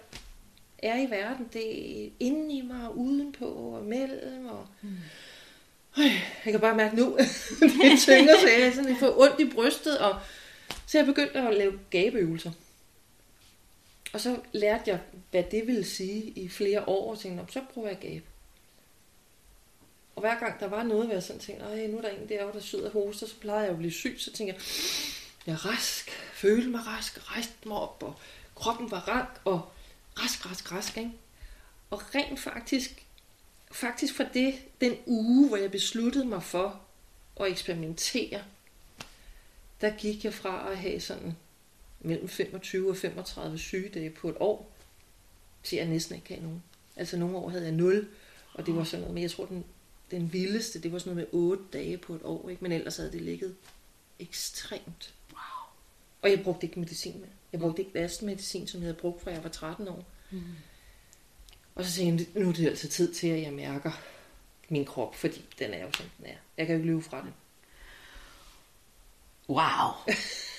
er 0.82 0.98
i 0.98 1.10
verden, 1.10 1.48
det 1.52 2.04
er 2.04 2.10
inde 2.20 2.54
i 2.54 2.60
mig, 2.60 2.88
og 2.88 2.98
udenpå, 2.98 3.46
og 3.46 3.84
mellem, 3.84 4.46
og... 4.46 4.66
Mm. 4.82 4.96
Jeg 6.44 6.52
kan 6.52 6.60
bare 6.60 6.76
mærke 6.76 6.96
nu, 6.96 7.18
det 7.82 8.00
tynger, 8.00 8.34
så 8.40 8.48
jeg, 8.58 8.72
sådan, 8.74 8.90
jeg 8.90 8.96
får 9.00 9.20
ondt 9.20 9.40
i 9.40 9.50
brystet, 9.50 9.98
og 9.98 10.20
så 10.86 10.98
jeg 10.98 11.06
begyndte 11.06 11.38
at 11.40 11.56
lave 11.56 11.78
gabeøvelser. 11.90 12.50
Og 14.12 14.20
så 14.20 14.36
lærte 14.52 14.82
jeg, 14.86 14.98
hvad 15.30 15.44
det 15.50 15.66
ville 15.66 15.84
sige 15.84 16.22
i 16.22 16.48
flere 16.48 16.88
år, 16.88 17.10
og 17.10 17.18
tænkte, 17.18 17.42
"Nå, 17.42 17.46
så 17.52 17.60
prøver 17.74 17.88
jeg 17.88 17.96
at 17.96 18.02
gabe. 18.02 18.24
Og 20.16 20.20
hver 20.20 20.38
gang 20.38 20.60
der 20.60 20.68
var 20.68 20.82
noget, 20.82 21.06
hvor 21.06 21.14
jeg 21.14 21.22
sådan 21.22 21.40
tænkte, 21.40 21.64
Ej, 21.64 21.86
nu 21.86 21.98
er 21.98 22.02
der 22.02 22.08
en 22.08 22.28
derovre, 22.28 22.54
der 22.54 22.60
sidder 22.64 22.84
og 22.86 22.92
hoster, 22.92 23.26
så 23.26 23.34
plejede 23.40 23.62
jeg 23.62 23.70
at 23.70 23.78
blive 23.78 23.92
syg, 23.92 24.16
så 24.18 24.32
tænkte 24.32 24.54
jeg, 24.54 24.62
jeg 25.46 25.52
er 25.52 25.66
rask, 25.66 26.10
følte 26.32 26.68
mig 26.68 26.86
rask, 26.86 27.32
rejste 27.32 27.52
mig 27.68 27.76
op, 27.76 28.02
og 28.02 28.14
kroppen 28.54 28.90
var 28.90 29.08
rank, 29.08 29.40
og 29.44 29.72
rask, 30.22 30.46
rask, 30.46 30.72
rask, 30.72 30.96
ikke? 30.96 31.12
Og 31.90 32.14
rent 32.14 32.40
faktisk, 32.40 33.06
faktisk 33.72 34.14
fra 34.14 34.24
det, 34.34 34.54
den 34.80 34.96
uge, 35.06 35.48
hvor 35.48 35.56
jeg 35.56 35.70
besluttede 35.70 36.24
mig 36.24 36.42
for 36.42 36.80
at 37.40 37.50
eksperimentere, 37.50 38.42
der 39.80 39.96
gik 39.96 40.24
jeg 40.24 40.34
fra 40.34 40.70
at 40.70 40.78
have 40.78 41.00
sådan 41.00 41.36
mellem 42.00 42.28
25 42.28 42.90
og 42.90 42.96
35 42.96 43.58
sygedage 43.58 44.10
på 44.10 44.28
et 44.28 44.36
år, 44.40 44.72
til 45.62 45.76
jeg 45.76 45.86
næsten 45.86 46.14
ikke 46.14 46.28
havde 46.28 46.42
nogen. 46.42 46.62
Altså 46.96 47.16
nogle 47.16 47.36
år 47.36 47.48
havde 47.48 47.64
jeg 47.64 47.72
0, 47.72 48.08
og 48.54 48.66
det 48.66 48.76
var 48.76 48.84
sådan 48.84 49.00
noget, 49.00 49.14
men 49.14 49.22
jeg 49.22 49.30
tror, 49.30 49.46
den, 49.46 49.64
den 50.10 50.32
vildeste, 50.32 50.82
det 50.82 50.92
var 50.92 50.98
sådan 50.98 51.14
noget 51.14 51.28
med 51.32 51.40
8 51.40 51.64
dage 51.72 51.98
på 51.98 52.14
et 52.14 52.22
år, 52.24 52.48
ikke? 52.48 52.62
men 52.62 52.72
ellers 52.72 52.96
havde 52.96 53.12
det 53.12 53.22
ligget 53.22 53.56
ekstremt. 54.18 55.14
Wow. 55.32 55.72
Og 56.22 56.30
jeg 56.30 56.42
brugte 56.44 56.66
ikke 56.66 56.80
medicin 56.80 57.20
med. 57.20 57.28
Jeg 57.53 57.61
brugte 57.61 57.82
ikke 57.82 57.98
astmedicin, 58.01 58.68
som 58.68 58.80
jeg 58.80 58.86
havde 58.86 58.98
brugt 58.98 59.22
fra 59.22 59.30
jeg 59.30 59.42
var 59.42 59.51
13 59.51 59.88
år. 59.88 60.05
Mm. 60.30 60.42
Og 61.74 61.84
så 61.84 61.92
tænkte 61.92 62.26
jeg, 62.34 62.42
nu 62.42 62.48
er 62.48 62.53
det 62.53 62.68
altså 62.68 62.88
tid 62.88 63.14
til, 63.14 63.26
at 63.26 63.42
jeg 63.42 63.53
mærker 63.53 63.92
min 64.68 64.84
krop, 64.84 65.14
fordi 65.14 65.44
den 65.59 65.74
er 65.74 65.82
jo 65.82 65.92
som 65.92 66.07
den 66.18 66.26
er. 66.26 66.36
Jeg 66.57 66.66
kan 66.66 66.74
jo 66.74 66.78
ikke 66.78 66.92
løbe 66.92 67.03
fra 67.03 67.20
den. 67.20 67.34
Wow. 69.48 70.14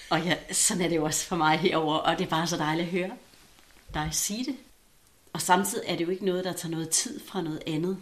Og 0.09 0.25
ja, 0.25 0.53
sådan 0.53 0.83
er 0.83 0.87
det 0.87 0.95
jo 0.95 1.05
også 1.05 1.25
for 1.25 1.35
mig 1.35 1.59
herover, 1.59 1.95
og 1.95 2.17
det 2.17 2.25
er 2.25 2.29
bare 2.29 2.47
så 2.47 2.57
dejligt 2.57 2.85
at 2.85 2.91
høre 2.91 3.17
dig 3.93 4.09
sige 4.11 4.45
det. 4.45 4.55
Og 5.33 5.41
samtidig 5.41 5.83
er 5.87 5.95
det 5.95 6.05
jo 6.05 6.09
ikke 6.09 6.25
noget, 6.25 6.45
der 6.45 6.53
tager 6.53 6.71
noget 6.71 6.89
tid 6.89 7.19
fra 7.19 7.41
noget 7.41 7.63
andet. 7.67 7.97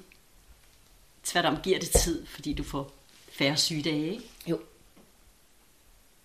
Tværtom 1.24 1.58
giver 1.64 1.80
det 1.80 1.90
tid, 1.90 2.26
fordi 2.26 2.54
du 2.54 2.64
får 2.64 2.94
færre 3.32 3.58
sygedage, 3.58 4.12
ikke? 4.12 4.30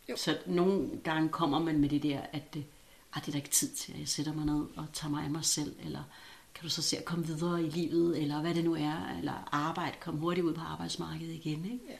Jo. 0.08 0.16
Så 0.16 0.38
nogle 0.46 0.90
gange 1.04 1.28
kommer 1.28 1.58
man 1.58 1.80
med 1.80 1.88
det 1.88 2.02
der, 2.02 2.20
at 2.32 2.54
det, 2.54 2.64
ah, 3.12 3.20
det 3.20 3.28
er 3.28 3.32
der 3.32 3.38
ikke 3.38 3.48
tid 3.48 3.70
til, 3.70 3.92
at 3.92 3.98
jeg 3.98 4.08
sætter 4.08 4.32
mig 4.32 4.46
ned 4.46 4.66
og 4.76 4.86
tager 4.92 5.10
mig 5.10 5.24
af 5.24 5.30
mig 5.30 5.44
selv, 5.44 5.76
eller 5.84 6.02
kan 6.54 6.62
du 6.62 6.68
så 6.68 6.82
se 6.82 6.98
at 6.98 7.04
komme 7.04 7.26
videre 7.26 7.62
i 7.62 7.70
livet, 7.70 8.22
eller 8.22 8.40
hvad 8.40 8.54
det 8.54 8.64
nu 8.64 8.74
er, 8.74 9.16
eller 9.18 9.48
arbejde, 9.52 9.96
komme 10.00 10.20
hurtigt 10.20 10.46
ud 10.46 10.54
på 10.54 10.60
arbejdsmarkedet 10.60 11.32
igen. 11.32 11.64
Ikke? 11.64 11.84
Ja. 11.88 11.96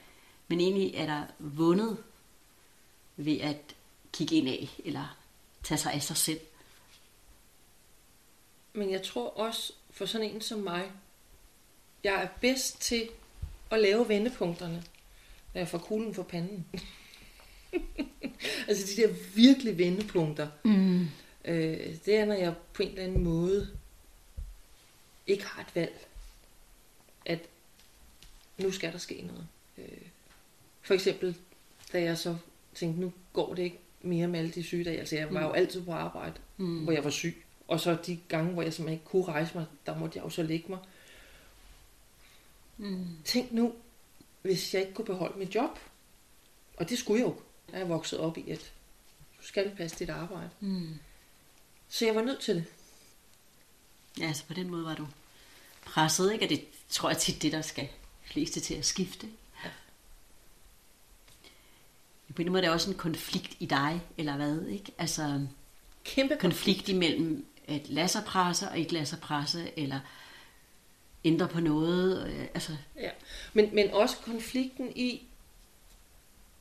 Men 0.47 0.59
egentlig 0.59 0.93
er 0.95 1.05
der 1.05 1.23
vundet 1.39 1.97
ved 3.15 3.39
at 3.39 3.75
kigge 4.13 4.35
ind 4.35 4.47
af, 4.47 4.69
eller 4.85 5.17
tage 5.63 5.77
sig 5.77 5.93
af 5.93 6.03
sig 6.03 6.17
selv. 6.17 6.39
Men 8.73 8.91
jeg 8.91 9.03
tror 9.03 9.29
også, 9.29 9.73
for 9.91 10.05
sådan 10.05 10.29
en 10.29 10.41
som 10.41 10.59
mig, 10.59 10.91
jeg 12.03 12.23
er 12.23 12.27
bedst 12.41 12.81
til 12.81 13.09
at 13.71 13.79
lave 13.79 14.09
vendepunkterne, 14.09 14.83
når 15.53 15.61
jeg 15.61 15.67
får 15.67 15.77
kuglen 15.77 16.15
for 16.15 16.23
panden. 16.23 16.65
altså 18.67 18.87
de 18.95 19.01
der 19.01 19.13
virkelig 19.35 19.77
vendepunkter. 19.77 20.47
Mm. 20.63 21.01
Øh, 21.45 21.95
det 22.05 22.15
er, 22.15 22.25
når 22.25 22.33
jeg 22.35 22.53
på 22.73 22.83
en 22.83 22.89
eller 22.89 23.03
anden 23.03 23.23
måde 23.23 23.67
ikke 25.27 25.45
har 25.45 25.61
et 25.61 25.75
valg. 25.75 26.07
At 27.25 27.39
nu 28.57 28.71
skal 28.71 28.91
der 28.91 28.97
ske 28.97 29.21
noget. 29.27 29.47
Øh, 29.77 30.01
for 30.81 30.93
eksempel, 30.93 31.35
da 31.93 32.01
jeg 32.01 32.17
så 32.17 32.37
tænkte, 32.75 33.01
nu 33.01 33.13
går 33.33 33.53
det 33.53 33.63
ikke 33.63 33.79
mere 34.01 34.27
med 34.27 34.39
alle 34.39 34.51
de 34.51 34.63
sygedage. 34.63 34.99
Altså 34.99 35.15
jeg 35.15 35.33
var 35.33 35.43
jo 35.43 35.51
altid 35.51 35.85
på 35.85 35.91
arbejde, 35.91 36.33
Mm. 36.57 36.83
hvor 36.83 36.91
jeg 36.91 37.03
var 37.03 37.09
syg. 37.09 37.45
Og 37.67 37.79
så 37.79 37.97
de 38.05 38.19
gange, 38.27 38.53
hvor 38.53 38.61
jeg 38.61 38.73
simpelthen 38.73 38.99
ikke 38.99 39.09
kunne 39.09 39.23
rejse 39.25 39.51
mig, 39.57 39.65
der 39.85 39.97
måtte 39.97 40.17
jeg 40.17 40.25
jo 40.25 40.29
så 40.29 40.43
lægge 40.43 40.65
mig. 40.69 40.79
Mm. 42.77 43.05
Tænk 43.25 43.51
nu, 43.51 43.73
hvis 44.41 44.73
jeg 44.73 44.81
ikke 44.81 44.93
kunne 44.93 45.05
beholde 45.05 45.39
mit 45.39 45.55
job. 45.55 45.79
Og 46.77 46.89
det 46.89 46.97
skulle 46.97 47.19
jeg 47.21 47.27
jo. 47.27 47.35
Jeg 47.75 47.83
er 47.83 47.87
vokset 47.87 48.19
op 48.19 48.37
i, 48.37 48.49
at 48.51 48.71
du 49.39 49.47
skal 49.47 49.75
passe 49.77 49.99
dit 49.99 50.09
arbejde. 50.09 50.49
Mm. 50.59 50.99
Så 51.89 52.05
jeg 52.05 52.15
var 52.15 52.21
nødt 52.21 52.39
til 52.39 52.55
det. 52.55 52.65
Ja, 54.19 54.27
altså 54.27 54.45
på 54.45 54.53
den 54.53 54.69
måde 54.69 54.85
var 54.85 54.95
du 54.95 55.07
presset, 55.85 56.33
ikke? 56.33 56.45
Og 56.45 56.49
det 56.49 56.65
tror 56.89 57.09
jeg 57.09 57.17
tit 57.17 57.41
det, 57.41 57.51
der 57.51 57.61
skal 57.61 57.87
fleste 58.25 58.59
til 58.59 58.73
at 58.73 58.85
skifte. 58.85 59.27
Ja. 59.63 59.69
På 62.35 62.41
en 62.41 62.47
måde 62.47 62.57
er 62.59 62.61
det 62.61 62.69
også 62.73 62.91
en 62.91 62.97
konflikt 62.97 63.55
i 63.59 63.65
dig, 63.65 64.01
eller 64.17 64.35
hvad, 64.35 64.65
ikke? 64.65 64.91
Altså 64.97 65.47
Kæmpe 66.03 66.37
konflikt 66.39 66.89
imellem 66.89 67.45
at 67.67 67.89
lade 67.89 68.07
sig 68.07 68.23
presse 68.25 68.69
og 68.69 68.77
ikke 68.77 68.93
lade 68.93 69.05
sig 69.05 69.19
presse, 69.19 69.79
eller 69.79 69.99
ændre 71.23 71.47
på 71.47 71.59
noget. 71.59 72.27
øh, 72.27 72.47
Altså, 72.53 72.77
Ja. 72.95 73.09
Men, 73.53 73.75
men 73.75 73.91
også 73.91 74.17
konflikten 74.17 74.97
i, 74.97 75.27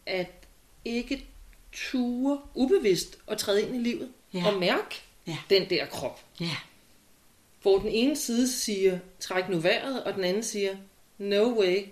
at 0.06 0.43
ikke 0.84 1.26
ture 1.72 2.40
ubevidst 2.54 3.18
og 3.26 3.38
træde 3.38 3.62
ind 3.62 3.76
i 3.76 3.78
livet 3.78 4.12
Ja. 4.34 4.46
og 4.46 4.60
mærke 4.60 5.02
Ja. 5.26 5.38
den 5.50 5.70
der 5.70 5.86
krop. 5.86 6.24
ja, 6.40 6.56
Hvor 7.62 7.78
den 7.78 7.88
ene 7.88 8.16
side 8.16 8.48
siger, 8.48 8.98
træk 9.20 9.48
nu 9.48 9.58
vejret, 9.58 10.04
og 10.04 10.14
den 10.14 10.24
anden 10.24 10.42
siger, 10.42 10.76
no 11.18 11.58
way, 11.60 11.86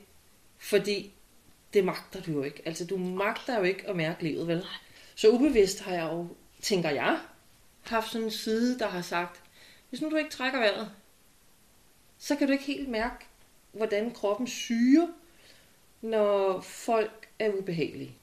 fordi 0.58 1.12
det 1.74 1.84
magter 1.84 2.22
du 2.22 2.32
jo 2.32 2.42
ikke. 2.42 2.62
Altså, 2.64 2.84
du 2.84 2.96
magter 2.96 3.58
jo 3.58 3.62
ikke 3.64 3.88
at 3.88 3.96
mærke 3.96 4.22
livet, 4.22 4.46
vel? 4.46 4.66
Så 5.14 5.28
ubevidst 5.30 5.80
har 5.80 5.92
jeg 5.94 6.02
jo, 6.12 6.28
tænker 6.62 6.90
jeg, 6.90 7.20
haft 7.82 8.10
sådan 8.12 8.24
en 8.24 8.30
side, 8.30 8.78
der 8.78 8.88
har 8.88 9.02
sagt, 9.02 9.40
hvis 9.90 10.00
nu 10.00 10.10
du 10.10 10.16
ikke 10.16 10.30
trækker 10.30 10.58
vejret, 10.58 10.90
så 12.18 12.36
kan 12.36 12.46
du 12.46 12.52
ikke 12.52 12.64
helt 12.64 12.88
mærke, 12.88 13.24
hvordan 13.72 14.10
kroppen 14.10 14.46
syrer, 14.46 15.06
når 16.00 16.60
folk 16.60 17.28
er 17.38 17.50
ubehagelige. 17.52 18.14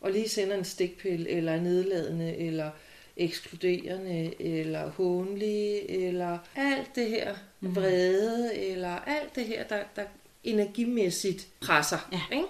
Og 0.00 0.10
lige 0.10 0.28
sender 0.28 0.56
en 0.56 0.64
stikpille, 0.64 1.28
eller 1.28 1.52
er 1.52 1.60
nedladende, 1.60 2.36
eller 2.36 2.70
ekskluderende, 3.16 4.42
eller 4.42 4.90
hånlige, 4.90 5.90
eller 5.90 6.38
alt 6.56 6.94
det 6.94 7.10
her 7.10 7.36
vrede, 7.60 8.56
eller 8.56 8.90
alt 8.90 9.34
det 9.34 9.46
her, 9.46 9.64
der, 9.64 9.84
der 9.96 10.04
energimæssigt 10.44 11.48
presser. 11.60 12.08
Ja. 12.12 12.22
Ikke? 12.32 12.46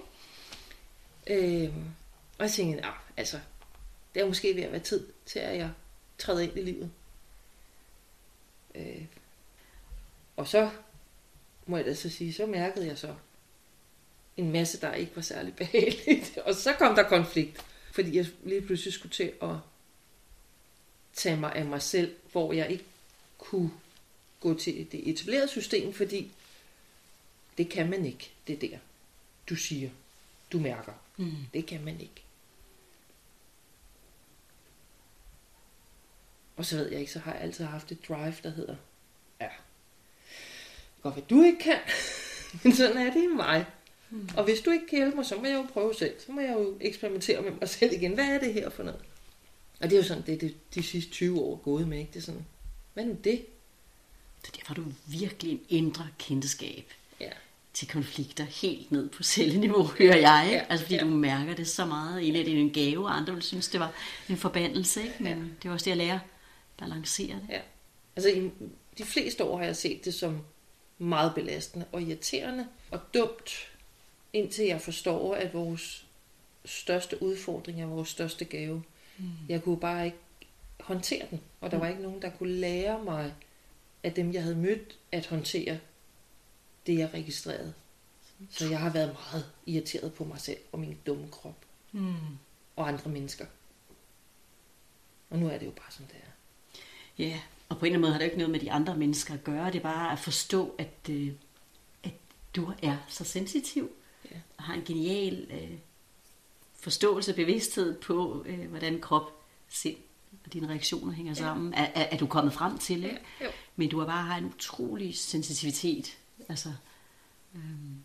Øhm, 1.26 1.84
og 2.38 2.44
jeg 2.44 2.51
tænkte, 2.51 2.80
nah, 2.80 2.94
altså, 3.16 3.40
det 4.14 4.22
er 4.22 4.26
måske 4.26 4.57
ved 4.57 4.62
at 4.62 4.72
være 4.72 4.80
tid 4.80 5.07
til, 5.26 5.38
at 5.38 5.57
jeg 5.57 5.70
træder 6.18 6.40
ind 6.40 6.59
i 6.59 6.62
livet. 6.62 6.90
Øh, 8.74 9.05
og 10.36 10.49
så 10.49 10.70
må 11.66 11.76
jeg 11.76 11.86
da 11.86 11.94
så 11.94 12.11
sige, 12.11 12.32
så 12.32 12.47
mærkede 12.47 12.86
jeg 12.86 12.99
så 12.99 13.14
en 14.37 14.53
masse, 14.53 14.80
der 14.80 14.95
ikke 14.95 15.16
var 15.16 15.22
særlig 15.22 15.57
behageligt. 15.57 16.39
Og 16.47 16.55
så 16.55 16.72
kom 16.72 16.95
der 16.95 17.03
konflikt, 17.03 17.64
fordi 17.93 18.16
jeg 18.16 18.26
lige 18.45 18.61
pludselig 18.61 18.93
skulle 18.93 19.12
til 19.12 19.32
at 19.43 19.57
tage 21.14 21.37
mig 21.37 21.53
af 21.55 21.64
mig 21.64 21.82
selv, 21.82 22.16
hvor 22.32 22.53
jeg 22.53 22.70
ikke 22.70 22.84
kunne 23.39 23.70
gå 24.41 24.55
til 24.55 24.93
det 24.93 25.11
etablerede 25.11 25.49
system, 25.49 25.93
fordi 25.93 26.32
det 27.59 27.68
kan 27.68 27.91
man 27.91 28.07
ikke, 28.07 28.30
det 28.47 28.61
der, 28.61 28.78
du 29.49 29.57
siger, 29.57 29.91
du 30.53 30.59
mærker. 30.59 30.93
Mm. 31.16 31.37
Det 31.55 31.66
kan 31.66 31.84
man 31.84 32.01
ikke. 32.01 32.22
Og 36.57 36.64
så 36.64 36.76
ved 36.76 36.91
jeg 36.91 37.01
ikke, 37.01 37.12
så 37.12 37.18
har 37.18 37.32
jeg 37.32 37.43
altid 37.43 37.64
haft 37.64 37.93
et 37.93 38.09
drive, 38.09 38.34
der 38.43 38.51
hedder, 38.51 38.76
ja, 39.41 39.49
godt 41.03 41.14
hvad 41.14 41.24
du 41.30 41.43
ikke 41.43 41.59
kan, 41.59 41.78
men 42.62 42.74
sådan 42.74 42.97
er 42.97 43.12
det 43.12 43.22
i 43.22 43.26
mig. 43.26 43.66
Mm. 44.11 44.28
Og 44.36 44.44
hvis 44.44 44.61
du 44.61 44.70
ikke 44.70 44.86
kan 44.86 44.98
hjælpe 44.98 45.16
mig, 45.16 45.26
så 45.26 45.36
må 45.36 45.46
jeg 45.46 45.54
jo 45.54 45.66
prøve 45.72 45.94
selv. 45.94 46.14
Så 46.26 46.32
må 46.32 46.40
jeg 46.40 46.54
jo 46.54 46.76
eksperimentere 46.80 47.42
med 47.42 47.50
mig 47.61 47.68
selv 47.68 47.92
igen. 47.92 48.12
Hvad 48.14 48.24
er 48.24 48.38
det 48.38 48.54
her 48.54 48.70
for 48.70 48.82
noget? 48.82 49.00
Og 49.80 49.90
det 49.90 49.96
er 49.96 50.00
jo 50.00 50.07
sådan, 50.09 50.22
det 50.26 50.34
er 50.34 50.38
det, 50.38 50.54
de 50.74 50.82
sidste 50.82 51.11
20 51.12 51.40
år 51.40 51.57
gået 51.57 51.88
med, 51.88 51.98
ikke? 51.98 52.11
Det 52.12 52.18
er 52.18 52.22
sådan, 52.24 52.46
hvad 52.94 53.04
nu 53.04 53.16
det? 53.24 53.46
Så 54.44 54.52
derfor 54.57 54.66
har 54.66 54.74
du 54.74 54.84
virkelig 55.07 55.52
en 55.52 55.61
indre 55.68 56.09
kendskab 56.18 56.84
Ja. 57.20 57.30
til 57.74 57.88
konflikter 57.88 58.44
helt 58.44 58.92
ned 58.92 59.09
på 59.09 59.22
celleniveau, 59.22 59.82
hører 59.82 60.16
jeg. 60.16 60.46
Ja, 60.50 60.57
Ja, 60.57 60.64
altså 60.68 60.84
fordi 60.84 60.94
ja. 60.94 61.00
du 61.00 61.07
mærker 61.07 61.54
det 61.54 61.68
så 61.68 61.86
meget. 61.86 62.20
Egentlig 62.22 62.40
er 62.40 62.44
det 62.44 62.61
en 62.61 62.72
gave, 62.72 63.04
og 63.07 63.16
andre 63.16 63.32
vil 63.34 63.42
synes, 63.42 63.68
det 63.68 63.80
var 63.80 63.92
en 64.28 64.36
forbandelse. 64.36 65.02
Ikke? 65.02 65.14
Men 65.20 65.32
ja. 65.38 65.44
det 65.62 65.64
var 65.64 65.72
også 65.72 65.84
det 65.84 65.90
at 65.90 65.96
lære 65.96 66.14
at 66.14 66.20
balancere 66.78 67.34
det. 67.34 67.46
Ja. 67.50 67.61
Altså 68.16 68.30
i 68.30 68.50
de 68.98 69.04
fleste 69.04 69.44
år 69.44 69.57
har 69.59 69.64
jeg 69.64 69.76
set 69.76 70.04
det 70.04 70.14
som 70.14 70.38
meget 70.98 71.34
belastende 71.34 71.86
og 71.92 72.02
irriterende 72.02 72.66
og 72.90 73.00
dumt, 73.14 73.50
indtil 74.37 74.64
jeg 74.66 74.80
forstår, 74.80 75.34
at 75.34 75.55
vores 75.55 76.07
største 76.64 77.22
udfordring 77.22 77.82
er 77.82 77.87
vores 77.87 78.09
største 78.09 78.45
gave. 78.45 78.82
Mm. 79.18 79.30
Jeg 79.49 79.62
kunne 79.62 79.80
bare 79.80 80.05
ikke 80.05 80.18
håndtere 80.80 81.26
den, 81.30 81.41
og 81.61 81.70
der 81.70 81.78
var 81.78 81.89
ikke 81.89 82.03
nogen, 82.03 82.22
der 82.22 82.30
kunne 82.30 82.53
lære 82.53 83.05
mig 83.05 83.34
af 84.03 84.12
dem, 84.12 84.32
jeg 84.32 84.43
havde 84.43 84.57
mødt, 84.57 84.99
at 85.12 85.26
håndtere 85.26 85.78
det, 86.87 86.99
jeg 86.99 87.11
registrerede. 87.14 87.74
Så 88.51 88.68
jeg 88.68 88.80
har 88.80 88.91
været 88.91 89.12
meget 89.12 89.47
irriteret 89.66 90.14
på 90.14 90.24
mig 90.24 90.41
selv 90.41 90.59
og 90.72 90.78
min 90.78 90.99
dumme 91.07 91.28
krop 91.30 91.55
Mm. 91.93 92.14
og 92.76 92.89
andre 92.89 93.11
mennesker. 93.11 93.47
Og 95.30 95.39
nu 95.39 95.49
er 95.49 95.59
det 95.59 95.66
jo 95.66 95.70
bare 95.70 95.91
som 95.91 96.05
det 96.05 96.16
er. 96.16 96.30
Ja, 97.24 97.41
og 97.68 97.78
på 97.78 97.84
en 97.84 97.93
eller 97.93 97.99
anden 97.99 98.01
måde 98.01 98.12
har 98.12 98.18
det 98.18 98.24
jo 98.24 98.30
ikke 98.30 98.39
noget 98.39 98.51
med 98.51 98.61
de 98.61 98.72
andre 98.72 98.97
mennesker 98.97 99.34
at 99.34 99.45
gøre. 99.45 99.66
Det 99.66 99.74
er 99.76 99.82
bare 99.82 100.12
at 100.12 100.18
forstå, 100.18 100.74
at, 100.78 101.11
øh, 101.11 101.32
at 102.05 102.12
du 102.57 102.72
er 102.82 102.97
så 103.09 103.24
sensitiv 103.24 103.91
Ja. 104.30 104.36
og 104.56 104.64
har 104.64 104.74
en 104.74 104.82
genial 104.84 105.46
øh, 105.50 105.70
forståelse 106.80 107.32
og 107.32 107.36
bevidsthed 107.36 107.94
på, 108.00 108.44
øh, 108.48 108.68
hvordan 108.68 109.00
krop, 109.00 109.32
sind 109.68 109.96
og 110.44 110.52
dine 110.52 110.68
reaktioner 110.68 111.12
hænger 111.12 111.34
sammen. 111.34 111.74
Er, 111.74 111.84
er, 111.94 112.06
er 112.10 112.16
du 112.16 112.26
kommet 112.26 112.52
frem 112.54 112.78
til, 112.78 113.04
ikke? 113.04 113.18
Ja, 113.40 113.44
jo. 113.44 113.50
Men 113.76 113.88
du 113.88 113.98
har 113.98 114.06
bare 114.06 114.22
har 114.22 114.36
en 114.38 114.44
utrolig 114.44 115.18
sensitivitet, 115.18 116.16
altså, 116.48 116.68
øhm, 117.54 117.96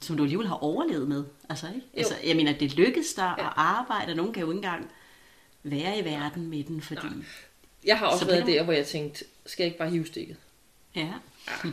som 0.00 0.16
du 0.16 0.22
alligevel 0.22 0.46
har 0.48 0.54
overlevet 0.54 1.08
med. 1.08 1.24
Altså, 1.48 1.66
ikke? 1.68 1.80
Jo. 1.80 1.98
Altså, 1.98 2.14
jeg 2.26 2.36
mener, 2.36 2.52
det 2.58 2.74
lykkedes 2.74 3.14
dig 3.14 3.34
Ja. 3.38 3.46
at 3.46 3.52
arbejde, 3.56 4.10
og 4.12 4.16
nogen 4.16 4.32
kan 4.32 4.40
jo 4.40 4.50
ikke 4.50 4.56
engang 4.56 4.90
være 5.62 5.98
i 5.98 6.04
verden 6.04 6.46
med 6.46 6.64
den, 6.64 6.80
fordi... 6.82 7.06
Nej. 7.06 7.24
Jeg 7.84 7.98
har 7.98 8.06
også 8.06 8.18
Så 8.24 8.26
været 8.30 8.46
der, 8.46 8.62
hvor 8.62 8.72
jeg 8.72 8.86
tænkte, 8.86 9.24
skal 9.46 9.62
jeg 9.64 9.66
ikke 9.66 9.78
bare 9.78 9.90
hive 9.90 10.06
stikket? 10.06 10.36
Ja. 10.94 11.12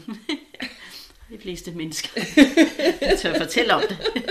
De 1.30 1.38
fleste 1.40 1.72
mennesker 1.72 2.22
tør 3.22 3.38
fortælle 3.38 3.74
om 3.74 3.84
det. 3.90 3.98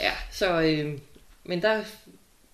Ja, 0.00 0.12
så, 0.32 0.60
øh, 0.62 0.98
men 1.44 1.62
der 1.62 1.84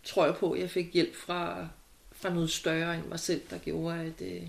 tror 0.04 0.24
jeg 0.24 0.34
på, 0.34 0.52
at 0.52 0.60
jeg 0.60 0.70
fik 0.70 0.94
hjælp 0.94 1.14
fra, 1.14 1.68
fra 2.12 2.34
noget 2.34 2.50
større 2.50 2.94
end 2.94 3.06
mig 3.06 3.20
selv, 3.20 3.42
der 3.50 3.58
gjorde, 3.58 4.00
at, 4.00 4.26
øh, 4.26 4.42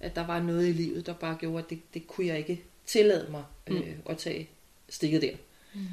at 0.00 0.16
der 0.16 0.26
var 0.26 0.42
noget 0.42 0.68
i 0.68 0.72
livet, 0.72 1.06
der 1.06 1.14
bare 1.14 1.36
gjorde, 1.36 1.64
at 1.64 1.70
det, 1.70 1.80
det 1.94 2.06
kunne 2.06 2.26
jeg 2.26 2.38
ikke 2.38 2.62
tillade 2.86 3.30
mig 3.30 3.44
øh, 3.66 3.76
mm. 3.76 4.02
at 4.08 4.18
tage 4.18 4.48
stikket 4.88 5.22
der. 5.22 5.36
Mm. 5.74 5.86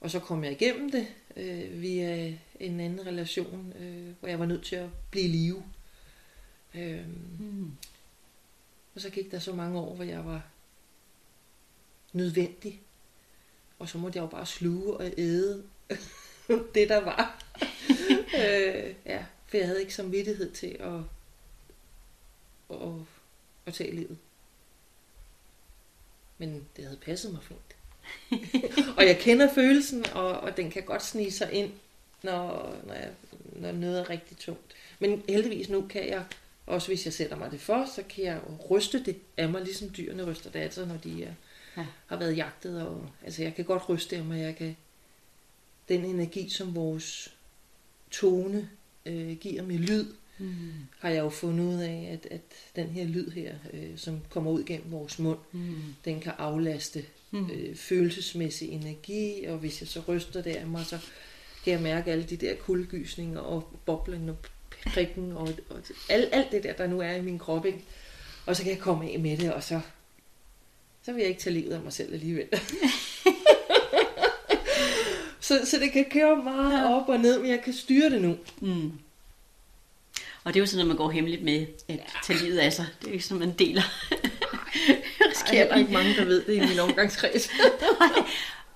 Og 0.00 0.10
så 0.10 0.18
kom 0.18 0.44
jeg 0.44 0.52
igennem 0.52 0.90
det 0.90 1.06
øh, 1.36 1.82
via 1.82 2.34
en 2.60 2.80
anden 2.80 3.06
relation, 3.06 3.72
øh, 3.80 4.14
hvor 4.20 4.28
jeg 4.28 4.38
var 4.38 4.46
nødt 4.46 4.64
til 4.64 4.76
at 4.76 4.88
blive 5.10 5.24
i 5.24 5.28
live. 5.28 5.62
Øh, 6.74 7.00
Mm. 7.38 7.72
Og 8.94 9.00
så 9.00 9.10
gik 9.10 9.30
der 9.30 9.38
så 9.38 9.52
mange 9.52 9.78
år, 9.78 9.94
hvor 9.94 10.04
jeg 10.04 10.24
var 10.24 10.42
nødvendig. 12.12 12.80
Og 13.78 13.88
så 13.88 13.98
måtte 13.98 14.16
jeg 14.16 14.22
jo 14.22 14.26
bare 14.28 14.46
sluge 14.46 14.96
og 14.96 15.12
æde 15.18 15.62
det, 16.74 16.88
der 16.88 17.00
var. 17.04 17.44
øh, 18.42 18.94
ja, 19.06 19.24
for 19.46 19.56
jeg 19.56 19.66
havde 19.66 19.80
ikke 19.80 19.94
samvittighed 19.94 20.52
til 20.52 20.76
at, 20.80 21.00
at, 22.70 22.92
at 23.66 23.74
tage 23.74 23.94
livet. 23.94 24.18
Men 26.38 26.66
det 26.76 26.84
havde 26.84 26.98
passet 27.02 27.32
mig 27.32 27.42
fint. 27.42 27.76
og 28.98 29.06
jeg 29.06 29.18
kender 29.18 29.54
følelsen, 29.54 30.06
og, 30.06 30.40
og 30.40 30.56
den 30.56 30.70
kan 30.70 30.82
godt 30.82 31.04
snige 31.04 31.32
sig 31.32 31.52
ind, 31.52 31.72
når, 32.22 32.76
når, 32.86 32.94
jeg, 32.94 33.10
når 33.52 33.72
noget 33.72 34.00
er 34.00 34.10
rigtig 34.10 34.36
tungt. 34.38 34.74
Men 34.98 35.22
heldigvis 35.28 35.68
nu 35.68 35.86
kan 35.86 36.08
jeg, 36.08 36.24
også 36.66 36.88
hvis 36.88 37.04
jeg 37.04 37.12
sætter 37.12 37.36
mig 37.36 37.50
det 37.50 37.60
for, 37.60 37.86
så 37.94 38.02
kan 38.08 38.24
jeg 38.24 38.40
ryste 38.70 39.04
det 39.04 39.16
af 39.36 39.48
mig, 39.48 39.62
ligesom 39.62 39.90
dyrene 39.96 40.30
ryster 40.30 40.50
det 40.50 40.74
sig, 40.74 40.86
når 40.86 40.96
de 40.96 41.24
er, 41.24 41.32
Ja. 41.78 41.86
har 42.06 42.16
været 42.16 42.36
jagtet. 42.36 42.82
Og, 42.82 43.08
altså 43.24 43.42
jeg 43.42 43.54
kan 43.54 43.64
godt 43.64 43.88
ryste 43.88 44.16
af 44.16 44.24
mig, 44.24 44.40
jeg 44.40 44.56
kan 44.56 44.76
den 45.88 46.04
energi, 46.04 46.48
som 46.48 46.74
vores 46.74 47.34
tone 48.10 48.68
øh, 49.06 49.32
giver 49.36 49.62
med 49.62 49.78
lyd, 49.78 50.06
Mm. 50.40 50.70
har 50.98 51.08
jeg 51.08 51.18
jo 51.18 51.28
fundet 51.30 51.64
ud 51.64 51.80
af, 51.80 52.08
at, 52.12 52.32
at 52.32 52.40
den 52.76 52.86
her 52.88 53.04
lyd 53.04 53.30
her, 53.30 53.54
øh, 53.72 53.90
som 53.98 54.20
kommer 54.30 54.50
ud 54.50 54.64
gennem 54.64 54.92
vores 54.92 55.18
mund, 55.18 55.38
Mm. 55.52 55.74
den 56.04 56.20
kan 56.20 56.32
aflaste 56.38 57.04
Mm. 57.30 57.50
øh, 57.50 57.76
følelsesmæssig 57.76 58.68
energi, 58.68 59.44
og 59.44 59.58
hvis 59.58 59.80
jeg 59.80 59.88
så 59.88 60.02
ryster 60.08 60.42
det 60.42 60.56
af 60.56 60.66
mig, 60.66 60.86
så 60.86 60.98
kan 61.64 61.72
jeg 61.72 61.82
mærke 61.82 62.10
alle 62.12 62.24
de 62.24 62.36
der 62.36 62.54
kuldegysninger 62.56 63.40
og 63.40 63.78
boblen 63.86 64.28
og 64.28 64.36
prikken 64.86 65.32
og, 65.32 65.48
og 65.70 65.80
alt, 66.08 66.28
alt 66.32 66.52
det 66.52 66.62
der, 66.62 66.72
der 66.72 66.86
nu 66.86 67.00
er 67.00 67.12
i 67.12 67.22
min 67.22 67.38
krop, 67.38 67.66
ikke? 67.66 67.84
Og 68.46 68.56
så 68.56 68.62
kan 68.62 68.72
jeg 68.72 68.80
komme 68.80 69.10
af 69.10 69.18
med 69.20 69.36
det, 69.36 69.52
og 69.52 69.62
så, 69.62 69.80
så 71.08 71.12
vil 71.12 71.20
jeg 71.20 71.28
ikke 71.28 71.40
tage 71.40 71.54
livet 71.54 71.72
af 71.72 71.80
mig 71.80 71.92
selv 71.92 72.12
alligevel. 72.14 72.46
så, 75.40 75.60
så 75.64 75.78
det 75.78 75.92
kan 75.92 76.06
køre 76.10 76.36
meget 76.36 76.72
Ja. 76.78 76.94
op 76.94 77.08
og 77.08 77.18
ned, 77.18 77.38
men 77.38 77.50
jeg 77.50 77.60
kan 77.64 77.72
styre 77.72 78.10
det 78.10 78.22
nu. 78.22 78.36
Mm. 78.60 78.92
Og 80.44 80.54
det 80.54 80.56
er 80.56 80.60
jo 80.60 80.66
sådan, 80.66 80.78
når 80.78 80.88
man 80.88 80.96
går 80.96 81.10
hemmeligt 81.10 81.42
med 81.42 81.66
at 81.88 82.00
tage 82.24 82.38
livet 82.38 82.58
af 82.58 82.72
sig. 82.72 82.86
Det 83.00 83.06
er 83.06 83.10
jo 83.10 83.12
ikke 83.12 83.24
sådan, 83.24 83.38
man 83.38 83.52
deler. 83.58 83.82
Der 85.50 85.64
er 85.64 85.76
ikke 85.76 85.92
mange, 85.92 86.16
der 86.16 86.24
ved 86.24 86.44
det 86.44 86.54
i 86.54 86.60
min 86.60 86.78
omgangskreds. 86.88 87.48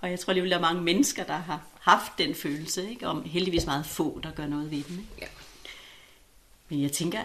og 0.00 0.10
jeg 0.10 0.20
tror 0.20 0.30
alligevel, 0.30 0.50
der 0.50 0.56
er 0.56 0.60
mange 0.60 0.82
mennesker, 0.82 1.24
der 1.24 1.36
har 1.36 1.66
haft 1.80 2.12
den 2.18 2.34
følelse, 2.34 2.90
ikke? 2.90 3.06
om 3.06 3.24
heldigvis 3.24 3.66
meget 3.66 3.86
få, 3.86 4.20
der 4.22 4.30
gør 4.30 4.46
noget 4.46 4.70
ved 4.70 4.82
den. 4.82 4.98
Ikke? 4.98 5.10
Ja. 5.20 5.26
Men 6.68 6.82
jeg 6.82 6.92
tænker, 6.92 7.18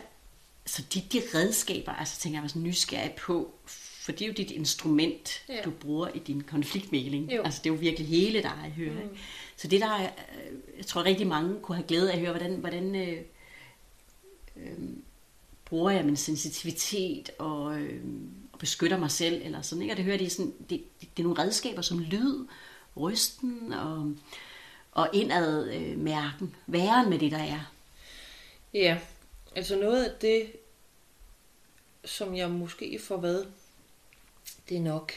så 0.66 0.82
de, 0.94 1.02
de 1.14 1.22
redskaber, 1.36 1.92
altså 1.94 2.20
tænker 2.20 2.38
jeg 2.38 2.42
var 2.44 2.48
sådan 2.50 2.64
nysgerrig 2.64 3.12
på, 3.12 3.54
for 4.08 4.12
det 4.12 4.22
er 4.22 4.28
jo 4.28 4.34
dit 4.34 4.52
instrument, 4.52 5.44
Ja. 5.50 5.62
du 5.66 5.72
bruger 5.72 6.08
i 6.08 6.20
din 6.20 6.42
konfliktmægling. 6.42 7.32
Jo. 7.34 7.42
Altså 7.44 7.62
det 7.64 7.70
er 7.70 7.74
jo 7.74 7.80
virkelig 7.80 8.08
hele 8.08 8.42
dig, 8.42 8.74
hører 8.76 8.94
mm. 8.94 8.98
ikke? 9.02 9.16
Så 9.58 9.68
det 9.68 9.82
der, 9.82 9.88
er, 9.88 10.04
øh, 10.04 10.58
jeg 10.78 10.86
tror 10.86 11.04
rigtig 11.04 11.28
mange 11.28 11.60
kunne 11.62 11.76
have 11.76 11.88
glæde 11.88 12.12
af 12.12 12.16
at 12.16 12.20
høre, 12.22 12.32
hvordan, 12.32 12.56
hvordan 12.56 12.96
øh, 12.96 13.22
øh, 14.58 14.90
bruger 15.66 15.92
jeg 15.92 16.06
min 16.06 16.16
sensitivitet 16.16 17.30
og, 17.40 17.80
øh, 17.80 18.04
og 18.54 18.60
beskytter 18.60 18.98
mig 18.98 19.12
selv, 19.12 19.42
eller 19.46 19.62
sådan, 19.62 19.82
ikke? 19.82 19.94
Og 19.94 19.98
det 19.98 20.06
hører 20.06 20.18
de 20.18 20.30
sådan, 20.30 20.54
det, 20.60 20.70
det, 20.70 21.10
det 21.18 21.20
er 21.20 21.24
nogle 21.24 21.42
redskaber 21.44 21.82
som 21.82 22.00
lyd, 22.00 22.48
rysten 22.98 23.74
og, 23.74 24.14
og 24.92 25.10
indad 25.14 25.74
øh, 25.74 26.00
mærken, 26.00 26.56
væren 26.68 27.10
med 27.10 27.20
det, 27.20 27.32
der 27.32 27.38
er. 27.44 27.72
Ja, 28.74 28.98
altså 29.56 29.76
noget 29.76 30.04
af 30.04 30.12
det, 30.22 30.52
som 32.06 32.36
jeg 32.36 32.50
måske 32.50 33.00
får 33.04 33.18
hvad, 33.18 33.46
det 34.70 34.78
er 34.78 34.82
nok, 34.82 35.14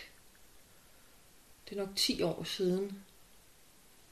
det 1.69 1.79
er 1.79 1.81
nok 1.81 1.97
10 1.97 2.23
år 2.23 2.45
siden, 2.45 3.03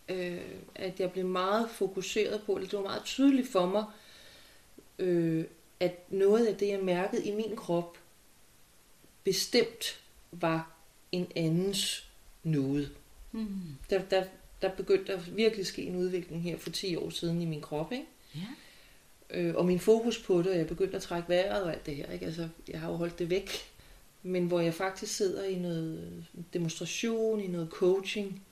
øh, 0.09 0.41
at 0.75 1.01
jeg 1.01 1.13
blev 1.13 1.27
meget 1.27 1.71
fokuseret 1.71 2.43
på, 2.43 2.57
eller 2.57 2.69
det 2.69 2.79
var 2.79 2.85
meget 2.85 3.05
tydeligt 3.05 3.49
for 3.49 3.67
mig, 3.67 3.85
øh, 4.99 5.45
at 5.81 6.13
noget 6.13 6.47
af 6.47 6.57
det, 6.57 6.69
jeg 6.69 6.81
mærkede 6.81 7.25
i 7.25 7.35
min 7.35 7.57
krop, 7.57 7.99
bestemt 9.25 10.01
var 10.33 10.73
en 11.13 11.33
andens 11.37 12.09
noget. 12.43 12.93
Mm. 13.33 13.49
Der, 13.91 14.03
der, 14.03 14.25
der 14.63 14.69
begyndte 14.69 15.13
der 15.13 15.21
virkelig 15.21 15.67
ske 15.67 15.83
en 15.83 15.97
udvikling 15.97 16.43
her 16.43 16.59
for 16.59 16.71
10 16.71 16.97
år 16.97 17.11
siden 17.11 17.43
i 17.43 17.45
min 17.45 17.61
krop, 17.61 17.93
ikke? 17.93 18.07
Ja. 18.35 18.47
Øh, 19.31 19.55
og 19.55 19.67
min 19.67 19.81
fokus 19.81 20.19
på 20.19 20.39
det, 20.43 20.47
og 20.47 20.59
jeg 20.59 20.67
begyndte 20.67 20.97
at 20.97 21.03
trække 21.03 21.29
vejret 21.29 21.63
og 21.63 21.73
alt 21.73 21.87
det 21.87 21.97
her, 21.97 22.13
ikke? 22.13 22.27
Altså, 22.27 22.49
jeg 22.69 22.81
har 22.81 22.91
jo 22.91 22.97
holdt 22.97 23.19
det 23.19 23.31
væk. 23.31 23.51
Men 24.23 24.47
hvor 24.47 24.61
jeg 24.61 24.75
faktisk 24.75 25.17
sidder 25.17 25.45
i 25.45 25.55
noget 25.55 26.25
demonstration, 26.53 27.41
i 27.41 27.47
noget 27.47 27.69
coaching, 27.71 28.43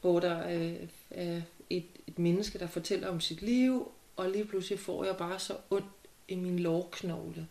hvor 0.00 0.20
der 0.20 0.34
er, 0.34 0.74
er 1.10 1.40
et, 1.70 1.84
et 2.06 2.18
menneske, 2.18 2.58
der 2.58 2.66
fortæller 2.66 3.08
om 3.08 3.20
sit 3.20 3.42
liv, 3.42 3.92
og 4.16 4.30
lige 4.30 4.44
pludselig 4.44 4.78
får 4.78 5.04
jeg 5.04 5.16
bare 5.16 5.38
så 5.38 5.56
ondt 5.70 5.86
i 6.28 6.34
min 6.34 6.58
lårknogle. 6.58 7.46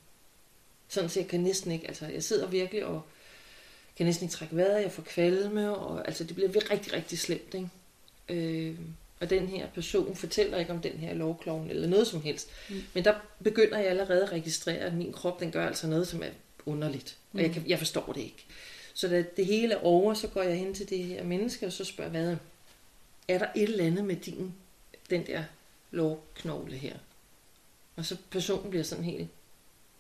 Sådan 0.88 1.10
så 1.10 1.20
jeg 1.20 1.28
kan 1.28 1.40
næsten 1.40 1.72
ikke, 1.72 1.88
altså 1.88 2.06
jeg 2.06 2.24
sidder 2.24 2.48
virkelig 2.48 2.86
og 2.86 3.02
kan 3.98 4.06
næsten 4.06 4.26
ikke 4.26 4.34
trække 4.34 4.56
vejret, 4.56 4.82
jeg 4.82 4.92
får 4.92 5.04
kvalme, 5.04 5.76
og 5.76 6.08
altså 6.08 6.24
det 6.24 6.36
bliver 6.36 6.72
rigtig, 6.72 6.94
rigtig 6.94 7.20
slemt, 7.20 7.54
ikke? 7.54 7.70
Øh, 8.30 8.80
og 9.20 9.30
den 9.30 9.48
her 9.48 9.68
person 9.68 10.16
fortæller 10.16 10.58
ikke 10.58 10.72
om 10.72 10.82
den 10.82 10.92
her 10.92 11.14
lovkloven 11.14 11.70
eller 11.70 11.88
noget 11.88 12.08
som 12.08 12.22
helst. 12.22 12.50
Mm. 12.70 12.84
Men 12.94 13.06
der 13.06 13.14
begynder 13.44 13.78
jeg 13.78 13.88
allerede 13.88 14.24
at 14.24 14.32
registrere, 14.32 14.78
at 14.78 14.94
min 14.94 15.14
krop 15.14 15.40
den 15.40 15.52
gør 15.52 15.68
altså 15.68 15.88
noget, 15.88 16.08
som 16.08 16.24
er 16.24 16.30
underligt. 16.66 17.18
Og 17.34 17.42
jeg, 17.42 17.52
kan, 17.52 17.64
jeg 17.68 17.78
forstår 17.78 18.14
det 18.14 18.22
ikke. 18.22 18.46
Så 18.94 19.08
da 19.08 19.24
det 19.38 19.46
hele 19.46 19.74
er 19.74 19.84
over, 19.84 20.14
så 20.14 20.28
går 20.28 20.42
jeg 20.42 20.58
hen 20.58 20.74
til 20.74 20.90
det 20.90 21.04
her 21.04 21.24
menneske, 21.24 21.66
og 21.66 21.72
så 21.72 21.86
spørger 21.86 22.12
hvad 22.12 22.38
er 23.28 23.38
der 23.38 23.48
et 23.56 23.64
eller 23.64 23.86
andet 23.86 24.06
med 24.06 24.16
din, 24.16 24.54
den 25.10 25.28
der 25.28 25.44
lårknogle 25.92 26.76
her? 26.76 26.98
Og 27.96 28.06
så 28.06 28.18
personen 28.30 28.70
bliver 28.70 28.84
sådan 28.84 29.04
helt, 29.04 29.28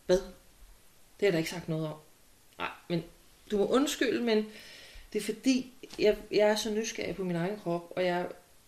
hvad? 0.05 0.19
Det 1.19 1.25
har 1.25 1.31
der 1.31 1.37
ikke 1.37 1.49
sagt 1.49 1.69
noget 1.69 1.87
om. 1.87 1.97
Nej, 2.57 2.69
men 2.89 3.03
du 3.51 3.57
må 3.57 3.67
undskylde, 3.67 4.23
men 4.23 4.45
det 5.13 5.19
er 5.19 5.23
fordi, 5.23 5.73
jeg, 5.99 6.17
jeg 6.31 6.49
er 6.49 6.55
så 6.55 6.71
nysgerrig 6.71 7.15
på 7.15 7.23
min 7.23 7.35
egen 7.35 7.59
krop, 7.59 7.93
og 7.95 8.05
jeg 8.05 8.27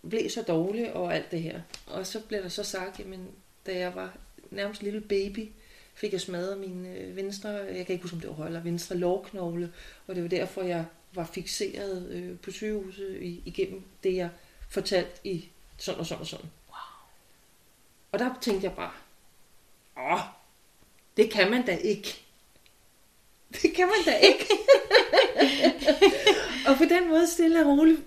blev 0.10 0.30
så 0.30 0.42
dårlig 0.42 0.94
og 0.94 1.16
alt 1.16 1.32
det 1.32 1.42
her. 1.42 1.62
Og 1.88 2.08
så 2.08 2.20
blev 2.20 2.44
der 2.44 2.50
så 2.50 2.64
sagt, 2.64 3.00
jamen, 3.00 3.28
da 3.66 3.78
jeg 3.78 3.96
var 3.96 4.18
nærmest 4.52 4.84
lille 4.84 5.02
baby, 5.02 5.50
fik 5.96 6.12
jeg 6.12 6.22
smadret 6.22 6.58
min 6.58 6.86
øh, 6.86 7.16
venstre, 7.16 7.50
jeg 7.50 7.86
kan 7.86 7.94
ikke 7.94 8.02
huske, 8.02 8.16
om 8.16 8.22
det 8.22 8.30
var 8.30 8.36
højre 8.36 8.50
eller 8.50 8.62
venstre 8.62 8.96
lårknogle, 8.96 9.74
og 10.08 10.16
det 10.16 10.24
var 10.24 10.30
derfor, 10.30 10.62
jeg 10.62 10.86
var 11.14 11.26
fixeret 11.26 12.10
øh, 12.10 12.40
på 12.40 12.52
sygehuset 12.52 13.22
i, 13.22 13.42
igennem 13.46 13.84
det, 14.04 14.16
jeg 14.16 14.30
fortalte 14.70 15.20
i 15.24 15.50
sådan 15.78 16.00
og 16.00 16.06
sådan 16.06 16.22
og 16.22 16.28
sådan. 16.28 16.50
Wow. 16.70 16.78
Og 18.12 18.20
der 18.20 18.36
tænkte 18.42 18.68
jeg 18.68 18.76
bare, 18.76 18.92
åh, 19.98 20.20
det 21.18 21.32
kan 21.32 21.52
man 21.52 21.66
da 21.66 21.76
ikke. 21.76 22.22
Det 23.62 23.74
kan 23.74 23.88
man 23.88 24.06
da 24.06 24.18
ikke. 24.18 24.46
og 26.68 26.78
på 26.78 26.84
den 26.84 27.10
måde 27.10 27.28
stille 27.28 27.66
og 27.66 27.68
roligt, 27.68 28.02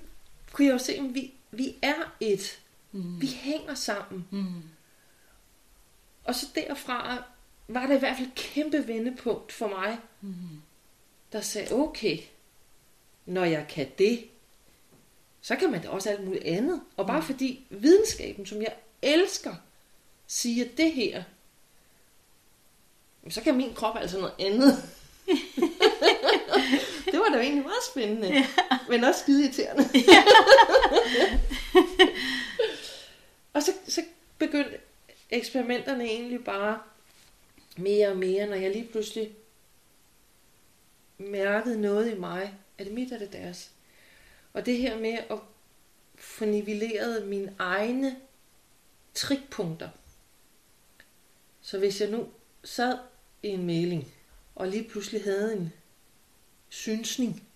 kunne 0.53 0.67
jeg 0.67 0.73
jo 0.73 0.79
se, 0.79 0.95
at 0.95 1.15
vi, 1.15 1.33
vi 1.51 1.77
er 1.83 2.15
et. 2.21 2.61
Mm. 2.93 3.21
Vi 3.21 3.27
hænger 3.27 3.75
sammen. 3.75 4.29
Mm. 4.31 4.63
Og 6.25 6.35
så 6.35 6.47
derfra 6.55 7.25
var 7.69 7.87
der 7.87 7.95
i 7.97 7.99
hvert 7.99 8.17
fald 8.17 8.29
et 8.29 8.35
kæmpe 8.35 8.89
vendepunkt 8.89 9.53
for 9.53 9.69
mig, 9.69 9.99
Mm. 10.21 10.33
der 11.33 11.41
sagde, 11.41 11.75
okay, 11.75 12.19
når 13.27 13.45
jeg 13.45 13.67
kan 13.69 13.87
det, 13.99 14.25
så 15.41 15.57
kan 15.57 15.71
man 15.71 15.83
da 15.83 15.89
også 15.89 16.11
alt 16.11 16.25
muligt 16.25 16.45
andet. 16.45 16.81
Og 16.97 17.07
bare 17.07 17.23
fordi 17.23 17.67
videnskaben, 17.71 18.47
som 18.47 18.63
jeg 18.63 18.75
elsker, 19.03 19.55
siger 20.27 20.65
det 20.77 20.93
her, 20.93 21.23
så 23.29 23.41
kan 23.41 23.57
min 23.57 23.75
krop 23.75 23.97
altså 23.97 24.19
noget 24.19 24.35
andet. 24.39 24.83
det 27.13 27.19
var 27.19 27.29
da 27.33 27.41
egentlig 27.41 27.65
meget 27.65 27.85
spændende, 27.91 28.29
ja. 28.29 28.47
men 28.89 29.05
også 29.05 29.21
skide 29.21 29.43
irriterende. 29.45 29.85
og 33.55 33.63
så, 33.63 33.73
så 33.89 34.03
begyndte 34.39 34.79
eksperimenterne 35.31 36.05
egentlig 36.05 36.45
bare 36.45 36.79
mere 37.79 38.09
og 38.09 38.17
mere, 38.17 38.47
når 38.47 38.57
jeg 38.57 38.71
lige 38.73 38.89
pludselig 38.89 39.37
mærkede 41.19 41.81
noget 41.81 42.13
i 42.13 42.19
mig. 42.19 42.55
Er 42.79 42.85
det 42.85 42.93
mit, 42.93 43.13
eller 43.13 43.17
er 43.17 43.31
det 43.31 43.33
deres? 43.33 43.71
Og 44.53 44.67
det 44.67 44.79
her 44.79 44.99
med 44.99 45.19
at 45.31 45.39
få 46.15 46.45
nivelleret 46.45 47.27
mine 47.27 47.55
egne 47.59 48.17
trikpunkter. 49.15 49.89
Så 51.61 51.79
hvis 51.79 52.01
jeg 52.01 52.11
nu 52.11 52.29
sad 52.65 52.99
i 53.43 53.49
en 53.49 53.67
mailing, 53.67 54.13
og 54.55 54.69
lige 54.69 54.89
pludselig 54.89 55.25
havde 55.25 55.57
en 55.57 55.73
synsning 56.69 57.49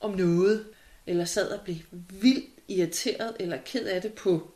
om 0.00 0.10
noget, 0.10 0.66
eller 1.06 1.24
sad 1.24 1.48
og 1.48 1.64
blev 1.64 1.76
vildt 1.92 2.50
irriteret 2.68 3.36
eller 3.40 3.58
ked 3.64 3.86
af 3.86 4.02
det 4.02 4.14
på 4.14 4.50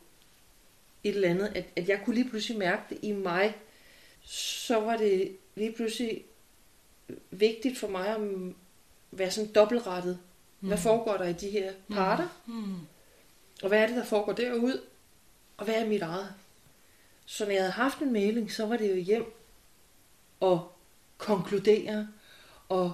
et 1.03 1.15
eller 1.15 1.29
andet, 1.29 1.51
at, 1.55 1.65
at 1.75 1.89
jeg 1.89 2.01
kunne 2.05 2.15
lige 2.15 2.29
pludselig 2.29 2.57
mærke 2.57 2.81
det 2.89 2.99
i 3.01 3.11
mig, 3.11 3.57
så 4.21 4.79
var 4.79 4.97
det 4.97 5.37
lige 5.55 5.71
pludselig 5.71 6.23
vigtigt 7.31 7.77
for 7.77 7.87
mig 7.87 8.07
at 8.07 8.19
være 9.11 9.31
sådan 9.31 9.51
dobbeltrettet. 9.51 10.19
Hvad 10.59 10.77
foregår 10.77 11.17
der 11.17 11.25
i 11.27 11.33
de 11.33 11.49
her 11.49 11.73
parter? 11.91 12.27
Mm. 12.45 12.75
Og 13.63 13.67
hvad 13.67 13.79
er 13.83 13.87
det, 13.87 13.95
der 13.95 14.03
foregår 14.05 14.33
derude? 14.33 14.81
Og 15.57 15.65
hvad 15.65 15.75
er 15.75 15.85
mit 15.87 16.01
eget? 16.01 16.33
Så 17.25 17.45
når 17.45 17.51
jeg 17.51 17.61
havde 17.61 17.71
haft 17.71 17.99
en 17.99 18.13
mailing, 18.13 18.51
så 18.51 18.65
var 18.65 18.77
det 18.77 18.89
jo 18.91 18.95
hjem 18.95 19.33
og 20.39 20.71
konkludere 21.17 22.07
og 22.69 22.93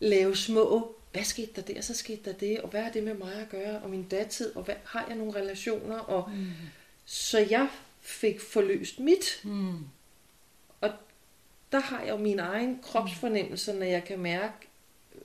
lave 0.00 0.36
små, 0.36 0.96
hvad 1.12 1.24
skete 1.24 1.52
der 1.56 1.62
der, 1.62 1.80
så 1.80 1.94
skete 1.94 2.30
der 2.30 2.32
det, 2.32 2.60
og 2.60 2.68
hvad 2.68 2.82
er 2.82 2.92
det 2.92 3.02
med 3.04 3.14
mig 3.14 3.34
at 3.34 3.48
gøre, 3.48 3.78
og 3.82 3.90
min 3.90 4.08
datid, 4.08 4.56
og 4.56 4.62
hvad, 4.62 4.74
har 4.84 5.06
jeg 5.08 5.16
nogle 5.16 5.34
relationer, 5.34 5.98
og 5.98 6.30
Mm. 6.30 6.46
så 7.04 7.38
jeg 7.38 7.68
fik 8.00 8.40
forløst 8.40 9.00
mit, 9.00 9.40
Mm 9.44 9.78
der 11.76 11.82
har 11.82 12.00
jeg 12.00 12.10
jo 12.10 12.16
min 12.16 12.38
egen 12.38 12.78
kropsfornemmelse, 12.82 13.72
når 13.72 13.86
jeg 13.86 14.04
kan 14.04 14.18
mærke, 14.18 14.54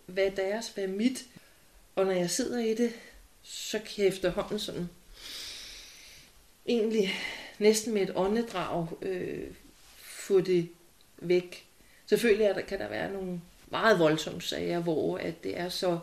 hvad 0.06 0.26
er 0.26 0.30
deres, 0.30 0.70
hvad 0.70 0.84
er 0.84 0.88
mit, 0.88 1.26
og 1.96 2.06
når 2.06 2.12
jeg 2.12 2.30
sidder 2.30 2.60
i 2.60 2.74
det, 2.74 2.94
så 3.42 3.80
kan 3.80 3.92
jeg 3.98 4.08
efterhånden 4.08 4.60
sådan, 4.60 4.90
egentlig 6.66 7.14
næsten 7.60 7.94
med 7.94 8.02
et 8.02 8.12
åndedrag, 8.16 8.88
øh, 9.02 9.48
få 9.98 10.42
det 10.42 10.70
væk. 11.18 11.68
Selvfølgelig 12.06 12.46
er 12.46 12.54
der, 12.54 12.62
kan 12.62 12.80
der 12.80 12.90
være 12.90 13.12
nogle 13.12 13.42
meget 13.68 14.00
voldsomme 14.00 14.42
sager, 14.42 14.80
hvor 14.80 15.18
at 15.18 15.44
det 15.44 15.60
er 15.60 15.70
så 15.70 16.00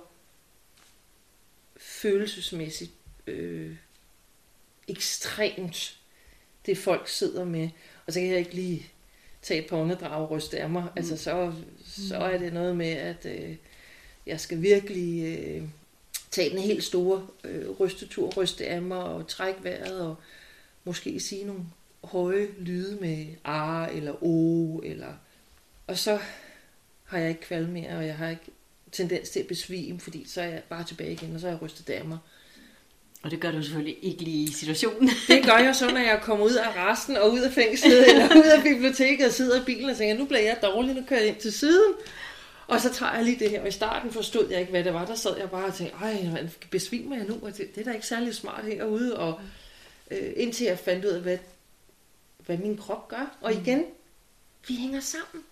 følelsesmæssigt 1.76 2.92
øh, 3.26 3.76
ekstremt, 4.88 5.98
det 6.66 6.78
folk 6.78 7.08
sidder 7.08 7.44
med. 7.44 7.68
Og 8.06 8.12
så 8.12 8.20
kan 8.20 8.28
jeg 8.28 8.38
ikke 8.38 8.54
lige 8.54 8.92
tage 9.42 9.62
et 9.62 9.70
par 9.70 9.76
åndedrag 9.76 10.22
og 10.22 10.30
ryste 10.30 10.60
af 10.60 10.70
mig. 10.70 10.82
Mm. 10.82 10.88
Altså 10.96 11.16
så, 11.16 11.52
så 11.86 12.16
er 12.16 12.38
det 12.38 12.52
noget 12.52 12.76
med, 12.76 12.90
at 12.90 13.26
øh, 13.26 13.56
jeg 14.26 14.40
skal 14.40 14.62
virkelig 14.62 15.38
øh, 15.38 15.62
tage 16.30 16.50
den 16.50 16.58
helt 16.58 16.84
store 16.84 17.26
øh, 17.44 17.70
rystetur, 17.70 18.32
ryste 18.36 18.66
af 18.66 18.82
mig 18.82 19.04
og 19.04 19.28
trække 19.28 19.64
vejret 19.64 20.00
og 20.00 20.16
måske 20.84 21.20
sige 21.20 21.44
nogle 21.44 21.62
høje 22.04 22.48
lyde 22.58 22.98
med 23.00 23.26
a 23.44 23.86
eller 23.86 24.24
o 24.24 24.78
eller 24.84 25.12
og 25.88 25.98
så 25.98 26.18
har 27.04 27.18
jeg 27.18 27.28
ikke 27.28 27.40
kvalm 27.40 27.70
mere, 27.70 27.96
og 27.96 28.06
jeg 28.06 28.16
har 28.16 28.28
ikke 28.28 28.50
tendens 28.92 29.30
til 29.30 29.40
at 29.40 29.46
besvime, 29.46 30.00
fordi 30.00 30.24
så 30.28 30.40
er 30.40 30.46
jeg 30.46 30.62
bare 30.68 30.84
tilbage 30.84 31.12
igen, 31.12 31.34
og 31.34 31.40
så 31.40 31.46
er 31.46 31.50
jeg 31.50 31.62
rystet 31.62 31.90
af 31.90 32.04
mig. 32.04 32.18
Og 33.22 33.30
det 33.30 33.40
gør 33.40 33.50
du 33.50 33.62
selvfølgelig 33.62 33.96
ikke 34.02 34.22
lige 34.22 34.44
i 34.44 34.52
situationen. 34.52 35.10
Det 35.28 35.44
gør 35.44 35.56
jeg 35.56 35.76
så, 35.76 35.90
når 35.90 36.00
jeg 36.00 36.20
kommer 36.22 36.44
ud 36.44 36.52
af 36.52 36.76
resten 36.76 37.16
og 37.16 37.32
ud 37.32 37.40
af 37.40 37.52
fængslet, 37.52 38.10
eller 38.10 38.36
ud 38.36 38.50
af 38.56 38.62
biblioteket 38.62 39.26
og 39.26 39.32
sidder 39.32 39.60
i 39.60 39.64
bilen 39.64 39.90
og 39.90 39.96
tænker, 39.96 40.18
nu 40.18 40.24
bliver 40.24 40.40
jeg 40.40 40.58
dårlig, 40.62 40.94
nu 40.94 41.02
kører 41.08 41.20
jeg 41.20 41.28
ind 41.28 41.36
til 41.36 41.52
siden. 41.52 41.92
Og 42.66 42.80
så 42.80 42.92
tager 42.92 43.14
jeg 43.14 43.24
lige 43.24 43.38
det 43.38 43.50
her, 43.50 43.60
og 43.62 43.68
i 43.68 43.70
starten 43.70 44.12
forstod 44.12 44.50
jeg 44.50 44.60
ikke, 44.60 44.70
hvad 44.70 44.84
det 44.84 44.94
var. 44.94 45.04
Der 45.04 45.14
sad 45.14 45.36
jeg 45.38 45.50
bare 45.50 45.64
og 45.64 45.74
tænkte, 45.74 45.96
ej, 45.96 46.22
man 46.32 46.50
besvimer 46.70 47.16
jeg 47.16 47.26
nu, 47.26 47.38
og 47.42 47.56
det, 47.56 47.74
det 47.74 47.80
er 47.80 47.84
da 47.84 47.92
ikke 47.92 48.06
særlig 48.06 48.34
smart 48.34 48.64
herude. 48.64 49.18
Og 49.18 49.40
øh, 50.10 50.32
indtil 50.36 50.66
jeg 50.66 50.78
fandt 50.78 51.04
ud 51.04 51.10
af, 51.10 51.20
hvad, 51.20 51.38
hvad 52.46 52.58
min 52.58 52.76
krop 52.76 53.08
gør. 53.08 53.36
Og 53.40 53.52
igen, 53.52 53.84
vi 54.68 54.74
hænger 54.74 55.00
sammen. 55.00 55.44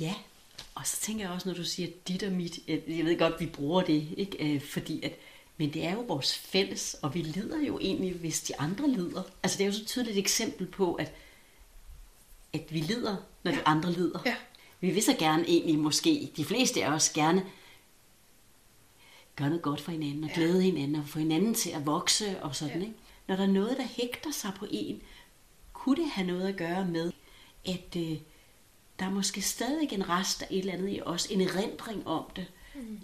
Ja, 0.00 0.14
og 0.74 0.86
så 0.86 1.00
tænker 1.00 1.24
jeg 1.24 1.32
også, 1.32 1.48
når 1.48 1.56
du 1.56 1.64
siger 1.64 1.88
dit 2.08 2.22
og 2.22 2.32
mit, 2.32 2.58
jeg 2.68 2.82
jeg 2.88 3.04
ved 3.04 3.18
godt, 3.18 3.40
vi 3.40 3.46
bruger 3.46 3.82
det, 3.82 4.08
ikke? 4.16 4.54
Øh, 4.54 4.60
fordi 4.60 5.04
at, 5.04 5.12
men 5.56 5.74
det 5.74 5.84
er 5.86 5.92
jo 5.92 6.00
vores 6.00 6.34
fælles, 6.38 6.96
og 7.02 7.14
vi 7.14 7.22
lider 7.22 7.60
jo 7.60 7.78
egentlig, 7.78 8.12
hvis 8.14 8.42
de 8.42 8.60
andre 8.60 8.90
lider. 8.90 9.22
Altså 9.42 9.58
det 9.58 9.64
er 9.64 9.66
jo 9.68 9.72
så 9.72 9.80
et 9.80 9.86
tydeligt 9.86 10.18
eksempel 10.18 10.66
på, 10.66 10.94
at, 10.94 11.12
at 12.52 12.62
vi 12.74 12.80
lider, 12.80 13.16
når 13.42 13.50
ja. 13.50 13.56
de 13.58 13.62
andre 13.66 13.92
lider. 13.92 14.20
Ja. 14.26 14.36
Vi 14.80 14.90
vil 14.90 15.02
så 15.02 15.16
gerne 15.18 15.44
egentlig 15.48 15.78
måske, 15.78 16.30
de 16.36 16.44
fleste 16.44 16.84
af 16.84 16.90
os 16.92 17.08
gerne, 17.10 17.46
gøre 19.36 19.48
noget 19.48 19.62
godt 19.62 19.80
for 19.80 19.90
hinanden, 19.92 20.24
og 20.24 20.30
Ja. 20.30 20.34
glæde 20.34 20.62
hinanden, 20.62 20.94
og 20.96 21.08
få 21.08 21.18
hinanden 21.18 21.54
til 21.54 21.70
at 21.70 21.86
vokse 21.86 22.42
og 22.42 22.56
sådan, 22.56 22.80
Ja. 22.80 22.86
ikke? 22.86 22.94
Når 23.26 23.36
der 23.36 23.42
er 23.42 23.46
noget, 23.48 23.76
der 23.76 23.82
hægter 23.82 24.30
sig 24.30 24.52
på 24.56 24.66
en, 24.70 25.02
kunne 25.72 25.96
det 26.02 26.10
have 26.10 26.26
noget 26.26 26.48
at 26.48 26.56
gøre 26.56 26.86
med, 26.86 27.12
at 27.64 27.96
øh, 27.96 28.18
der 28.98 29.06
er 29.06 29.10
måske 29.10 29.42
stadig 29.42 29.92
en 29.92 30.08
rest 30.08 30.42
af 30.42 30.46
et 30.50 30.58
eller 30.58 30.72
andet 30.72 30.88
i 30.96 31.00
os, 31.00 31.26
en 31.26 31.40
erindring 31.40 32.06
om 32.06 32.24
det. 32.36 32.46
Mm. 32.74 33.00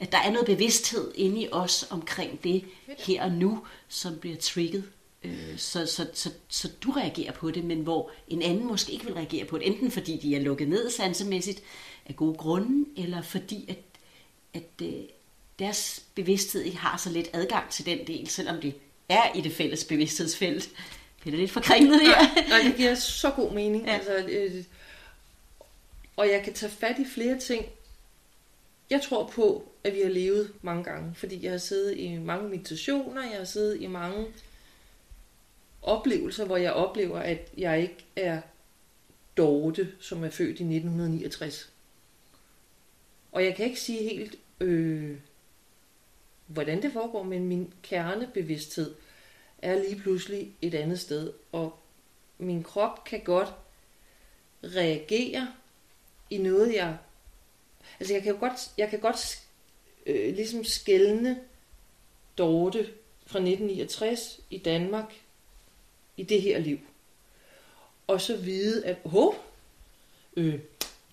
At 0.00 0.12
der 0.12 0.18
er 0.18 0.30
noget 0.30 0.46
bevidsthed 0.46 1.12
inde 1.14 1.40
i 1.40 1.48
os 1.52 1.86
omkring 1.90 2.44
det 2.44 2.64
her 2.98 3.22
og 3.22 3.32
nu, 3.32 3.66
som 3.88 4.18
bliver 4.18 4.36
trigget. 4.36 4.84
Øh, 5.24 5.58
så, 5.58 5.86
så, 5.86 6.06
så, 6.14 6.30
så 6.48 6.68
du 6.82 6.90
reagerer 6.90 7.32
på 7.32 7.50
det, 7.50 7.64
men 7.64 7.80
hvor 7.80 8.10
en 8.28 8.42
anden 8.42 8.66
måske 8.66 8.92
ikke 8.92 9.04
vil 9.04 9.14
reagere 9.14 9.44
på 9.44 9.58
det, 9.58 9.66
enten 9.66 9.90
fordi 9.90 10.16
de 10.16 10.36
er 10.36 10.40
lukket 10.40 10.68
ned 10.68 10.90
sansemæssigt 10.90 11.62
af 12.06 12.16
gode 12.16 12.34
grunde, 12.34 13.02
eller 13.02 13.22
fordi 13.22 13.64
at, 13.68 13.78
at 14.54 14.86
øh, 14.86 15.02
deres 15.58 16.02
bevidsthed 16.14 16.62
ikke 16.62 16.78
har 16.78 16.96
så 16.96 17.10
let 17.10 17.30
adgang 17.32 17.70
til 17.70 17.86
den 17.86 18.06
del, 18.06 18.28
selvom 18.28 18.60
det 18.60 18.74
er 19.08 19.34
i 19.34 19.40
det 19.40 19.52
fælles 19.52 19.84
bevidsthedsfelt. 19.84 20.70
Det 21.24 21.34
er 21.34 21.38
lidt 21.38 21.50
forkringlet 21.50 22.00
her. 22.00 22.48
Nej, 22.48 22.58
det 22.62 22.76
giver 22.76 22.94
så 22.94 23.30
god 23.30 23.52
mening. 23.52 23.86
Ja. 23.86 23.92
Altså, 23.92 24.16
øh, 24.28 24.64
og 26.16 26.28
jeg 26.28 26.42
kan 26.44 26.52
tage 26.54 26.72
fat 26.72 26.96
i 26.98 27.04
flere 27.14 27.38
ting. 27.38 27.64
Jeg 28.90 29.02
tror 29.02 29.26
på, 29.26 29.72
at 29.84 29.94
vi 29.94 30.00
har 30.00 30.10
levet 30.10 30.52
mange 30.62 30.84
gange, 30.84 31.14
fordi 31.14 31.44
jeg 31.44 31.50
har 31.50 31.58
siddet 31.58 31.96
i 31.96 32.18
mange 32.18 32.48
meditationer, 32.48 33.22
jeg 33.22 33.38
har 33.38 33.44
siddet 33.44 33.80
i 33.80 33.86
mange 33.86 34.26
oplevelser, 35.82 36.44
hvor 36.44 36.56
jeg 36.56 36.72
oplever, 36.72 37.18
at 37.18 37.52
jeg 37.56 37.82
ikke 37.82 38.06
er 38.16 38.40
Dorte, 39.36 39.92
som 40.00 40.24
er 40.24 40.30
født 40.30 40.48
i 40.48 40.62
1969. 40.62 41.72
Og 43.32 43.44
jeg 43.44 43.56
kan 43.56 43.66
ikke 43.66 43.80
sige 43.80 44.02
helt, 44.02 44.36
øh, 44.60 45.16
hvordan 46.46 46.82
det 46.82 46.92
foregår, 46.92 47.22
men 47.22 47.46
min 47.46 47.72
kernebevidsthed 47.82 48.94
er 49.58 49.78
lige 49.78 50.00
pludselig 50.00 50.56
et 50.62 50.74
andet 50.74 51.00
sted, 51.00 51.32
og 51.52 51.78
min 52.38 52.62
krop 52.62 53.04
kan 53.04 53.20
godt 53.20 53.54
reagere 54.64 55.48
i 56.30 56.38
noget, 56.38 56.74
jeg... 56.74 56.98
Altså, 58.00 58.14
jeg 58.14 58.22
kan 58.22 58.32
jo 58.32 58.40
godt, 58.40 58.70
jeg 58.78 58.90
kan 58.90 59.00
godt 59.00 59.42
øh, 60.06 60.34
ligesom 60.34 60.64
skælne 60.64 61.40
Dorte 62.38 62.78
fra 63.26 63.38
1969 63.38 64.40
i 64.50 64.58
Danmark 64.58 65.14
i 66.16 66.22
det 66.22 66.42
her 66.42 66.58
liv. 66.58 66.78
Og 68.06 68.20
så 68.20 68.36
vide, 68.36 68.86
at, 68.86 68.96
hov, 69.04 69.44
øh, 70.36 70.60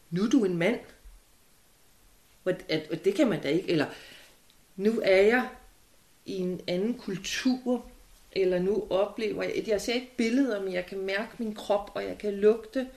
nu 0.10 0.24
er 0.24 0.30
du 0.30 0.46
en 0.46 0.58
mand. 0.58 0.80
Og, 2.46 2.54
at, 2.70 3.06
det 3.06 3.16
kan 3.16 3.28
man 3.28 3.42
da 3.42 3.50
ikke. 3.50 3.70
Eller, 3.70 3.86
nu 4.76 5.02
er 5.04 5.22
jeg 5.22 5.50
i 6.26 6.38
en 6.38 6.62
anden 6.68 6.94
kultur, 6.94 7.86
eller 8.32 8.60
nu 8.60 8.88
oplever 8.90 9.44
jeg, 9.44 9.64
jeg 9.68 9.82
ser 9.82 9.94
ikke 9.94 10.18
billeder, 10.18 10.62
men 10.62 10.74
jeg 10.74 10.86
kan 10.86 11.00
mærke 11.00 11.32
min 11.38 11.56
krop, 11.56 11.92
og 11.94 12.04
jeg 12.04 12.18
kan 12.18 12.34
lugte, 12.34 12.88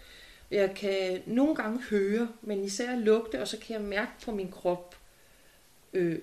jeg 0.50 0.74
kan 0.74 1.22
nogle 1.26 1.54
gange 1.54 1.82
høre, 1.82 2.28
men 2.42 2.64
især 2.64 2.96
lugte, 2.96 3.40
og 3.40 3.48
så 3.48 3.58
kan 3.58 3.74
jeg 3.74 3.82
mærke 3.82 4.10
på 4.24 4.32
min 4.32 4.50
krop 4.50 4.96
øh, 5.92 6.18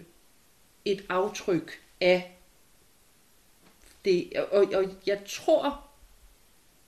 et 0.86 1.06
aftryk 1.10 1.82
af 2.02 2.38
det. 4.06 4.34
Og, 4.52 4.64
og 4.74 4.86
jeg 5.06 5.22
tror, 5.28 5.84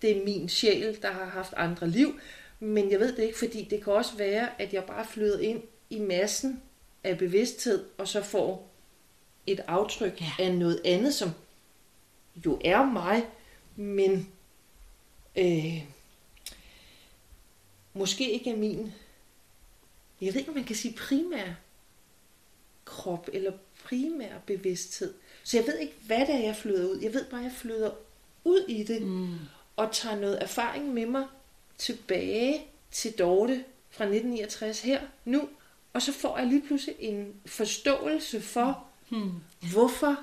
det 0.01 0.17
er 0.17 0.25
min 0.25 0.49
sjæl, 0.49 1.01
der 1.01 1.11
har 1.11 1.25
haft 1.25 1.53
andre 1.57 1.87
liv, 1.87 2.19
men 2.59 2.91
jeg 2.91 2.99
ved 2.99 3.15
det 3.15 3.23
ikke, 3.23 3.37
fordi 3.37 3.63
det 3.63 3.83
kan 3.83 3.93
også 3.93 4.17
være, 4.17 4.61
at 4.61 4.73
jeg 4.73 4.83
bare 4.83 5.05
flyder 5.05 5.39
ind 5.39 5.63
i 5.89 5.99
massen 5.99 6.61
af 7.03 7.17
bevidsthed, 7.17 7.85
og 7.97 8.07
så 8.07 8.23
får 8.23 8.69
et 9.47 9.59
aftryk 9.67 10.21
Ja. 10.21 10.43
af 10.43 10.53
noget 10.53 10.81
andet, 10.85 11.13
som 11.13 11.29
jo 12.45 12.61
er 12.65 12.85
mig, 12.85 13.25
men 13.75 14.31
øh, 15.37 15.83
måske 17.97 18.31
ikke 18.31 18.49
er 18.51 18.55
min, 18.55 18.91
jeg 20.21 20.33
ved 20.33 20.39
ikke, 20.39 20.49
om 20.49 20.55
man 20.55 20.63
kan 20.63 20.75
sige 20.75 20.93
primær 20.97 21.53
krop, 22.85 23.29
eller 23.33 23.51
primær 23.83 24.37
bevidsthed. 24.45 25.13
Så 25.43 25.57
jeg 25.57 25.67
ved 25.67 25.77
ikke, 25.77 25.93
hvad 26.05 26.19
det 26.19 26.35
er, 26.35 26.39
jeg 26.39 26.55
flyder 26.55 26.89
ud. 26.89 26.99
Jeg 27.01 27.13
ved 27.13 27.25
bare, 27.25 27.39
at 27.39 27.43
jeg 27.43 27.53
flyder 27.53 27.91
ud 28.43 28.65
i 28.67 28.83
det, 28.83 29.01
mm. 29.01 29.35
og 29.75 29.89
tager 29.91 30.19
noget 30.19 30.41
erfaring 30.43 30.93
med 30.93 31.05
mig 31.05 31.27
tilbage 31.77 32.65
til 32.91 33.11
Dorte 33.11 33.63
fra 33.89 34.03
1969 34.03 34.81
her, 34.81 35.01
nu, 35.25 35.49
og 35.93 36.01
så 36.01 36.11
får 36.11 36.37
jeg 36.37 36.47
lige 36.47 36.61
pludselig 36.67 36.95
en 36.99 37.33
forståelse 37.45 38.41
for, 38.41 38.87
Hmm. 39.09 39.31
hvorfor 39.71 40.15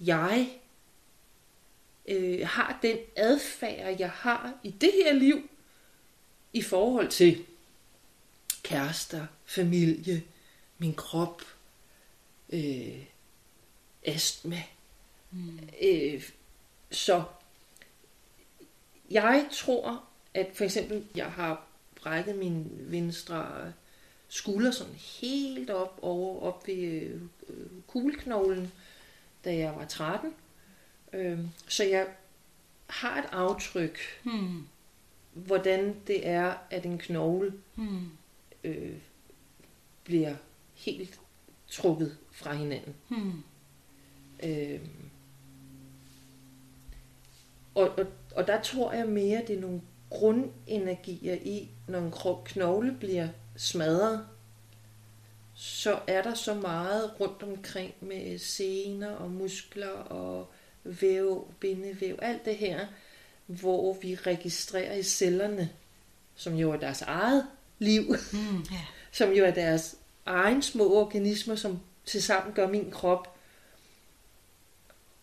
jeg 0.00 0.48
øh, 2.08 2.46
har 2.46 2.78
den 2.82 2.96
adfærd, 3.16 3.98
jeg 3.98 4.10
har 4.10 4.54
i 4.62 4.70
det 4.70 4.90
her 5.04 5.12
liv, 5.14 5.48
i 6.52 6.62
forhold 6.62 7.08
til 7.08 7.44
kærester, 8.62 9.26
familie, 9.44 10.22
min 10.78 10.94
krop, 10.94 11.42
øh, 12.50 13.04
astma. 14.06 14.62
Mm. 15.30 15.58
Øh, 15.82 16.30
så 16.90 17.24
jeg 19.10 19.48
tror, 19.52 20.04
at 20.34 20.50
for 20.54 20.64
eksempel, 20.64 21.06
jeg 21.14 21.32
har 21.32 21.66
brækket 21.94 22.36
min 22.36 22.66
venstre 22.70 23.72
skulder 24.28 24.70
sådan 24.70 24.94
helt 24.94 25.70
op 25.70 25.98
over 26.02 26.42
op 26.42 26.66
ved 26.66 27.10
øh, 27.48 27.66
kugleknoglen, 27.86 28.72
da 29.44 29.56
jeg 29.56 29.76
var 29.76 29.84
13. 29.84 30.34
Øh, 31.12 31.38
så 31.68 31.84
jeg 31.84 32.06
har 32.86 33.18
et 33.18 33.28
aftryk, 33.32 33.98
Hmm. 34.22 34.66
Hvordan 35.36 35.96
det 36.06 36.28
er, 36.28 36.54
at 36.70 36.86
en 36.86 36.98
knogle 36.98 37.52
Hmm. 37.74 38.08
øh, 38.64 38.96
bliver 40.04 40.34
helt 40.74 41.20
trukket 41.68 42.16
fra 42.32 42.54
hinanden. 42.54 42.94
Hmm. 43.08 43.42
Øh, 44.42 44.80
og, 47.74 47.88
og, 47.98 48.06
og 48.36 48.46
der 48.46 48.60
tror 48.62 48.92
jeg 48.92 49.08
mere, 49.08 49.42
det 49.46 49.56
er 49.56 49.60
nogle 49.60 49.80
grundenergier 50.10 51.34
i, 51.34 51.68
når 51.88 51.98
en 51.98 52.12
knogle 52.44 52.96
bliver 53.00 53.28
smadret, 53.56 54.26
så 55.54 56.00
er 56.06 56.22
der 56.22 56.34
så 56.34 56.54
meget 56.54 57.20
rundt 57.20 57.42
omkring 57.42 57.94
med 58.00 58.38
sener 58.38 59.10
og 59.10 59.30
muskler 59.30 59.88
og 59.88 60.50
væv, 60.84 61.54
bindevæv, 61.60 62.18
alt 62.22 62.44
det 62.44 62.56
her, 62.56 62.86
hvor 63.46 63.96
vi 64.02 64.14
registrerer 64.14 64.94
i 64.94 65.02
cellerne, 65.02 65.70
som 66.34 66.54
jo 66.54 66.72
er 66.72 66.76
deres 66.76 67.02
eget 67.02 67.46
liv, 67.78 68.02
Hmm. 68.32 68.64
Ja. 68.72 68.80
som 69.12 69.32
jo 69.32 69.44
er 69.44 69.50
deres 69.50 69.96
egen 70.26 70.62
små 70.62 70.94
organismer, 70.94 71.54
som 71.54 71.80
tilsammen 72.04 72.54
gør 72.54 72.68
min 72.68 72.90
krop. 72.90 73.36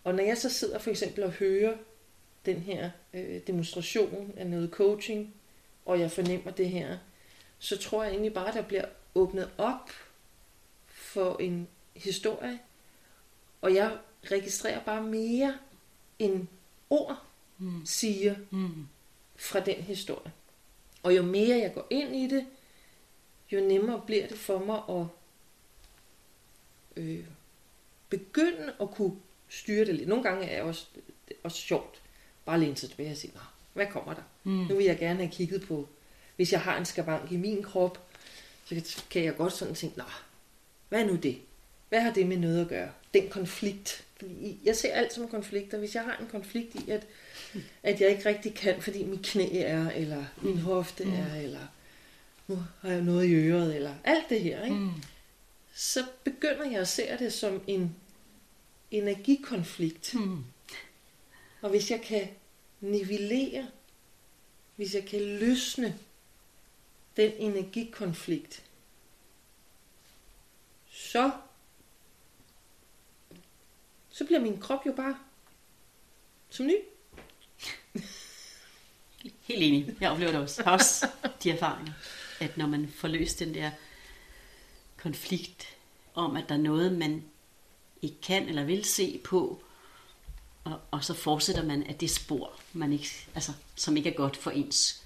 Og 0.04 0.16
når 0.16 0.24
jeg 0.24 0.38
så 0.38 0.50
sidder 0.50 0.80
for 0.80 0.90
eksempel 0.90 1.24
og 1.24 1.32
hører 1.32 1.78
den 2.46 2.60
her 2.60 2.90
øh, 3.14 3.42
demonstration 3.48 4.34
af 4.38 4.48
noget 4.48 4.70
coaching, 4.70 5.34
og 5.86 6.00
jeg 6.00 6.12
fornemmer 6.12 6.52
det 6.52 6.70
her, 6.70 6.98
så 7.60 7.78
tror 7.78 8.04
jeg 8.04 8.12
egentlig 8.12 8.34
bare, 8.34 8.54
der 8.54 8.62
bliver 8.62 8.86
åbnet 9.16 9.50
op 9.58 9.90
for 10.88 11.38
en 11.40 11.68
historie, 11.96 12.60
og 13.62 13.76
jeg 13.76 13.98
registrerer 14.32 14.84
bare 14.84 15.04
mere 15.04 15.58
end 16.20 16.48
ord 16.90 17.24
Hmm. 17.64 17.86
siger 17.86 18.36
Hmm. 18.50 18.88
fra 19.36 19.60
den 19.60 19.76
historie. 19.76 20.32
Og 21.04 21.16
jo 21.16 21.22
mere 21.24 21.58
jeg 21.58 21.74
går 21.74 21.88
ind 21.90 22.16
i 22.16 22.28
det, 22.36 22.46
jo 23.52 23.60
nemmere 23.60 24.02
bliver 24.06 24.28
det 24.28 24.38
for 24.38 24.60
mig 24.66 24.82
at 25.00 25.06
øh, 26.96 27.26
begynde 28.10 28.74
at 28.82 28.92
kunne 28.92 29.16
styre 29.50 29.86
det 29.86 29.96
lidt. 29.96 30.08
Nogle 30.10 30.24
gange 30.24 30.46
er 30.46 30.56
det 30.60 30.64
også, 30.70 30.86
det 31.28 31.34
er 31.34 31.40
også 31.44 31.58
sjovt. 31.58 32.02
Bare 32.46 32.60
læne 32.60 32.78
sig 32.78 32.90
tilbage 32.90 33.12
og 33.12 33.18
sige, 33.18 33.34
hvad 33.74 33.88
kommer 33.88 34.14
der? 34.14 34.22
Hmm. 34.44 34.54
Nu 34.70 34.76
vil 34.76 34.86
jeg 34.86 34.98
gerne 34.98 35.20
have 35.20 35.32
kigget 35.32 35.62
på, 35.68 35.90
hvis 36.36 36.52
jeg 36.52 36.62
har 36.62 36.78
en 36.78 36.86
skavank 36.86 37.32
i 37.32 37.38
min 37.38 37.64
krop, 37.64 38.08
så 38.66 38.76
kan- 38.76 38.84
kan 39.10 39.24
jeg 39.24 39.36
godt 39.36 39.54
sådan 39.54 39.76
tænke, 39.76 39.98
Nå, 39.98 40.04
hvad 40.90 41.02
er 41.02 41.06
nu 41.08 41.16
det? 41.16 41.38
Hvad 41.90 42.02
har 42.02 42.14
det 42.14 42.28
med 42.28 42.38
noget 42.38 42.62
at 42.62 42.68
gøre? 42.68 42.92
Den 43.14 43.30
konflikt. 43.30 44.06
Fordi 44.18 44.60
jeg 44.64 44.76
ser 44.76 44.94
alt 44.94 45.14
som 45.14 45.28
konflikter. 45.28 45.78
Hvis 45.78 45.96
jeg 45.96 46.04
har 46.04 46.18
en 46.18 46.28
konflikt 46.28 46.76
i, 46.76 46.90
at, 46.90 47.08
at 47.84 48.02
jeg 48.02 48.10
ikke 48.10 48.26
rigtig 48.26 48.56
kan, 48.56 48.82
fordi 48.82 49.04
mit 49.04 49.26
knæ 49.26 49.58
er, 49.58 49.90
eller 49.90 50.26
min 50.42 50.58
hofte 50.58 51.04
er, 51.04 51.36
eller 51.36 51.68
nu 52.48 52.64
har 52.82 52.90
jeg 52.90 53.02
noget 53.02 53.26
i 53.26 53.34
øret, 53.34 53.76
eller 53.76 53.96
alt 54.04 54.30
det 54.30 54.42
her, 54.42 54.64
ikke? 54.64 54.76
Hmm. 54.76 55.04
så 55.74 56.06
begynder 56.24 56.66
jeg 56.72 56.82
at 56.82 56.88
se 56.88 57.04
det 57.20 57.34
som 57.34 57.62
en 57.68 57.96
energikonflikt. 58.92 60.14
Hmm. 60.14 60.44
Og 61.62 61.70
hvis 61.70 61.92
jeg 61.92 62.02
kan 62.02 62.28
nivellere, 62.82 63.68
hvis 64.76 64.96
jeg 64.96 65.06
kan 65.06 65.22
løsne 65.22 66.00
den 67.18 67.32
energikonflikt, 67.38 68.64
så, 70.92 71.32
så 74.10 74.26
bliver 74.26 74.40
min 74.40 74.60
krop 74.60 74.86
jo 74.86 74.92
bare 74.92 75.18
som 76.50 76.66
ny. 76.66 76.76
Helt 79.48 79.64
enig. 79.64 79.98
Jeg 80.02 80.12
oplever 80.12 80.32
det 80.32 80.42
også. 80.42 80.62
Jeg 80.62 80.72
har 80.72 80.78
også 80.78 81.10
de 81.44 81.52
erfaringer, 81.52 81.94
at 82.40 82.58
når 82.58 82.68
man 82.68 82.94
får 82.96 83.08
løst 83.08 83.40
den 83.40 83.54
der 83.54 83.72
konflikt 84.98 85.68
om, 86.14 86.38
at 86.38 86.50
der 86.50 86.56
er 86.56 86.60
noget, 86.60 86.94
man 86.94 87.24
ikke 88.02 88.22
kan 88.22 88.50
eller 88.50 88.64
vil 88.64 88.86
se 88.86 89.22
på, 89.24 89.64
og, 90.64 90.80
og 90.92 91.04
så 91.04 91.14
fortsætter 91.14 91.64
man 91.64 91.84
af 91.84 91.96
det 91.96 92.10
spor, 92.10 92.60
man 92.74 92.94
ikke, 92.94 93.10
altså, 93.36 93.54
som 93.76 93.98
ikke 93.98 94.10
er 94.10 94.14
godt 94.14 94.38
for 94.38 94.52
ens 94.52 95.04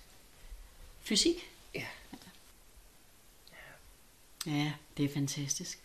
fysik. 1.01 1.35
Ja. 1.75 1.85
Ja, 4.45 4.73
det 4.97 5.05
er 5.05 5.13
fantastisk. 5.13 5.79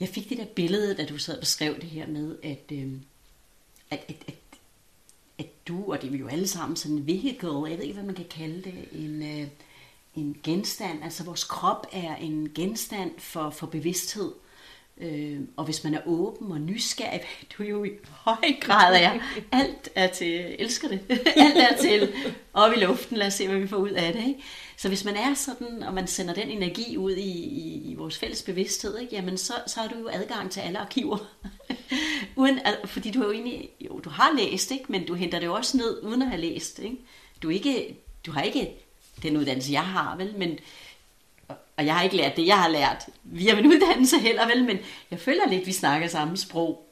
Jeg 0.00 0.08
fik 0.08 0.28
det 0.28 0.38
der 0.38 0.46
billede, 0.46 0.94
da 0.94 1.06
du 1.06 1.18
sad 1.18 1.34
og 1.34 1.40
beskrev 1.40 1.74
det 1.80 1.90
her 1.90 2.06
med, 2.06 2.38
at, 2.42 2.72
øh, 2.72 2.92
at, 3.90 4.04
at, 4.08 4.16
at 4.26 4.34
du, 5.68 5.92
og 5.92 6.00
det 6.00 6.06
er 6.06 6.10
vi 6.10 6.18
jo 6.18 6.28
alle 6.28 6.48
sammen, 6.48 6.76
sådan 6.76 6.96
en 6.96 7.06
vehicle, 7.06 7.66
jeg 7.68 7.78
ved 7.78 7.82
ikke, 7.82 7.94
hvad 7.94 8.04
man 8.04 8.14
kan 8.14 8.28
kalde 8.30 8.62
det, 8.62 8.88
en, 8.92 9.22
øh, 9.22 9.46
en 10.14 10.36
genstand, 10.42 11.04
altså 11.04 11.24
vores 11.24 11.44
krop 11.44 11.86
er 11.92 12.16
en 12.16 12.50
genstand 12.54 13.10
for, 13.18 13.50
for 13.50 13.66
bevidsthed. 13.66 14.32
Øh, 15.00 15.40
og 15.56 15.64
hvis 15.64 15.84
man 15.84 15.94
er 15.94 16.00
åben 16.06 16.52
og 16.52 16.60
nysgerrig, 16.60 17.20
du 17.58 17.62
er 17.62 17.68
jo 17.68 17.84
i 17.84 17.90
høj 18.10 18.36
grad 18.60 19.02
er, 19.02 19.20
alt 19.52 19.88
er 19.94 20.06
til, 20.06 20.56
elsker 20.58 20.88
det, 20.88 21.00
alt 21.36 21.56
er 21.56 21.76
til 21.80 22.12
op 22.52 22.72
i 22.72 22.80
luften, 22.80 23.16
lad 23.16 23.26
os 23.26 23.34
se, 23.34 23.48
hvad 23.48 23.58
vi 23.58 23.66
får 23.66 23.76
ud 23.76 23.90
af 23.90 24.12
det. 24.12 24.26
Ikke? 24.26 24.42
Så 24.76 24.88
hvis 24.88 25.04
man 25.04 25.16
er 25.16 25.34
sådan, 25.34 25.82
og 25.82 25.94
man 25.94 26.06
sender 26.06 26.34
den 26.34 26.48
energi 26.48 26.96
ud 26.96 27.12
i, 27.12 27.30
i, 27.30 27.90
i 27.90 27.94
vores 27.94 28.18
fælles 28.18 28.42
bevidsthed, 28.42 28.98
ikke? 28.98 29.14
jamen 29.14 29.38
så, 29.38 29.52
så 29.66 29.80
har 29.80 29.88
du 29.88 29.98
jo 29.98 30.08
adgang 30.12 30.50
til 30.50 30.60
alle 30.60 30.78
arkiver. 30.78 31.18
uden, 32.36 32.58
at, 32.58 32.78
fordi 32.84 33.10
du 33.10 33.22
er 33.22 33.26
jo 33.26 33.32
egentlig, 33.32 33.70
jo, 33.80 34.00
du 34.00 34.10
har 34.10 34.32
læst, 34.36 34.70
ikke? 34.70 34.84
men 34.88 35.06
du 35.06 35.14
henter 35.14 35.38
det 35.38 35.46
jo 35.46 35.54
også 35.54 35.76
ned, 35.76 36.02
uden 36.02 36.22
at 36.22 36.28
have 36.28 36.40
læst. 36.40 36.78
Ikke? 36.78 36.96
Du, 37.42 37.48
ikke, 37.48 37.96
du 38.26 38.32
har 38.32 38.42
ikke 38.42 38.74
den 39.22 39.36
uddannelse, 39.36 39.72
jeg 39.72 39.86
har, 39.86 40.16
vel, 40.16 40.34
men 40.38 40.58
og 41.76 41.86
jeg 41.86 41.94
har 41.94 42.02
ikke 42.02 42.16
lært 42.16 42.36
det, 42.36 42.46
jeg 42.46 42.62
har 42.62 42.68
lært 42.68 43.08
via 43.24 43.54
min 43.54 43.66
uddannelse 43.74 44.18
heller, 44.18 44.46
vel, 44.46 44.64
men 44.64 44.78
jeg 45.10 45.20
føler 45.20 45.48
lidt, 45.48 45.60
at 45.60 45.66
vi 45.66 45.72
snakker 45.72 46.08
samme 46.08 46.36
sprog. 46.36 46.88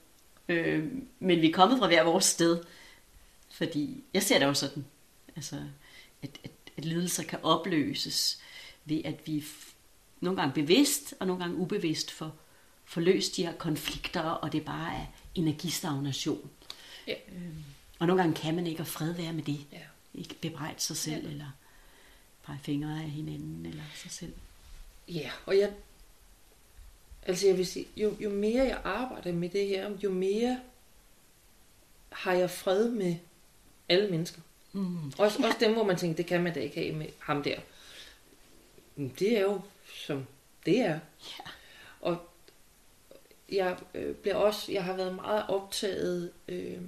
Øh, 0.49 0.84
men 1.20 1.40
vi 1.40 1.49
er 1.49 1.53
kommet 1.53 1.78
fra 1.78 1.86
hver 1.86 2.05
vores 2.05 2.24
sted. 2.24 2.62
Fordi 3.51 4.05
jeg 4.14 4.22
ser 4.22 4.38
det 4.38 4.47
jo 4.47 4.55
sådan, 4.55 4.84
altså, 5.36 5.57
at, 6.22 6.30
at, 6.45 6.51
at 6.76 6.84
lidelser 6.84 7.22
kan 7.22 7.38
opløses 7.43 8.38
ved, 8.84 9.01
at 9.05 9.20
vi 9.26 9.45
nogle 10.20 10.40
gange 10.40 10.55
bevidst 10.55 11.14
og 11.20 11.26
nogle 11.26 11.43
gange 11.43 11.57
ubevidst 11.57 12.11
får, 12.11 12.30
får 12.84 13.01
løst 13.01 13.36
de 13.36 13.47
her 13.47 13.53
konflikter, 13.53 14.20
og 14.20 14.53
det 14.53 14.64
bare 14.64 14.95
er 14.95 15.07
energistagnation. 15.35 16.51
Ja. 17.07 17.14
Øh, 17.28 17.57
og 17.99 18.07
nogle 18.07 18.22
gange 18.22 18.37
kan 18.37 18.55
man 18.55 18.66
ikke, 18.66 18.83
og 18.83 18.87
fred 18.87 19.12
være 19.12 19.33
med 19.33 19.43
det. 19.43 19.61
Ja. 19.72 19.78
Ikke 20.14 20.35
bebrejde 20.35 20.80
sig 20.80 20.97
selv, 20.97 21.24
ja. 21.24 21.30
eller 21.30 21.57
pege 22.43 22.59
fingre 22.62 23.03
af 23.03 23.11
hinanden, 23.11 23.66
eller 23.66 23.83
sig 23.95 24.11
selv. 24.11 24.33
Ja, 25.09 25.30
og 25.47 25.59
jeg, 25.59 25.72
altså 27.22 27.47
jeg 27.47 27.59
vil 27.59 27.66
sige, 27.66 27.87
jo, 27.97 28.16
jo 28.20 28.30
mere 28.30 28.64
jeg 28.64 28.80
arbejder 28.85 29.33
med 29.33 29.49
det 29.49 29.66
her, 29.68 29.91
jo 30.03 30.11
mere 30.11 30.61
har 32.09 32.33
jeg 32.33 32.51
fred 32.51 32.91
med 32.91 33.16
alle 33.89 34.11
mennesker. 34.11 34.41
Mm. 34.72 35.12
Også, 35.18 35.43
også 35.43 35.57
dem, 35.61 35.72
hvor 35.72 35.85
man 35.85 35.97
tænker, 35.97 36.16
det 36.16 36.26
kan 36.26 36.43
man 36.43 36.55
da 36.55 36.61
ikke 36.61 36.80
have 36.80 36.93
med 36.93 37.07
ham 37.18 37.43
der. 37.43 37.61
Men 38.97 39.14
det 39.18 39.39
er 39.39 39.43
jo, 39.43 39.61
som 40.07 40.26
det 40.66 40.78
er. 40.78 40.99
Ja. 41.39 41.51
Jeg 43.53 43.76
øh, 43.94 44.14
bliver 44.14 44.34
også, 44.34 44.72
jeg 44.72 44.84
har 44.84 44.96
været 44.96 45.14
meget 45.14 45.44
optaget 45.48 46.32
øh, 46.48 46.80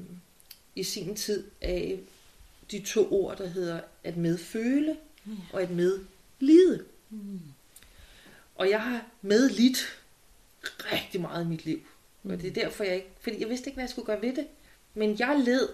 i 0.75 0.83
sin 0.83 1.17
tid 1.17 1.45
af 1.61 2.01
de 2.71 2.83
to 2.83 3.13
ord, 3.13 3.39
der 3.39 3.47
hedder 3.47 3.81
at 4.05 4.17
medføle 4.17 4.97
mm. 5.25 5.37
og 5.53 5.63
at 5.63 5.71
medlide. 5.71 6.85
Mm. 7.11 7.41
Og 8.55 8.71
jeg 8.71 8.83
har 8.83 9.07
medlidt 9.23 10.03
rigtig 10.93 11.21
meget 11.21 11.45
i 11.45 11.49
mit 11.49 11.65
liv. 11.65 11.81
Mm. 12.23 12.31
Og 12.31 12.43
det 12.43 12.49
er 12.49 12.63
derfor, 12.63 12.85
jeg 12.85 12.95
ikke... 12.95 13.11
Fordi 13.21 13.41
jeg 13.41 13.49
vidste 13.49 13.67
ikke, 13.67 13.77
hvad 13.77 13.85
jeg 13.85 13.91
skulle 13.91 14.07
gøre 14.07 14.23
ved 14.23 14.37
det. 14.37 14.47
Men 14.95 15.19
jeg 15.19 15.43
led, 15.45 15.69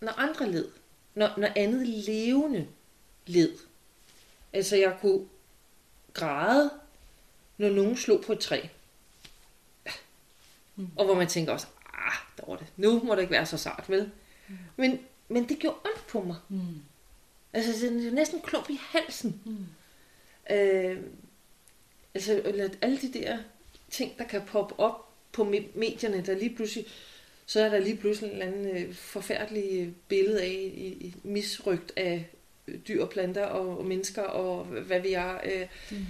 når 0.00 0.12
andre 0.12 0.50
led. 0.50 0.68
Når, 1.14 1.30
når 1.36 1.52
andet 1.56 1.88
levende 1.88 2.66
led. 3.26 3.52
Altså, 4.52 4.76
jeg 4.76 4.96
kunne 5.00 5.26
græde, 6.12 6.70
når 7.58 7.68
nogen 7.68 7.96
slog 7.96 8.22
på 8.26 8.32
et 8.32 8.38
træ. 8.38 8.60
Mm. 10.76 10.88
Og 10.96 11.04
hvor 11.04 11.14
man 11.14 11.26
tænker 11.26 11.52
også, 11.52 11.66
ah, 11.94 12.12
der 12.36 12.44
var 12.46 12.56
det. 12.56 12.66
Nu 12.76 13.02
må 13.04 13.14
det 13.14 13.20
ikke 13.20 13.32
være 13.32 13.46
så 13.46 13.56
sart, 13.56 13.84
vel? 13.88 14.10
Mm. 14.48 14.54
Men, 14.76 15.00
men 15.28 15.48
det 15.48 15.58
gjorde 15.58 15.76
ondt 15.84 16.06
på 16.06 16.22
mig. 16.22 16.36
Mm. 16.48 16.58
Altså, 17.52 17.86
det 17.86 18.06
er 18.06 18.12
næsten 18.12 18.40
klump 18.40 18.70
i 18.70 18.80
halsen. 18.90 19.40
Mm. 19.44 19.66
Øh, 20.54 20.98
altså 22.14 22.42
alle 22.82 23.00
de 23.00 23.12
der 23.12 23.38
ting, 23.90 24.18
der 24.18 24.24
kan 24.24 24.42
poppe 24.46 24.80
op 24.80 25.08
på 25.32 25.44
medierne, 25.74 26.22
der 26.26 26.34
lige 26.34 26.56
pludselig, 26.56 26.86
så 27.46 27.60
er 27.60 27.68
der 27.68 27.78
lige 27.78 27.96
pludselig 27.96 28.30
en 28.30 28.42
eller 28.42 28.52
anden 28.52 28.76
øh, 28.76 28.94
forfærdelig 28.94 29.94
billede 30.08 30.42
af 30.42 30.70
i, 30.74 30.86
i 30.86 31.14
misrygt 31.22 31.92
af 31.96 32.30
dyr, 32.88 33.06
planter 33.06 33.44
og, 33.44 33.78
og 33.78 33.84
mennesker 33.84 34.22
og 34.22 34.64
hvad 34.64 35.00
vi 35.00 35.12
er. 35.12 35.38
Øh. 35.44 35.66
Mm. 35.90 36.06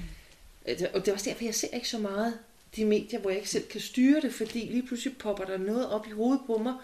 Og 0.95 1.01
det 1.01 1.09
er 1.09 1.13
også 1.13 1.31
derfor, 1.31 1.45
jeg 1.45 1.55
ser 1.55 1.69
ikke 1.69 1.89
så 1.89 1.99
meget 1.99 2.39
de 2.77 2.85
medier, 2.85 3.21
hvor 3.21 3.31
jeg 3.31 3.39
ikke 3.39 3.51
selv 3.51 3.69
kan 3.69 3.81
styre 3.81 4.21
det, 4.21 4.35
fordi 4.35 4.59
lige 4.59 4.87
pludselig 4.87 5.19
popper 5.19 5.45
der 5.45 5.57
noget 5.57 5.91
op 5.91 6.07
i 6.07 6.11
hovedet 6.11 6.41
på 6.47 6.59
mig, 6.59 6.75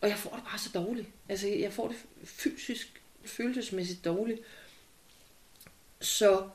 og 0.00 0.08
jeg 0.08 0.18
får 0.18 0.30
det 0.30 0.44
bare 0.44 0.58
så 0.58 0.70
dårligt. 0.74 1.08
Altså, 1.28 1.48
jeg 1.48 1.72
får 1.72 1.88
det 1.88 1.96
fysisk, 2.24 3.02
følelsesmæssigt 3.24 4.04
dårligt. 4.04 4.40
Så 6.00 6.48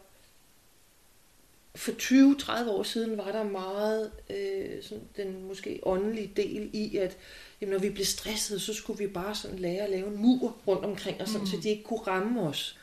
for 1.76 1.92
20-30 1.92 2.70
år 2.70 2.84
siden 2.84 3.18
var 3.18 3.32
der 3.32 3.44
meget 3.44 4.12
øh, 4.30 4.84
sådan 4.84 5.04
den 5.18 5.44
måske 5.44 5.80
åndelige 5.84 6.32
del 6.36 6.70
i, 6.74 6.98
at 6.98 7.18
jamen, 7.62 7.74
når 7.74 7.80
vi 7.80 7.90
blev 7.90 8.06
stresset, 8.06 8.62
så 8.62 8.74
skulle 8.74 9.00
vi 9.00 9.08
bare 9.08 9.36
sådan 9.36 9.60
lære 9.60 9.84
at 9.84 9.90
lave 9.90 10.08
en 10.08 10.18
mur 10.18 10.58
rundt 10.68 10.86
omkring 10.86 11.22
os, 11.22 11.34
mm. 11.34 11.46
så 11.46 11.58
de 11.64 11.70
ikke 11.70 11.84
kunne 11.84 12.00
ramme 12.00 12.42
os. 12.42 12.78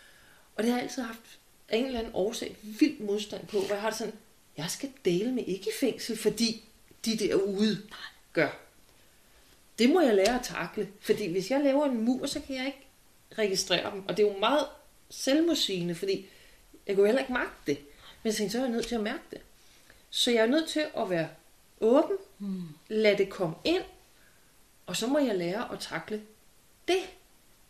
Og 0.56 0.62
det 0.62 0.72
har 0.72 0.78
jeg 0.78 0.84
altid 0.84 1.02
haft 1.02 1.38
af 1.68 1.78
en 1.78 1.86
eller 1.86 1.98
anden 1.98 2.14
årsag 2.14 2.56
vild 2.62 3.00
modstand 3.00 3.46
på, 3.46 3.58
hvor 3.58 3.74
jeg 3.74 3.80
har 3.80 3.90
det 3.90 3.98
sådan, 3.98 4.14
jeg 4.56 4.70
skal 4.70 4.92
dele 5.04 5.32
med 5.32 5.44
ikke 5.46 5.70
i 5.70 5.78
fængsel, 5.80 6.16
fordi 6.16 6.64
de 7.04 7.18
derude 7.18 7.82
gør. 8.32 8.60
Det 9.78 9.90
må 9.90 10.00
jeg 10.00 10.14
lære 10.14 10.38
at 10.38 10.44
takle, 10.44 10.88
fordi 11.00 11.32
hvis 11.32 11.50
jeg 11.50 11.60
laver 11.64 11.84
en 11.84 12.04
mur, 12.04 12.26
så 12.26 12.40
kan 12.40 12.56
jeg 12.56 12.66
ikke 12.66 12.86
registrere 13.38 13.90
dem. 13.90 14.08
Og 14.08 14.16
det 14.16 14.26
er 14.26 14.32
jo 14.32 14.38
meget 14.38 14.66
selvmodsigende, 15.10 15.94
fordi 15.94 16.26
jeg 16.86 16.96
kunne 16.96 17.06
heller 17.06 17.20
ikke 17.20 17.32
magte 17.32 17.56
det. 17.66 17.78
Men 18.22 18.28
jeg 18.28 18.34
tænkte, 18.34 18.52
så 18.52 18.58
er 18.58 18.62
jeg 18.62 18.72
nødt 18.72 18.86
til 18.86 18.94
at 18.94 19.00
mærke 19.00 19.22
det. 19.30 19.40
Så 20.10 20.30
jeg 20.30 20.42
er 20.42 20.46
nødt 20.46 20.68
til 20.68 20.86
at 20.96 21.10
være 21.10 21.28
åben, 21.80 22.16
mm. 22.38 22.62
lade 22.88 23.18
det 23.18 23.30
komme 23.30 23.54
ind, 23.64 23.82
og 24.86 24.96
så 24.96 25.06
må 25.06 25.18
jeg 25.18 25.36
lære 25.36 25.72
at 25.72 25.80
takle 25.80 26.22
det. 26.88 27.00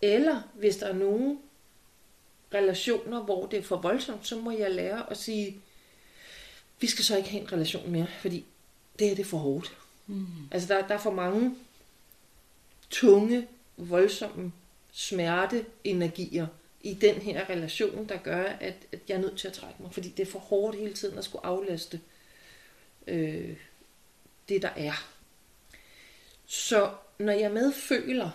Eller 0.02 0.42
hvis 0.54 0.76
der 0.76 0.86
er 0.86 0.92
nogle 0.92 1.38
relationer, 2.54 3.22
hvor 3.22 3.46
det 3.46 3.58
er 3.58 3.62
for 3.62 3.76
voldsomt, 3.76 4.26
så 4.26 4.36
må 4.36 4.50
jeg 4.50 4.70
lære 4.70 5.10
at 5.10 5.16
sige, 5.16 5.60
vi 6.80 6.86
skal 6.86 7.04
så 7.04 7.16
ikke 7.16 7.28
have 7.28 7.42
en 7.42 7.52
relation 7.52 7.90
mere, 7.90 8.06
fordi 8.20 8.44
det 8.98 9.10
er 9.10 9.14
det 9.14 9.26
for 9.26 9.38
hårdt. 9.38 9.76
Mm. 10.06 10.26
Altså 10.50 10.74
der, 10.74 10.86
der 10.86 10.94
er 10.94 10.98
for 10.98 11.12
mange 11.12 11.54
tunge, 12.90 13.48
voldsomme 13.76 14.52
smerte 14.92 15.66
energier, 15.84 16.46
i 16.84 16.94
den 16.94 17.14
her 17.14 17.50
relation, 17.50 18.08
der 18.08 18.16
gør, 18.16 18.42
at, 18.44 18.74
at 18.92 18.98
jeg 19.08 19.14
er 19.14 19.20
nødt 19.20 19.38
til 19.38 19.48
at 19.48 19.54
trække 19.54 19.82
mig, 19.82 19.92
fordi 19.92 20.08
det 20.08 20.26
er 20.26 20.30
for 20.30 20.38
hårdt 20.38 20.76
hele 20.76 20.94
tiden 20.94 21.18
at 21.18 21.24
skulle 21.24 21.46
aflaste 21.46 22.00
øh, 23.06 23.56
det, 24.48 24.62
der 24.62 24.68
er. 24.68 24.92
Så 26.46 26.90
når 27.18 27.32
jeg 27.32 27.50
medføler, 27.50 28.30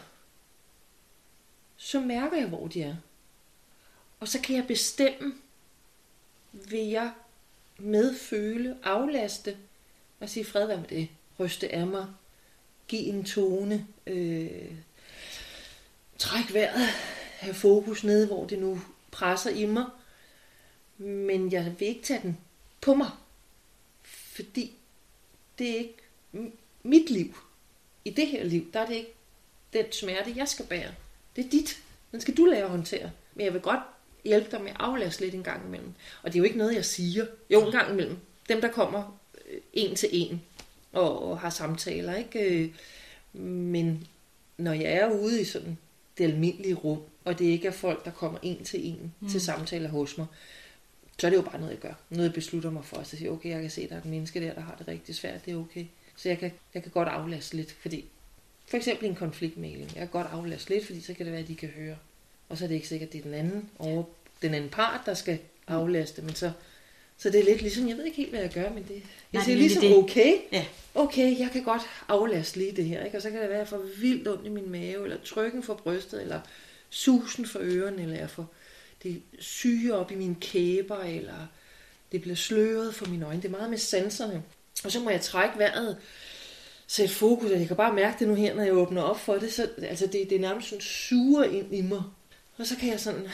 så 1.78 2.00
mærker 2.00 2.38
jeg, 2.38 2.48
hvor 2.48 2.68
de 2.68 2.84
er. 2.84 2.96
Og 4.20 4.28
så 4.28 4.42
kan 4.42 4.56
jeg 4.56 4.68
bestemme, 4.68 5.34
vil 6.52 6.88
jeg 6.88 7.12
medføle, 7.80 8.78
aflaste 8.84 9.58
og 10.20 10.30
sige 10.30 10.46
fred, 10.46 10.66
hvad 10.66 10.78
med 10.78 10.88
det? 10.88 11.10
Ryste 11.40 11.72
af 11.76 11.88
mig, 11.88 12.08
give 12.88 13.02
en 13.02 13.24
tone, 13.24 13.88
øh, 14.08 14.72
træk 16.18 16.54
vejret, 16.54 16.88
have 17.40 17.54
fokus 17.54 18.04
nede, 18.04 18.28
hvor 18.28 18.46
det 18.46 18.60
nu 18.60 18.82
presser 19.12 19.50
i 19.50 19.66
mig. 19.66 19.86
Men 20.98 21.52
jeg 21.52 21.76
vil 21.80 21.88
ikke 21.88 22.04
tage 22.04 22.22
den 22.22 22.38
på 22.82 22.94
mig. 22.94 23.10
Fordi 24.04 24.74
det 25.60 25.70
er 25.70 25.76
ikke 25.76 25.96
mit 26.84 27.10
liv. 27.10 27.38
I 28.06 28.10
det 28.10 28.28
her 28.28 28.44
liv, 28.44 28.74
der 28.74 28.80
er 28.80 28.86
det 28.86 28.96
ikke 28.96 29.14
den 29.74 29.92
smerte, 29.92 30.34
jeg 30.36 30.48
skal 30.48 30.66
bære. 30.66 30.92
Det 31.36 31.46
er 31.46 31.50
dit. 31.50 31.84
Den 32.12 32.22
skal 32.22 32.38
du 32.38 32.46
lære 32.46 32.64
at 32.64 32.70
håndtere. 32.70 33.12
Men 33.34 33.46
jeg 33.46 33.54
vil 33.54 33.62
godt 33.62 33.80
hjælpe 34.24 34.52
dig 34.52 34.62
med 34.62 34.70
at 34.70 34.78
aflaste 34.80 35.22
lidt 35.22 35.36
en 35.36 35.44
gang 35.44 35.66
imellem. 35.68 35.94
Og 36.24 36.34
det 36.34 36.36
er 36.36 36.40
jo 36.40 36.46
ikke 36.46 36.58
noget, 36.58 36.76
jeg 36.76 36.86
siger. 36.86 37.26
Jo, 37.50 37.66
en 37.66 37.72
gang 37.72 37.92
imellem. 37.92 38.18
Dem, 38.50 38.62
der 38.62 38.72
kommer 38.72 39.20
øh, 39.50 39.60
en 39.74 39.96
til 39.96 40.10
en 40.12 40.42
og, 40.94 41.30
og 41.30 41.40
har 41.40 41.50
samtaler, 41.50 42.16
ikke? 42.16 42.64
Øh, 42.64 42.70
men 43.42 44.08
når 44.58 44.74
jeg 44.74 44.92
er 44.92 45.12
ude 45.12 45.42
i 45.42 45.44
sådan 45.44 45.78
det 46.18 46.24
almindelige 46.24 46.74
rum, 46.74 47.02
og 47.26 47.40
det 47.40 47.46
ikke 47.46 47.68
er 47.68 47.72
folk, 47.72 48.06
der 48.06 48.12
kommer 48.12 48.40
en 48.42 48.64
til 48.64 48.88
en 48.88 49.14
mm. 49.20 49.30
til 49.30 49.42
samtaler 49.42 49.90
hos 49.90 50.18
mig, 50.18 50.28
så 51.20 51.28
er 51.28 51.30
det 51.32 51.38
jo 51.38 51.42
bare 51.42 51.60
noget, 51.60 51.72
jeg 51.72 51.80
gør. 51.80 51.94
Noget, 52.10 52.24
jeg 52.24 52.34
beslutter 52.34 52.70
mig 52.70 52.86
for. 52.86 53.04
Så 53.04 53.18
siger 53.18 53.32
okay, 53.32 53.50
jeg 53.50 53.62
kan 53.62 53.70
se, 53.70 53.82
at 53.82 53.90
der 53.90 53.96
er 53.96 54.00
et 54.00 54.06
menneske 54.06 54.42
der, 54.42 54.54
der 54.54 54.62
har 54.62 54.76
det 54.80 54.88
rigtig 54.88 55.16
svært. 55.16 55.46
Det 55.46 55.54
er 55.54 55.58
okay. 55.58 55.86
Så 56.16 56.30
jeg 56.30 56.38
kan, 56.38 56.52
jeg 56.74 56.84
kan 56.84 56.92
godt 56.92 57.08
aflaste 57.08 57.56
lidt, 57.56 57.72
fordi 57.72 58.06
for 58.68 58.78
eksempel 58.78 59.10
en 59.10 59.16
konfliktmailing. 59.16 59.92
Jeg 59.96 60.00
kan 60.00 60.08
godt 60.08 60.28
aflaste 60.28 60.70
lidt, 60.70 60.86
fordi 60.86 61.02
så 61.02 61.14
kan 61.14 61.26
det 61.26 61.32
være, 61.34 61.42
at 61.42 61.48
de 61.48 61.56
kan 61.56 61.70
høre. 61.70 61.96
Og 62.50 62.58
så 62.58 62.64
er 62.64 62.68
det 62.68 62.76
ikke 62.76 62.88
sikkert, 62.88 63.08
at 63.08 63.14
det 63.14 63.20
er 63.20 63.24
den 63.24 63.34
anden, 63.34 63.70
over, 63.80 64.04
den 64.42 64.54
anden 64.54 64.70
part, 64.70 65.02
der 65.06 65.14
skal 65.14 65.40
aflaste. 65.68 66.22
Men 66.22 66.36
så, 66.36 66.52
så 67.18 67.30
det 67.30 67.40
er 67.40 67.44
lidt 67.44 67.62
ligesom, 67.62 67.88
jeg 67.90 67.98
ved 67.98 68.06
ikke 68.06 68.18
helt, 68.18 68.30
hvad 68.30 68.40
jeg 68.40 68.50
gør, 68.54 68.70
men 68.70 68.84
det, 68.84 68.92
jeg 68.96 69.02
Nej, 69.34 69.44
siger 69.44 69.58
ligesom, 69.58 69.82
det- 69.82 69.96
okay, 69.96 70.34
Ja. 70.52 70.66
okay, 70.96 71.40
jeg 71.40 71.50
kan 71.54 71.64
godt 71.64 71.82
aflaste 72.08 72.58
lige 72.58 72.72
det 72.72 72.86
her. 72.86 73.04
Ikke? 73.06 73.18
Og 73.18 73.22
så 73.22 73.30
kan 73.30 73.40
det 73.42 73.50
være, 73.50 73.58
at 73.58 73.64
jeg 73.64 73.68
får 73.68 73.86
vildt 74.00 74.28
ondt 74.28 74.46
i 74.46 74.50
min 74.50 74.70
mave, 74.70 75.04
eller 75.04 75.18
trykken 75.26 75.64
for 75.64 75.74
brystet, 75.74 76.22
eller 76.22 76.40
susen 76.90 77.46
for 77.46 77.60
ørerne, 77.62 78.02
eller 78.02 78.16
jeg 78.18 78.30
får 78.30 78.54
det 79.04 79.22
syge 79.40 79.94
op 79.96 80.12
i 80.12 80.16
mine 80.16 80.36
kæber, 80.42 80.98
eller 81.00 81.48
det 82.12 82.22
bliver 82.22 82.36
sløret 82.36 82.96
for 82.96 83.06
mine 83.06 83.26
øjne. 83.26 83.42
Det 83.42 83.48
er 83.48 83.52
meget 83.52 83.70
med 83.70 83.78
sanserne. 83.78 84.44
Og 84.84 84.92
så 84.92 85.00
må 85.00 85.10
jeg 85.10 85.22
trække 85.22 85.58
vejret, 85.60 85.98
sætte 86.88 87.14
fokus, 87.14 87.52
og 87.52 87.60
jeg 87.60 87.68
kan 87.68 87.76
bare 87.78 87.94
mærke 87.94 88.20
det 88.20 88.28
nu 88.28 88.36
her, 88.36 88.56
når 88.56 88.64
jeg 88.64 88.74
åbner 88.74 89.02
op 89.02 89.20
for 89.20 89.36
det. 89.36 89.54
Så, 89.54 89.70
altså 89.82 90.06
det, 90.06 90.30
det 90.30 90.32
er 90.36 90.40
nærmest 90.40 90.68
sådan 90.70 90.82
suger 90.82 91.44
ind 91.44 91.76
i 91.76 91.82
mig. 91.82 92.04
Og 92.60 92.68
så 92.68 92.76
kan 92.80 92.90
jeg 92.90 93.00
sådan 93.00 93.28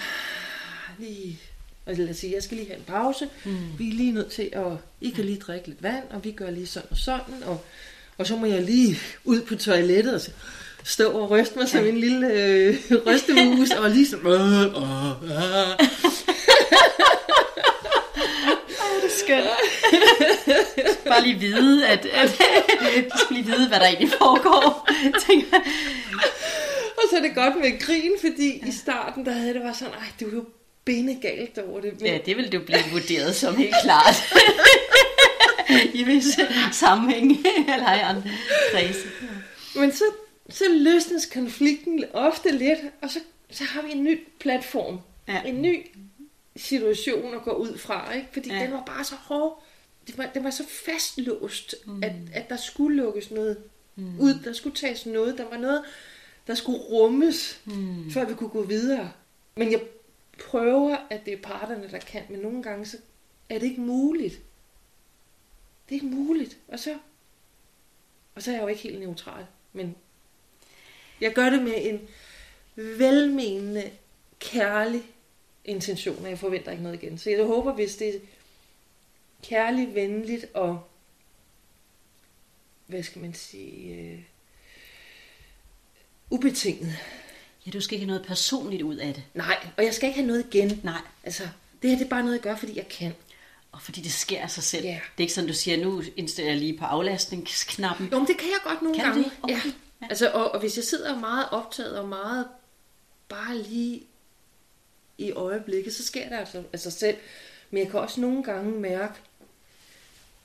lige... 1.00 1.40
Og 1.86 1.96
lad 1.96 2.10
os 2.10 2.18
sige, 2.18 2.34
jeg 2.34 2.44
skal 2.44 2.58
lige 2.58 2.68
have 2.68 2.78
en 2.78 2.84
pause. 2.88 3.30
Mm. 3.46 3.58
Vi 3.78 3.90
er 3.90 3.94
lige 3.94 4.12
nødt 4.12 4.32
til 4.32 4.50
at... 4.54 4.72
I 5.02 5.10
kan 5.10 5.26
lige 5.26 5.40
drikke 5.40 5.68
lidt 5.68 5.84
vand, 5.84 6.04
og 6.10 6.24
vi 6.24 6.32
gør 6.32 6.50
lige 6.50 6.68
sådan 6.68 6.88
og 6.92 6.98
sådan. 6.98 7.44
Og, 7.46 7.66
og 8.18 8.28
så 8.28 8.36
må 8.36 8.46
jeg 8.46 8.62
lige 8.62 9.00
ud 9.24 9.42
på 9.42 9.56
toilettet 9.56 10.14
og 10.14 10.22
så 10.22 10.32
stå 10.84 11.12
og 11.12 11.32
ryste 11.32 11.58
mig 11.58 11.70
som 11.70 11.86
en 11.86 11.98
lille 11.98 12.34
øh, 12.34 12.76
rystemus. 13.08 13.72
og 13.72 13.90
lige 13.90 14.08
sådan... 14.08 14.28
Øh, 14.28 14.62
øh, 14.62 15.12
øh. 15.24 15.88
Skønt. 19.10 19.46
Bare 21.08 21.24
lige 21.24 21.40
vide, 21.40 21.88
at, 21.88 22.06
at 22.06 22.30
du 23.14 23.18
skal 23.18 23.36
lige 23.36 23.46
vide, 23.46 23.68
hvad 23.68 23.80
der 23.80 23.86
egentlig 23.86 24.10
foregår. 24.18 24.90
Tænker. 25.28 25.58
Og 27.06 27.10
så 27.10 27.18
er 27.18 27.22
det 27.22 27.36
godt 27.36 27.56
med 27.56 27.80
grin, 27.80 28.12
fordi 28.22 28.68
i 28.68 28.72
starten, 28.72 29.26
der 29.26 29.32
havde 29.32 29.54
det 29.54 29.62
bare 29.62 29.74
sådan, 29.74 29.94
ej, 29.94 30.08
du 30.20 30.28
er 30.28 30.34
jo 30.34 30.46
bindegalt 30.86 31.58
over 31.58 31.82
det. 31.82 32.02
Men, 32.02 32.06
ja, 32.10 32.20
det 32.26 32.38
vil 32.38 32.52
du 32.52 32.60
blive 32.60 32.84
vurderet 32.92 33.36
som 33.36 33.56
helt 33.56 33.76
klart. 33.84 34.16
I 35.94 36.04
visse 36.04 36.48
sammenhæng, 36.72 37.32
eller 37.74 37.94
i 37.96 38.00
andre 38.00 38.32
kredse. 38.72 39.08
men 39.76 39.92
så, 39.92 40.04
så 40.50 40.64
løsnes 40.70 41.26
konflikten 41.26 42.04
ofte 42.14 42.52
lidt, 42.52 42.80
og 43.02 43.10
så, 43.10 43.20
så 43.52 43.64
har 43.64 43.82
vi 43.82 43.92
en 43.92 44.04
ny 44.04 44.20
platform. 44.40 45.00
Ja. 45.28 45.42
En 45.46 45.62
ny 45.62 45.86
situation 46.56 47.34
at 47.36 47.44
gå 47.44 47.52
ud 47.52 47.78
fra, 47.78 48.14
ikke? 48.14 48.28
Fordi 48.34 48.50
Ja. 48.50 48.56
ja. 48.56 48.64
den 48.64 48.74
var 48.74 48.84
bare 48.86 49.04
så 49.04 49.16
hård. 49.16 49.64
Det 50.08 50.18
var, 50.18 50.30
den 50.34 50.44
var 50.44 50.50
så 50.50 50.64
fastlåst, 50.86 51.76
mm. 51.86 52.04
at, 52.04 52.12
at 52.34 52.50
der 52.50 52.58
skulle 52.58 52.98
lukkes 52.98 53.32
noget 53.32 53.58
mm. 53.96 54.20
ud. 54.20 54.34
Der 54.44 54.54
skulle 54.54 54.76
tages 54.76 55.06
noget. 55.06 55.38
Der 55.38 55.46
var 55.50 55.58
noget, 55.58 55.84
der 56.48 56.56
skulle 56.56 56.80
rummes, 56.80 57.62
mm. 57.66 58.12
før 58.12 58.26
vi 58.26 58.34
kunne 58.34 58.50
gå 58.50 58.64
videre. 58.64 59.12
Men 59.56 59.72
jeg 59.72 59.82
prøver, 60.50 60.98
at 61.10 61.26
det 61.26 61.34
er 61.34 61.42
parterne, 61.42 61.92
der 61.92 62.00
kan, 62.00 62.24
men 62.30 62.40
nogle 62.40 62.64
gange 62.64 62.86
så 62.86 62.98
er 63.50 63.60
det 63.60 63.68
ikke 63.68 63.82
muligt. 63.82 64.34
Det 65.90 65.96
er 65.96 66.04
ikke 66.04 66.16
muligt. 66.16 66.58
Og 66.68 66.80
så, 66.80 66.98
og 68.36 68.42
så 68.42 68.52
er 68.52 68.56
jeg 68.56 68.64
jo 68.64 68.68
ikke 68.68 68.82
helt 68.82 69.00
neutral. 69.00 69.46
Men 69.74 69.96
jeg 71.22 71.34
gør 71.34 71.50
det 71.50 71.64
med 71.64 71.74
en 71.78 72.08
velmenende, 72.76 73.92
kærlig 74.40 75.04
intention, 75.66 76.24
og 76.24 76.30
jeg 76.30 76.40
forventer 76.40 76.72
ikke 76.72 76.84
noget 76.84 77.04
igen. 77.04 77.18
Så 77.18 77.30
jeg 77.30 77.46
håber, 77.46 77.74
hvis 77.74 77.96
det 77.96 78.16
er 78.16 78.20
kærligt, 79.44 79.96
venligt 79.96 80.46
og, 80.54 80.84
hvad 82.88 83.04
skal 83.04 83.22
man 83.22 83.34
sige, 83.34 83.96
øh, 83.96 84.20
ubetinget. 86.30 86.96
Ja, 87.66 87.72
du 87.72 87.82
skal 87.82 87.96
ikke 87.96 88.06
have 88.06 88.16
noget 88.18 88.28
personligt 88.28 88.84
ud 88.84 88.96
af 88.96 89.14
det. 89.14 89.24
Nej, 89.34 89.68
og 89.78 89.84
jeg 89.84 89.94
skal 89.94 90.08
ikke 90.10 90.20
have 90.20 90.28
noget 90.28 90.46
igen. 90.54 90.80
Nej. 90.84 91.02
Altså, 91.24 91.44
det 91.82 91.90
her 91.90 91.98
det 91.98 92.06
er 92.06 92.10
bare 92.10 92.22
noget, 92.24 92.34
jeg 92.34 92.42
gør, 92.42 92.56
fordi 92.56 92.78
jeg 92.78 92.88
kan. 92.88 93.14
Og 93.72 93.82
fordi 93.82 94.02
det 94.02 94.12
sker 94.12 94.42
af 94.42 94.52
sig 94.52 94.64
selv. 94.64 94.86
Ja. 94.86 94.90
Det 94.90 95.00
er 95.18 95.22
ikke 95.22 95.34
sådan, 95.34 95.48
du 95.48 95.54
siger, 95.54 95.78
nu 95.84 96.04
indstiller 96.18 96.52
jeg 96.52 96.60
lige 96.60 96.78
på 96.78 96.86
aflastningsknappen. 96.86 98.10
Jo, 98.12 98.18
men 98.20 98.28
det 98.28 98.38
kan 98.38 98.48
jeg 98.48 98.60
godt 98.64 98.82
nogle 98.82 98.98
Kan 98.98 99.06
gange. 99.06 99.24
det? 99.24 99.32
Okay. 99.44 99.54
Ja. 99.56 99.62
Ja. 100.02 100.08
Altså, 100.10 100.32
og, 100.32 100.52
og 100.52 100.60
hvis 100.60 100.76
jeg 100.76 100.84
sidder 100.84 101.20
meget 101.20 101.48
optaget 101.52 102.00
og 102.00 102.08
meget 102.10 102.48
bare 103.30 103.58
lige 103.58 104.04
i 105.18 105.32
øjeblikket, 105.32 105.94
så 105.94 106.06
sker 106.06 106.30
det 106.30 106.36
altså 106.36 106.64
af 106.74 106.80
sig 106.80 106.94
selv. 106.94 107.18
Men 107.72 107.84
jeg 107.84 107.92
kan 107.92 108.00
også 108.00 108.22
nogle 108.22 108.44
gange 108.44 108.72
mærke, 108.72 109.14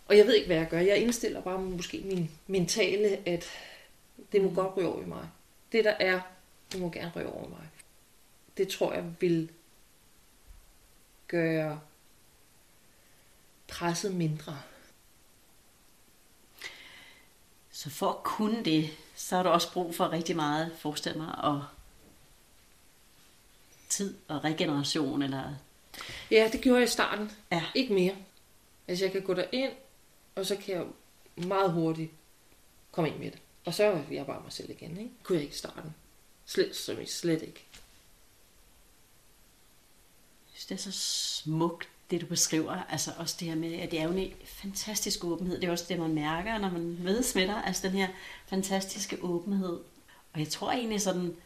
og 0.08 0.16
jeg 0.16 0.26
ved 0.26 0.34
ikke, 0.34 0.46
hvad 0.46 0.56
jeg 0.56 0.68
gør. 0.68 0.80
Jeg 0.80 0.96
indstiller 0.98 1.40
bare 1.40 1.58
måske 1.60 2.00
min 2.04 2.30
mentale, 2.46 3.18
at 3.28 3.44
det 4.32 4.42
må 4.42 4.48
Mm. 4.48 4.54
godt 4.54 4.76
ryge 4.76 4.88
over 4.88 5.02
i 5.02 5.06
mig. 5.06 5.28
Det 5.72 5.84
der 5.84 5.94
er, 6.00 6.20
det 6.72 6.80
må 6.80 6.90
gerne 6.90 7.12
ryge 7.16 7.28
over 7.28 7.48
mig. 7.48 7.68
Det 8.56 8.68
tror 8.68 8.92
jeg 8.92 9.14
vil 9.20 9.50
gøre 11.28 11.80
presset 13.68 14.14
mindre. 14.14 14.62
Så 17.70 17.90
for 17.90 18.08
at 18.08 18.22
kunne 18.22 18.64
det, 18.64 18.90
så 19.14 19.36
har 19.36 19.42
du 19.42 19.48
også 19.48 19.72
brug 19.72 19.94
for 19.94 20.12
rigtig 20.12 20.36
meget, 20.36 20.76
forestil 20.78 21.16
mig, 21.16 21.34
og 21.38 21.64
tid 23.88 24.16
og 24.28 24.44
regeneration, 24.44 25.22
eller 25.22 25.54
Ja, 26.30 26.48
det 26.52 26.60
gjorde 26.60 26.78
jeg 26.78 26.88
i 26.88 26.90
starten. 26.90 27.30
Ja. 27.52 27.62
Ikke 27.74 27.94
mere. 27.94 28.16
Altså, 28.88 29.04
jeg 29.04 29.12
kan 29.12 29.22
gå 29.22 29.34
derind, 29.34 29.72
og 30.34 30.46
så 30.46 30.56
kan 30.56 30.74
jeg 30.74 30.86
meget 31.46 31.72
hurtigt 31.72 32.10
komme 32.92 33.10
ind 33.10 33.18
med 33.18 33.30
det. 33.30 33.40
Og 33.70 33.74
så 33.74 33.84
er 33.84 33.98
jeg 34.10 34.26
bare 34.26 34.42
mig 34.42 34.52
selv 34.52 34.70
igen, 34.70 34.96
ikke? 34.96 35.10
Kunne 35.22 35.36
jeg 35.36 35.42
ikke 35.42 35.54
i 35.54 35.58
starten. 35.58 35.94
Slet, 36.46 36.76
som 36.76 37.00
i 37.00 37.06
slet 37.06 37.42
ikke. 37.42 37.66
Jeg 40.46 40.52
synes, 40.54 40.66
det 40.66 40.74
er 40.74 40.90
så 40.90 40.92
smukt, 41.42 41.88
det 42.10 42.20
du 42.20 42.26
beskriver. 42.26 42.72
Altså 42.72 43.12
også 43.18 43.36
det 43.40 43.48
her 43.48 43.54
med, 43.54 43.74
at 43.74 43.90
det 43.90 44.00
er 44.00 44.04
jo 44.04 44.10
en 44.10 44.32
fantastisk 44.44 45.24
åbenhed. 45.24 45.60
Det 45.60 45.66
er 45.66 45.70
også 45.70 45.84
det, 45.88 45.98
man 45.98 46.14
mærker, 46.14 46.58
når 46.58 46.70
man 46.70 46.98
mødes 47.00 47.34
med 47.34 47.46
dig. 47.46 47.62
Altså 47.66 47.88
den 47.88 47.96
her 47.96 48.08
fantastiske 48.46 49.18
åbenhed. 49.22 49.80
Og 50.32 50.40
jeg 50.40 50.48
tror 50.48 50.72
egentlig 50.72 51.00
sådan, 51.00 51.36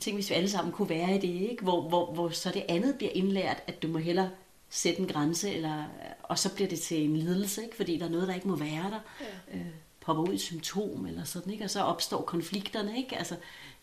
tænk 0.00 0.16
hvis 0.16 0.30
vi 0.30 0.34
alle 0.34 0.50
sammen 0.50 0.72
kunne 0.72 0.88
være 0.88 1.16
i 1.16 1.18
det, 1.18 1.50
ikke? 1.50 1.62
Hvor, 1.62 1.88
hvor, 1.88 2.12
hvor 2.12 2.28
så 2.28 2.50
det 2.50 2.64
andet 2.68 2.96
bliver 2.96 3.12
indlært, 3.12 3.62
at 3.66 3.82
du 3.82 3.88
må 3.88 3.98
hellere 3.98 4.30
sætte 4.70 5.00
en 5.00 5.08
grænse, 5.08 5.50
eller, 5.50 5.84
og 6.22 6.38
så 6.38 6.54
bliver 6.54 6.68
det 6.68 6.80
til 6.80 7.04
en 7.04 7.16
lidelse, 7.16 7.62
ikke? 7.62 7.76
fordi 7.76 7.98
der 7.98 8.04
er 8.04 8.10
noget, 8.10 8.28
der 8.28 8.34
ikke 8.34 8.48
må 8.48 8.56
være 8.56 8.90
der. 8.90 9.00
Ja. 9.20 9.58
Øh, 9.58 9.66
popper 10.00 10.22
ud 10.22 10.34
et 10.34 10.40
symptom, 10.40 11.06
eller 11.06 11.24
sådan, 11.24 11.52
ikke? 11.52 11.64
og 11.64 11.70
så 11.70 11.80
opstår 11.80 12.22
konflikterne. 12.22 12.98
Ikke? 12.98 13.16
Altså, 13.16 13.34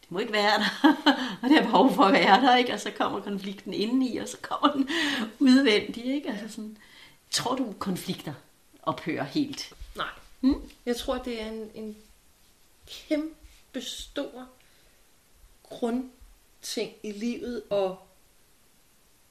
det 0.01 0.11
må 0.11 0.19
ikke 0.19 0.33
være 0.33 0.59
der, 0.59 0.93
og 1.41 1.49
det 1.49 1.57
er 1.57 1.63
behov 1.63 1.93
for 1.93 2.03
at 2.03 2.13
være 2.13 2.41
der, 2.41 2.55
ikke? 2.55 2.73
og 2.73 2.79
så 2.79 2.91
kommer 2.91 3.21
konflikten 3.21 3.73
indeni, 3.73 4.17
og 4.17 4.27
så 4.27 4.37
kommer 4.41 4.71
den 4.71 4.89
udvendig. 5.39 6.05
Ikke? 6.05 6.29
Altså 6.29 6.49
sådan, 6.49 6.77
tror 7.31 7.55
du, 7.55 7.75
konflikter 7.79 8.33
ophører 8.83 9.23
helt? 9.23 9.73
Nej. 9.95 10.09
Hmm? 10.39 10.69
Jeg 10.85 10.95
tror, 10.95 11.17
det 11.17 11.41
er 11.41 11.47
en, 11.47 11.71
en 11.73 11.97
kæmpe 12.87 13.81
stor 13.81 14.47
grundting 15.63 16.93
i 17.03 17.11
livet 17.11 17.63
at 17.71 17.91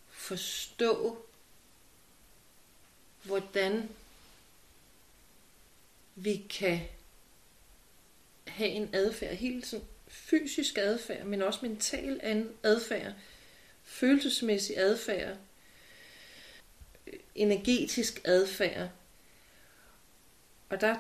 forstå, 0.08 1.18
hvordan 3.22 3.88
vi 6.16 6.46
kan 6.50 6.80
have 8.46 8.70
en 8.70 8.90
adfærd, 8.92 9.34
helt 9.34 9.66
sådan 9.66 9.86
fysisk 10.08 10.78
adfærd, 10.78 11.26
men 11.26 11.42
også 11.42 11.58
mental 11.62 12.48
adfærd, 12.62 13.12
følelsesmæssig 13.84 14.78
adfærd, 14.78 15.36
øh, 17.06 17.18
energetisk 17.34 18.20
adfærd. 18.24 18.88
Og 20.68 20.80
der, 20.80 20.96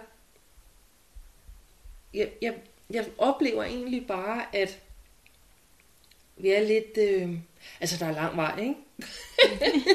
jeg, 2.14 2.32
jeg, 2.42 2.54
jeg 2.90 3.08
oplever 3.18 3.64
egentlig 3.64 4.06
bare, 4.06 4.56
at 4.56 4.80
vi 6.36 6.50
er 6.50 6.62
lidt, 6.62 6.98
øh, 6.98 7.38
altså 7.80 7.96
der 7.96 8.06
er 8.06 8.14
lang 8.14 8.36
vej, 8.36 8.60
ikke? 8.60 8.74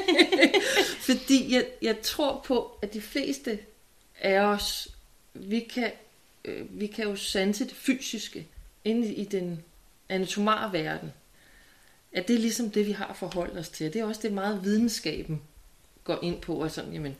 Fordi 1.08 1.54
jeg, 1.54 1.66
jeg 1.82 2.00
tror 2.02 2.42
på, 2.46 2.78
at 2.82 2.94
de 2.94 3.00
fleste 3.00 3.58
af 4.20 4.40
os, 4.40 4.91
vi 5.34 5.60
kan, 5.60 5.92
øh, 6.44 6.80
vi 6.80 6.86
kan 6.86 7.04
jo 7.04 7.16
sanse 7.16 7.64
det 7.64 7.76
fysiske 7.76 8.48
inde 8.84 9.14
i 9.14 9.24
den 9.24 9.62
anatomare 10.08 10.72
verden. 10.72 11.12
At 12.12 12.28
det 12.28 12.36
er 12.36 12.40
ligesom 12.40 12.70
det, 12.70 12.86
vi 12.86 12.92
har 12.92 13.12
forholdt 13.14 13.58
os 13.58 13.68
til. 13.68 13.92
Det 13.92 14.00
er 14.00 14.04
også 14.04 14.20
det 14.22 14.32
meget 14.32 14.64
videnskaben 14.64 15.42
går 16.04 16.18
ind 16.22 16.40
på, 16.40 16.54
og 16.54 16.70
sådan, 16.70 16.92
jamen, 16.92 17.16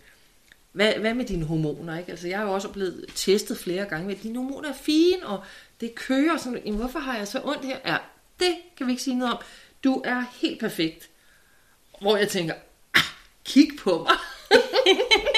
hvad, 0.73 0.95
hvad 0.95 1.15
med 1.15 1.25
dine 1.25 1.45
hormoner? 1.45 1.99
Ikke? 1.99 2.11
Altså, 2.11 2.29
jeg 2.29 2.41
er 2.41 2.45
jo 2.45 2.53
også 2.53 2.69
blevet 2.69 3.07
testet 3.15 3.59
flere 3.59 3.85
gange 3.85 4.07
med, 4.07 4.17
at 4.17 4.23
dine 4.23 4.39
hormoner 4.39 4.69
er 4.69 4.75
fine, 4.75 5.27
og 5.27 5.45
det 5.81 5.95
kører 5.95 6.37
sådan, 6.37 6.63
jamen, 6.65 6.81
hvorfor 6.81 6.99
har 6.99 7.17
jeg 7.17 7.29
så 7.29 7.41
ondt 7.45 7.65
her? 7.65 7.79
Ja, 7.87 7.97
det 8.41 8.57
kan 8.77 8.87
vi 8.87 8.93
ikke 8.93 9.03
sige 9.03 9.19
noget 9.19 9.35
om. 9.35 9.43
Du 9.85 10.03
er 10.05 10.25
helt 10.41 10.61
perfekt. 10.61 11.11
Hvor 12.01 12.17
jeg 12.17 12.29
tænker, 12.29 12.55
ah, 12.95 13.03
kig 13.45 13.69
på 13.79 13.99
mig. 13.99 14.17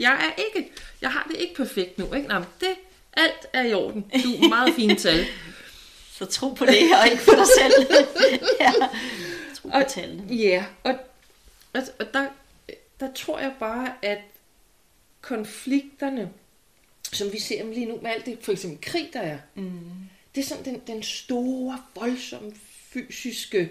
jeg 0.00 0.12
er 0.36 0.42
ikke, 0.42 0.70
jeg 1.00 1.12
har 1.12 1.26
det 1.32 1.36
ikke 1.40 1.54
perfekt 1.54 1.98
nu. 1.98 2.14
Ikke? 2.14 2.28
Nå, 2.28 2.38
det, 2.60 2.68
alt 3.12 3.46
er 3.52 3.62
i 3.62 3.74
orden. 3.74 4.02
Du 4.02 4.44
er 4.44 4.48
meget 4.48 4.74
fint 4.74 5.00
tal. 5.00 5.26
Så 6.18 6.24
tro 6.26 6.48
på 6.54 6.64
det, 6.66 6.78
og 7.00 7.06
ikke 7.12 7.24
på 7.24 7.30
dig 7.36 7.46
selv. 7.58 7.86
ja. 8.60 8.72
Tro 9.56 9.68
på 9.68 9.76
Og- 9.76 9.88
tallene. 9.88 10.34
Ja, 10.34 10.64
og, 10.84 10.94
og, 11.74 11.82
og 12.00 12.06
der, 12.14 12.26
der 13.00 13.12
tror 13.12 13.38
jeg 13.38 13.52
bare, 13.60 13.92
at 14.02 14.18
konflikterne, 15.20 16.30
som 17.12 17.32
vi 17.32 17.40
ser 17.40 17.64
lige 17.64 17.86
nu 17.86 17.98
med 18.02 18.10
alt 18.10 18.26
det, 18.26 18.38
for 18.42 18.52
eksempel 18.52 18.80
krig, 18.90 19.10
der 19.12 19.20
er, 19.20 19.38
Mm. 19.54 19.80
det 20.34 20.40
er 20.40 20.44
sådan 20.46 20.64
den, 20.64 20.82
den 20.86 21.02
store, 21.02 21.82
voldsomme, 21.94 22.52
fysiske 22.92 23.70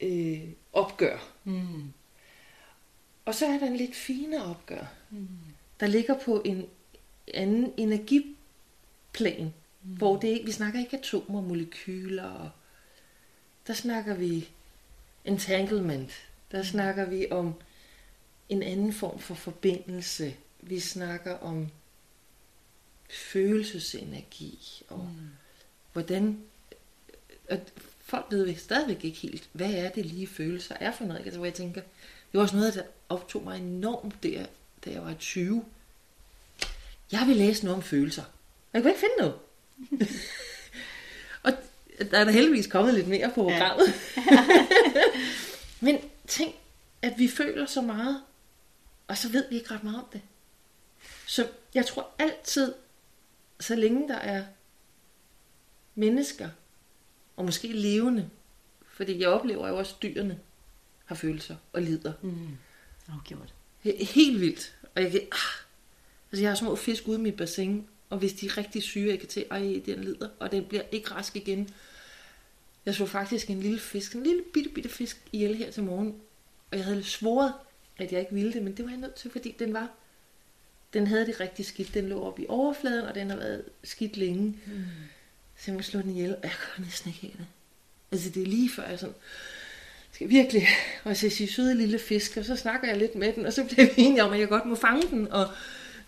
øh, 0.00 0.40
opgør. 0.72 1.18
Mm. 1.44 1.92
Og 3.28 3.34
så 3.34 3.46
er 3.46 3.58
der 3.58 3.66
en 3.66 3.76
lidt 3.76 3.96
finere 3.96 4.44
opgør, 4.44 4.84
der 5.80 5.86
ligger 5.86 6.18
på 6.18 6.42
en 6.44 6.66
anden 7.34 7.72
energiplan, 7.76 9.54
mm. 9.82 9.96
hvor 9.96 10.16
det 10.16 10.28
ikke, 10.28 10.46
vi 10.46 10.52
snakker 10.52 10.80
ikke 10.80 10.98
atomer, 10.98 11.40
molekyler, 11.40 12.24
og 12.24 12.50
der 13.66 13.72
snakker 13.72 14.14
vi 14.14 14.48
entanglement, 15.24 16.12
der 16.52 16.62
snakker 16.62 17.04
vi 17.04 17.26
om 17.30 17.54
en 18.48 18.62
anden 18.62 18.92
form 18.92 19.18
for 19.18 19.34
forbindelse, 19.34 20.34
vi 20.60 20.80
snakker 20.80 21.34
om 21.34 21.68
følelsesenergi, 23.10 24.82
og 24.88 24.98
mm. 25.18 25.28
hvordan, 25.92 26.42
og 27.50 27.60
folk 27.98 28.26
ved 28.30 28.56
stadigvæk 28.56 29.04
ikke 29.04 29.18
helt, 29.18 29.48
hvad 29.52 29.72
er 29.72 29.90
det 29.90 30.06
lige 30.06 30.26
følelser 30.26 30.76
er 30.80 30.92
for 30.92 31.04
noget, 31.04 31.20
altså 31.20 31.38
hvor 31.38 31.46
jeg 31.46 31.54
tænker, 31.54 31.80
det 31.80 32.38
var 32.38 32.40
også 32.40 32.56
noget, 32.56 32.74
der 32.74 32.82
optog 33.08 33.44
mig 33.44 33.58
enormt 33.58 34.22
der, 34.22 34.46
da 34.84 34.90
jeg 34.90 35.02
var 35.02 35.14
20. 35.14 35.64
Jeg 37.12 37.24
vil 37.26 37.36
læse 37.36 37.64
noget 37.64 37.76
om 37.76 37.82
følelser. 37.82 38.22
Jeg 38.72 38.82
kunne 38.82 38.90
ikke 38.90 39.00
finde 39.00 39.14
noget. 39.18 39.34
og 41.44 41.52
der 42.10 42.18
er 42.18 42.24
der 42.24 42.30
heldigvis 42.32 42.66
kommet 42.66 42.94
lidt 42.94 43.08
mere 43.08 43.30
på 43.34 43.50
Ja. 43.50 43.58
programmet. 43.58 43.94
Men 45.80 45.98
tænk, 46.26 46.54
at 47.02 47.12
vi 47.18 47.28
føler 47.28 47.66
så 47.66 47.80
meget, 47.80 48.22
og 49.08 49.16
så 49.18 49.28
ved 49.28 49.44
vi 49.50 49.56
ikke 49.56 49.74
ret 49.74 49.84
meget 49.84 49.98
om 49.98 50.06
det. 50.12 50.20
Så 51.26 51.48
jeg 51.74 51.86
tror 51.86 52.08
altid, 52.18 52.74
så 53.60 53.74
længe 53.74 54.08
der 54.08 54.16
er 54.16 54.44
mennesker, 55.94 56.48
og 57.36 57.44
måske 57.44 57.68
levende, 57.68 58.30
fordi 58.92 59.20
jeg 59.20 59.28
oplever 59.28 59.68
jo 59.68 59.76
også, 59.78 59.94
at 59.96 60.02
dyrene 60.02 60.38
har 61.04 61.14
følelser 61.14 61.56
og 61.72 61.82
lider. 61.82 62.12
Mm. 62.22 62.48
Afgjort. 63.08 63.54
He- 63.86 64.04
Helt 64.04 64.40
vildt. 64.40 64.74
Og 64.94 65.02
jeg 65.02 65.10
kan, 65.10 65.20
ah, 65.20 65.64
altså 66.32 66.42
jeg 66.42 66.50
har 66.50 66.54
små 66.56 66.76
fisk 66.76 67.08
ude 67.08 67.18
i 67.18 67.22
mit 67.22 67.36
bassin, 67.36 67.86
og 68.10 68.18
hvis 68.18 68.32
de 68.32 68.46
er 68.46 68.58
rigtig 68.58 68.82
syge, 68.82 69.10
jeg 69.10 69.18
kan 69.18 69.28
til, 69.28 69.44
ej, 69.50 69.80
den 69.86 70.04
lider, 70.04 70.28
og 70.38 70.52
den 70.52 70.64
bliver 70.64 70.82
ikke 70.92 71.10
rask 71.10 71.36
igen. 71.36 71.68
Jeg 72.86 72.94
så 72.94 73.06
faktisk 73.06 73.50
en 73.50 73.60
lille 73.60 73.78
fisk, 73.78 74.14
en 74.14 74.22
lille 74.22 74.42
bitte, 74.54 74.70
bitte 74.70 74.88
fisk 74.88 75.16
ihjel 75.32 75.54
her 75.54 75.70
til 75.70 75.82
morgen, 75.82 76.14
og 76.70 76.76
jeg 76.76 76.84
havde 76.84 77.04
svoret, 77.04 77.52
at 77.98 78.12
jeg 78.12 78.20
ikke 78.20 78.34
ville 78.34 78.52
det, 78.52 78.62
men 78.62 78.76
det 78.76 78.84
var 78.84 78.90
jeg 78.90 79.00
nødt 79.00 79.14
til, 79.14 79.30
fordi 79.30 79.54
den 79.58 79.72
var, 79.72 79.90
den 80.92 81.06
havde 81.06 81.26
det 81.26 81.40
rigtig 81.40 81.66
skidt. 81.66 81.94
Den 81.94 82.08
lå 82.08 82.22
oppe 82.22 82.42
i 82.42 82.46
overfladen, 82.48 83.04
og 83.08 83.14
den 83.14 83.30
har 83.30 83.36
været 83.36 83.64
skidt 83.84 84.16
længe. 84.16 84.42
Mm. 84.66 84.84
Så 85.56 85.64
jeg 85.66 85.74
må 85.74 85.82
slå 85.82 86.00
den 86.00 86.10
ihjel, 86.10 86.36
og 86.36 86.40
jeg 86.42 86.52
kan 86.74 86.84
næsten 86.84 87.08
ikke 87.10 87.20
have 87.20 87.32
det. 87.38 87.46
Altså 88.12 88.30
det 88.30 88.42
er 88.42 88.46
lige 88.46 88.70
før 88.70 88.88
jeg 88.88 88.98
sådan, 88.98 89.14
skal 90.18 90.28
virkelig, 90.28 90.66
og 91.04 91.16
så 91.16 91.30
sige 91.30 91.52
søde 91.52 91.74
lille 91.74 91.98
fisk, 91.98 92.36
og 92.36 92.44
så 92.44 92.56
snakker 92.56 92.88
jeg 92.88 92.96
lidt 92.96 93.14
med 93.14 93.32
den, 93.32 93.46
og 93.46 93.52
så 93.52 93.64
bliver 93.64 93.86
vi 93.86 93.92
enige 93.96 94.24
om, 94.24 94.32
at 94.32 94.40
jeg 94.40 94.48
godt 94.48 94.66
må 94.66 94.74
fange 94.74 95.08
den, 95.10 95.32
og 95.32 95.50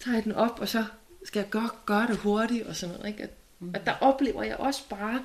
tager 0.01 0.21
den 0.21 0.33
op, 0.33 0.61
og 0.61 0.69
så 0.69 0.85
skal 1.25 1.41
jeg 1.41 1.51
gøre, 1.51 1.71
gøre 1.87 2.07
det 2.07 2.17
hurtigt, 2.17 2.67
og 2.67 2.77
sådan 2.77 2.97
noget. 2.97 3.09
Ikke? 3.09 3.23
At, 3.23 3.31
mm. 3.59 3.75
at 3.75 3.87
der 3.87 3.93
oplever 3.93 4.43
jeg 4.43 4.57
også 4.57 4.89
bare, 4.89 5.25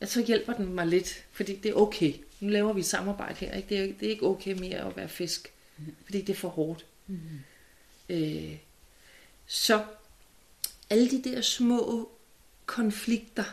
at 0.00 0.10
så 0.10 0.24
hjælper 0.24 0.52
den 0.52 0.74
mig 0.74 0.86
lidt, 0.86 1.24
fordi 1.32 1.56
det 1.56 1.68
er 1.68 1.74
okay. 1.74 2.14
Nu 2.40 2.48
laver 2.48 2.72
vi 2.72 2.80
et 2.80 2.86
samarbejde 2.86 3.34
her, 3.34 3.54
ikke? 3.54 3.68
Det, 3.68 3.78
er, 3.78 3.92
det 4.00 4.06
er 4.06 4.10
ikke 4.10 4.26
okay 4.26 4.52
mere 4.52 4.78
at 4.78 4.96
være 4.96 5.08
fisk, 5.08 5.52
fordi 6.04 6.20
det 6.20 6.32
er 6.32 6.36
for 6.36 6.48
hårdt. 6.48 6.86
Mm. 7.06 7.18
Øh, 8.08 8.56
så 9.46 9.84
alle 10.90 11.10
de 11.10 11.30
der 11.30 11.40
små 11.40 12.10
konflikter, 12.66 13.44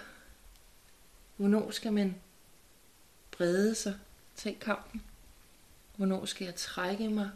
hvornår 1.38 1.72
skal 1.72 1.94
man 1.94 2.16
brede 3.38 3.76
sig, 3.76 3.94
tage 4.36 4.58
kampen? 4.62 5.04
Hvornår 5.96 6.26
skal 6.26 6.46
jeg 6.46 6.56
trække 6.56 7.10
mig 7.10 7.30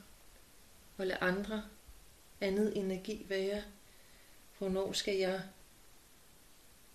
og 0.98 1.08
lade 1.08 1.20
andre 1.20 1.64
andet 2.42 2.78
energi 2.78 3.26
være? 3.30 3.62
Hvornår 4.58 4.92
skal 4.94 5.16
jeg 5.16 5.42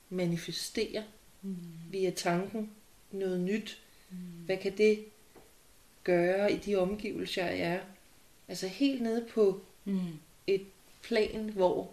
manifestere 0.09 1.05
mm. 1.43 1.57
via 1.91 2.11
tanken 2.11 2.71
noget 3.11 3.41
nyt? 3.41 3.83
Mm. 4.11 4.17
Hvad 4.17 4.57
kan 4.57 4.77
det 4.79 5.05
gøre 6.05 6.53
i 6.53 6.57
de 6.57 6.77
omgivelser, 6.77 7.47
jeg 7.47 7.59
er? 7.61 7.81
Altså 8.49 8.69
helt 8.69 9.03
nede 9.03 9.27
på 9.35 9.65
Mm. 9.87 10.19
et 10.47 10.67
plan, 11.03 11.49
hvor 11.49 11.91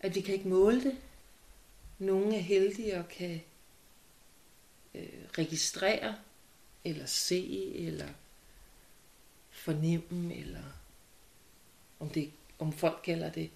at 0.00 0.14
vi 0.14 0.20
kan 0.20 0.34
ikke 0.34 0.48
måle 0.48 0.84
det. 0.84 0.96
Nogle 1.98 2.36
er 2.36 2.40
heldige 2.40 2.98
og 2.98 3.08
kan 3.08 3.40
øh, 4.94 5.08
registrere, 5.38 6.16
eller 6.84 7.06
se, 7.06 7.72
eller 7.74 8.08
fornemme, 9.50 10.34
eller 10.36 10.62
om, 12.00 12.10
det, 12.10 12.30
om 12.58 12.72
folk 12.72 13.00
kalder 13.04 13.30
det, 13.30 13.50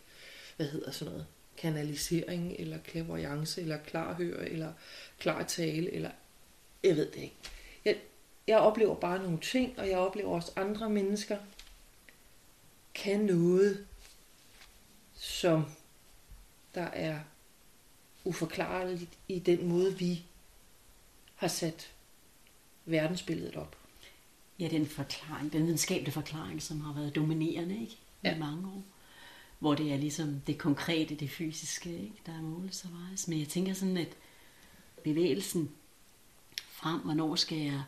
hvad 0.57 0.66
hedder 0.66 0.91
sådan 0.91 1.12
noget, 1.12 1.26
kanalisering, 1.57 2.53
eller 2.59 2.78
clairvoyance, 2.89 3.61
eller 3.61 3.78
klarhør, 3.78 4.41
eller 4.41 4.72
klar 5.18 5.43
tale, 5.43 5.93
eller 5.93 6.11
jeg 6.83 6.97
ved 6.97 7.11
det 7.11 7.22
ikke. 7.22 7.37
Jeg, 7.85 7.97
jeg 8.47 8.59
oplever 8.59 8.95
bare 8.95 9.22
nogle 9.22 9.41
ting, 9.41 9.78
og 9.78 9.89
jeg 9.89 9.99
oplever 9.99 10.35
også 10.35 10.53
andre 10.57 10.91
mennesker 10.91 11.39
kan 12.94 13.20
noget, 13.20 13.86
som 15.15 15.65
der 16.74 16.82
er 16.82 17.20
uforklarligt 18.24 19.11
i 19.28 19.39
den 19.39 19.66
måde, 19.69 19.98
vi 19.98 20.24
har 21.43 21.48
sat 21.48 21.90
verdensbilledet 22.85 23.56
op. 23.56 23.77
Ja, 24.59 24.69
den 24.69 24.86
forklaring, 24.86 25.52
den 25.52 25.62
videnskabelige 25.66 26.12
forklaring, 26.12 26.62
som 26.62 26.81
har 26.81 26.93
været 26.93 27.14
dominerende 27.16 27.74
ikke? 27.81 27.93
i 27.93 27.98
Ja. 28.24 28.39
mange 28.39 28.69
år. 28.69 28.82
Hvor 29.59 29.74
det 29.74 29.93
er 29.93 29.97
ligesom 29.97 30.40
det 30.47 30.59
konkrete, 30.59 31.14
det 31.14 31.31
fysiske, 31.31 31.90
ikke? 31.90 32.14
der 32.27 32.32
er 32.32 32.43
måles 32.43 32.85
og 32.85 32.90
vejes. 32.93 33.28
Men 33.28 33.39
jeg 33.39 33.48
tænker 33.48 33.74
sådan, 33.74 33.97
at 33.97 34.09
bevægelsen 35.05 35.70
frem, 36.69 37.01
hvornår 37.01 37.35
skal 37.36 37.59
jeg 37.59 37.82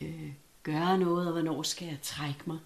øh, 0.00 0.32
gøre 0.62 0.98
noget, 0.98 1.26
og 1.26 1.32
hvornår 1.32 1.62
skal 1.62 1.88
jeg 1.88 1.98
trække 2.02 2.40
mig 2.46 2.58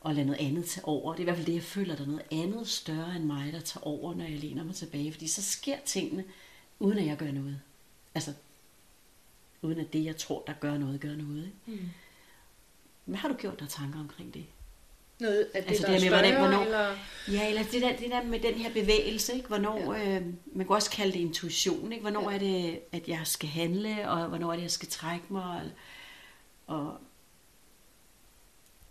og 0.00 0.14
lade 0.14 0.26
noget 0.26 0.40
andet 0.40 0.64
tage 0.64 0.84
over. 0.84 1.12
Det 1.12 1.18
er 1.18 1.22
i 1.22 1.24
hvert 1.24 1.36
fald 1.36 1.46
det, 1.46 1.54
jeg 1.54 1.62
føler, 1.62 1.96
der 1.96 2.02
er 2.02 2.06
noget 2.08 2.26
andet 2.30 2.68
større 2.68 3.16
end 3.16 3.24
mig, 3.24 3.52
der 3.52 3.60
tager 3.60 3.84
over, 3.84 4.14
når 4.14 4.24
jeg 4.24 4.38
læner 4.38 4.64
mig 4.64 4.74
tilbage. 4.74 5.12
Fordi 5.12 5.26
så 5.28 5.42
sker 5.42 5.76
tingene, 5.86 6.24
uden 6.78 6.98
at 6.98 7.06
jeg 7.06 7.16
gør 7.16 7.30
noget. 7.32 7.60
Altså, 8.14 8.34
uden 9.62 9.78
at 9.78 9.92
det, 9.92 10.04
jeg 10.04 10.16
tror, 10.16 10.42
der 10.46 10.52
gør 10.60 10.78
noget, 10.78 11.00
gør 11.00 11.16
noget. 11.16 11.44
Ikke? 11.68 11.82
Mm. 11.82 11.88
Hvad 13.04 13.18
har 13.18 13.28
du 13.28 13.34
gjort 13.34 13.60
dig 13.60 13.68
tanker 13.68 14.00
omkring 14.00 14.34
det? 14.34 14.44
Noget 15.20 15.48
af 15.54 15.62
det, 15.62 15.68
Altså, 15.70 15.86
der 15.86 15.92
det 15.92 15.96
er 15.96 16.10
her 16.10 16.10
med, 16.10 16.32
hvordan- 16.32 16.38
hvornår- 16.50 16.64
eller... 16.64 16.96
Ja, 17.32 17.48
eller 17.48 17.62
det 17.72 17.82
der, 17.82 17.96
det 17.96 18.10
der 18.10 18.22
med 18.22 18.40
den 18.40 18.54
her 18.54 18.72
bevægelse, 18.72 19.34
ikke? 19.34 19.48
Hvornår, 19.48 19.94
ja. 19.94 20.16
øh, 20.20 20.26
man 20.52 20.66
kan 20.66 20.74
også 20.76 20.90
kalde 20.90 21.12
det 21.12 21.18
intuition, 21.18 21.92
ikke? 21.92 22.02
Hvornår 22.02 22.30
ja. 22.30 22.34
er 22.36 22.38
det, 22.38 22.80
at 22.92 23.08
jeg 23.08 23.20
skal 23.24 23.48
handle, 23.48 24.10
og 24.10 24.28
hvornår 24.28 24.50
er 24.52 24.56
det, 24.56 24.62
jeg 24.62 24.70
skal 24.70 24.88
trække 24.88 25.24
mig, 25.30 25.70
og, 26.66 26.76
og 26.76 26.98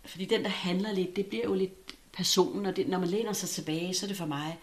fordi 0.04 0.24
den, 0.24 0.42
der 0.42 0.48
handler 0.50 0.92
lidt, 0.92 1.16
det 1.16 1.26
bliver 1.26 1.44
jo 1.44 1.54
lidt 1.54 1.92
personen, 2.12 2.66
og 2.66 2.76
det, 2.76 2.88
når 2.88 2.98
man 2.98 3.08
læner 3.08 3.32
sig 3.32 3.48
tilbage, 3.48 3.94
så 3.94 4.06
er 4.06 4.08
det 4.08 4.16
for 4.16 4.26
mig 4.26 4.58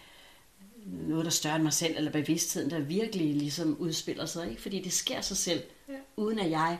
noget, 0.85 1.25
der 1.25 1.29
er 1.29 1.33
større 1.33 1.55
end 1.55 1.63
mig 1.63 1.73
selv, 1.73 1.97
eller 1.97 2.11
bevidstheden, 2.11 2.69
der 2.69 2.79
virkelig 2.79 3.35
ligesom 3.35 3.77
udspiller 3.79 4.25
sig, 4.25 4.49
ikke? 4.49 4.61
Fordi 4.61 4.79
det 4.81 4.93
sker 4.93 5.21
sig 5.21 5.37
selv, 5.37 5.63
Ja. 5.89 5.93
uden 6.15 6.39
at 6.39 6.49
jeg 6.51 6.77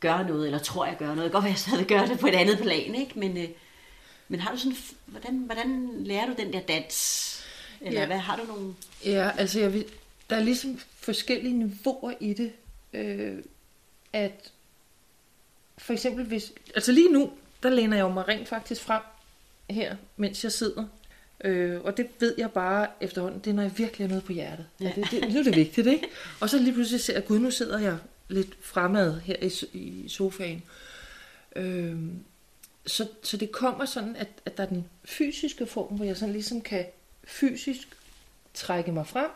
gør 0.00 0.22
noget, 0.22 0.46
eller 0.46 0.58
tror, 0.58 0.86
jeg 0.86 0.96
gør 0.98 1.14
noget. 1.14 1.18
Det 1.18 1.24
kan 1.24 1.32
godt 1.32 1.44
være, 1.44 1.50
jeg 1.52 1.58
stadig 1.58 1.86
gør 1.86 2.06
det 2.06 2.18
på 2.18 2.26
et 2.26 2.34
andet 2.34 2.58
plan, 2.58 2.94
ikke? 2.94 3.18
Men, 3.18 3.36
øh, 3.36 3.48
men 4.28 4.40
har 4.40 4.52
du 4.52 4.58
sådan, 4.58 4.76
hvordan, 5.06 5.38
hvordan 5.38 5.88
lærer 6.04 6.26
du 6.26 6.34
den 6.38 6.52
der 6.52 6.60
dans? 6.60 7.28
Eller 7.80 8.00
ja. 8.00 8.06
hvad, 8.06 8.18
har 8.18 8.36
du 8.36 8.44
nogle... 8.44 8.74
Ja, 9.04 9.30
altså 9.38 9.60
jeg 9.60 9.72
vil, 9.72 9.84
der 10.30 10.36
er 10.36 10.42
ligesom 10.42 10.80
forskellige 10.96 11.54
niveauer 11.54 12.12
i 12.20 12.34
det. 12.34 12.52
Øh, 12.92 13.38
at 14.12 14.52
for 15.78 15.92
eksempel 15.92 16.24
hvis, 16.24 16.52
altså 16.74 16.92
lige 16.92 17.12
nu, 17.12 17.32
der 17.62 17.70
læner 17.70 17.96
jeg 17.96 18.02
jo 18.04 18.08
mig 18.08 18.28
rent 18.28 18.48
faktisk 18.48 18.82
frem 18.82 19.02
her, 19.70 19.96
mens 20.16 20.44
jeg 20.44 20.52
sidder. 20.52 20.84
Øh, 21.44 21.80
og 21.80 21.96
det 21.96 22.08
ved 22.18 22.34
jeg 22.38 22.50
bare 22.50 22.88
efterhånden, 23.00 23.40
det 23.40 23.50
er 23.50 23.54
når 23.54 23.62
jeg 23.62 23.78
virkelig 23.78 24.06
har 24.06 24.08
noget 24.08 24.24
på 24.24 24.32
hjertet. 24.32 24.66
Ja. 24.80 24.92
Det, 24.96 25.10
det, 25.10 25.32
nu 25.32 25.38
er 25.38 25.44
det 25.44 25.56
vigtigt, 25.56 25.86
ikke? 25.86 26.06
Og 26.40 26.50
så 26.50 26.58
lige 26.58 26.72
pludselig 26.72 27.00
ser 27.00 27.14
jeg, 27.14 27.24
gud, 27.24 27.38
nu 27.38 27.50
sidder 27.50 27.78
jeg 27.78 27.98
lidt 28.28 28.56
fremad 28.60 29.20
her 29.20 29.36
i, 29.42 29.78
i 29.78 30.08
sofaen. 30.08 30.62
Øhm, 31.56 32.24
så, 32.86 33.08
så 33.22 33.36
det 33.36 33.52
kommer 33.52 33.84
sådan, 33.84 34.16
at, 34.16 34.28
at 34.46 34.56
der 34.56 34.62
er 34.62 34.68
den 34.68 34.84
fysiske 35.04 35.66
form, 35.66 35.96
hvor 35.96 36.04
jeg 36.04 36.16
sådan 36.16 36.32
ligesom 36.32 36.60
kan 36.60 36.86
fysisk 37.24 37.88
trække 38.54 38.92
mig 38.92 39.06
frem, 39.06 39.30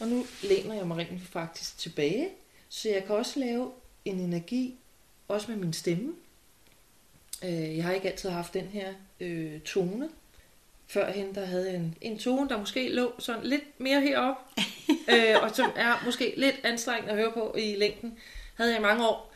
og 0.00 0.08
nu 0.08 0.26
læner 0.42 0.74
jeg 0.74 0.86
mig 0.86 0.96
rent 0.96 1.22
faktisk 1.22 1.78
tilbage, 1.78 2.28
så 2.68 2.88
jeg 2.88 3.04
kan 3.04 3.14
også 3.14 3.40
lave 3.40 3.72
en 4.04 4.20
energi, 4.20 4.74
også 5.28 5.50
med 5.50 5.56
min 5.58 5.72
stemme. 5.72 6.12
Øh, 7.44 7.76
jeg 7.76 7.84
har 7.84 7.92
ikke 7.92 8.10
altid 8.10 8.30
haft 8.30 8.54
den 8.54 8.66
her 8.66 8.94
øh, 9.20 9.60
tone. 9.60 10.08
Førhen 10.90 11.34
der 11.34 11.44
havde 11.44 11.66
jeg 11.66 11.76
en, 11.76 11.94
en 12.00 12.18
tone, 12.18 12.48
der 12.48 12.58
måske 12.58 12.88
lå 12.88 13.12
sådan 13.18 13.44
lidt 13.44 13.80
mere 13.80 14.00
herop, 14.00 14.36
øh, 15.14 15.42
og 15.42 15.50
som 15.54 15.72
er 15.76 16.02
måske 16.04 16.34
lidt 16.36 16.56
anstrengende 16.62 17.10
at 17.10 17.16
høre 17.16 17.32
på 17.32 17.54
i 17.58 17.76
længden. 17.76 18.18
Havde 18.54 18.70
jeg 18.70 18.78
i 18.78 18.82
mange 18.82 19.08
år, 19.08 19.34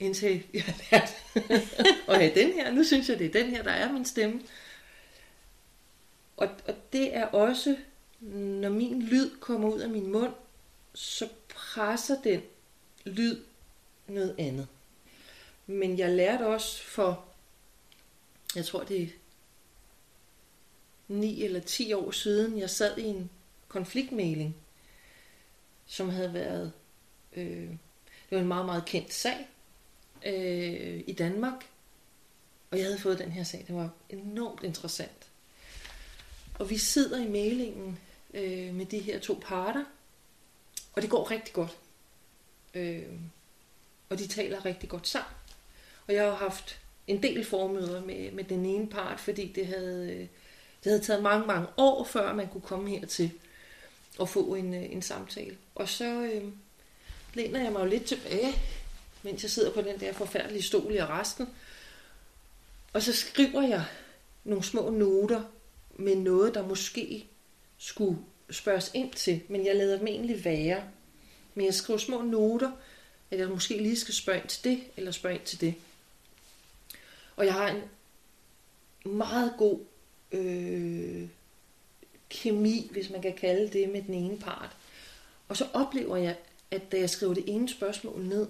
indtil 0.00 0.42
jeg 0.54 0.62
har 0.68 0.74
lært 0.90 1.16
at 2.08 2.16
have 2.16 2.34
den 2.34 2.52
her. 2.52 2.72
Nu 2.72 2.84
synes 2.84 3.08
jeg, 3.08 3.18
det 3.18 3.26
er 3.26 3.42
den 3.42 3.50
her, 3.50 3.62
der 3.62 3.70
er 3.70 3.92
min 3.92 4.04
stemme. 4.04 4.42
Og, 6.36 6.48
og 6.68 6.74
det 6.92 7.16
er 7.16 7.24
også, 7.24 7.76
når 8.20 8.68
min 8.68 9.02
lyd 9.02 9.30
kommer 9.40 9.68
ud 9.68 9.80
af 9.80 9.88
min 9.88 10.12
mund, 10.12 10.32
så 10.94 11.28
presser 11.48 12.22
den 12.24 12.42
lyd 13.04 13.40
noget 14.06 14.34
andet. 14.38 14.66
Men 15.66 15.98
jeg 15.98 16.10
lærte 16.10 16.46
også 16.46 16.82
for, 16.82 17.24
jeg 18.56 18.64
tror 18.64 18.82
det 18.82 19.02
er 19.02 19.06
9 21.12 21.44
eller 21.44 21.60
10 21.60 21.92
år 21.92 22.10
siden, 22.10 22.58
jeg 22.58 22.70
sad 22.70 22.98
i 22.98 23.04
en 23.04 23.30
konfliktmæling, 23.68 24.56
som 25.86 26.08
havde 26.08 26.34
været, 26.34 26.72
øh, 27.36 27.68
det 28.30 28.30
var 28.30 28.38
en 28.38 28.48
meget, 28.48 28.66
meget 28.66 28.84
kendt 28.84 29.12
sag 29.12 29.48
øh, 30.26 31.04
i 31.06 31.12
Danmark. 31.12 31.66
Og 32.70 32.78
jeg 32.78 32.86
havde 32.86 32.98
fået 32.98 33.18
den 33.18 33.32
her 33.32 33.44
sag, 33.44 33.64
det 33.66 33.74
var 33.74 33.90
enormt 34.10 34.62
interessant. 34.62 35.28
Og 36.58 36.70
vi 36.70 36.78
sidder 36.78 37.18
i 37.18 37.28
mailingen 37.28 37.98
øh, 38.34 38.74
med 38.74 38.86
de 38.86 38.98
her 38.98 39.20
to 39.20 39.40
parter, 39.42 39.84
og 40.92 41.02
det 41.02 41.10
går 41.10 41.30
rigtig 41.30 41.54
godt. 41.54 41.78
Øh, 42.74 43.12
og 44.08 44.18
de 44.18 44.26
taler 44.26 44.64
rigtig 44.64 44.88
godt 44.88 45.08
sammen. 45.08 45.34
Og 46.06 46.14
jeg 46.14 46.24
har 46.24 46.34
haft 46.34 46.80
en 47.06 47.22
del 47.22 47.44
formøder 47.44 48.04
med, 48.04 48.30
med 48.30 48.44
den 48.44 48.66
ene 48.66 48.88
part, 48.88 49.20
fordi 49.20 49.52
det 49.52 49.66
havde, 49.66 50.12
øh, 50.12 50.26
det 50.84 50.92
havde 50.92 51.04
taget 51.04 51.22
mange, 51.22 51.46
mange 51.46 51.68
år, 51.76 52.04
før 52.04 52.34
man 52.34 52.48
kunne 52.48 52.60
komme 52.60 52.90
hertil 52.90 53.30
og 54.18 54.28
få 54.28 54.54
en, 54.54 54.74
øh, 54.74 54.92
en 54.92 55.02
samtale. 55.02 55.56
Og 55.74 55.88
så 55.88 56.04
øh, 56.04 56.44
læner 57.34 57.62
jeg 57.62 57.72
mig 57.72 57.80
jo 57.80 57.86
lidt 57.86 58.04
tilbage, 58.04 58.54
mens 59.22 59.42
jeg 59.42 59.50
sidder 59.50 59.72
på 59.72 59.80
den 59.80 60.00
der 60.00 60.12
forfærdelige 60.12 60.62
stol 60.62 60.94
i 60.94 61.04
resten. 61.04 61.48
Og 62.92 63.02
så 63.02 63.12
skriver 63.12 63.62
jeg 63.62 63.84
nogle 64.44 64.64
små 64.64 64.90
noter 64.90 65.42
med 65.96 66.16
noget, 66.16 66.54
der 66.54 66.66
måske 66.66 67.26
skulle 67.78 68.18
spørges 68.50 68.90
ind 68.94 69.12
til, 69.12 69.40
men 69.48 69.66
jeg 69.66 69.76
lader 69.76 69.98
dem 69.98 70.06
egentlig 70.06 70.44
være. 70.44 70.84
Men 71.54 71.66
jeg 71.66 71.74
skriver 71.74 71.98
små 71.98 72.22
noter, 72.22 72.70
at 73.30 73.38
jeg 73.38 73.48
måske 73.48 73.76
lige 73.76 74.00
skal 74.00 74.14
spørge 74.14 74.38
ind 74.38 74.48
til 74.48 74.64
det, 74.64 74.82
eller 74.96 75.10
spørge 75.10 75.34
ind 75.34 75.44
til 75.44 75.60
det. 75.60 75.74
Og 77.36 77.46
jeg 77.46 77.54
har 77.54 77.68
en 77.68 77.82
meget 79.12 79.54
god 79.58 79.80
øh, 80.32 81.28
kemi, 82.30 82.88
hvis 82.92 83.10
man 83.10 83.22
kan 83.22 83.34
kalde 83.34 83.72
det, 83.72 83.88
med 83.88 84.02
den 84.02 84.14
ene 84.14 84.38
part. 84.38 84.76
Og 85.48 85.56
så 85.56 85.68
oplever 85.72 86.16
jeg, 86.16 86.36
at 86.70 86.92
da 86.92 86.98
jeg 86.98 87.10
skriver 87.10 87.34
det 87.34 87.44
ene 87.46 87.68
spørgsmål 87.68 88.24
ned, 88.24 88.48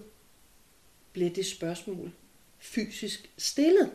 bliver 1.13 1.31
det 1.31 1.47
spørgsmål 1.47 2.13
fysisk 2.59 3.31
stillet. 3.39 3.91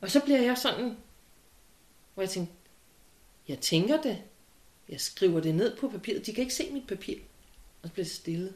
Og 0.00 0.10
så 0.10 0.20
bliver 0.20 0.40
jeg 0.40 0.58
sådan, 0.58 0.96
hvor 2.14 2.22
jeg 2.22 2.30
tænker, 2.30 2.52
jeg 3.48 3.58
tænker 3.58 4.02
det, 4.02 4.18
jeg 4.88 5.00
skriver 5.00 5.40
det 5.40 5.54
ned 5.54 5.76
på 5.76 5.88
papiret, 5.88 6.26
de 6.26 6.34
kan 6.34 6.42
ikke 6.42 6.54
se 6.54 6.70
mit 6.70 6.86
papir, 6.86 7.16
og 7.82 7.88
så 7.88 7.92
bliver 7.92 8.04
det 8.04 8.12
stillet. 8.12 8.54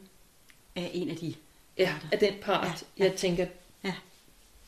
Af 0.75 0.91
en 0.93 1.09
af 1.09 1.15
de 1.15 1.35
Ja, 1.77 1.95
af 2.11 2.19
den 2.19 2.33
part, 2.41 2.65
ja, 2.65 3.03
ja. 3.03 3.09
jeg 3.09 3.15
tænker, 3.17 3.47
Ja. 3.83 3.93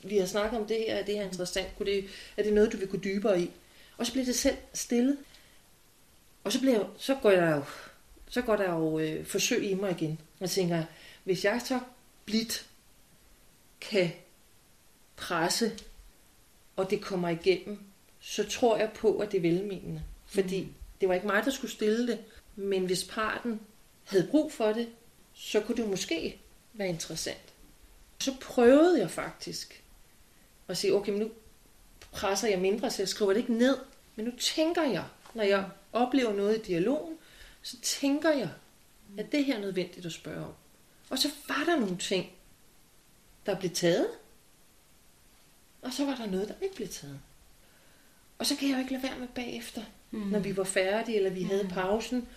Vi 0.04 0.18
har 0.18 0.26
snakket 0.26 0.60
om 0.60 0.68
det 0.68 0.78
her, 0.78 0.96
er 0.96 1.06
det 1.06 1.16
her 1.16 1.24
interessant, 1.24 1.78
Kunne 1.78 1.92
det, 1.92 2.06
er 2.38 2.44
det 2.44 2.54
noget, 2.54 2.72
du 2.72 2.78
vil 2.78 2.88
gå 2.88 2.98
dybere 2.98 3.42
i? 3.42 3.52
Og 3.98 4.06
så 4.06 4.12
bliver 4.12 4.26
det 4.26 4.36
selv 4.36 4.58
stillet. 4.74 5.18
Og 6.44 6.52
så, 6.52 6.60
bliver 6.60 6.94
så 6.98 7.16
går 7.16 7.32
der 7.32 7.56
jo, 7.56 7.64
så 8.30 8.42
går 8.42 8.56
der 8.56 8.74
jo 8.74 9.00
øh, 9.00 9.26
forsøg 9.26 9.64
i 9.64 9.74
mig 9.74 9.92
igen. 9.92 10.20
Jeg 10.40 10.50
tænker, 10.50 10.84
hvis 11.24 11.46
jeg 11.46 11.62
så 11.66 11.80
blidt 12.26 12.66
kan 13.82 14.12
presse, 15.16 15.72
og 16.76 16.90
det 16.90 17.02
kommer 17.02 17.30
igennem, 17.30 17.80
så 18.20 18.50
tror 18.50 18.78
jeg 18.78 18.92
på, 18.96 19.18
at 19.18 19.32
det 19.32 19.38
er 19.38 19.42
velmenende. 19.42 20.04
Fordi 20.26 20.62
mm. 20.62 20.74
det 21.02 21.10
var 21.10 21.16
ikke 21.16 21.28
mig, 21.28 21.46
der 21.46 21.52
skulle 21.52 21.72
stille 21.72 22.08
det, 22.08 22.20
men 22.56 22.86
hvis 22.86 23.04
parten 23.04 23.60
havde 24.04 24.28
brug 24.32 24.52
for 24.52 24.74
det, 24.74 24.90
så 25.34 25.60
kunne 25.60 25.78
det 25.78 25.90
måske 25.90 26.40
være 26.74 26.90
interessant. 26.90 27.54
Så 28.20 28.34
prøvede 28.42 29.00
jeg 29.00 29.12
faktisk 29.12 29.84
at 30.70 30.78
sige, 30.78 30.94
okay, 30.94 31.12
men 31.12 31.22
nu 31.22 31.30
presser 32.12 32.48
jeg 32.48 32.60
mindre, 32.60 32.92
så 32.92 33.02
jeg 33.02 33.10
skriver 33.10 33.34
det 33.34 33.40
ikke 33.40 33.54
ned. 33.54 33.78
Men 34.16 34.26
nu 34.26 34.32
tænker 34.40 34.84
jeg, 34.84 35.06
når 35.34 35.44
jeg 35.44 35.70
oplever 35.94 36.34
noget 36.34 36.58
i 36.58 36.62
dialogen, 36.62 37.18
så 37.62 37.78
tænker 37.82 38.30
jeg, 38.30 38.50
at 39.18 39.32
det 39.32 39.46
her 39.46 39.56
er 39.56 39.62
nødvendigt 39.62 40.06
at 40.06 40.12
spørge 40.12 40.46
om. 40.46 40.54
Og 41.10 41.20
så 41.20 41.30
var 41.48 41.64
der 41.66 41.80
nogle 41.80 41.98
ting, 41.98 42.32
der 43.46 43.60
blev 43.60 43.72
taget, 43.72 44.08
og 45.82 45.94
så 45.94 46.06
var 46.06 46.16
der 46.16 46.26
noget, 46.26 46.48
der 46.48 46.54
ikke 46.62 46.76
blev 46.76 46.88
taget. 46.88 47.20
Og 48.38 48.46
så 48.46 48.56
kan 48.56 48.70
jeg 48.70 48.76
jo 48.76 48.80
ikke 48.80 48.92
lade 48.92 49.04
være 49.04 49.20
med 49.20 49.28
bagefter, 49.28 49.82
mm. 50.12 50.20
når 50.20 50.40
vi 50.40 50.58
var 50.58 50.64
færdige, 50.64 51.18
eller 51.18 51.30
vi 51.30 51.44
havde 51.44 51.68
pausen, 51.68 52.28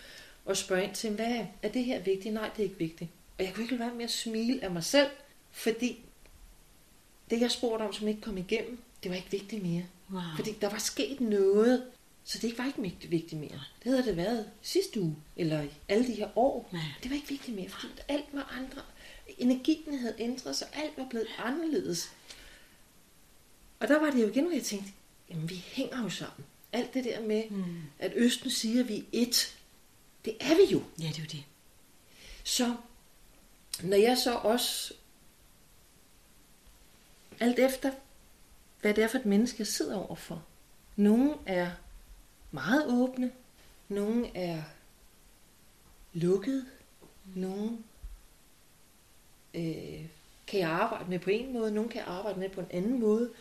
og 0.45 0.57
spørge 0.57 0.83
ind 0.83 0.95
til, 0.95 1.09
hvad 1.09 1.45
er 1.61 1.69
det 1.69 1.83
her 1.83 1.99
vigtigt? 1.99 2.33
Nej, 2.33 2.49
det 2.49 2.59
er 2.59 2.63
ikke 2.63 2.77
vigtigt. 2.79 3.11
Og 3.37 3.45
jeg 3.45 3.53
kunne 3.53 3.63
ikke 3.63 3.75
lade 3.75 3.87
være 3.87 3.97
med 3.97 4.05
at 4.05 4.11
smile 4.11 4.63
af 4.63 4.71
mig 4.71 4.83
selv, 4.83 5.09
fordi 5.51 6.05
det, 7.33 7.41
jeg 7.41 7.51
spurgte 7.51 7.83
om, 7.83 7.93
som 7.93 8.07
ikke 8.07 8.21
kom 8.21 8.37
igennem, 8.37 8.79
det 9.03 9.11
var 9.11 9.17
ikke 9.17 9.31
vigtigt 9.31 9.63
mere. 9.63 9.83
Wow. 10.11 10.21
Fordi 10.35 10.51
der 10.61 10.69
var 10.69 10.77
sket 10.77 11.21
noget, 11.21 11.83
så 12.23 12.37
det 12.37 12.57
var 12.57 12.65
ikke 12.65 12.81
vigtigt- 12.81 13.11
vigtigt 13.11 13.41
mere. 13.41 13.61
Det 13.83 13.91
havde 13.91 14.03
det 14.05 14.17
været 14.17 14.49
sidste 14.61 15.01
uge, 15.01 15.15
eller 15.37 15.67
alle 15.89 16.07
de 16.07 16.13
her 16.13 16.37
år. 16.37 16.69
Ja. 16.73 16.79
Det 17.03 17.09
var 17.11 17.15
ikke 17.15 17.27
vigtigt 17.29 17.55
mere, 17.55 17.69
fordi 17.69 17.87
alt 18.07 18.25
var 18.33 18.53
andre. 18.59 18.81
Energien 19.37 19.97
havde 19.99 20.15
ændret 20.19 20.55
sig, 20.55 20.67
alt 20.73 20.97
var 20.97 21.07
blevet 21.09 21.27
anderledes. 21.37 22.11
Og 23.79 23.87
der 23.87 23.99
var 23.99 24.11
det 24.11 24.21
jo 24.21 24.27
igen, 24.29 24.43
hvor 24.43 24.53
jeg 24.53 24.63
tænkte, 24.63 24.91
jamen 25.29 25.49
vi 25.49 25.55
hænger 25.55 26.03
jo 26.03 26.09
sammen. 26.09 26.45
Alt 26.73 26.93
det 26.93 27.03
der 27.03 27.21
med, 27.21 27.43
mm. 27.49 27.63
at 27.99 28.11
Østen 28.15 28.49
siger, 28.49 28.79
at 28.83 28.87
vi 28.89 28.97
er 28.97 29.03
et, 29.11 29.57
det 30.25 30.37
er 30.39 30.55
vi 30.55 30.71
jo. 30.71 30.83
Ja, 30.99 31.07
det 31.07 31.17
er 31.17 31.21
jo 31.21 31.27
det. 31.31 31.43
Så 32.43 32.75
når 33.83 33.97
jeg 33.97 34.17
så 34.17 34.33
også, 34.33 34.93
alt 37.43 37.59
efter, 37.59 37.91
hvad 38.81 38.93
det 38.93 39.03
er 39.03 39.07
for 39.07 39.17
et 39.17 39.25
menneske, 39.25 39.55
jeg 39.59 39.67
sidder 39.67 39.97
overfor. 39.97 40.45
Nogle 40.95 41.33
er 41.45 41.71
meget 42.51 42.85
åbne, 42.87 43.31
nogle 43.89 44.37
er 44.37 44.63
lukket, 46.13 46.65
nogle 47.35 47.77
øh, 49.53 50.05
kan 50.47 50.59
jeg 50.59 50.69
arbejde 50.69 51.09
med 51.09 51.19
på 51.19 51.29
en 51.29 51.53
måde, 51.53 51.71
nogle 51.71 51.89
kan 51.89 51.99
jeg 51.99 52.07
arbejde 52.07 52.39
med 52.39 52.49
på 52.49 52.61
en 52.61 52.67
anden 52.71 52.99
måde. 52.99 53.31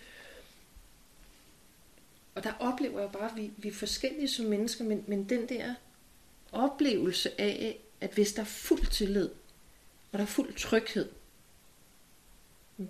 Og 2.35 2.45
der 2.45 2.53
oplever 2.61 3.01
jeg 3.01 3.13
bare, 3.13 3.31
at 3.31 3.37
vi, 3.37 3.51
vi 3.57 3.69
er 3.69 3.73
forskellige 3.73 4.29
som 4.29 4.47
mennesker, 4.47 4.85
men, 4.85 5.05
men 5.07 5.29
den 5.29 5.49
der 5.49 5.75
oplevelse 6.53 7.41
af, 7.41 7.81
at 8.01 8.11
hvis 8.11 8.33
der 8.33 8.43
er 8.43 8.47
fuld 8.47 8.87
tillid, 8.87 9.31
og 10.13 10.19
der 10.19 10.25
er 10.25 10.27
fuld 10.27 10.55
tryghed, 10.55 11.09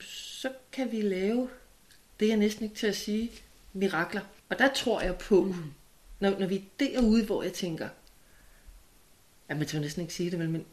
så 0.01 0.51
kan 0.73 0.93
vi 0.93 1.01
lave, 1.01 1.49
det 2.21 2.33
er 2.33 2.37
næsten 2.37 2.65
ikke 2.65 2.77
til 2.77 2.87
at 2.87 2.97
sige, 2.97 3.31
mirakler. 3.73 4.21
Og 4.49 4.59
der 4.59 4.69
tror 4.75 5.01
jeg 5.01 5.17
på, 5.17 5.45
mm. 5.45 5.55
når, 6.21 6.39
når 6.39 6.47
vi 6.47 6.57
er 6.57 6.63
derude, 6.81 7.25
hvor 7.25 7.43
jeg 7.43 7.53
tænker, 7.53 7.89
ja, 9.51 9.55
man 9.55 9.67
tør 9.67 9.81
næsten 9.81 10.03
ikke 10.03 10.15
sige 10.15 10.31
det, 10.31 10.39
men, 10.39 10.53
men 10.53 10.65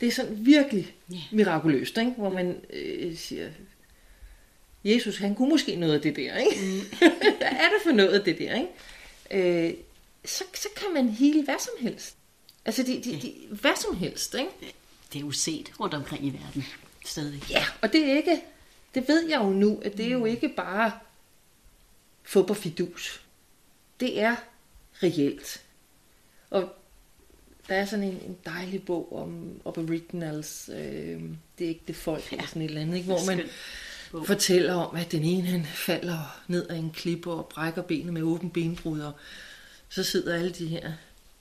det 0.00 0.06
er 0.06 0.12
sådan 0.12 0.46
virkelig 0.46 0.94
Ja. 1.12 1.20
mirakuløst, 1.32 1.98
ikke? 1.98 2.10
hvor 2.10 2.30
man 2.30 2.60
øh, 2.70 3.16
siger, 3.16 3.50
Jesus, 4.84 5.18
han 5.18 5.34
kunne 5.34 5.48
måske 5.48 5.76
noget 5.76 5.94
af 5.94 6.00
det 6.00 6.16
der, 6.16 6.36
ikke? 6.36 6.56
Mm. 6.62 6.98
Hvad 7.38 7.48
er 7.48 7.68
det 7.68 7.82
for 7.84 7.92
noget 7.92 8.18
af 8.18 8.24
det 8.24 8.38
der, 8.38 8.54
ikke? 8.54 9.68
Øh, 9.68 9.74
så, 10.24 10.44
så 10.54 10.68
kan 10.76 10.94
man 10.94 11.08
hele 11.08 11.44
hvad 11.44 11.58
som 11.58 11.72
helst. 11.80 12.16
Altså, 12.64 12.82
de, 12.82 13.02
de, 13.04 13.12
de, 13.22 13.34
hvad 13.50 13.76
som 13.76 13.96
helst, 13.96 14.34
ikke? 14.34 14.50
Det 15.12 15.18
er 15.18 15.20
jo 15.20 15.30
set 15.30 15.72
rundt 15.80 15.94
omkring 15.94 16.26
i 16.26 16.30
verden. 16.30 16.64
Stadig. 17.08 17.42
Ja, 17.50 17.64
og 17.82 17.92
det 17.92 18.10
er 18.10 18.16
ikke, 18.16 18.42
det 18.94 19.08
ved 19.08 19.28
jeg 19.28 19.40
jo 19.40 19.50
nu, 19.50 19.80
at 19.84 19.96
det 19.96 20.06
er 20.06 20.10
jo 20.10 20.24
ikke 20.24 20.48
bare 20.48 20.92
fup 22.22 22.50
og 22.50 22.56
fidus. 22.56 23.22
Det 24.00 24.20
er 24.20 24.36
reelt. 25.02 25.64
Og 26.50 26.74
der 27.68 27.74
er 27.74 27.84
sådan 27.84 28.04
en, 28.04 28.20
en 28.26 28.36
dejlig 28.44 28.84
bog 28.84 29.16
om 29.22 29.60
Aboriginals, 29.66 30.70
øh, 30.72 31.22
det 31.58 31.64
er 31.64 31.68
ikke 31.68 31.84
det 31.86 31.96
folk, 31.96 32.32
ja. 32.32 32.36
eller 32.36 32.48
sådan 32.48 32.62
et 32.62 32.68
eller 32.68 32.80
andet, 32.80 32.96
ikke? 32.96 33.06
hvor 33.06 33.26
man. 33.26 33.40
Bog. 34.12 34.26
fortæller 34.26 34.74
om, 34.74 34.96
at 34.96 35.12
den 35.12 35.24
ene 35.24 35.46
han 35.46 35.64
falder 35.64 36.42
ned 36.48 36.66
af 36.66 36.76
en 36.76 36.90
klippe 36.90 37.30
og 37.30 37.46
brækker 37.46 37.82
benet 37.82 38.12
med 38.12 38.22
åben 38.22 38.50
benbrud, 38.50 39.00
og 39.00 39.12
så 39.88 40.02
sidder 40.02 40.34
alle 40.34 40.50
de 40.50 40.66
her 40.66 40.92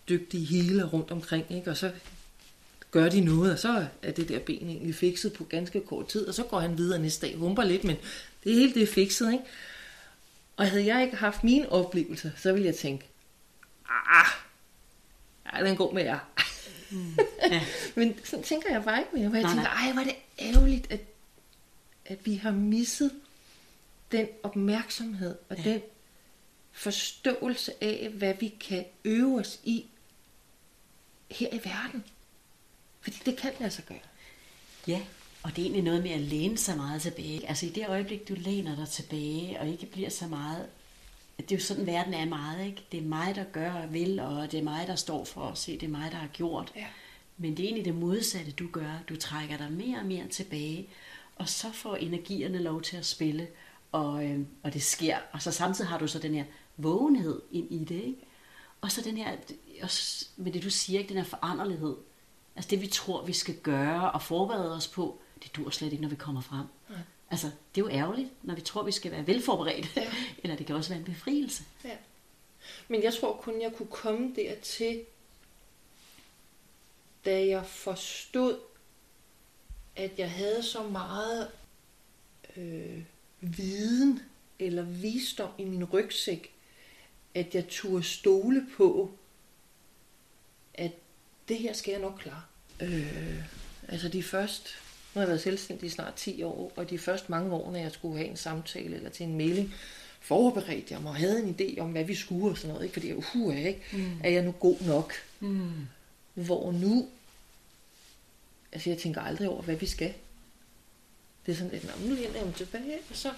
dygtige 0.09 0.45
healer 0.45 0.85
rundt 0.85 1.11
omkring, 1.11 1.45
ikke? 1.49 1.71
og 1.71 1.77
så 1.77 1.91
gør 2.91 3.09
de 3.09 3.21
noget, 3.21 3.51
og 3.51 3.59
så 3.59 3.87
er 4.01 4.11
det 4.11 4.29
der 4.29 4.39
ben 4.39 4.69
egentlig 4.69 4.95
fikset 4.95 5.33
på 5.33 5.43
ganske 5.43 5.81
kort 5.81 6.07
tid, 6.07 6.27
og 6.27 6.33
så 6.33 6.43
går 6.43 6.59
han 6.59 6.77
videre 6.77 6.99
næste 6.99 7.27
dag, 7.27 7.35
humper 7.35 7.63
lidt, 7.63 7.83
men 7.83 7.95
det 8.43 8.53
hele 8.53 8.73
det 8.73 8.83
er 8.83 8.87
fikset. 8.87 9.31
Ikke? 9.33 9.43
Og 10.57 10.69
havde 10.69 10.85
jeg 10.85 11.03
ikke 11.03 11.17
haft 11.17 11.43
mine 11.43 11.69
oplevelser, 11.71 12.31
så 12.37 12.53
ville 12.53 12.65
jeg 12.65 12.75
tænke, 12.75 13.05
ah, 13.89 14.27
ja, 15.53 15.65
den 15.65 15.75
går 15.75 15.93
med 15.93 16.03
jer. 16.03 16.19
Mm, 16.89 17.17
ja. 17.51 17.65
men 17.95 18.15
sådan 18.23 18.43
tænker 18.43 18.71
jeg 18.71 18.83
bare 18.83 18.99
ikke 18.99 19.11
mere, 19.13 19.27
hvor 19.27 19.37
jeg 19.37 19.43
nej, 19.43 19.53
tænker, 19.53 19.69
nej. 19.69 19.85
ej, 19.85 19.93
hvor 19.93 20.01
er 20.01 20.05
det 20.05 20.15
ærgerligt, 20.39 20.91
at, 20.91 20.99
at 22.05 22.25
vi 22.25 22.35
har 22.35 22.51
misset 22.51 23.11
den 24.11 24.27
opmærksomhed 24.43 25.35
og 25.49 25.57
ja. 25.57 25.63
den 25.63 25.81
forståelse 26.71 27.83
af, 27.83 28.09
hvad 28.09 28.33
vi 28.39 28.47
kan 28.47 28.85
øve 29.05 29.39
os 29.39 29.59
i 29.63 29.85
her 31.31 31.47
i 31.51 31.61
verden. 31.63 32.03
Fordi 33.07 33.19
det 33.25 33.37
kan 33.37 33.51
lade 33.59 33.71
sig 33.71 33.85
gøre. 33.85 33.99
Ja, 34.87 35.01
og 35.43 35.55
det 35.55 35.57
er 35.57 35.63
egentlig 35.63 35.83
noget 35.83 36.03
med 36.03 36.11
at 36.11 36.19
læne 36.19 36.57
sig 36.57 36.77
meget 36.77 37.01
tilbage. 37.01 37.47
Altså 37.49 37.65
i 37.65 37.69
det 37.69 37.89
øjeblik, 37.89 38.29
du 38.29 38.35
læner 38.37 38.75
dig 38.75 38.89
tilbage, 38.89 39.59
og 39.59 39.67
ikke 39.67 39.85
bliver 39.85 40.09
så 40.09 40.27
meget... 40.27 40.65
Det 41.37 41.51
er 41.51 41.55
jo 41.55 41.61
sådan, 41.61 41.85
verden 41.85 42.13
er 42.13 42.25
meget, 42.25 42.65
ikke? 42.65 42.83
Det 42.91 42.97
er 42.97 43.07
mig, 43.07 43.35
der 43.35 43.43
gør 43.43 43.71
og 43.71 43.93
vil, 43.93 44.19
og 44.19 44.51
det 44.51 44.59
er 44.59 44.63
mig, 44.63 44.87
der 44.87 44.95
står 44.95 45.25
for 45.25 45.41
at 45.41 45.57
se, 45.57 45.71
det 45.71 45.83
er 45.83 45.91
mig, 45.91 46.11
der 46.11 46.17
har 46.17 46.27
gjort. 46.27 46.71
Ja. 46.75 46.85
Men 47.37 47.57
det 47.57 47.63
er 47.63 47.67
egentlig 47.67 47.85
det 47.85 47.95
modsatte, 47.95 48.51
du 48.51 48.67
gør. 48.71 48.99
Du 49.09 49.15
trækker 49.15 49.57
dig 49.57 49.71
mere 49.71 49.99
og 49.99 50.05
mere 50.05 50.27
tilbage, 50.27 50.89
og 51.35 51.49
så 51.49 51.71
får 51.71 51.95
energierne 51.95 52.59
lov 52.59 52.81
til 52.81 52.97
at 52.97 53.05
spille, 53.05 53.47
og, 53.91 54.25
øh, 54.25 54.39
og 54.63 54.73
det 54.73 54.83
sker. 54.83 55.17
Og 55.31 55.41
så 55.41 55.51
samtidig 55.51 55.89
har 55.89 55.97
du 55.97 56.07
så 56.07 56.19
den 56.19 56.35
her 56.35 56.43
vågenhed 56.77 57.41
ind 57.51 57.71
i 57.71 57.83
det, 57.83 58.03
ikke? 58.03 58.27
Og 58.81 58.91
så 58.91 59.01
den 59.01 59.17
her, 59.17 59.35
også 59.81 60.27
med 60.37 60.51
det 60.51 60.63
du 60.63 60.69
siger, 60.69 60.99
ikke? 60.99 61.09
den 61.09 61.17
her 61.17 61.29
foranderlighed. 61.29 61.95
Altså 62.57 62.69
det 62.69 62.81
vi 62.81 62.87
tror, 62.87 63.25
vi 63.25 63.33
skal 63.33 63.55
gøre 63.55 64.11
og 64.11 64.21
forberede 64.21 64.75
os 64.75 64.87
på, 64.87 65.19
det 65.43 65.55
dur 65.55 65.69
slet 65.69 65.91
ikke, 65.91 66.01
når 66.01 66.09
vi 66.09 66.15
kommer 66.15 66.41
frem. 66.41 66.65
Ja. 66.89 66.95
Altså 67.29 67.47
det 67.75 67.81
er 67.81 67.85
jo 67.85 67.89
ærgerligt, 67.89 68.29
når 68.43 68.55
vi 68.55 68.61
tror, 68.61 68.83
vi 68.83 68.91
skal 68.91 69.11
være 69.11 69.27
velforberedt. 69.27 69.95
Ja. 69.95 70.13
Eller 70.43 70.55
det 70.55 70.65
kan 70.65 70.75
også 70.75 70.89
være 70.89 70.99
en 70.99 71.05
befrielse. 71.05 71.63
Ja. 71.83 71.97
Men 72.87 73.03
jeg 73.03 73.13
tror 73.13 73.37
kun, 73.41 73.61
jeg 73.61 73.73
kunne 73.73 73.87
komme 73.87 74.33
dertil, 74.35 75.01
da 77.25 77.47
jeg 77.47 77.65
forstod, 77.65 78.59
at 79.95 80.19
jeg 80.19 80.31
havde 80.31 80.63
så 80.63 80.83
meget 80.83 81.51
øh, 82.57 83.03
viden 83.41 84.21
eller 84.59 84.83
visdom 84.83 85.49
i 85.57 85.63
min 85.63 85.83
rygsæk, 85.83 86.53
at 87.33 87.55
jeg 87.55 87.67
turde 87.69 88.03
stole 88.03 88.67
på, 88.77 89.11
at 90.73 90.91
det 91.47 91.57
her 91.57 91.73
skal 91.73 91.91
jeg 91.91 92.01
nok 92.01 92.19
klare. 92.19 92.41
Øh, 92.81 93.43
altså 93.87 94.09
de 94.09 94.23
første, 94.23 94.69
nu 95.13 95.19
har 95.19 95.21
jeg 95.21 95.27
været 95.27 95.41
selvstændig 95.41 95.87
i 95.87 95.89
snart 95.89 96.13
10 96.13 96.43
år, 96.43 96.71
og 96.75 96.89
de 96.89 96.97
første 96.97 97.31
mange 97.31 97.51
år, 97.53 97.71
når 97.71 97.79
jeg 97.79 97.91
skulle 97.91 98.17
have 98.17 98.29
en 98.29 98.37
samtale 98.37 98.95
eller 98.95 99.09
til 99.09 99.25
en 99.25 99.37
mailing, 99.37 99.73
forberedte 100.19 100.93
jeg 100.93 101.01
mig 101.01 101.09
og 101.09 101.15
havde 101.15 101.43
en 101.43 101.57
idé 101.59 101.79
om, 101.79 101.91
hvad 101.91 102.03
vi 102.03 102.15
skulle 102.15 102.51
og 102.51 102.57
sådan 102.57 102.73
noget, 102.73 102.83
ikke? 102.83 102.93
fordi 102.93 103.07
jeg, 103.07 103.17
uh, 103.35 103.57
ikke? 103.57 103.81
Mm. 103.93 104.21
er 104.23 104.29
jeg 104.29 104.43
nu 104.43 104.51
god 104.51 104.81
nok? 104.81 105.13
Mm. 105.39 105.87
Hvor 106.33 106.71
nu, 106.71 107.07
altså 108.71 108.89
jeg 108.89 108.99
tænker 108.99 109.21
aldrig 109.21 109.49
over, 109.49 109.61
hvad 109.61 109.75
vi 109.75 109.85
skal. 109.85 110.13
Det 111.45 111.51
er 111.51 111.55
sådan 111.55 111.71
lidt, 111.71 112.09
nu 112.09 112.15
læner 112.15 112.45
jeg 112.45 112.53
tilbage, 112.55 112.97
og 113.09 113.15
så 113.15 113.33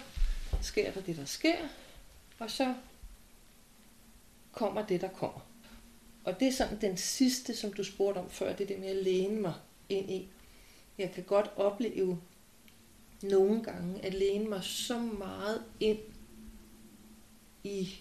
sker 0.62 0.92
der 0.92 1.00
det, 1.00 1.16
der 1.16 1.24
sker, 1.24 1.56
og 2.38 2.50
så 2.50 2.74
kommer 4.52 4.86
det, 4.86 5.00
der 5.00 5.08
kommer. 5.08 5.40
Og 6.24 6.40
det 6.40 6.48
er 6.48 6.52
sådan 6.52 6.80
den 6.80 6.96
sidste, 6.96 7.56
som 7.56 7.72
du 7.72 7.84
spurgte 7.84 8.18
om 8.18 8.30
før, 8.30 8.56
det 8.56 8.64
er 8.64 8.68
det 8.68 8.78
med 8.78 8.88
at 8.88 9.04
læne 9.04 9.40
mig 9.40 9.54
ind 9.88 10.10
i. 10.10 10.28
Jeg 10.98 11.12
kan 11.12 11.24
godt 11.24 11.50
opleve 11.56 12.20
nogle 13.22 13.62
gange 13.62 14.04
at 14.04 14.14
læne 14.14 14.48
mig 14.48 14.64
så 14.64 14.98
meget 14.98 15.62
ind 15.80 15.98
i 17.64 17.94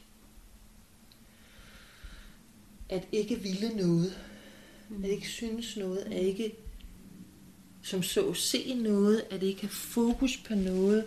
at 2.90 3.08
ikke 3.12 3.40
ville 3.40 3.70
noget, 3.70 4.20
mm. 4.90 5.04
at 5.04 5.10
ikke 5.10 5.28
synes 5.28 5.78
noget, 5.78 5.98
at 5.98 6.22
ikke 6.22 6.56
som 7.84 8.04
så 8.04 8.34
se 8.34 8.74
noget, 8.74 9.26
at 9.32 9.44
ikke 9.44 9.62
have 9.62 9.70
fokus 9.70 10.38
på 10.38 10.56
noget, 10.56 11.06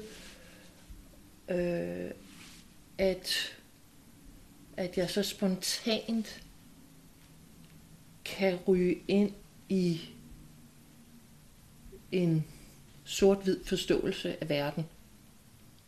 øh, 1.49 2.11
at 2.99 3.57
at 4.77 4.99
jeg 4.99 5.11
så 5.11 5.23
spontant 5.23 6.42
kan 8.25 8.59
ryge 8.69 9.03
ind 9.09 9.33
i 9.69 10.01
en 12.13 12.45
sort-hvid 13.05 13.65
forståelse 13.65 14.43
af 14.43 14.49
verden. 14.49 14.87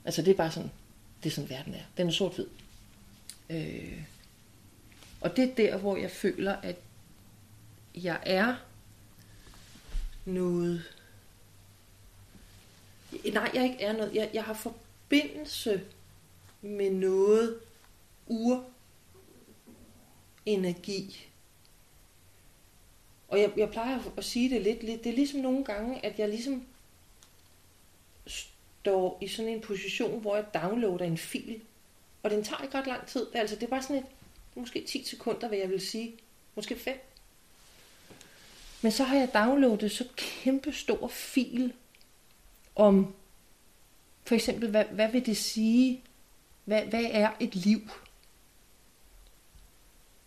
Altså 0.04 0.22
det 0.22 0.30
er 0.30 0.36
bare 0.36 0.50
sådan, 0.50 0.70
det 1.22 1.30
er 1.30 1.34
sådan 1.34 1.50
verden 1.50 1.74
er. 1.74 1.82
Den 1.96 2.06
er 2.06 2.12
sort-hvid. 2.12 2.46
Øh, 3.50 4.02
og 5.20 5.36
det 5.36 5.50
er 5.50 5.54
der, 5.54 5.76
hvor 5.76 5.96
jeg 5.96 6.10
føler, 6.10 6.56
at 6.56 6.76
jeg 7.94 8.18
er 8.22 8.56
noget... 10.24 10.82
Nej, 13.32 13.50
jeg 13.54 13.64
ikke 13.64 13.82
er 13.82 13.92
noget. 13.92 14.14
Jeg, 14.14 14.30
jeg 14.34 14.44
har 14.44 14.54
forbindelse 14.54 15.82
med 16.62 16.90
noget 16.90 17.58
ur 18.26 18.64
energi. 20.46 21.26
Og 23.34 23.40
jeg, 23.40 23.52
jeg 23.56 23.70
plejer 23.70 23.98
at 24.16 24.24
sige 24.24 24.50
det 24.50 24.62
lidt, 24.62 24.82
lidt, 24.82 25.04
det 25.04 25.10
er 25.10 25.16
ligesom 25.16 25.40
nogle 25.40 25.64
gange, 25.64 26.04
at 26.04 26.18
jeg 26.18 26.28
ligesom 26.28 26.66
står 28.26 29.18
i 29.20 29.28
sådan 29.28 29.52
en 29.52 29.60
position, 29.60 30.20
hvor 30.20 30.36
jeg 30.36 30.54
downloader 30.54 31.04
en 31.04 31.18
fil. 31.18 31.60
Og 32.22 32.30
den 32.30 32.44
tager 32.44 32.62
ikke 32.62 32.78
ret 32.78 32.86
lang 32.86 33.06
tid. 33.06 33.26
Det 33.26 33.34
er, 33.34 33.40
altså, 33.40 33.56
det 33.56 33.62
er 33.62 33.70
bare 33.70 33.82
sådan 33.82 33.96
et, 33.96 34.04
måske 34.54 34.84
10 34.84 35.04
sekunder, 35.04 35.48
hvad 35.48 35.58
jeg 35.58 35.70
vil 35.70 35.80
sige. 35.80 36.14
Måske 36.54 36.76
5. 36.76 37.00
Men 38.82 38.92
så 38.92 39.04
har 39.04 39.16
jeg 39.16 39.34
downloadet 39.34 39.92
så 39.92 40.04
kæmpe 40.16 40.72
stor 40.72 41.08
fil 41.08 41.72
om, 42.76 43.14
for 44.24 44.34
eksempel, 44.34 44.70
hvad, 44.70 44.84
hvad 44.84 45.12
vil 45.12 45.26
det 45.26 45.36
sige? 45.36 46.02
Hvad, 46.64 46.82
hvad 46.82 47.04
er 47.10 47.30
et 47.40 47.54
liv? 47.54 47.80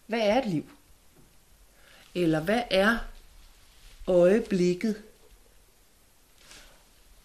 Hvad 0.07 0.19
er 0.19 0.41
et 0.41 0.45
liv? 0.45 0.76
Eller 2.17 2.39
hvad 2.39 2.63
er 2.69 2.97
øjeblikket? 4.07 5.03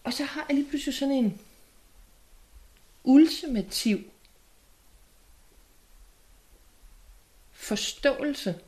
Og 0.04 0.12
så 0.12 0.24
har 0.24 0.46
jeg 0.48 0.56
lige 0.56 0.68
pludselig 0.68 0.94
sådan 0.94 1.14
en 1.14 1.40
ultimativ 3.04 4.10
forståelse. 7.52 8.60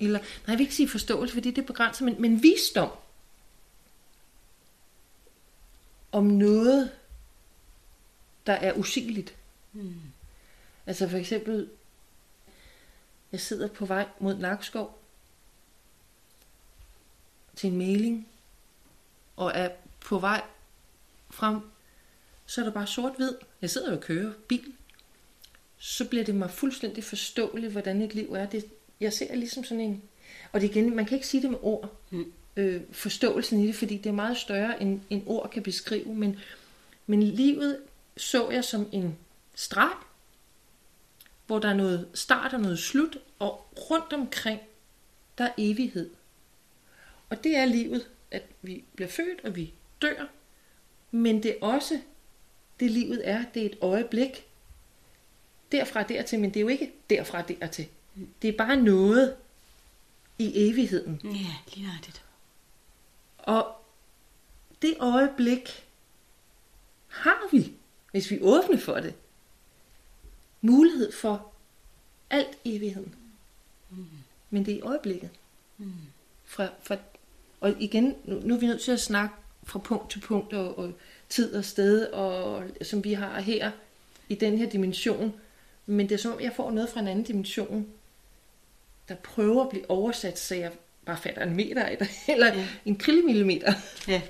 Eller, 0.00 0.18
nej, 0.18 0.28
jeg 0.46 0.58
vil 0.58 0.60
ikke 0.60 0.74
sige 0.74 0.88
forståelse, 0.88 1.34
fordi 1.34 1.50
det 1.50 1.62
er 1.62 1.66
begrænset, 1.66 2.04
men, 2.04 2.20
men 2.20 2.42
visdom. 2.42 2.90
Om 6.12 6.24
noget, 6.24 6.92
der 8.46 8.52
er 8.52 8.72
usigeligt. 8.72 9.34
Mm. 9.72 10.00
Altså 10.86 11.08
for 11.08 11.16
eksempel, 11.16 11.70
jeg 13.32 13.40
sidder 13.40 13.68
på 13.68 13.86
vej 13.86 14.08
mod 14.20 14.34
Nakskov 14.34 14.97
til 17.58 17.70
en 17.70 17.78
mailing, 17.78 18.28
og 19.36 19.52
er 19.54 19.68
på 20.00 20.18
vej 20.18 20.42
frem, 21.30 21.60
så 22.46 22.60
er 22.60 22.64
der 22.64 22.72
bare 22.72 22.86
sort-hvid. 22.86 23.32
Jeg 23.62 23.70
sidder 23.70 23.96
og 23.96 24.00
kører 24.00 24.32
bil. 24.48 24.72
Så 25.78 26.08
bliver 26.08 26.24
det 26.24 26.34
mig 26.34 26.50
fuldstændig 26.50 27.04
forståeligt, 27.04 27.72
hvordan 27.72 28.02
et 28.02 28.14
liv 28.14 28.32
er. 28.32 28.46
Det, 28.46 28.64
jeg 29.00 29.12
ser 29.12 29.34
ligesom 29.34 29.64
sådan 29.64 29.80
en... 29.80 30.02
Og 30.52 30.60
det 30.60 30.70
igen, 30.70 30.96
man 30.96 31.06
kan 31.06 31.14
ikke 31.14 31.26
sige 31.26 31.42
det 31.42 31.50
med 31.50 31.58
ord. 31.62 31.96
Mm. 32.10 32.32
Øh, 32.56 32.82
forståelsen 32.92 33.60
i 33.60 33.66
det, 33.66 33.74
fordi 33.74 33.96
det 33.96 34.06
er 34.06 34.14
meget 34.14 34.36
større, 34.36 34.82
end, 34.82 35.00
end 35.10 35.22
ord 35.26 35.50
kan 35.50 35.62
beskrive. 35.62 36.14
Men, 36.14 36.40
men 37.06 37.22
livet 37.22 37.78
så 38.16 38.50
jeg 38.50 38.64
som 38.64 38.88
en 38.92 39.18
streg, 39.54 39.92
hvor 41.46 41.58
der 41.58 41.68
er 41.68 41.74
noget 41.74 42.08
start 42.14 42.54
og 42.54 42.60
noget 42.60 42.78
slut, 42.78 43.18
og 43.38 43.66
rundt 43.90 44.12
omkring, 44.12 44.60
der 45.38 45.44
er 45.44 45.52
evighed. 45.58 46.10
Og 47.30 47.44
det 47.44 47.56
er 47.56 47.64
livet, 47.64 48.08
at 48.30 48.42
vi 48.62 48.84
bliver 48.94 49.08
født, 49.08 49.44
og 49.44 49.56
vi 49.56 49.74
dør, 50.02 50.26
men 51.10 51.42
det 51.42 51.50
er 51.50 51.66
også, 51.66 52.00
det 52.80 52.90
livet 52.90 53.28
er, 53.28 53.44
det 53.54 53.62
er 53.62 53.66
et 53.66 53.78
øjeblik, 53.80 54.46
derfra 55.72 56.02
dertil, 56.02 56.40
men 56.40 56.50
det 56.50 56.56
er 56.56 56.60
jo 56.60 56.68
ikke 56.68 56.92
derfra 57.10 57.42
dertil. 57.42 57.88
Det 58.42 58.48
er 58.48 58.56
bare 58.56 58.76
noget 58.76 59.36
i 60.38 60.68
evigheden. 60.68 61.20
Ja, 61.24 61.74
lige 61.74 61.90
det. 62.06 62.22
Og 63.38 63.76
det 64.82 64.96
øjeblik, 65.00 65.86
har 67.08 67.48
vi, 67.52 67.72
hvis 68.10 68.30
vi 68.30 68.36
er 68.36 68.42
åbne 68.42 68.78
for 68.78 68.94
det, 68.94 69.14
mulighed 70.60 71.12
for 71.12 71.52
alt 72.30 72.58
evigheden. 72.64 73.14
Men 74.50 74.66
det 74.66 74.74
er 74.74 74.78
i 74.78 74.80
øjeblikket. 74.80 75.30
Fra, 76.44 76.68
fra, 76.82 76.96
og 77.60 77.74
igen, 77.80 78.14
nu, 78.24 78.40
nu 78.44 78.54
er 78.54 78.58
vi 78.58 78.66
nødt 78.66 78.80
til 78.82 78.92
at 78.92 79.00
snakke 79.00 79.34
fra 79.64 79.78
punkt 79.78 80.10
til 80.10 80.20
punkt, 80.20 80.52
og, 80.52 80.78
og 80.78 80.92
tid 81.28 81.54
og 81.54 81.64
sted, 81.64 82.06
og, 82.06 82.64
som 82.82 83.04
vi 83.04 83.12
har 83.12 83.40
her 83.40 83.70
i 84.28 84.34
den 84.34 84.58
her 84.58 84.70
dimension. 84.70 85.34
Men 85.86 86.08
det 86.08 86.14
er 86.14 86.18
som 86.18 86.32
om, 86.32 86.40
jeg 86.40 86.52
får 86.56 86.70
noget 86.70 86.90
fra 86.90 87.00
en 87.00 87.08
anden 87.08 87.24
dimension, 87.24 87.86
der 89.08 89.14
prøver 89.14 89.62
at 89.64 89.68
blive 89.70 89.90
oversat, 89.90 90.38
så 90.38 90.54
jeg 90.54 90.72
bare 91.04 91.16
fatter 91.18 91.42
en 91.42 91.56
meter 91.56 91.86
eller 92.28 92.54
Ja. 92.54 92.68
en 92.84 92.96
krillemillimeter. 92.96 93.72
Ja. 94.08 94.22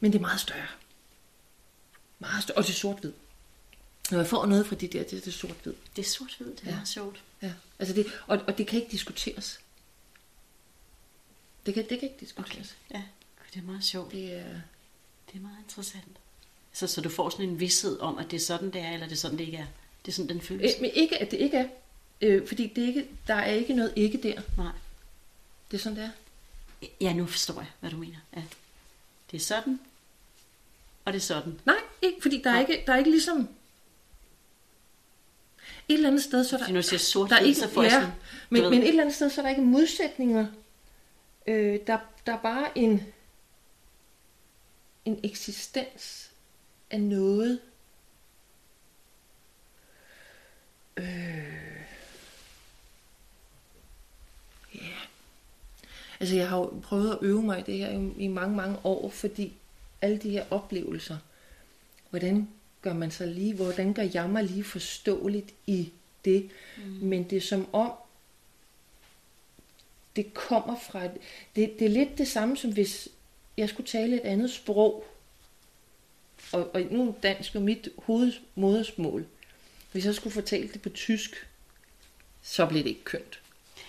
Men 0.00 0.12
det 0.12 0.18
er 0.18 0.22
meget 0.22 0.40
større. 0.40 0.66
Meget 2.18 2.42
større. 2.42 2.58
Og 2.58 2.64
det 2.64 2.70
er 2.70 2.74
sort-hvid. 2.74 3.12
Når 4.10 4.18
jeg 4.18 4.26
får 4.26 4.46
noget 4.46 4.66
fra 4.66 4.74
de 4.76 4.86
der, 4.88 5.02
det 5.02 5.26
er 5.26 5.30
sort-hvid. 5.30 5.74
Det 5.96 6.02
er 6.04 6.08
sort-hvid, 6.08 6.46
det 6.46 6.62
er 6.68 6.70
Ja. 6.78 6.84
sjovt. 6.84 7.22
Ja. 7.42 7.52
Altså 7.78 7.94
det, 7.94 8.06
og, 8.26 8.40
og 8.46 8.58
det 8.58 8.66
kan 8.66 8.80
ikke 8.80 8.92
diskuteres. 8.92 9.60
Det 11.66 11.74
kan, 11.74 11.82
det 11.88 11.98
kan 12.00 12.08
ikke 12.08 12.20
diskuteres. 12.20 12.76
Ja, 12.90 12.96
Gud, 13.38 13.44
det 13.54 13.60
er 13.62 13.66
meget 13.66 13.84
sjovt. 13.84 14.12
Det 14.12 14.32
er, 14.32 14.44
Det 15.32 15.36
er 15.36 15.40
meget 15.40 15.58
interessant. 15.64 16.04
Så, 16.72 16.86
så 16.86 17.00
du 17.00 17.08
får 17.08 17.30
sådan 17.30 17.48
en 17.48 17.60
vidshed 17.60 18.00
om, 18.00 18.18
at 18.18 18.30
det 18.30 18.36
er 18.36 18.40
sådan, 18.40 18.70
det 18.70 18.80
er, 18.80 18.90
eller 18.90 19.06
det 19.06 19.12
er 19.12 19.16
sådan, 19.18 19.38
det 19.38 19.44
ikke 19.44 19.56
er. 19.56 19.66
Det 20.06 20.12
er 20.12 20.14
sådan, 20.16 20.28
den 20.28 20.40
føles. 20.40 20.74
øh, 20.74 20.80
men 20.80 20.90
ikke, 20.94 21.18
at 21.18 21.30
det 21.30 21.36
ikke 21.36 21.56
er. 21.56 21.68
Øh, 22.20 22.48
fordi 22.48 22.66
det 22.76 22.82
ikke, 22.82 23.06
der 23.26 23.34
er 23.34 23.52
ikke 23.52 23.74
noget 23.74 23.92
ikke 23.96 24.18
der. 24.22 24.40
Nej. 24.56 24.72
Det 25.70 25.76
er 25.76 25.82
sådan, 25.82 25.98
det 25.98 26.04
er. 26.04 26.10
Ja, 27.00 27.12
nu 27.12 27.26
forstår 27.26 27.54
jeg, 27.54 27.70
hvad 27.80 27.90
du 27.90 27.96
mener. 27.96 28.16
Ja. 28.36 28.42
Det 29.30 29.36
er 29.36 29.40
sådan, 29.44 29.80
og 31.04 31.12
det 31.12 31.18
er 31.18 31.22
sådan. 31.22 31.60
Nej, 31.66 31.76
ikke, 32.02 32.22
fordi 32.22 32.40
der 32.44 32.50
er, 32.50 32.60
ikke, 32.60 32.82
der 32.86 32.92
er 32.92 32.96
ikke 32.98 33.10
ligesom... 33.10 33.48
Et 35.88 35.94
eller 35.94 36.08
andet 36.08 36.22
sted, 36.22 36.44
så 36.44 36.56
er 36.56 36.58
der... 36.58 36.66
Hvis 36.66 36.74
nu 36.74 36.82
siger 36.82 36.98
sort 36.98 37.30
der 37.30 37.36
er 37.36 37.40
ikke, 37.40 37.60
så 37.60 37.68
får 37.68 37.82
ja, 37.82 37.90
sådan... 37.90 38.10
men, 38.50 38.62
ved- 38.62 38.70
men 38.70 38.82
et 38.82 38.88
eller 38.88 39.02
andet 39.02 39.14
sted, 39.16 39.30
så 39.30 39.40
er 39.40 39.42
der 39.42 39.50
ikke 39.50 39.62
modsætninger. 39.62 40.46
Øh, 41.46 41.80
der, 41.86 41.98
der 42.26 42.32
er 42.32 42.42
bare 42.42 42.78
en, 42.78 43.02
en 45.04 45.20
eksistens 45.22 46.30
af 46.90 47.00
noget. 47.00 47.60
Øh, 50.96 51.04
ja. 54.74 55.00
Altså, 56.20 56.36
jeg 56.36 56.48
har 56.48 56.58
jo 56.58 56.80
prøvet 56.82 57.12
at 57.12 57.18
øve 57.22 57.42
mig 57.42 57.58
i 57.58 57.62
det 57.62 57.78
her 57.78 57.90
i, 57.90 58.24
i 58.24 58.26
mange, 58.26 58.56
mange 58.56 58.78
år, 58.84 59.10
fordi 59.10 59.52
alle 60.02 60.18
de 60.18 60.30
her 60.30 60.44
oplevelser, 60.50 61.16
hvordan 62.10 62.48
gør 62.82 62.92
man 62.92 63.10
sig 63.10 63.28
lige, 63.28 63.54
hvordan 63.54 63.92
gør 63.92 64.02
jeg 64.14 64.30
mig 64.30 64.44
lige 64.44 64.64
forståeligt 64.64 65.54
i 65.66 65.92
det, 66.24 66.50
mm. 66.76 66.82
men 66.82 67.30
det 67.30 67.36
er 67.36 67.40
som 67.40 67.74
om, 67.74 67.92
det 70.16 70.34
kommer 70.34 70.78
fra, 70.78 71.02
det, 71.56 71.78
det 71.78 71.82
er 71.82 71.88
lidt 71.88 72.18
det 72.18 72.28
samme 72.28 72.56
som 72.56 72.72
hvis 72.72 73.08
jeg 73.56 73.68
skulle 73.68 73.86
tale 73.86 74.16
et 74.16 74.20
andet 74.24 74.50
sprog, 74.50 75.04
og, 76.52 76.74
og 76.74 76.80
nu 76.90 77.14
dansk 77.22 77.54
er 77.54 77.60
mit 77.60 77.88
hovedmodersmål. 77.98 79.26
Hvis 79.92 80.06
jeg 80.06 80.14
skulle 80.14 80.32
fortælle 80.32 80.68
det 80.68 80.82
på 80.82 80.88
tysk, 80.88 81.46
så 82.42 82.66
blev 82.66 82.82
det 82.82 82.88
ikke 82.88 83.04
kønt. 83.04 83.40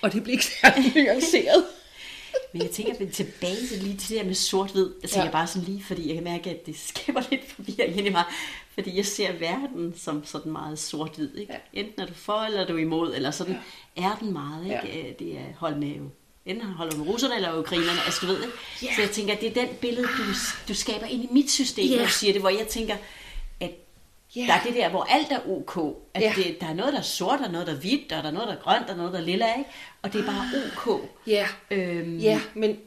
Og 0.02 0.14
det 0.14 0.23
blev 0.23 0.34
ikke 0.34 0.45
særlig 0.45 0.93
nuanceret. 0.95 1.65
Men 2.53 2.62
jeg 2.62 2.72
tænker 2.72 2.94
men 2.99 3.12
tilbage 3.12 3.68
til 3.68 3.78
lige 3.84 3.98
til 3.98 4.10
det 4.10 4.18
der 4.20 4.26
med 4.28 4.36
sort-hvid. 4.36 4.90
Jeg 5.02 5.10
tænker 5.10 5.26
Ja. 5.26 5.32
bare 5.32 5.48
sådan 5.48 5.68
lige, 5.68 5.84
fordi 5.84 6.08
jeg 6.08 6.16
kan 6.16 6.24
mærke, 6.24 6.49
at 6.49 6.66
det 6.66 6.80
skaber 6.80 7.22
lidt 7.32 7.41
forvirring 7.56 7.98
ind 7.98 8.08
i 8.08 8.10
mig. 8.10 8.24
Fordi 8.74 8.98
jeg 8.98 9.06
ser 9.06 9.32
verden 9.32 9.94
som 9.98 10.26
sådan 10.26 10.52
meget 10.52 10.80
sort-hvid. 10.80 11.36
Ikke? 11.36 11.53
Ja. 11.74 11.80
Enten 11.80 12.02
er 12.02 12.06
du 12.06 12.14
for, 12.14 12.34
eller 12.45 12.60
er 12.62 12.68
du 12.68 12.76
imod, 12.76 13.16
eller 13.16 13.32
sådan 13.32 13.58
ja. 13.98 14.03
er 14.03 14.18
den 14.22 14.34
meget. 14.34 14.64
Ikke? 14.64 14.76
Ja. 14.99 15.08
Ja. 15.08 15.14
Det 15.20 15.34
er 15.38 15.45
hold 15.58 15.76
med 15.76 15.88
jo. 15.88 16.03
Enten 16.45 16.68
holder 16.68 16.98
med 16.98 17.08
russerne 17.08 17.36
eller 17.36 17.60
ukrainerne, 17.60 17.99
altså 18.06 18.20
du 18.22 18.26
ved 18.28 18.41
ikke. 18.44 18.53
Ja. 18.84 18.88
Så 18.95 19.02
jeg 19.02 19.12
tænker, 19.12 19.34
at 19.34 19.41
det 19.41 19.49
er 19.58 19.66
den 19.66 19.76
billede, 19.82 20.08
du, 20.08 20.24
du 20.68 20.74
skaber 20.74 21.06
ind 21.06 21.24
i 21.24 21.28
mit 21.32 21.52
system, 21.52 21.86
Ja. 21.86 21.98
når 21.98 22.06
du 22.06 22.12
siger 22.12 22.34
det, 22.34 22.41
hvor 22.41 22.49
jeg 22.49 22.68
tænker, 22.68 22.95
Ja. 24.36 24.41
der 24.41 24.53
er 24.53 24.64
det 24.64 24.74
der, 24.76 24.90
hvor 24.90 25.03
alt 25.03 25.32
er 25.32 25.49
ok. 25.49 25.98
At 26.14 26.22
Ja. 26.22 26.34
det, 26.36 26.58
der 26.62 26.68
er 26.68 26.74
noget, 26.74 26.94
der 26.94 26.99
er 26.99 27.03
sort, 27.03 27.40
der 27.40 27.45
er 27.48 27.52
noget, 27.52 27.68
der 27.68 27.74
er 27.74 27.78
hvidt, 27.80 28.12
og 28.12 28.24
der 28.24 28.30
er 28.30 28.34
noget, 28.34 28.48
der 28.48 28.56
er 28.56 28.60
grønt, 28.62 28.90
og 28.90 28.98
noget, 28.98 29.14
der 29.14 29.20
er 29.20 29.24
lilla, 29.24 29.58
ikke? 29.58 29.70
Og 30.02 30.14
det 30.14 30.22
er 30.22 30.26
bare 30.26 30.45
ok. 30.78 31.10
Ja, 31.28 31.48
Øhm, 31.72 32.18
ja, 32.18 32.41
men 32.56 32.80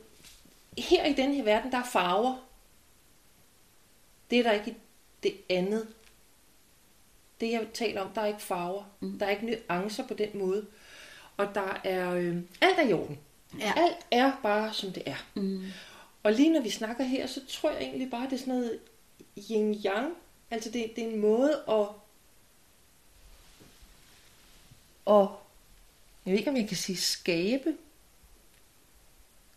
her 0.79 1.05
i 1.07 1.13
den 1.13 1.35
her 1.35 1.43
verden, 1.45 1.73
der 1.73 1.79
er 1.79 1.85
farver. 1.93 2.37
Det 4.31 4.39
er 4.39 4.43
der 4.43 4.53
ikke 4.53 4.75
det 5.23 5.35
andet. 5.51 5.87
Det 7.41 7.51
jeg 7.53 7.67
taler 7.75 8.01
om, 8.01 8.09
der 8.15 8.21
er 8.21 8.27
ikke 8.27 8.43
farver. 8.43 8.83
Mm. 9.01 9.19
Der 9.19 9.27
er 9.27 9.31
ikke 9.31 9.59
nuancer 9.69 10.07
på 10.07 10.15
den 10.15 10.29
måde. 10.35 10.67
Og 11.37 11.49
der 11.55 11.81
er, 11.85 12.15
øh, 12.15 12.37
alt 12.61 12.79
er 12.79 12.83
i 12.89 12.93
orden. 12.93 13.19
Ja. 13.61 13.73
Alt 13.77 13.97
er 14.11 14.33
bare, 14.43 14.73
som 14.73 14.93
det 14.93 15.03
er. 15.07 15.17
Mm. 15.35 15.65
Og 16.23 16.33
lige 16.33 16.53
når 16.53 16.61
vi 16.61 16.71
snakker 16.71 17.05
her, 17.05 17.27
så 17.27 17.41
tror 17.49 17.71
jeg 17.71 17.83
egentlig 17.83 18.11
bare, 18.11 18.25
det 18.25 18.33
er 18.33 18.37
sådan 18.39 18.55
noget 18.55 18.79
yin-yang. 19.39 20.15
Altså 20.51 20.71
det, 20.71 20.93
det 20.97 21.05
er 21.05 21.09
en 21.09 21.21
måde 21.21 21.63
at... 21.69 21.87
Og 25.05 25.41
jeg 26.27 26.33
ved 26.33 26.39
ikke, 26.39 26.51
om 26.51 26.57
jeg 26.57 26.69
kan 26.69 26.77
sige 26.77 26.97
skabe 26.97 27.75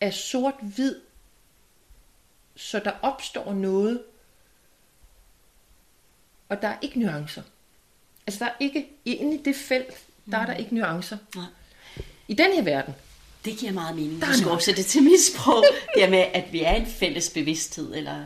af 0.01 0.13
sort-hvid, 0.13 0.95
så 2.55 2.79
der 2.79 2.91
opstår 3.01 3.53
noget, 3.53 4.03
og 6.49 6.61
der 6.61 6.67
er 6.67 6.77
ikke 6.81 6.99
nuancer. 6.99 7.41
Altså 8.27 8.45
der 8.45 8.51
er 8.51 8.55
ikke, 8.59 8.89
inde 9.05 9.35
i 9.35 9.43
det 9.43 9.55
felt, 9.55 9.93
der 10.31 10.37
er 10.37 10.45
der 10.45 10.53
ikke 10.53 10.75
nuancer. 10.75 11.17
Nej. 11.35 11.45
I 12.27 12.33
den 12.33 12.53
her 12.53 12.61
verden, 12.61 12.93
Det 13.45 13.57
giver 13.57 13.71
meget 13.71 13.95
mening. 13.95 14.21
Der 14.21 14.27
er 14.27 14.31
Du 14.31 14.37
skal 14.37 14.45
nok. 14.45 14.51
oversætte 14.51 14.81
det 14.81 14.89
til 14.89 15.03
mit 15.03 15.21
sprog. 15.33 15.63
Det 15.95 16.09
med, 16.09 16.19
at 16.33 16.53
vi 16.53 16.61
er 16.61 16.73
en 16.73 16.85
fælles 16.87 17.29
bevidsthed, 17.29 17.95
eller, 17.95 18.25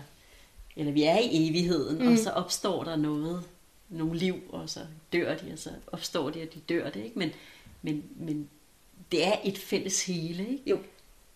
eller 0.76 0.91
vi 0.91 1.03
er 1.03 1.18
i 1.18 1.49
evigheden, 1.49 1.99
mm. 1.99 2.11
og 2.11 2.18
så 2.18 2.30
opstår 2.30 2.84
der 2.84 2.95
noget, 2.95 3.43
nogle 3.89 4.18
liv, 4.18 4.35
og 4.49 4.69
så 4.69 4.80
dør 5.14 5.38
de, 5.38 5.52
og 5.53 5.60
så 5.60 5.69
opstår 5.88 6.30
de, 6.30 6.41
og 6.41 6.53
de 6.53 6.60
dør 6.60 6.89
det. 6.89 7.03
Ikke? 7.03 7.19
Men, 7.19 7.31
men, 7.81 8.03
men 8.15 8.49
det 9.11 9.27
er 9.27 9.35
et 9.43 9.57
fælles 9.57 10.06
hele. 10.06 10.49
Ikke? 10.49 10.69
jo, 10.69 10.80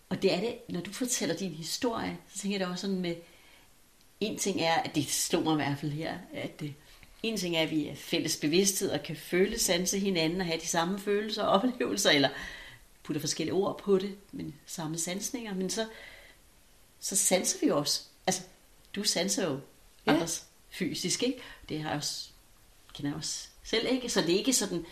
Og 0.10 0.22
det 0.22 0.34
er 0.34 0.40
det, 0.40 0.56
når 0.70 0.82
du 0.82 0.92
fortæller 0.92 1.36
din 1.36 1.52
historie, 1.52 2.18
så 2.34 2.40
tænker 2.40 2.58
jeg 2.58 2.68
da 2.68 2.72
også 2.72 2.82
sådan 2.82 3.02
med, 3.02 3.16
en 4.20 4.38
ting 4.38 4.62
er, 4.62 4.74
at 4.74 4.96
det 4.96 5.10
slog 5.10 5.44
mig 5.44 5.54
i 5.54 5.56
hvert 5.56 5.80
fald 5.80 5.92
her, 5.92 6.18
at 6.34 6.60
det, 6.60 6.74
en 7.24 7.38
ting 7.38 7.56
er, 7.56 7.62
at 7.62 7.72
vi 7.72 7.88
er 7.88 7.96
fælles 7.96 8.38
bevidsthed 8.38 8.90
og 8.90 9.04
kan 9.04 9.16
føle, 9.16 9.60
sanse 9.60 10.00
hinanden 10.00 10.42
og 10.42 10.48
have 10.48 10.60
de 10.60 10.68
samme 10.68 11.00
følelser 11.00 11.44
og 11.44 11.62
oplevelser, 11.62 12.10
eller 12.10 12.30
putte 13.04 13.20
forskellige 13.20 13.54
ord 13.54 13.78
på 13.78 13.98
det, 13.98 14.16
men 14.32 14.56
samme 14.66 14.98
sansninger, 14.98 15.54
men 15.54 15.70
så, 15.70 15.88
så 17.00 17.16
sanser 17.16 17.58
vi 17.62 17.72
også. 17.72 18.02
Altså, 18.28 18.42
du 18.96 19.04
sanser 19.04 19.48
jo 19.48 19.60
Ja. 20.08 20.14
andres 20.14 20.46
fysisk, 20.70 21.24
ikke? 21.24 21.38
Det 21.70 21.82
har 21.82 21.90
jeg 21.90 21.98
også, 21.98 22.30
kender 22.94 23.10
jeg 23.12 23.18
også 23.18 23.48
selv, 23.64 23.88
ikke? 23.92 24.10
Så 24.10 24.22
det 24.22 24.34
er 24.34 24.38
ikke 24.38 24.54
sådan 24.54 24.86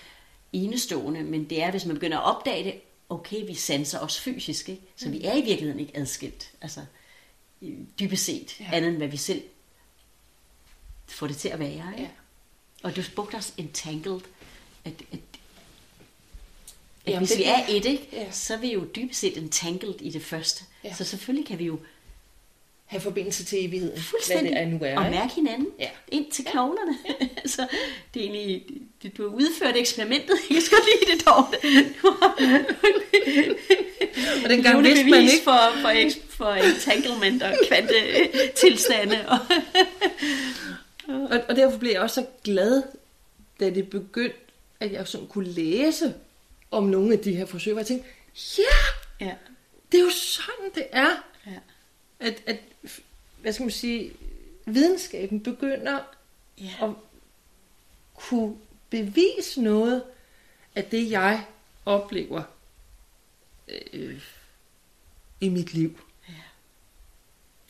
enestående, 0.54 1.24
men 1.24 1.50
det 1.50 1.64
er, 1.64 1.72
hvis 1.72 1.86
man 1.86 1.96
begynder 1.96 2.18
at 2.20 2.36
opdage 2.36 2.64
det, 2.64 2.82
okay, 3.10 3.46
vi 3.46 3.54
sanser 3.54 4.00
også 4.00 4.22
fysisk, 4.22 4.70
ikke? 4.70 4.82
Så 4.96 5.10
vi 5.10 5.24
er 5.24 5.34
i 5.34 5.42
virkeligheden 5.42 5.80
ikke 5.80 5.98
adskilt, 5.98 6.52
altså 6.62 6.86
dybest 8.00 8.26
set, 8.26 8.60
Ja. 8.60 8.70
andet 8.74 8.90
end 8.90 8.98
hvad 8.98 9.08
vi 9.08 9.18
selv 9.18 9.44
får 11.08 11.28
det 11.28 11.38
til 11.38 11.50
at 11.50 11.60
være, 11.60 11.70
ikke? 11.92 12.02
Ja. 12.02 12.08
Og 12.84 12.96
du 12.96 13.02
brugte 13.16 13.36
også 13.36 13.54
entangled, 13.58 14.20
at, 14.86 14.94
at 15.12 15.20
at 17.06 17.12
Jamen, 17.12 17.20
hvis 17.20 17.30
det 17.30 17.38
vi 17.40 17.44
er 17.44 17.66
et, 17.70 17.86
ikke, 17.86 18.08
Ja. 18.12 18.32
så 18.32 18.54
er 18.54 18.58
vi 18.58 18.74
jo 18.74 18.88
dybest 18.96 19.20
set 19.20 19.38
entangled 19.38 20.02
i 20.02 20.10
det 20.10 20.22
første. 20.24 20.64
Ja. 20.84 20.94
Så 20.96 21.04
selvfølgelig 21.04 21.48
kan 21.48 21.60
vi 21.60 21.66
jo 21.66 21.80
have 22.94 23.02
forbindelse 23.02 23.46
til 23.46 23.66
evigheden, 23.66 24.02
fuldstændig 24.02 24.54
hvad 24.54 24.62
det 24.66 24.68
er 24.68 24.72
nu 24.72 24.86
er. 25.02 25.06
og 25.06 25.12
mærke 25.12 25.34
hinanden 25.36 25.68
Ja. 25.80 25.90
ind 26.08 26.32
til 26.32 26.46
knoglerne. 26.46 26.98
så 27.46 27.68
det 28.14 28.20
er 28.20 28.24
egentlig, 28.24 28.64
det, 29.04 29.18
du 29.18 29.30
har 29.30 29.36
udført 29.36 29.76
eksperimentet. 29.78 30.36
Jeg 30.50 30.62
skal 30.62 30.78
lide 30.86 31.18
det 31.18 31.26
dog. 31.26 31.46
Og 34.44 34.50
dengang 34.50 34.84
vidste 34.84 35.06
man 35.10 35.22
ikke- 35.22 35.44
For, 35.44 35.60
for, 35.82 35.92
for 36.30 36.52
entanglement 36.54 37.44
og 37.44 37.54
kvantetilstande. 37.68 39.26
Og, 39.30 39.40
Og, 41.08 41.40
og 41.50 41.56
derfor 41.56 41.78
blev 41.78 41.92
jeg 41.92 42.02
også 42.02 42.14
så 42.22 42.26
glad, 42.44 42.84
da 43.60 43.70
det 43.70 43.90
begyndte, 43.90 44.38
at 44.80 44.92
jeg 44.92 45.08
sådan 45.08 45.28
kunne 45.28 45.48
læse 45.50 46.14
om 46.72 46.84
nogle 46.84 47.14
af 47.14 47.20
de 47.20 47.36
her 47.36 47.46
forsøg, 47.46 47.74
hvor 47.74 47.80
jeg 47.80 47.88
tænkte, 47.88 48.08
ja, 48.58 49.26
ja, 49.26 49.32
det 49.92 49.98
er 50.00 50.04
jo 50.04 50.10
sådan, 50.10 50.72
det 50.76 50.84
er. 50.92 51.10
ja, 51.48 51.52
At, 52.20 52.42
at 52.46 52.56
hvad 53.44 53.54
skal 53.54 53.64
man 53.64 53.72
sige, 53.72 54.12
videnskaben 54.66 55.40
begynder 55.40 56.00
ja. 56.58 56.74
at 56.82 56.90
kunne 58.14 58.56
bevise 58.90 59.62
noget 59.62 60.04
af 60.76 60.86
det, 60.86 61.12
jeg 61.12 61.46
oplever 61.86 62.44
øh, 63.94 64.22
i 65.42 65.50
mit 65.50 65.74
liv. 65.74 66.00
Ja. 66.30 66.34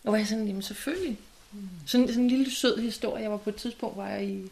Og 0.03 0.09
hvor 0.09 0.15
jeg 0.15 0.27
sådan, 0.27 0.47
jamen 0.47 0.61
selvfølgelig, 0.61 1.19
Mm. 1.53 1.69
Sådan, 1.85 2.07
sådan 2.07 2.23
en 2.23 2.29
lille 2.29 2.51
sød 2.51 2.77
historie. 2.77 3.23
Jeg 3.23 3.31
var 3.31 3.37
på 3.37 3.49
et 3.49 3.55
tidspunkt, 3.55 3.97
var 3.97 4.09
jeg 4.09 4.25
i, 4.25 4.51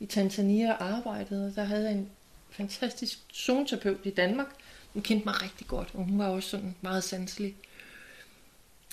i 0.00 0.06
Tanzania 0.06 0.72
og 0.72 0.84
arbejdede, 0.84 1.46
og 1.46 1.54
der 1.54 1.64
havde 1.64 1.84
jeg 1.84 1.92
en 1.92 2.10
fantastisk 2.50 3.18
zoneterapeut 3.34 4.00
i 4.04 4.10
Danmark. 4.10 4.46
Hun 4.92 5.02
kendte 5.02 5.24
mig 5.24 5.42
rigtig 5.42 5.66
godt, 5.66 5.88
og 5.94 6.04
hun 6.04 6.18
var 6.18 6.28
også 6.28 6.48
sådan 6.48 6.76
meget 6.80 7.04
sanselig. 7.04 7.56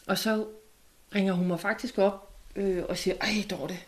Og 0.08 0.18
så 0.18 0.48
ringer 1.16 1.34
hun 1.34 1.48
mig 1.48 1.60
faktisk 1.60 1.98
op 1.98 2.34
øh, 2.56 2.84
og 2.90 2.98
siger, 2.98 3.16
ej 3.22 3.46
Dorte, 3.50 3.80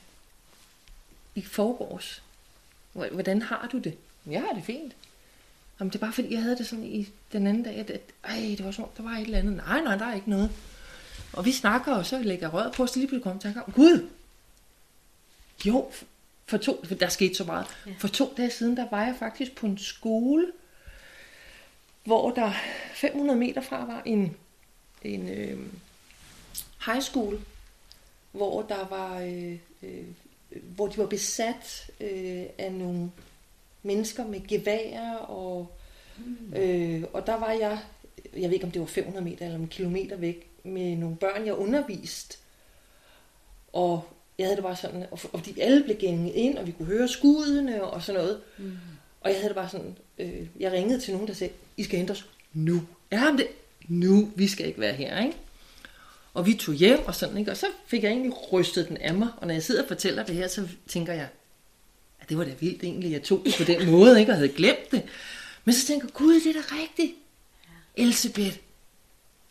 i 1.35 1.41
forgårs, 1.41 2.23
hvordan 2.93 3.41
har 3.41 3.69
du 3.71 3.77
det? 3.77 3.97
Jeg 4.25 4.41
har 4.41 4.53
det 4.53 4.63
fint. 4.63 4.95
Jamen, 5.79 5.89
det 5.89 5.95
er 5.95 5.99
bare 5.99 6.13
fordi, 6.13 6.33
jeg 6.33 6.41
havde 6.41 6.57
det 6.57 6.67
sådan 6.67 6.85
i 6.85 7.09
den 7.31 7.47
anden 7.47 7.63
dag, 7.63 7.75
at, 7.75 7.89
at 7.89 8.01
ej, 8.23 8.55
det 8.57 8.65
var 8.65 8.71
sådan, 8.71 8.91
der 8.97 9.03
var 9.03 9.11
et 9.11 9.21
eller 9.21 9.37
andet. 9.37 9.55
Nej, 9.55 9.81
nej, 9.81 9.95
der 9.97 10.05
er 10.05 10.15
ikke 10.15 10.29
noget. 10.29 10.51
Og 11.33 11.45
vi 11.45 11.51
snakker, 11.51 11.93
og 11.93 12.05
så 12.05 12.19
lægger 12.19 12.49
røret 12.49 12.73
på, 12.73 12.83
og 12.83 12.89
så 12.89 12.99
lige 12.99 13.07
pludselig 13.07 13.23
kommer 13.23 13.41
tanker 13.41 13.61
om, 13.61 13.71
Gud, 13.71 14.09
jo, 15.65 15.91
for 16.45 16.57
to, 16.57 16.85
for 16.85 16.95
der 16.95 17.09
skete 17.09 17.35
så 17.35 17.43
meget. 17.43 17.65
Ja. 17.85 17.91
For 17.99 18.07
to 18.07 18.33
dage 18.37 18.51
siden, 18.51 18.77
der 18.77 18.89
var 18.89 19.05
jeg 19.05 19.15
faktisk 19.19 19.55
på 19.55 19.65
en 19.65 19.77
skole, 19.77 20.51
hvor 22.03 22.31
der 22.31 22.51
500 22.93 23.39
meter 23.39 23.61
fra 23.61 23.85
var 23.85 24.01
en, 24.05 24.35
en 25.01 25.29
øh, 25.29 25.59
high 26.85 27.01
school, 27.01 27.39
hvor 28.31 28.61
der 28.61 28.87
var, 28.87 29.19
øh, 29.19 29.57
øh, 29.83 30.05
hvor 30.75 30.87
de 30.87 30.97
var 30.97 31.05
besat 31.05 31.91
øh, 32.01 32.43
af 32.57 32.71
nogle 32.71 33.11
mennesker 33.83 34.27
med 34.27 34.47
gevær, 34.47 35.13
og, 35.13 35.67
mm. 36.17 36.53
øh, 36.53 37.03
og 37.13 37.27
der 37.27 37.35
var 37.35 37.51
jeg, 37.51 37.79
jeg 38.33 38.43
ved 38.43 38.53
ikke 38.53 38.65
om 38.65 38.71
det 38.71 38.81
var 38.81 38.87
500 38.87 39.25
meter 39.25 39.45
eller 39.45 39.59
en 39.59 39.67
kilometer 39.67 40.15
væk, 40.15 40.47
med 40.63 40.95
nogle 40.95 41.15
børn, 41.15 41.45
jeg 41.45 41.53
undervist. 41.53 42.39
Og 43.73 44.03
jeg 44.37 44.45
havde 44.45 44.55
det 44.55 44.63
bare 44.63 44.75
sådan, 44.75 45.05
og, 45.11 45.19
og 45.33 45.39
fordi 45.39 45.59
alle 45.59 45.83
blev 45.83 45.95
gænget 45.95 46.35
ind, 46.35 46.57
og 46.57 46.67
vi 46.67 46.71
kunne 46.71 46.85
høre 46.85 47.07
skuddene 47.07 47.83
og 47.83 48.03
sådan 48.03 48.21
noget. 48.21 48.41
Mm. 48.57 48.71
Og 49.21 49.29
jeg 49.29 49.35
havde 49.35 49.47
det 49.47 49.55
bare 49.55 49.69
sådan, 49.69 49.97
øh, 50.17 50.47
jeg 50.59 50.71
ringede 50.71 50.99
til 50.99 51.13
nogen, 51.13 51.27
der 51.27 51.33
sagde, 51.33 51.53
I 51.77 51.83
skal 51.83 51.97
hente 51.97 52.11
os 52.11 52.29
nu. 52.53 52.81
Ja, 53.11 53.35
det, 53.37 53.47
nu, 53.87 54.31
vi 54.35 54.47
skal 54.47 54.65
ikke 54.67 54.79
være 54.79 54.93
her, 54.93 55.25
ikke? 55.25 55.37
Og 56.37 56.45
vi 56.45 56.53
tog 56.53 56.75
hjem 56.75 57.05
og 57.07 57.15
sådan, 57.15 57.37
ikke? 57.37 57.51
Og 57.51 57.57
så 57.57 57.67
fik 57.87 58.03
jeg 58.03 58.11
egentlig 58.11 58.51
rystet 58.51 58.87
den 58.87 58.97
af 58.97 59.13
mig. 59.13 59.29
Og 59.37 59.47
når 59.47 59.53
jeg 59.53 59.63
sidder 59.63 59.81
og 59.81 59.87
fortæller 59.87 60.23
det 60.23 60.35
her, 60.35 60.47
så 60.47 60.67
tænker 60.87 61.13
jeg, 61.13 61.29
at 62.19 62.29
det 62.29 62.37
var 62.37 62.43
da 62.43 62.53
vildt 62.59 62.83
egentlig, 62.83 63.11
jeg 63.11 63.23
tog 63.23 63.41
det 63.45 63.55
på 63.57 63.63
den 63.63 63.91
måde, 63.91 64.19
ikke? 64.19 64.31
Og 64.31 64.35
havde 64.35 64.49
glemt 64.49 64.91
det. 64.91 65.03
Men 65.65 65.75
så 65.75 65.87
tænker 65.87 66.07
jeg, 66.07 66.13
gud, 66.13 66.33
det 66.33 66.55
er 66.55 66.61
da 66.61 66.75
rigtigt. 66.81 67.13
Ja. 67.63 68.03
Elisabeth, 68.03 68.57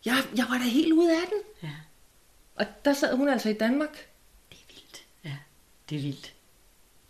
jeg, 0.04 0.24
jeg 0.36 0.46
var 0.48 0.58
da 0.58 0.64
helt 0.64 0.92
ude 0.92 1.10
af 1.10 1.26
den. 1.28 1.68
Ja. 1.68 1.74
Og 2.54 2.66
der 2.84 2.94
sad 2.94 3.16
hun 3.16 3.28
altså 3.28 3.48
i 3.48 3.54
Danmark. 3.54 4.08
Det 4.50 4.58
er 4.68 4.74
vildt. 4.74 5.02
Ja, 5.24 5.36
det 5.90 5.98
er 5.98 6.02
vildt. 6.02 6.32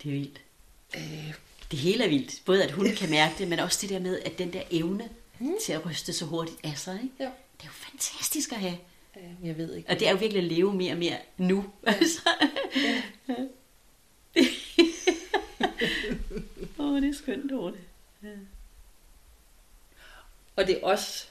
Det 0.03 0.09
er 0.09 0.13
vildt. 0.13 0.41
Øh. 0.95 1.33
Det 1.71 1.79
hele 1.79 2.03
er 2.03 2.09
vildt. 2.09 2.41
Både 2.45 2.63
at 2.63 2.71
hun 2.71 2.87
kan 2.95 3.09
mærke 3.09 3.35
det, 3.37 3.47
men 3.47 3.59
også 3.59 3.79
det 3.81 3.89
der 3.89 3.99
med, 3.99 4.19
at 4.19 4.37
den 4.37 4.53
der 4.53 4.61
evne 4.71 5.09
mm. 5.39 5.53
til 5.65 5.73
at 5.73 5.85
ryste 5.85 6.13
så 6.13 6.25
hurtigt 6.25 6.57
af 6.63 6.77
sig. 6.77 6.99
Ikke? 7.03 7.15
Ja. 7.19 7.25
Det 7.57 7.63
er 7.63 7.65
jo 7.65 7.71
fantastisk 7.91 8.51
at 8.51 8.57
have. 8.57 8.77
Jeg 9.43 9.57
ved 9.57 9.73
ikke. 9.73 9.89
Og 9.89 9.99
det 9.99 10.07
er 10.07 10.11
jo 10.11 10.17
virkelig 10.17 10.43
at 10.43 10.51
leve 10.51 10.73
mere 10.73 10.91
og 10.91 10.97
mere 10.97 11.17
nu. 11.37 11.65
Altså. 11.83 12.29
Ja. 13.27 13.35
Åh, 16.79 16.85
oh, 16.85 17.01
det 17.01 17.09
er 17.09 17.13
skønt 17.13 17.51
ord. 17.51 17.73
Ja. 18.23 18.29
Og 20.55 20.67
det 20.67 20.77
er 20.77 20.85
også 20.85 21.27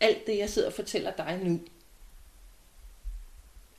alt 0.00 0.26
det, 0.26 0.38
jeg 0.38 0.50
sidder 0.50 0.68
og 0.68 0.74
fortæller 0.74 1.12
dig 1.12 1.40
nu, 1.42 1.60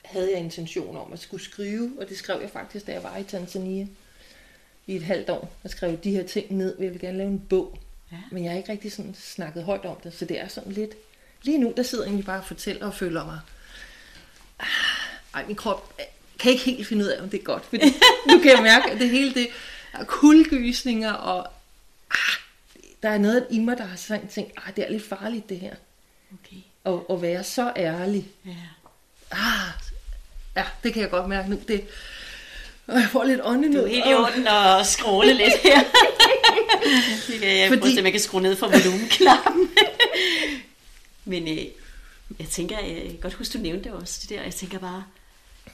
havde 0.06 0.32
jeg 0.32 0.40
intention 0.40 0.98
om 0.98 1.14
at 1.14 1.20
skulle 1.20 1.44
skrive, 1.44 1.92
og 2.00 2.10
det 2.10 2.18
skrev 2.18 2.42
jeg 2.42 2.50
faktisk, 2.50 2.88
da 2.88 2.92
jeg 2.92 3.04
var 3.04 3.18
i 3.18 3.24
Tanzania 3.24 3.88
i 4.88 4.96
et 4.96 5.04
halvt 5.04 5.30
år. 5.30 5.52
Jeg 5.64 5.72
skrev 5.72 5.98
de 5.98 6.12
her 6.12 6.28
ting 6.28 6.52
ned, 6.52 6.80
jeg 6.80 6.92
vil 6.92 7.00
gerne 7.00 7.18
lave 7.18 7.30
en 7.30 7.46
bog. 7.50 7.78
Ja. 8.12 8.18
Men 8.32 8.44
jeg 8.44 8.52
har 8.52 8.58
ikke 8.58 8.72
rigtig 8.72 8.92
sådan 8.92 9.14
snakket 9.14 9.64
højt 9.64 9.86
om 9.86 9.98
det, 10.04 10.14
så 10.14 10.26
det 10.26 10.40
er 10.40 10.48
sådan 10.48 10.72
lidt... 10.72 10.96
Lige 11.44 11.58
nu, 11.58 11.74
der 11.78 11.84
sidder 11.84 12.04
jeg 12.04 12.10
egentlig 12.10 12.26
bare 12.26 12.40
og 12.40 12.46
fortæller 12.46 12.86
og 12.86 12.94
føler 12.94 13.26
mig... 13.26 13.40
Ah, 14.60 14.68
ej, 15.34 15.46
min 15.48 15.56
krop 15.56 15.94
kan 16.40 16.52
ikke 16.52 16.64
helt 16.64 16.88
finde 16.88 17.06
ud 17.06 17.10
af, 17.10 17.22
om 17.22 17.30
det 17.30 17.40
er 17.40 17.44
godt. 17.44 17.66
Fordi 17.66 17.86
nu 18.28 18.40
kan 18.40 18.52
jeg 18.52 18.64
mærke, 18.64 18.92
at 18.92 19.00
det 19.00 19.10
hele 19.10 19.34
det 19.34 19.48
er 19.94 20.04
kuldegysninger, 20.04 21.14
og 21.14 21.48
ah, 22.12 22.38
der 23.04 23.10
er 23.10 23.18
noget 23.18 23.48
i 23.50 23.60
mig, 23.60 23.78
der 23.78 23.86
har 23.86 23.96
sådan 23.96 24.28
tænkt, 24.28 24.52
ah, 24.58 24.76
det 24.76 24.86
er 24.86 24.92
lidt 24.92 25.10
farligt 25.10 25.50
det 25.50 25.60
her. 25.60 25.76
Okay. 26.34 26.58
Og, 26.84 27.10
og 27.10 27.22
være 27.22 27.44
så 27.44 27.74
ærlig. 27.76 28.28
Ja. 28.46 28.52
Ah, 29.32 29.70
ja, 30.56 30.64
det 30.84 30.94
kan 30.94 31.02
jeg 31.02 31.10
godt 31.10 31.30
mærke 31.30 31.50
nu. 31.50 31.60
Det, 31.68 31.88
og 32.88 33.00
jeg 33.00 33.10
får 33.12 33.24
lidt 33.24 33.42
åndenød. 33.44 33.82
Du 33.82 33.86
er 33.86 33.90
helt 33.90 34.06
i 34.06 34.14
orden 34.14 34.48
og 34.48 34.86
skråle 34.86 35.34
lidt 35.34 35.54
her. 35.64 35.80
det 37.28 37.40
kan 37.40 37.58
jeg 37.58 37.68
Fordi... 37.68 37.82
prøve, 37.82 37.98
at 37.98 38.04
jeg 38.04 38.12
kan 38.12 38.22
skrue 38.22 38.42
ned 38.42 38.56
for 38.56 38.68
volumenknappen. 38.68 39.70
Men 41.28 41.48
øh, 41.48 41.66
jeg 42.40 42.48
tænker, 42.48 42.80
jeg 42.80 43.10
kan 43.10 43.20
godt 43.22 43.34
huske, 43.34 43.58
du 43.58 43.64
nævnte 43.64 43.84
det 43.84 43.92
også, 43.92 44.20
det 44.22 44.30
der. 44.30 44.44
Jeg 44.44 44.54
tænker 44.54 44.80
bare, 44.80 45.04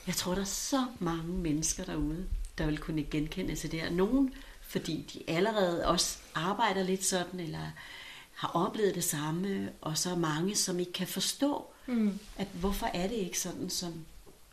jeg 0.07 0.15
tror, 0.15 0.33
der 0.33 0.41
er 0.41 0.45
så 0.45 0.85
mange 0.99 1.33
mennesker 1.33 1.83
derude, 1.83 2.25
der 2.57 2.65
vil 2.65 2.77
kunne 2.77 3.03
genkende 3.03 3.55
til 3.55 3.71
det 3.71 3.81
her. 3.81 3.89
Nogen, 3.89 4.33
fordi 4.61 5.05
de 5.13 5.35
allerede 5.35 5.87
også 5.87 6.17
arbejder 6.35 6.83
lidt 6.83 7.05
sådan, 7.05 7.39
eller 7.39 7.71
har 8.33 8.47
oplevet 8.47 8.95
det 8.95 9.03
samme, 9.03 9.71
og 9.81 9.97
så 9.97 10.15
mange, 10.15 10.55
som 10.55 10.79
ikke 10.79 10.93
kan 10.93 11.07
forstå, 11.07 11.65
mm. 11.87 12.19
at 12.37 12.47
hvorfor 12.53 12.85
er 12.93 13.07
det 13.07 13.15
ikke 13.15 13.39
sådan, 13.39 13.69
som 13.69 14.05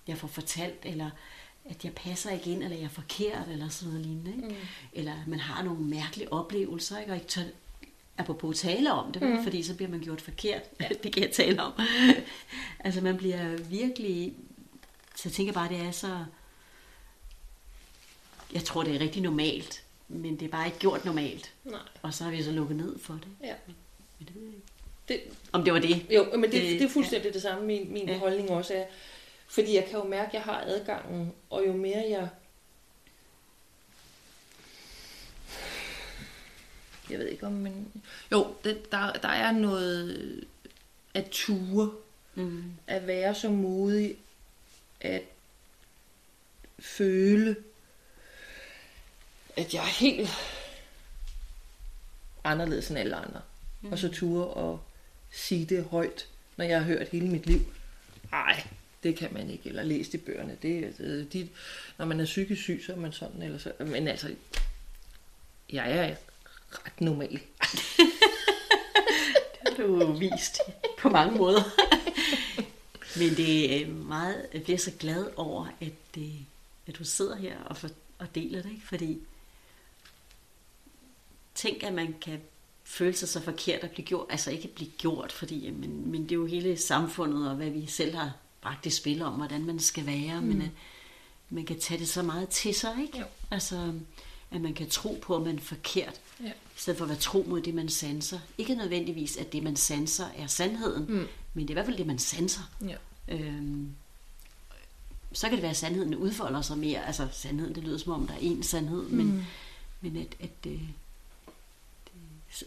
jeg 0.07 0.19
får 0.19 0.29
fortalt, 0.29 0.81
eller 0.85 1.11
at 1.65 1.85
jeg 1.85 1.93
passer 1.93 2.31
ikke 2.31 2.51
ind, 2.51 2.63
eller 2.63 2.77
jeg 2.77 2.85
er 2.85 2.89
forkert, 2.89 3.49
eller 3.49 3.69
sådan 3.69 3.93
noget 3.93 4.07
lignende. 4.07 4.31
Ikke? 4.37 4.49
Mm. 4.49 4.67
Eller 4.93 5.15
man 5.27 5.41
har 5.41 5.63
nogle 5.63 5.81
mærkelige 5.81 6.33
oplevelser, 6.33 6.99
ikke? 6.99 7.13
og 7.13 7.17
ikke 7.17 7.29
tør, 7.29 7.43
apropos 8.21 8.61
tale 8.61 8.93
om 8.93 9.13
det, 9.13 9.23
mm. 9.23 9.43
fordi 9.43 9.63
så 9.63 9.75
bliver 9.75 9.91
man 9.91 10.01
gjort 10.01 10.21
forkert. 10.21 10.63
Ja. 10.81 10.89
det 11.03 11.13
kan 11.13 11.23
jeg 11.23 11.33
tale 11.33 11.63
om. 11.63 11.73
altså 12.85 13.01
man 13.01 13.17
bliver 13.17 13.57
virkelig... 13.57 14.35
Så 15.17 15.29
jeg 15.29 15.33
tænker 15.33 15.53
bare, 15.53 15.69
det 15.69 15.81
er 15.81 15.91
så... 15.91 16.25
Jeg 18.55 18.65
tror, 18.65 18.83
det 18.83 18.95
er 18.95 19.01
rigtig 19.01 19.23
normalt, 19.23 19.85
men 20.09 20.37
det 20.37 20.47
er 20.47 20.51
bare 20.51 20.67
ikke 20.67 20.79
gjort 20.79 21.05
normalt. 21.05 21.53
Nej. 21.65 21.81
Og 22.03 22.15
så 22.15 22.25
har 22.25 22.31
vi 22.31 22.43
så 22.43 22.53
lukket 22.53 22.77
ned 22.77 22.99
for 22.99 23.13
det. 23.13 23.29
Ja. 23.45 23.55
Men, 23.67 23.77
men 24.19 24.29
det 24.29 24.35
ved 24.35 24.43
jeg 24.43 24.55
ikke. 24.55 24.67
Det, 25.09 25.21
Om 25.53 25.65
det 25.65 25.73
var 25.73 25.79
det? 25.79 26.07
Jo, 26.11 26.25
men 26.33 26.43
det, 26.43 26.53
det, 26.53 26.63
det 26.63 26.83
er 26.83 26.89
fuldstændig 26.89 27.29
ja. 27.29 27.33
det 27.33 27.43
samme, 27.43 27.67
min, 27.67 27.93
min 27.93 28.09
ja. 28.09 28.19
holdning 28.19 28.51
også 28.51 28.75
er. 28.75 28.85
Fordi 29.49 29.75
jeg 29.75 29.85
kan 29.85 29.99
jo 29.99 30.05
mærke, 30.05 30.27
at 30.27 30.35
jeg 30.35 30.43
har 30.43 30.65
adgangen, 30.67 31.33
og 31.51 31.67
jo 31.67 31.73
mere 31.73 32.07
jeg... 32.11 32.29
Jeg 37.11 37.19
ved 37.19 37.27
ikke 37.27 37.47
om, 37.47 37.53
men... 37.53 38.03
Jo, 38.33 38.55
det, 38.65 38.93
der, 38.93 39.13
der 39.13 39.29
er 39.29 39.53
noget 39.53 40.45
at 41.15 41.29
ture, 41.31 41.91
mm. 42.35 42.65
at 42.87 43.07
være 43.07 43.35
så 43.35 43.49
modig, 43.49 44.17
at 45.01 45.23
føle, 46.79 47.57
at 49.57 49.75
jeg 49.75 49.81
er 49.81 50.01
helt 50.01 50.29
anderledes 52.45 52.89
end 52.91 52.99
alle 52.99 53.17
andre. 53.17 53.41
Mm. 53.81 53.93
Og 53.93 53.99
så 53.99 54.09
ture 54.09 54.47
og 54.47 54.81
sige 55.31 55.65
det 55.65 55.85
højt, 55.85 56.29
når 56.57 56.65
jeg 56.65 56.79
har 56.79 56.87
hørt 56.87 57.09
hele 57.09 57.29
mit 57.29 57.47
liv. 57.47 57.61
Nej, 58.31 58.67
det 59.03 59.17
kan 59.17 59.33
man 59.33 59.51
ikke, 59.51 59.69
eller 59.69 59.83
læst 59.83 60.15
i 60.15 60.19
bøgerne. 60.19 60.57
Det, 60.63 60.99
det, 60.99 61.33
de, 61.33 61.49
når 61.99 62.07
man 62.07 62.21
er 62.21 62.25
psykisk 62.25 62.63
syg, 62.63 62.83
så 62.87 62.93
er 62.93 62.97
man 62.97 63.13
sådan, 63.13 63.43
eller 63.43 63.59
så, 63.59 63.73
men 63.79 64.09
altså, 64.09 64.35
jeg 65.73 65.97
er 65.97 66.17
ret 66.73 67.01
normal. 67.01 67.31
det 69.77 69.77
har 69.77 70.07
du 70.07 70.13
vist 70.13 70.59
på 70.99 71.09
mange 71.09 71.39
måder. 71.39 71.63
men 73.19 73.37
det 73.37 73.83
er 73.83 73.87
meget, 73.89 74.47
jeg 74.55 74.63
bliver 74.63 74.79
så 74.79 74.93
glad 74.99 75.27
over, 75.37 75.67
at, 75.81 76.15
det, 76.15 76.33
at 76.87 76.99
du 76.99 77.05
sidder 77.05 77.37
her 77.37 77.59
og, 77.59 77.77
for, 77.77 77.89
og 78.19 78.35
deler 78.35 78.63
det, 78.63 78.71
ikke? 78.71 78.87
fordi 78.87 79.19
tænk, 81.55 81.83
at 81.83 81.93
man 81.93 82.15
kan 82.21 82.41
føle 82.85 83.17
sig 83.17 83.29
så 83.29 83.41
forkert 83.41 83.85
at 83.85 83.91
blive 83.91 84.07
gjort, 84.07 84.27
altså 84.31 84.51
ikke 84.51 84.69
blive 84.69 84.91
gjort, 84.91 85.33
fordi, 85.33 85.71
men, 85.71 86.11
men 86.11 86.23
det 86.23 86.33
er 86.33 86.37
jo 86.37 86.47
hele 86.47 86.77
samfundet 86.77 87.51
og 87.51 87.57
hvad 87.57 87.71
vi 87.71 87.87
selv 87.87 88.15
har 88.15 88.33
bragt 88.61 88.87
i 88.87 88.91
spil 88.91 89.23
om, 89.23 89.33
hvordan 89.33 89.65
man 89.65 89.81
skal 89.81 90.07
være, 90.07 90.41
mm. 90.41 90.47
men 90.47 90.63
at 90.63 90.71
man 91.51 91.67
kan 91.67 91.81
tage 91.81 92.01
det 92.01 92.09
så 92.09 92.23
meget 92.23 92.49
til 92.49 92.75
sig, 92.75 92.97
ikke? 93.03 93.19
Jo. 93.19 93.25
Altså, 93.51 93.93
at 94.51 94.61
man 94.61 94.75
kan 94.75 94.89
tro 94.89 95.19
på, 95.23 95.37
at 95.37 95.43
man 95.43 95.57
er 95.57 95.61
forkert. 95.61 96.21
I 96.81 96.83
stedet 96.83 96.99
for 96.99 97.05
at 97.05 97.09
være 97.09 97.19
tro 97.19 97.45
mod 97.49 97.61
det, 97.61 97.75
man 97.75 97.89
sanser. 97.89 98.39
Ikke 98.59 98.75
nødvendigvis, 98.75 99.37
at 99.37 99.53
det, 99.53 99.63
man 99.63 99.77
sanser, 99.77 100.27
er 100.37 100.47
sandheden, 100.47 101.05
mm. 101.05 101.27
men 101.55 101.69
det 101.69 101.71
er 101.71 101.71
i 101.71 101.73
hvert 101.73 101.87
fald 101.87 101.97
det, 101.97 102.07
man 102.07 102.19
sanser. 102.19 102.61
Ja. 102.81 102.97
Øhm, 103.29 103.91
så 105.33 105.47
kan 105.49 105.57
det 105.57 105.63
være, 105.63 105.71
at 105.71 105.77
sandheden 105.77 106.15
udfolder 106.15 106.63
sig 106.63 106.79
mere. 106.79 107.07
Altså, 107.07 107.29
sandheden, 107.33 107.75
det 107.75 107.85
lyder 107.85 107.99
som 107.99 108.13
om, 108.13 108.27
der 108.27 108.35
er 108.35 108.39
én 108.39 108.63
sandhed, 108.63 109.03
mm. 109.03 109.17
men, 109.17 109.47
men 110.01 110.17
at, 110.17 110.37
at, 110.41 110.71
øh, 110.73 110.83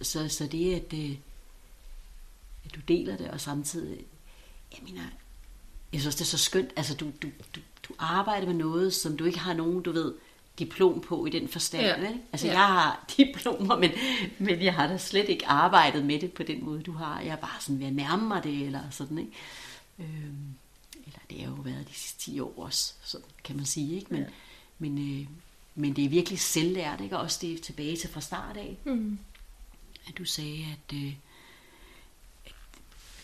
så, 0.02 0.27
så 0.30 0.48
det, 0.48 0.76
at, 0.76 0.94
øh, 0.94 1.18
at 2.65 2.76
du 2.76 2.80
deler 2.88 3.18
det, 3.18 3.30
og 3.30 3.41
samtidig, 3.41 4.06
jeg 4.72 4.80
mener, 4.84 5.03
jeg 5.94 6.02
synes, 6.02 6.15
det 6.15 6.22
er 6.22 6.26
så 6.26 6.38
skønt. 6.38 6.69
Altså, 6.76 6.95
du, 6.95 7.06
du, 7.22 7.27
du, 7.56 7.60
du 7.90 7.94
arbejder 7.99 8.48
med 8.48 8.56
noget, 8.56 8.94
som 8.94 9.18
du 9.18 9.26
ikke 9.26 9.40
har 9.40 9.53
nogen, 9.53 9.84
du 9.84 9.91
ved, 9.91 10.14
diplom 10.60 11.02
på 11.02 11.26
i 11.26 11.30
den 11.30 11.48
forstand. 11.48 11.84
Ja. 11.86 12.00
Vel? 12.00 12.20
Altså, 12.32 12.48
Ja. 12.48 12.54
jeg 12.54 12.68
har 12.68 13.06
diplomer, 13.18 13.78
men, 13.80 13.92
men 14.38 14.62
jeg 14.62 14.74
har 14.74 14.88
da 14.88 14.98
slet 14.98 15.30
ikke 15.30 15.48
arbejdet 15.48 16.06
med 16.06 16.20
det 16.20 16.34
på 16.34 16.44
den 16.44 16.66
måde, 16.66 16.84
du 16.84 16.92
har. 16.92 17.20
Jeg 17.22 17.30
er 17.32 17.36
bare 17.36 17.62
sådan 17.62 17.80
ved 17.80 17.88
at 17.88 17.94
nærme 17.94 18.28
mig 18.28 18.44
det, 18.44 18.62
eller 18.66 18.82
sådan, 18.92 19.18
ikke? 19.18 19.32
Øhm, 20.00 20.56
eller 21.06 21.20
det 21.30 21.40
har 21.40 21.48
jo 21.48 21.54
været 21.62 21.88
de 21.90 21.94
sidste 21.94 22.20
10 22.20 22.40
år 22.40 22.54
også, 22.58 22.94
sådan 23.04 23.28
kan 23.44 23.56
man 23.56 23.66
sige, 23.66 23.96
ikke? 23.96 24.08
Men, 24.10 24.20
Ja. 24.20 24.26
ja. 24.26 24.32
men, 24.80 25.20
øh, 25.22 25.28
men 25.76 25.96
det 25.96 26.06
er 26.06 26.10
virkelig 26.10 26.40
selvlært, 26.40 27.02
ikke? 27.02 27.18
Og 27.18 27.22
også 27.24 27.40
det 27.42 27.54
er 27.54 27.58
tilbage 27.64 27.98
til 27.98 28.10
fra 28.10 28.22
start 28.22 28.58
af, 28.58 28.78
Mm. 28.86 29.20
at 30.08 30.18
du 30.18 30.26
sagde, 30.26 30.66
at, 30.72 30.96
øh, 30.98 31.14
at 32.46 32.52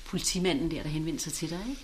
politimanden 0.05 0.71
der, 0.71 0.83
der 0.83 0.89
henvendte 0.89 1.23
sig 1.23 1.33
til 1.33 1.49
dig, 1.49 1.65
ikke? 1.69 1.81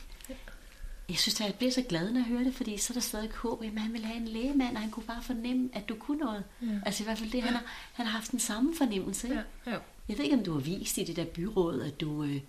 Jeg 1.10 1.18
synes, 1.18 1.42
at 1.42 1.46
jeg 1.48 1.56
bliver 1.56 1.72
så 1.72 1.82
glad, 1.82 2.12
når 2.12 2.20
jeg 2.20 2.28
hører 2.28 2.44
det, 2.44 2.56
fordi 2.56 2.78
så 2.78 2.92
er 2.92 2.94
der 2.94 3.02
stadig 3.02 3.30
håb, 3.32 3.64
at 3.64 3.80
han 3.80 3.94
ville 3.94 4.08
have 4.08 4.18
en 4.20 4.28
lægemand, 4.28 4.76
og 4.76 4.82
han 4.82 4.92
kunne 4.92 5.04
bare 5.06 5.24
fornemme, 5.24 5.70
at 5.74 5.90
du 5.90 5.96
kunne 5.96 6.18
noget. 6.18 6.44
Ja. 6.62 6.68
Altså 6.86 7.04
i 7.04 7.06
hvert 7.06 7.18
fald 7.18 7.32
det, 7.32 7.42
han 7.44 7.54
har, 7.54 7.64
han 7.94 8.06
har 8.06 8.14
haft 8.14 8.32
den 8.32 8.40
samme 8.40 8.76
fornemmelse. 8.78 9.28
Ikke? 9.28 9.42
Ja, 9.66 9.72
ja. 9.72 9.78
Jeg 10.10 10.18
ved 10.18 10.26
ikke, 10.26 10.38
om 10.38 10.44
du 10.44 10.54
har 10.54 10.60
vist 10.60 10.98
i 10.98 11.04
det 11.04 11.16
der 11.16 11.26
byråd, 11.26 11.82
at 11.82 12.02
du, 12.02 12.24
øh, 12.24 12.42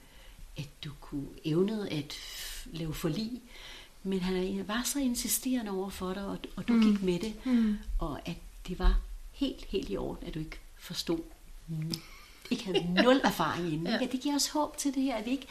at 0.56 0.68
du 0.84 0.90
kunne 1.00 1.26
evnede 1.44 1.88
at 1.90 2.14
lave 2.72 2.94
forlig, 2.94 3.40
men 4.02 4.20
han 4.20 4.64
var 4.68 4.82
så 4.84 4.98
insisterende 4.98 5.70
over 5.70 5.90
for 5.90 6.12
dig, 6.14 6.24
og, 6.26 6.38
og 6.56 6.68
du 6.68 6.72
mm. 6.72 6.82
gik 6.82 7.02
med 7.02 7.18
det, 7.18 7.34
Mm. 7.46 7.78
og 7.98 8.28
at 8.28 8.36
det 8.68 8.78
var 8.78 9.00
helt, 9.32 9.64
helt 9.68 9.90
i 9.90 9.96
orden, 9.96 10.28
at 10.28 10.34
du 10.34 10.38
ikke 10.38 10.58
forstod, 10.78 11.20
mm, 11.68 11.92
ikke 12.50 12.64
havde 12.64 13.02
nul 13.04 13.20
erfaring 13.24 13.72
inden. 13.72 13.86
Ja. 13.92 13.98
Ja. 14.00 14.06
Det 14.12 14.20
giver 14.20 14.34
os 14.34 14.48
håb 14.48 14.76
til 14.76 14.94
det 14.94 15.02
her, 15.02 15.14
at 15.16 15.26
vi 15.26 15.30
ikke 15.30 15.46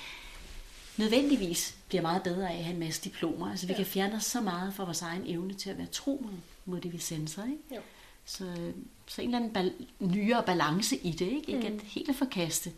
nødvendigvis 0.97 1.75
bliver 1.87 2.01
meget 2.01 2.23
bedre 2.23 2.49
af 2.49 2.57
at 2.57 2.63
have 2.63 2.73
en 2.73 2.79
masse 2.79 3.01
diplomer. 3.03 3.49
Altså 3.51 3.67
vi 3.67 3.71
Ja. 3.73 3.77
kan 3.77 3.85
fjerne 3.85 4.15
os 4.15 4.23
så 4.23 4.41
meget 4.41 4.73
fra 4.73 4.83
vores 4.85 5.01
egen 5.01 5.23
evne 5.27 5.53
til 5.53 5.69
at 5.69 5.77
være 5.77 5.87
tro 5.87 6.21
mod, 6.25 6.33
mod 6.65 6.81
det, 6.81 6.93
vi 6.93 6.97
senser. 6.97 7.43
Ikke? 7.43 7.57
Jo. 7.75 7.81
Så, 8.25 8.45
øh, 8.45 8.73
så 9.07 9.21
en 9.21 9.27
eller 9.27 9.37
anden 9.37 9.51
bal- 9.53 9.85
nyere 9.99 10.43
balance 10.45 10.95
i 10.97 11.11
det, 11.11 11.25
ikke? 11.31 11.51
Ikke 11.51 11.69
Mm. 11.69 11.75
at 11.75 11.81
helt 11.83 12.09
at 12.09 12.15
forkaste 12.15 12.71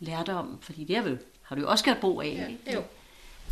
lærdom, 0.00 0.58
fordi 0.60 0.84
det 0.84 0.96
har, 0.96 1.02
vi, 1.02 1.16
har 1.42 1.56
du 1.56 1.62
jo 1.62 1.70
også 1.70 1.84
gjort 1.84 1.98
brug 2.00 2.22
af. 2.22 2.26
Ja, 2.38 2.46
ikke? 2.46 2.74
jo. 2.74 2.82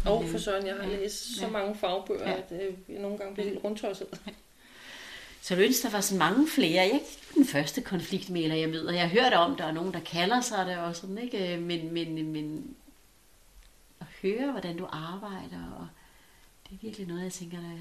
Og 0.06 0.24
for 0.28 0.38
søren, 0.38 0.66
jeg 0.66 0.74
har 0.74 0.82
Ja. 0.90 0.96
læst 0.96 1.36
så 1.36 1.44
Ja. 1.44 1.50
mange 1.50 1.74
fagbøger, 1.74 2.30
Ja. 2.30 2.36
at 2.36 2.52
øh, 2.52 2.74
jeg 2.88 3.00
nogle 3.02 3.18
gange 3.18 3.34
bliver 3.34 3.48
helt 3.48 3.64
rundtosset. 3.64 4.06
Så 5.42 5.54
jeg 5.54 5.64
ønsker, 5.64 5.88
der 5.88 5.96
var 5.96 6.00
så 6.00 6.14
mange 6.16 6.48
flere. 6.48 6.70
Jeg 6.72 6.78
er 6.88 6.92
ikke 6.94 7.06
den 7.34 7.46
første 7.46 7.80
konfliktmæler, 7.80 8.54
jeg 8.54 8.68
møder. 8.68 8.92
Jeg 8.92 9.00
har 9.00 9.08
hørt 9.08 9.32
om, 9.32 9.56
der 9.56 9.64
er 9.64 9.72
nogen, 9.72 9.92
der 9.94 10.00
kalder 10.00 10.40
sig 10.40 10.66
det 10.66 10.76
og 10.76 10.96
sådan, 10.96 11.18
ikke? 11.18 11.56
Men, 11.60 11.92
men, 11.92 12.32
men 12.32 12.74
at 14.06 14.16
høre, 14.22 14.50
hvordan 14.50 14.76
du 14.76 14.86
arbejder, 14.92 15.70
og 15.78 15.88
det 16.68 16.74
er 16.74 16.78
virkelig 16.82 17.06
noget, 17.06 17.22
jeg 17.24 17.32
tænker, 17.32 17.60
der 17.60 17.68
er 17.70 17.78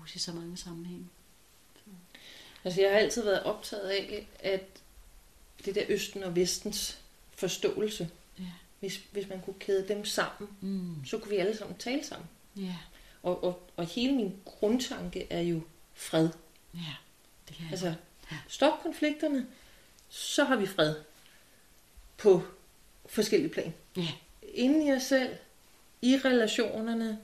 mus 0.00 0.14
i 0.14 0.18
så 0.18 0.32
mange 0.32 0.56
sammenhænge. 0.56 1.06
Altså, 2.64 2.80
jeg 2.80 2.90
har 2.90 2.98
altid 2.98 3.24
været 3.24 3.42
optaget 3.42 3.88
af, 3.90 4.26
at 4.40 4.62
det 5.64 5.74
der 5.74 5.84
Østen 5.88 6.22
og 6.22 6.36
Vestens 6.36 6.98
forståelse, 7.34 8.10
Ja. 8.38 8.44
hvis, 8.80 9.00
hvis 9.12 9.28
man 9.28 9.40
kunne 9.42 9.58
kæde 9.58 9.88
dem 9.88 10.04
sammen, 10.04 10.50
Mm. 10.60 11.04
så 11.04 11.18
kunne 11.18 11.30
vi 11.30 11.36
alle 11.36 11.56
sammen 11.56 11.78
tale 11.78 12.04
sammen. 12.04 12.28
Ja, 12.56 12.76
Og, 13.22 13.44
og, 13.44 13.70
og 13.76 13.86
hele 13.86 14.12
min 14.14 14.36
grundtanke 14.44 15.26
er 15.32 15.40
jo 15.40 15.60
fred. 15.94 16.28
ja. 16.74 16.94
Det 17.48 17.56
kan 17.56 17.64
jeg. 17.64 17.72
Altså, 17.72 17.94
stop 18.48 18.82
konflikterne, 18.82 19.46
så 20.08 20.44
har 20.44 20.56
vi 20.56 20.66
fred 20.66 20.94
på 22.16 22.42
forskellige 23.06 23.50
plan. 23.52 23.74
Ja, 23.96 24.08
Inden 24.54 24.82
i 24.82 24.92
os 24.92 25.02
selv, 25.02 25.36
i 26.02 26.16
relationerne, 26.24 27.18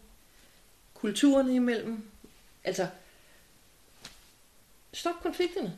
kulturerne 0.95 1.55
imellem. 1.55 2.11
Altså, 2.65 2.89
stop 4.93 5.15
konflikterne. 5.23 5.77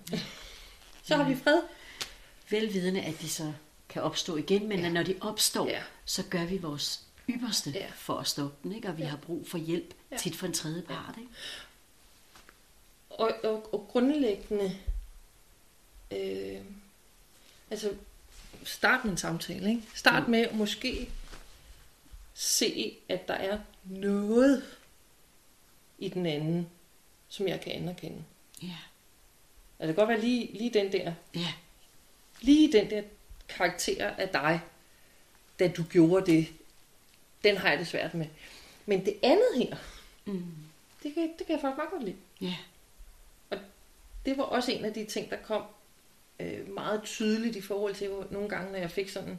så 1.09 1.17
har 1.17 1.29
vi 1.29 1.35
fred. 1.37 1.63
velvidende, 2.51 3.01
at 3.03 3.21
de 3.21 3.29
så 3.29 3.53
kan 3.89 4.03
opstå 4.03 4.37
igen, 4.37 4.69
men 4.69 4.81
Ja. 4.81 4.89
når 4.89 5.03
de 5.03 5.17
opstår, 5.21 5.69
Ja. 5.69 5.83
så 6.05 6.23
gør 6.31 6.45
vi 6.45 6.59
vores 6.59 7.01
ypperste 7.31 7.71
Ja. 7.71 7.87
for 7.97 8.15
at 8.19 8.29
stoppe 8.29 8.57
den, 8.63 8.73
ikke? 8.77 8.89
og 8.89 8.97
vi 8.99 9.03
Ja. 9.03 9.09
har 9.09 9.17
brug 9.17 9.47
for 9.49 9.59
hjælp 9.59 9.95
Ja. 10.11 10.17
tit 10.17 10.37
for 10.37 10.47
en 10.47 10.53
tredje 10.53 10.83
part. 10.83 11.15
Ikke? 11.19 11.31
Og, 13.11 13.33
og, 13.45 13.75
og 13.75 13.89
grundlæggende, 13.93 14.79
øh, 16.11 16.61
altså 17.71 17.95
start 18.65 19.05
med 19.05 19.13
en 19.13 19.19
samtale. 19.19 19.69
Ikke? 19.71 19.83
Start 19.95 20.23
Mm. 20.25 20.31
med 20.31 20.53
måske 20.53 21.09
se, 22.35 22.99
at 23.09 23.29
der 23.29 23.35
er 23.35 23.59
noget 23.85 24.63
i 25.99 26.09
den 26.09 26.27
anden, 26.27 26.71
som 27.29 27.49
jeg 27.49 27.61
kan 27.61 27.73
anerkende. 27.73 28.25
Ja, 28.63 28.77
Altså 29.79 29.89
det 29.89 29.97
kan 29.97 30.07
godt 30.07 30.09
være 30.09 30.21
lige, 30.21 30.59
lige 30.59 30.71
den 30.71 30.93
der, 30.93 31.13
ja, 31.35 31.53
lige 32.41 32.73
den 32.73 32.91
der 32.91 33.03
karakter 33.49 34.11
af 34.11 34.29
dig, 34.29 34.61
da 35.59 35.69
du 35.69 35.83
gjorde 35.83 36.27
det, 36.27 36.49
den 37.45 37.57
har 37.57 37.69
jeg 37.71 37.79
det 37.79 37.87
svært 37.87 38.15
med. 38.15 38.27
Men 38.87 39.05
det 39.05 39.17
andet 39.23 39.49
her, 39.57 39.77
mm. 40.25 40.55
det 41.03 41.15
kan, 41.15 41.23
det 41.39 41.47
kan 41.47 41.55
jeg 41.55 41.61
faktisk 41.61 41.77
meget 41.77 41.91
godt 41.91 42.05
lide. 42.05 42.17
ja, 42.41 42.57
det 44.27 44.39
var 44.39 44.43
også 44.43 44.73
en 44.73 44.85
af 44.85 44.95
de 44.95 45.05
ting, 45.05 45.31
der 45.31 45.37
kom 45.37 45.63
øh, 46.41 46.69
meget 46.69 47.03
tydeligt 47.03 47.57
i 47.57 47.61
forhold 47.61 47.95
til, 47.95 48.09
hvor 48.09 48.27
nogle 48.31 48.49
gange, 48.49 48.73
når 48.73 48.79
jeg 48.79 48.91
fik 48.91 49.09
sådan, 49.09 49.39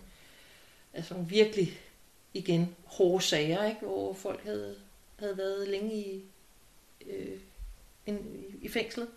altså 0.93 1.13
virkelig, 1.13 1.79
igen, 2.33 2.75
hårde 2.85 3.23
sager, 3.23 3.65
ikke? 3.65 3.79
hvor 3.79 4.13
folk 4.13 4.43
havde, 4.43 4.75
havde 5.19 5.37
været 5.37 5.67
længe 5.67 5.93
i, 5.95 6.23
øh, 7.05 7.39
en, 8.05 8.45
i 8.61 8.69
fængslet. 8.69 9.07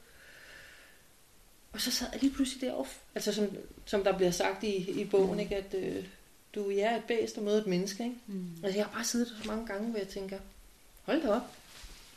Og 1.73 1.81
så 1.81 1.91
sad 1.91 2.07
jeg 2.13 2.23
lige 2.23 2.35
pludselig 2.35 2.61
deroppe, 2.61 2.91
altså 3.15 3.33
som, 3.33 3.57
som 3.85 4.05
der 4.05 4.17
bliver 4.17 4.31
sagt 4.31 4.65
i, 4.65 5.01
i 5.01 5.05
bogen, 5.05 5.41
ikke? 5.41 5.57
at 5.57 5.75
øh, 5.75 6.05
du 6.55 6.71
er 6.71 6.97
et 6.97 7.05
bæst 7.05 7.39
og 7.39 7.45
møder 7.45 7.61
et 7.61 7.67
menneske. 7.67 8.05
Ikke? 8.05 8.17
mm. 8.27 8.51
Altså 8.63 8.79
jeg 8.79 8.87
har 8.87 8.93
bare 8.93 9.05
siddet 9.05 9.29
der 9.29 9.43
så 9.43 9.49
mange 9.49 9.67
gange, 9.67 9.91
hvor 9.91 9.99
jeg 9.99 10.09
tænker, 10.09 10.39
hold 11.03 11.23
da 11.23 11.29
op, 11.29 11.57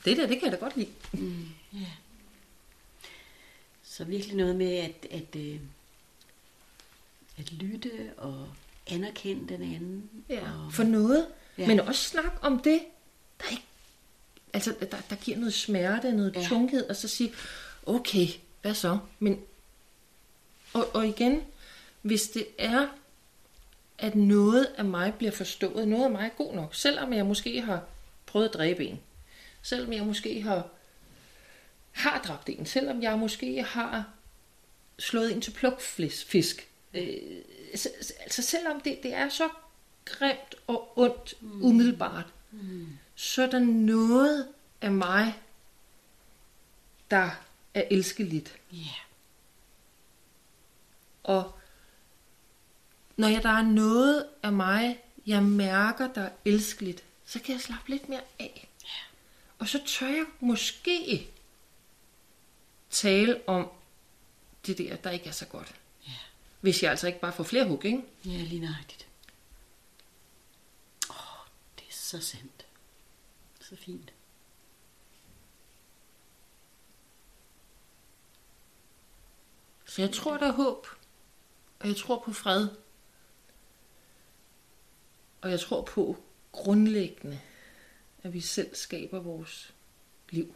det 0.05 0.17
der, 0.17 0.27
det 0.27 0.39
kan 0.39 0.43
jeg 0.43 0.51
da 0.51 0.65
godt 0.65 0.77
lide. 0.77 0.91
Mm. 1.13 1.45
ja. 1.73 1.87
Så 3.83 4.03
virkelig 4.03 4.35
noget 4.35 4.55
med 4.55 4.75
at, 4.75 5.07
at, 5.11 5.35
øh, 5.35 5.59
at 7.37 7.51
lytte 7.51 8.13
og 8.17 8.49
anerkende 8.91 9.53
den 9.53 9.61
anden. 9.75 10.09
og, 10.29 10.73
For 10.73 10.83
noget, 10.83 11.27
ja. 11.57 11.63
Ja. 11.63 11.67
men 11.67 11.79
også 11.79 12.09
snak 12.09 12.39
om 12.41 12.59
det, 12.59 12.79
der 13.39 13.49
ikke, 13.51 13.63
altså 14.53 14.75
der, 14.79 14.97
der 15.09 15.15
giver 15.15 15.37
noget 15.37 15.53
smerte, 15.53 16.11
noget 16.11 16.35
ja. 16.35 16.39
Ja. 16.39 16.47
tunghed, 16.47 16.89
og 16.89 16.95
så 16.95 17.07
sige, 17.07 17.33
okay, 17.85 18.27
hvad 18.61 18.73
så? 18.73 18.97
Men, 19.19 19.39
og, 20.73 20.95
og 20.95 21.07
igen, 21.07 21.41
hvis 22.01 22.29
det 22.29 22.47
er, 22.57 22.87
at 23.97 24.15
noget 24.15 24.65
af 24.77 24.85
mig 24.85 25.13
bliver 25.13 25.31
forstået, 25.31 25.87
noget 25.87 26.03
af 26.03 26.11
mig 26.11 26.25
er 26.25 26.43
god 26.43 26.55
nok, 26.55 26.75
selvom 26.75 27.13
jeg 27.13 27.25
måske 27.25 27.61
har 27.61 27.83
prøvet 28.25 28.47
at 28.47 28.53
dræbe 28.53 28.85
en, 28.85 28.99
selvom 29.61 29.93
jeg 29.93 30.03
måske 30.03 30.41
har, 30.41 30.67
har 31.91 32.21
dræbt 32.27 32.49
en, 32.49 32.65
selvom 32.65 33.01
jeg 33.01 33.19
måske 33.19 33.63
har 33.63 34.05
slået 34.99 35.33
en 35.33 35.41
til 35.41 35.51
plukfisk, 35.51 36.68
øh, 36.93 37.41
så- 37.75 37.91
så- 38.01 38.13
altså 38.19 38.41
selvom 38.41 38.81
det, 38.81 38.99
det 39.03 39.13
er 39.13 39.29
så 39.29 39.49
grimt 40.05 40.55
og 40.67 40.97
ondt 40.97 41.33
mm. 41.41 41.63
umiddelbart, 41.63 42.25
mm. 42.51 42.87
så 43.15 43.43
er 43.43 43.49
der 43.49 43.59
noget 43.59 44.47
af 44.81 44.91
mig, 44.91 45.39
der 47.11 47.29
er 47.73 47.83
elskeligt. 47.91 48.57
Ja, 48.73 48.93
Og 51.23 51.59
når 53.17 53.27
jeg, 53.27 53.43
der 53.43 53.49
er 53.49 53.61
noget 53.61 54.25
af 54.43 54.51
mig, 54.53 54.99
jeg 55.25 55.43
mærker, 55.43 56.13
der 56.13 56.21
er 56.21 56.31
elskeligt, 56.45 57.03
så 57.25 57.39
kan 57.39 57.53
jeg 57.53 57.61
slappe 57.61 57.89
lidt 57.89 58.09
mere 58.09 58.21
af. 58.39 58.69
Og 59.59 59.67
så 59.67 59.81
tør 59.85 60.07
jeg 60.07 60.25
måske 60.39 61.27
tale 62.89 63.41
om 63.47 63.69
det 64.65 64.77
der, 64.77 64.95
der 64.95 65.09
ikke 65.11 65.27
er 65.27 65.31
så 65.31 65.45
godt. 65.45 65.75
Hvis 66.61 66.83
jeg 66.83 66.91
altså 66.91 67.07
ikke 67.07 67.19
bare 67.19 67.33
får 67.33 67.43
flere 67.43 67.67
hug, 67.67 67.85
ikke? 67.85 68.03
ja, 68.25 68.29
lige 68.43 68.61
nøjagtigt. 68.61 69.07
Åh, 71.09 71.15
det 71.79 71.85
er 71.89 71.93
så 71.93 72.19
sandt. 72.19 72.65
Så 73.61 73.75
fint. 73.75 74.13
Så 79.85 80.01
jeg 80.01 80.13
tror, 80.13 80.37
der 80.37 80.47
er 80.47 80.51
håb. 80.51 80.87
Og 81.79 81.87
jeg 81.87 81.95
tror 81.95 82.23
på 82.25 82.33
fred. 82.33 82.67
Og 85.41 85.51
jeg 85.51 85.59
tror 85.59 85.81
på 85.81 86.23
grundlæggende, 86.51 87.41
at 88.23 88.33
vi 88.33 88.41
selv 88.41 88.75
skaber 88.75 89.19
vores 89.19 89.73
liv. 90.29 90.55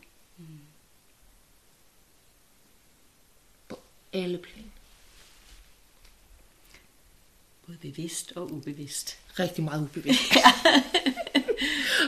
På 3.67 3.79
alle 4.13 4.37
plan. 4.37 4.71
Både 7.67 7.77
bevidst 7.81 8.33
og 8.35 8.51
ubevidst. 8.53 9.17
Rigtig 9.39 9.63
meget 9.63 9.81
ubevidst. 9.81 10.21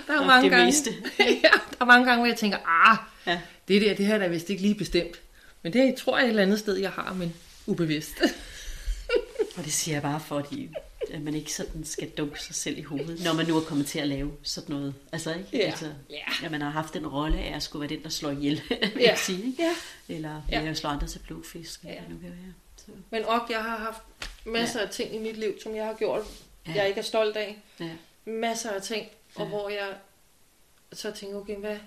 Der 0.08 0.14
er 0.14 0.20
Og 0.20 0.26
mange 0.26 0.50
gange, 0.50 0.74
ja, 1.20 1.50
der 1.72 1.82
er 1.82 1.86
mange 1.86 2.06
gange, 2.06 2.20
hvor 2.20 2.26
jeg 2.28 2.38
tænker, 2.38 2.58
ah, 2.68 2.98
Ja. 3.28 3.42
det 3.68 3.82
der, 3.82 3.96
det 3.96 4.06
her 4.06 4.16
er 4.16 4.20
da 4.20 4.28
vist 4.28 4.50
ikke 4.50 4.62
lige 4.62 4.76
bestemt. 4.76 5.22
Men 5.64 5.74
det 5.74 5.82
her, 5.88 5.96
tror 5.96 6.18
jeg 6.18 6.26
et 6.26 6.30
eller 6.30 6.44
andet 6.44 6.60
sted, 6.60 6.76
jeg 6.78 6.90
har, 6.92 7.14
men 7.14 7.34
ubevidst. 7.66 8.22
Og 9.58 9.66
det 9.66 9.74
siger 9.74 9.96
jeg 9.96 10.02
bare, 10.02 10.20
fordi 10.20 10.70
at 11.12 11.22
man 11.22 11.34
ikke 11.36 11.54
sådan 11.54 11.86
skal 11.86 12.10
dunke 12.10 12.42
sig 12.44 12.56
selv 12.56 12.78
i 12.78 12.82
hovedet, 12.82 13.24
når 13.24 13.34
man 13.34 13.46
nu 13.48 13.58
er 13.58 13.62
kommet 13.62 13.88
til 13.88 14.00
at 14.00 14.08
lave 14.08 14.32
sådan 14.44 14.76
noget. 14.76 14.94
Altså 15.12 15.34
ikke? 15.34 15.50
Ja. 15.54 15.58
Altså, 15.60 15.92
Ja. 16.10 16.46
At 16.46 16.52
man 16.52 16.62
har 16.62 16.70
haft 16.70 16.94
den 16.94 17.08
rolle 17.08 17.38
af 17.38 17.56
at 17.56 17.64
skulle 17.64 17.82
være 17.82 17.98
den, 17.98 18.04
der 18.04 18.10
slår 18.10 18.32
ihjel, 18.32 18.62
vil 18.70 18.78
Ja. 18.96 19.10
jeg 19.10 19.18
sige. 19.18 19.46
Ikke? 19.46 19.64
Ja. 19.64 20.16
Eller 20.16 20.42
Ja. 20.52 20.62
ja. 20.62 20.74
slå 20.74 20.90
andre 20.90 21.08
til 21.08 21.20
blodfisk. 21.20 21.84
Ja. 21.84 21.90
nu 22.10 22.18
kan 22.22 22.30
være. 22.30 22.54
Så, 22.78 22.86
Men 23.12 23.26
og 23.26 23.40
jeg 23.50 23.64
har 23.64 23.78
haft 23.78 24.02
masser 24.46 24.80
af 24.80 24.90
ting 24.90 25.16
i 25.16 25.18
mit 25.18 25.38
liv, 25.38 25.54
som 25.64 25.76
jeg 25.76 25.86
har 25.86 25.94
gjort, 25.94 26.22
Ja. 26.68 26.74
jeg 26.76 26.88
ikke 26.88 27.00
er 27.00 27.04
stolt 27.04 27.38
af. 27.38 27.58
ja. 27.80 27.90
Masser 28.26 28.70
af 28.70 28.82
ting, 28.82 29.08
og 29.36 29.42
Ja. 29.44 29.50
hvor 29.50 29.70
jeg 29.70 29.88
så 30.94 31.12
tænker, 31.12 31.38
okay, 31.38 31.56
hvad? 31.58 31.78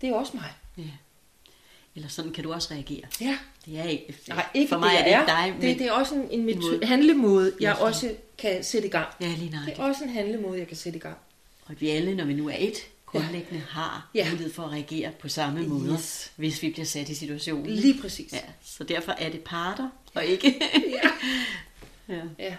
Det 0.00 0.08
er 0.08 0.14
også 0.14 0.32
mig. 0.34 0.52
ja. 0.78 0.82
Eller 1.94 2.08
sådan 2.08 2.32
kan 2.32 2.44
du 2.44 2.52
også 2.52 2.68
reagere. 2.74 3.04
Ja. 3.20 3.38
Det 3.66 3.78
er 3.78 3.84
ikke, 3.84 4.14
Nej, 4.28 4.46
ikke 4.54 4.68
for 4.68 4.78
mig 4.78 4.90
det, 4.90 4.98
er 5.00 5.04
det 5.04 5.10
ikke 5.10 5.26
dig, 5.26 5.52
men 5.52 5.62
det, 5.62 5.78
det 5.78 5.86
er 5.86 5.92
også 5.92 6.14
en, 6.14 6.30
en 6.30 6.42
måde. 6.44 6.54
metode, 6.56 6.86
handlemåde, 6.86 7.52
jeg 7.60 7.76
Ja, 7.78 7.84
også 7.84 8.14
kan 8.38 8.64
sætte 8.64 8.88
i 8.88 8.90
gang. 8.90 9.08
ja, 9.20 9.26
lige 9.26 9.40
Det 9.42 9.50
nøjagtigt. 9.50 9.78
er 9.78 9.82
også 9.82 10.04
en 10.04 10.10
handlemåde, 10.10 10.58
jeg 10.58 10.68
kan 10.68 10.76
sætte 10.76 10.96
i 10.96 11.00
gang. 11.00 11.16
Og 11.64 11.70
at 11.72 11.80
vi 11.80 11.88
alle, 11.90 12.14
når 12.14 12.24
vi 12.24 12.34
nu 12.34 12.48
er 12.48 12.54
et, 12.58 12.76
grundlæggende 13.06 13.60
har 13.68 14.10
Ja. 14.14 14.24
mulighed 14.30 14.52
for 14.52 14.62
at 14.62 14.70
reagere 14.70 15.10
på 15.20 15.28
samme 15.28 15.66
måde, 15.66 15.92
Yes. 15.92 16.32
hvis 16.36 16.62
vi 16.62 16.70
bliver 16.70 16.86
sat 16.86 17.08
i 17.08 17.14
situationen. 17.14 17.66
Lige 17.66 18.00
præcis. 18.00 18.32
Ja, 18.32 18.40
så 18.62 18.84
derfor 18.84 19.12
er 19.12 19.30
det 19.30 19.40
parter, 19.40 19.88
og 20.14 20.24
ikke... 20.24 20.54
Ja. 20.88 21.10
ja. 22.14 22.22
ja. 22.38 22.56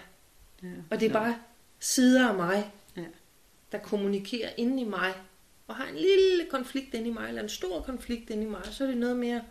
ja. 0.62 0.68
Og 0.90 1.00
det 1.00 1.08
er 1.08 1.12
bare 1.12 1.38
sider 1.78 2.28
af 2.28 2.34
mig, 2.34 2.70
Ja. 2.96 3.04
der 3.72 3.78
kommunikerer 3.78 4.50
inde 4.56 4.80
i 4.82 4.84
mig, 4.84 5.14
og 5.66 5.76
har 5.76 5.86
en 5.86 5.94
lille 5.96 6.46
konflikt 6.50 6.94
inde 6.94 7.08
i 7.08 7.12
mig, 7.12 7.28
eller 7.28 7.42
en 7.42 7.48
stor 7.48 7.80
konflikt 7.82 8.30
inde 8.30 8.42
i 8.42 8.46
mig, 8.48 8.60
så 8.70 8.84
er 8.84 8.88
det 8.88 8.96
noget 8.96 9.32
at 9.34 9.42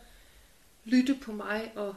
lytte 0.86 1.16
på 1.22 1.32
mig 1.32 1.72
og 1.76 1.96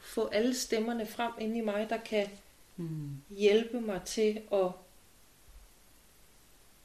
få 0.00 0.26
alle 0.26 0.54
stemmerne 0.54 1.06
frem 1.06 1.32
inde 1.40 1.58
i 1.58 1.60
mig, 1.60 1.86
der 1.90 1.96
kan 1.98 2.28
Mm. 2.76 3.10
hjælpe 3.30 3.80
mig 3.80 4.00
til 4.06 4.40
at 4.52 4.70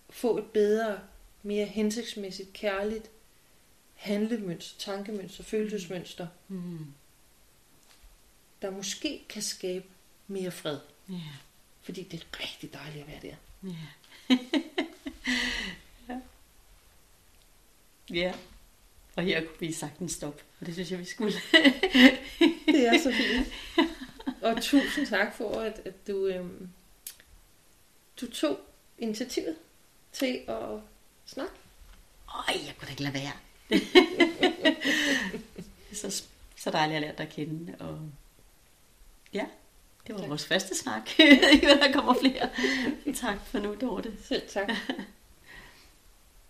få 0.09 0.37
et 0.37 0.45
bedre, 0.45 0.99
mere 1.43 1.65
hensigtsmæssigt, 1.65 2.53
kærligt 2.53 3.09
handlemønster, 3.93 4.79
tankemønster, 4.79 5.43
følelsesmønster, 5.43 6.27
Mm. 6.47 6.77
Der 8.61 8.71
måske 8.71 9.25
kan 9.29 9.41
skabe 9.41 9.85
mere 10.27 10.51
fred. 10.51 10.79
Ja. 11.09 11.15
Fordi 11.81 12.03
det 12.03 12.23
er 12.23 12.39
rigtig 12.39 12.73
dejligt 12.73 13.05
at 13.05 13.07
være 13.07 13.21
der. 13.21 13.35
Ja. 13.63 14.37
ja. 16.09 16.19
Ja. 18.09 18.33
Og 19.15 19.23
her 19.23 19.41
kunne 19.45 19.59
vi 19.59 19.71
sagtens 19.71 20.11
stoppe, 20.11 20.43
og 20.59 20.65
det 20.65 20.73
synes 20.73 20.91
jeg, 20.91 20.99
vi 20.99 21.05
skulle. 21.05 21.33
Det 22.65 22.87
er 22.87 22.97
så 23.03 23.13
fint. 23.13 23.47
Og 24.41 24.61
tusind 24.61 25.07
tak 25.07 25.35
for, 25.35 25.59
at, 25.61 25.81
at 25.85 26.07
du, 26.07 26.25
øhm, 26.27 26.69
du 28.21 28.31
tog 28.31 28.59
initiativet 28.97 29.55
til 30.11 30.41
at 30.47 30.79
snakke. 31.25 31.53
Øj, 32.35 32.55
jeg 32.65 32.73
kunne 32.77 32.85
da 32.85 32.91
ikke 32.91 33.03
lade 33.03 33.13
være. 33.13 33.33
Så, 35.93 36.23
så 36.55 36.71
dejligt 36.71 36.95
at 36.95 37.01
lære 37.01 37.15
dig 37.17 37.25
at 37.25 37.33
kende. 37.33 37.75
Og 37.79 37.99
ja, 39.33 39.45
det 40.07 40.15
var 40.15 40.27
vores 40.27 40.45
første 40.45 40.75
snak. 40.75 41.09
Jeg 41.19 41.39
ved 41.41 41.49
ikke, 41.49 41.65
hvad 41.65 41.77
der 41.77 41.91
kommer 41.93 42.13
flere. 42.13 42.49
Tak 43.15 43.37
for 43.45 43.59
nu, 43.59 43.75
Dorte. 43.81 44.11
Selv 44.27 44.41
tak. 44.49 44.69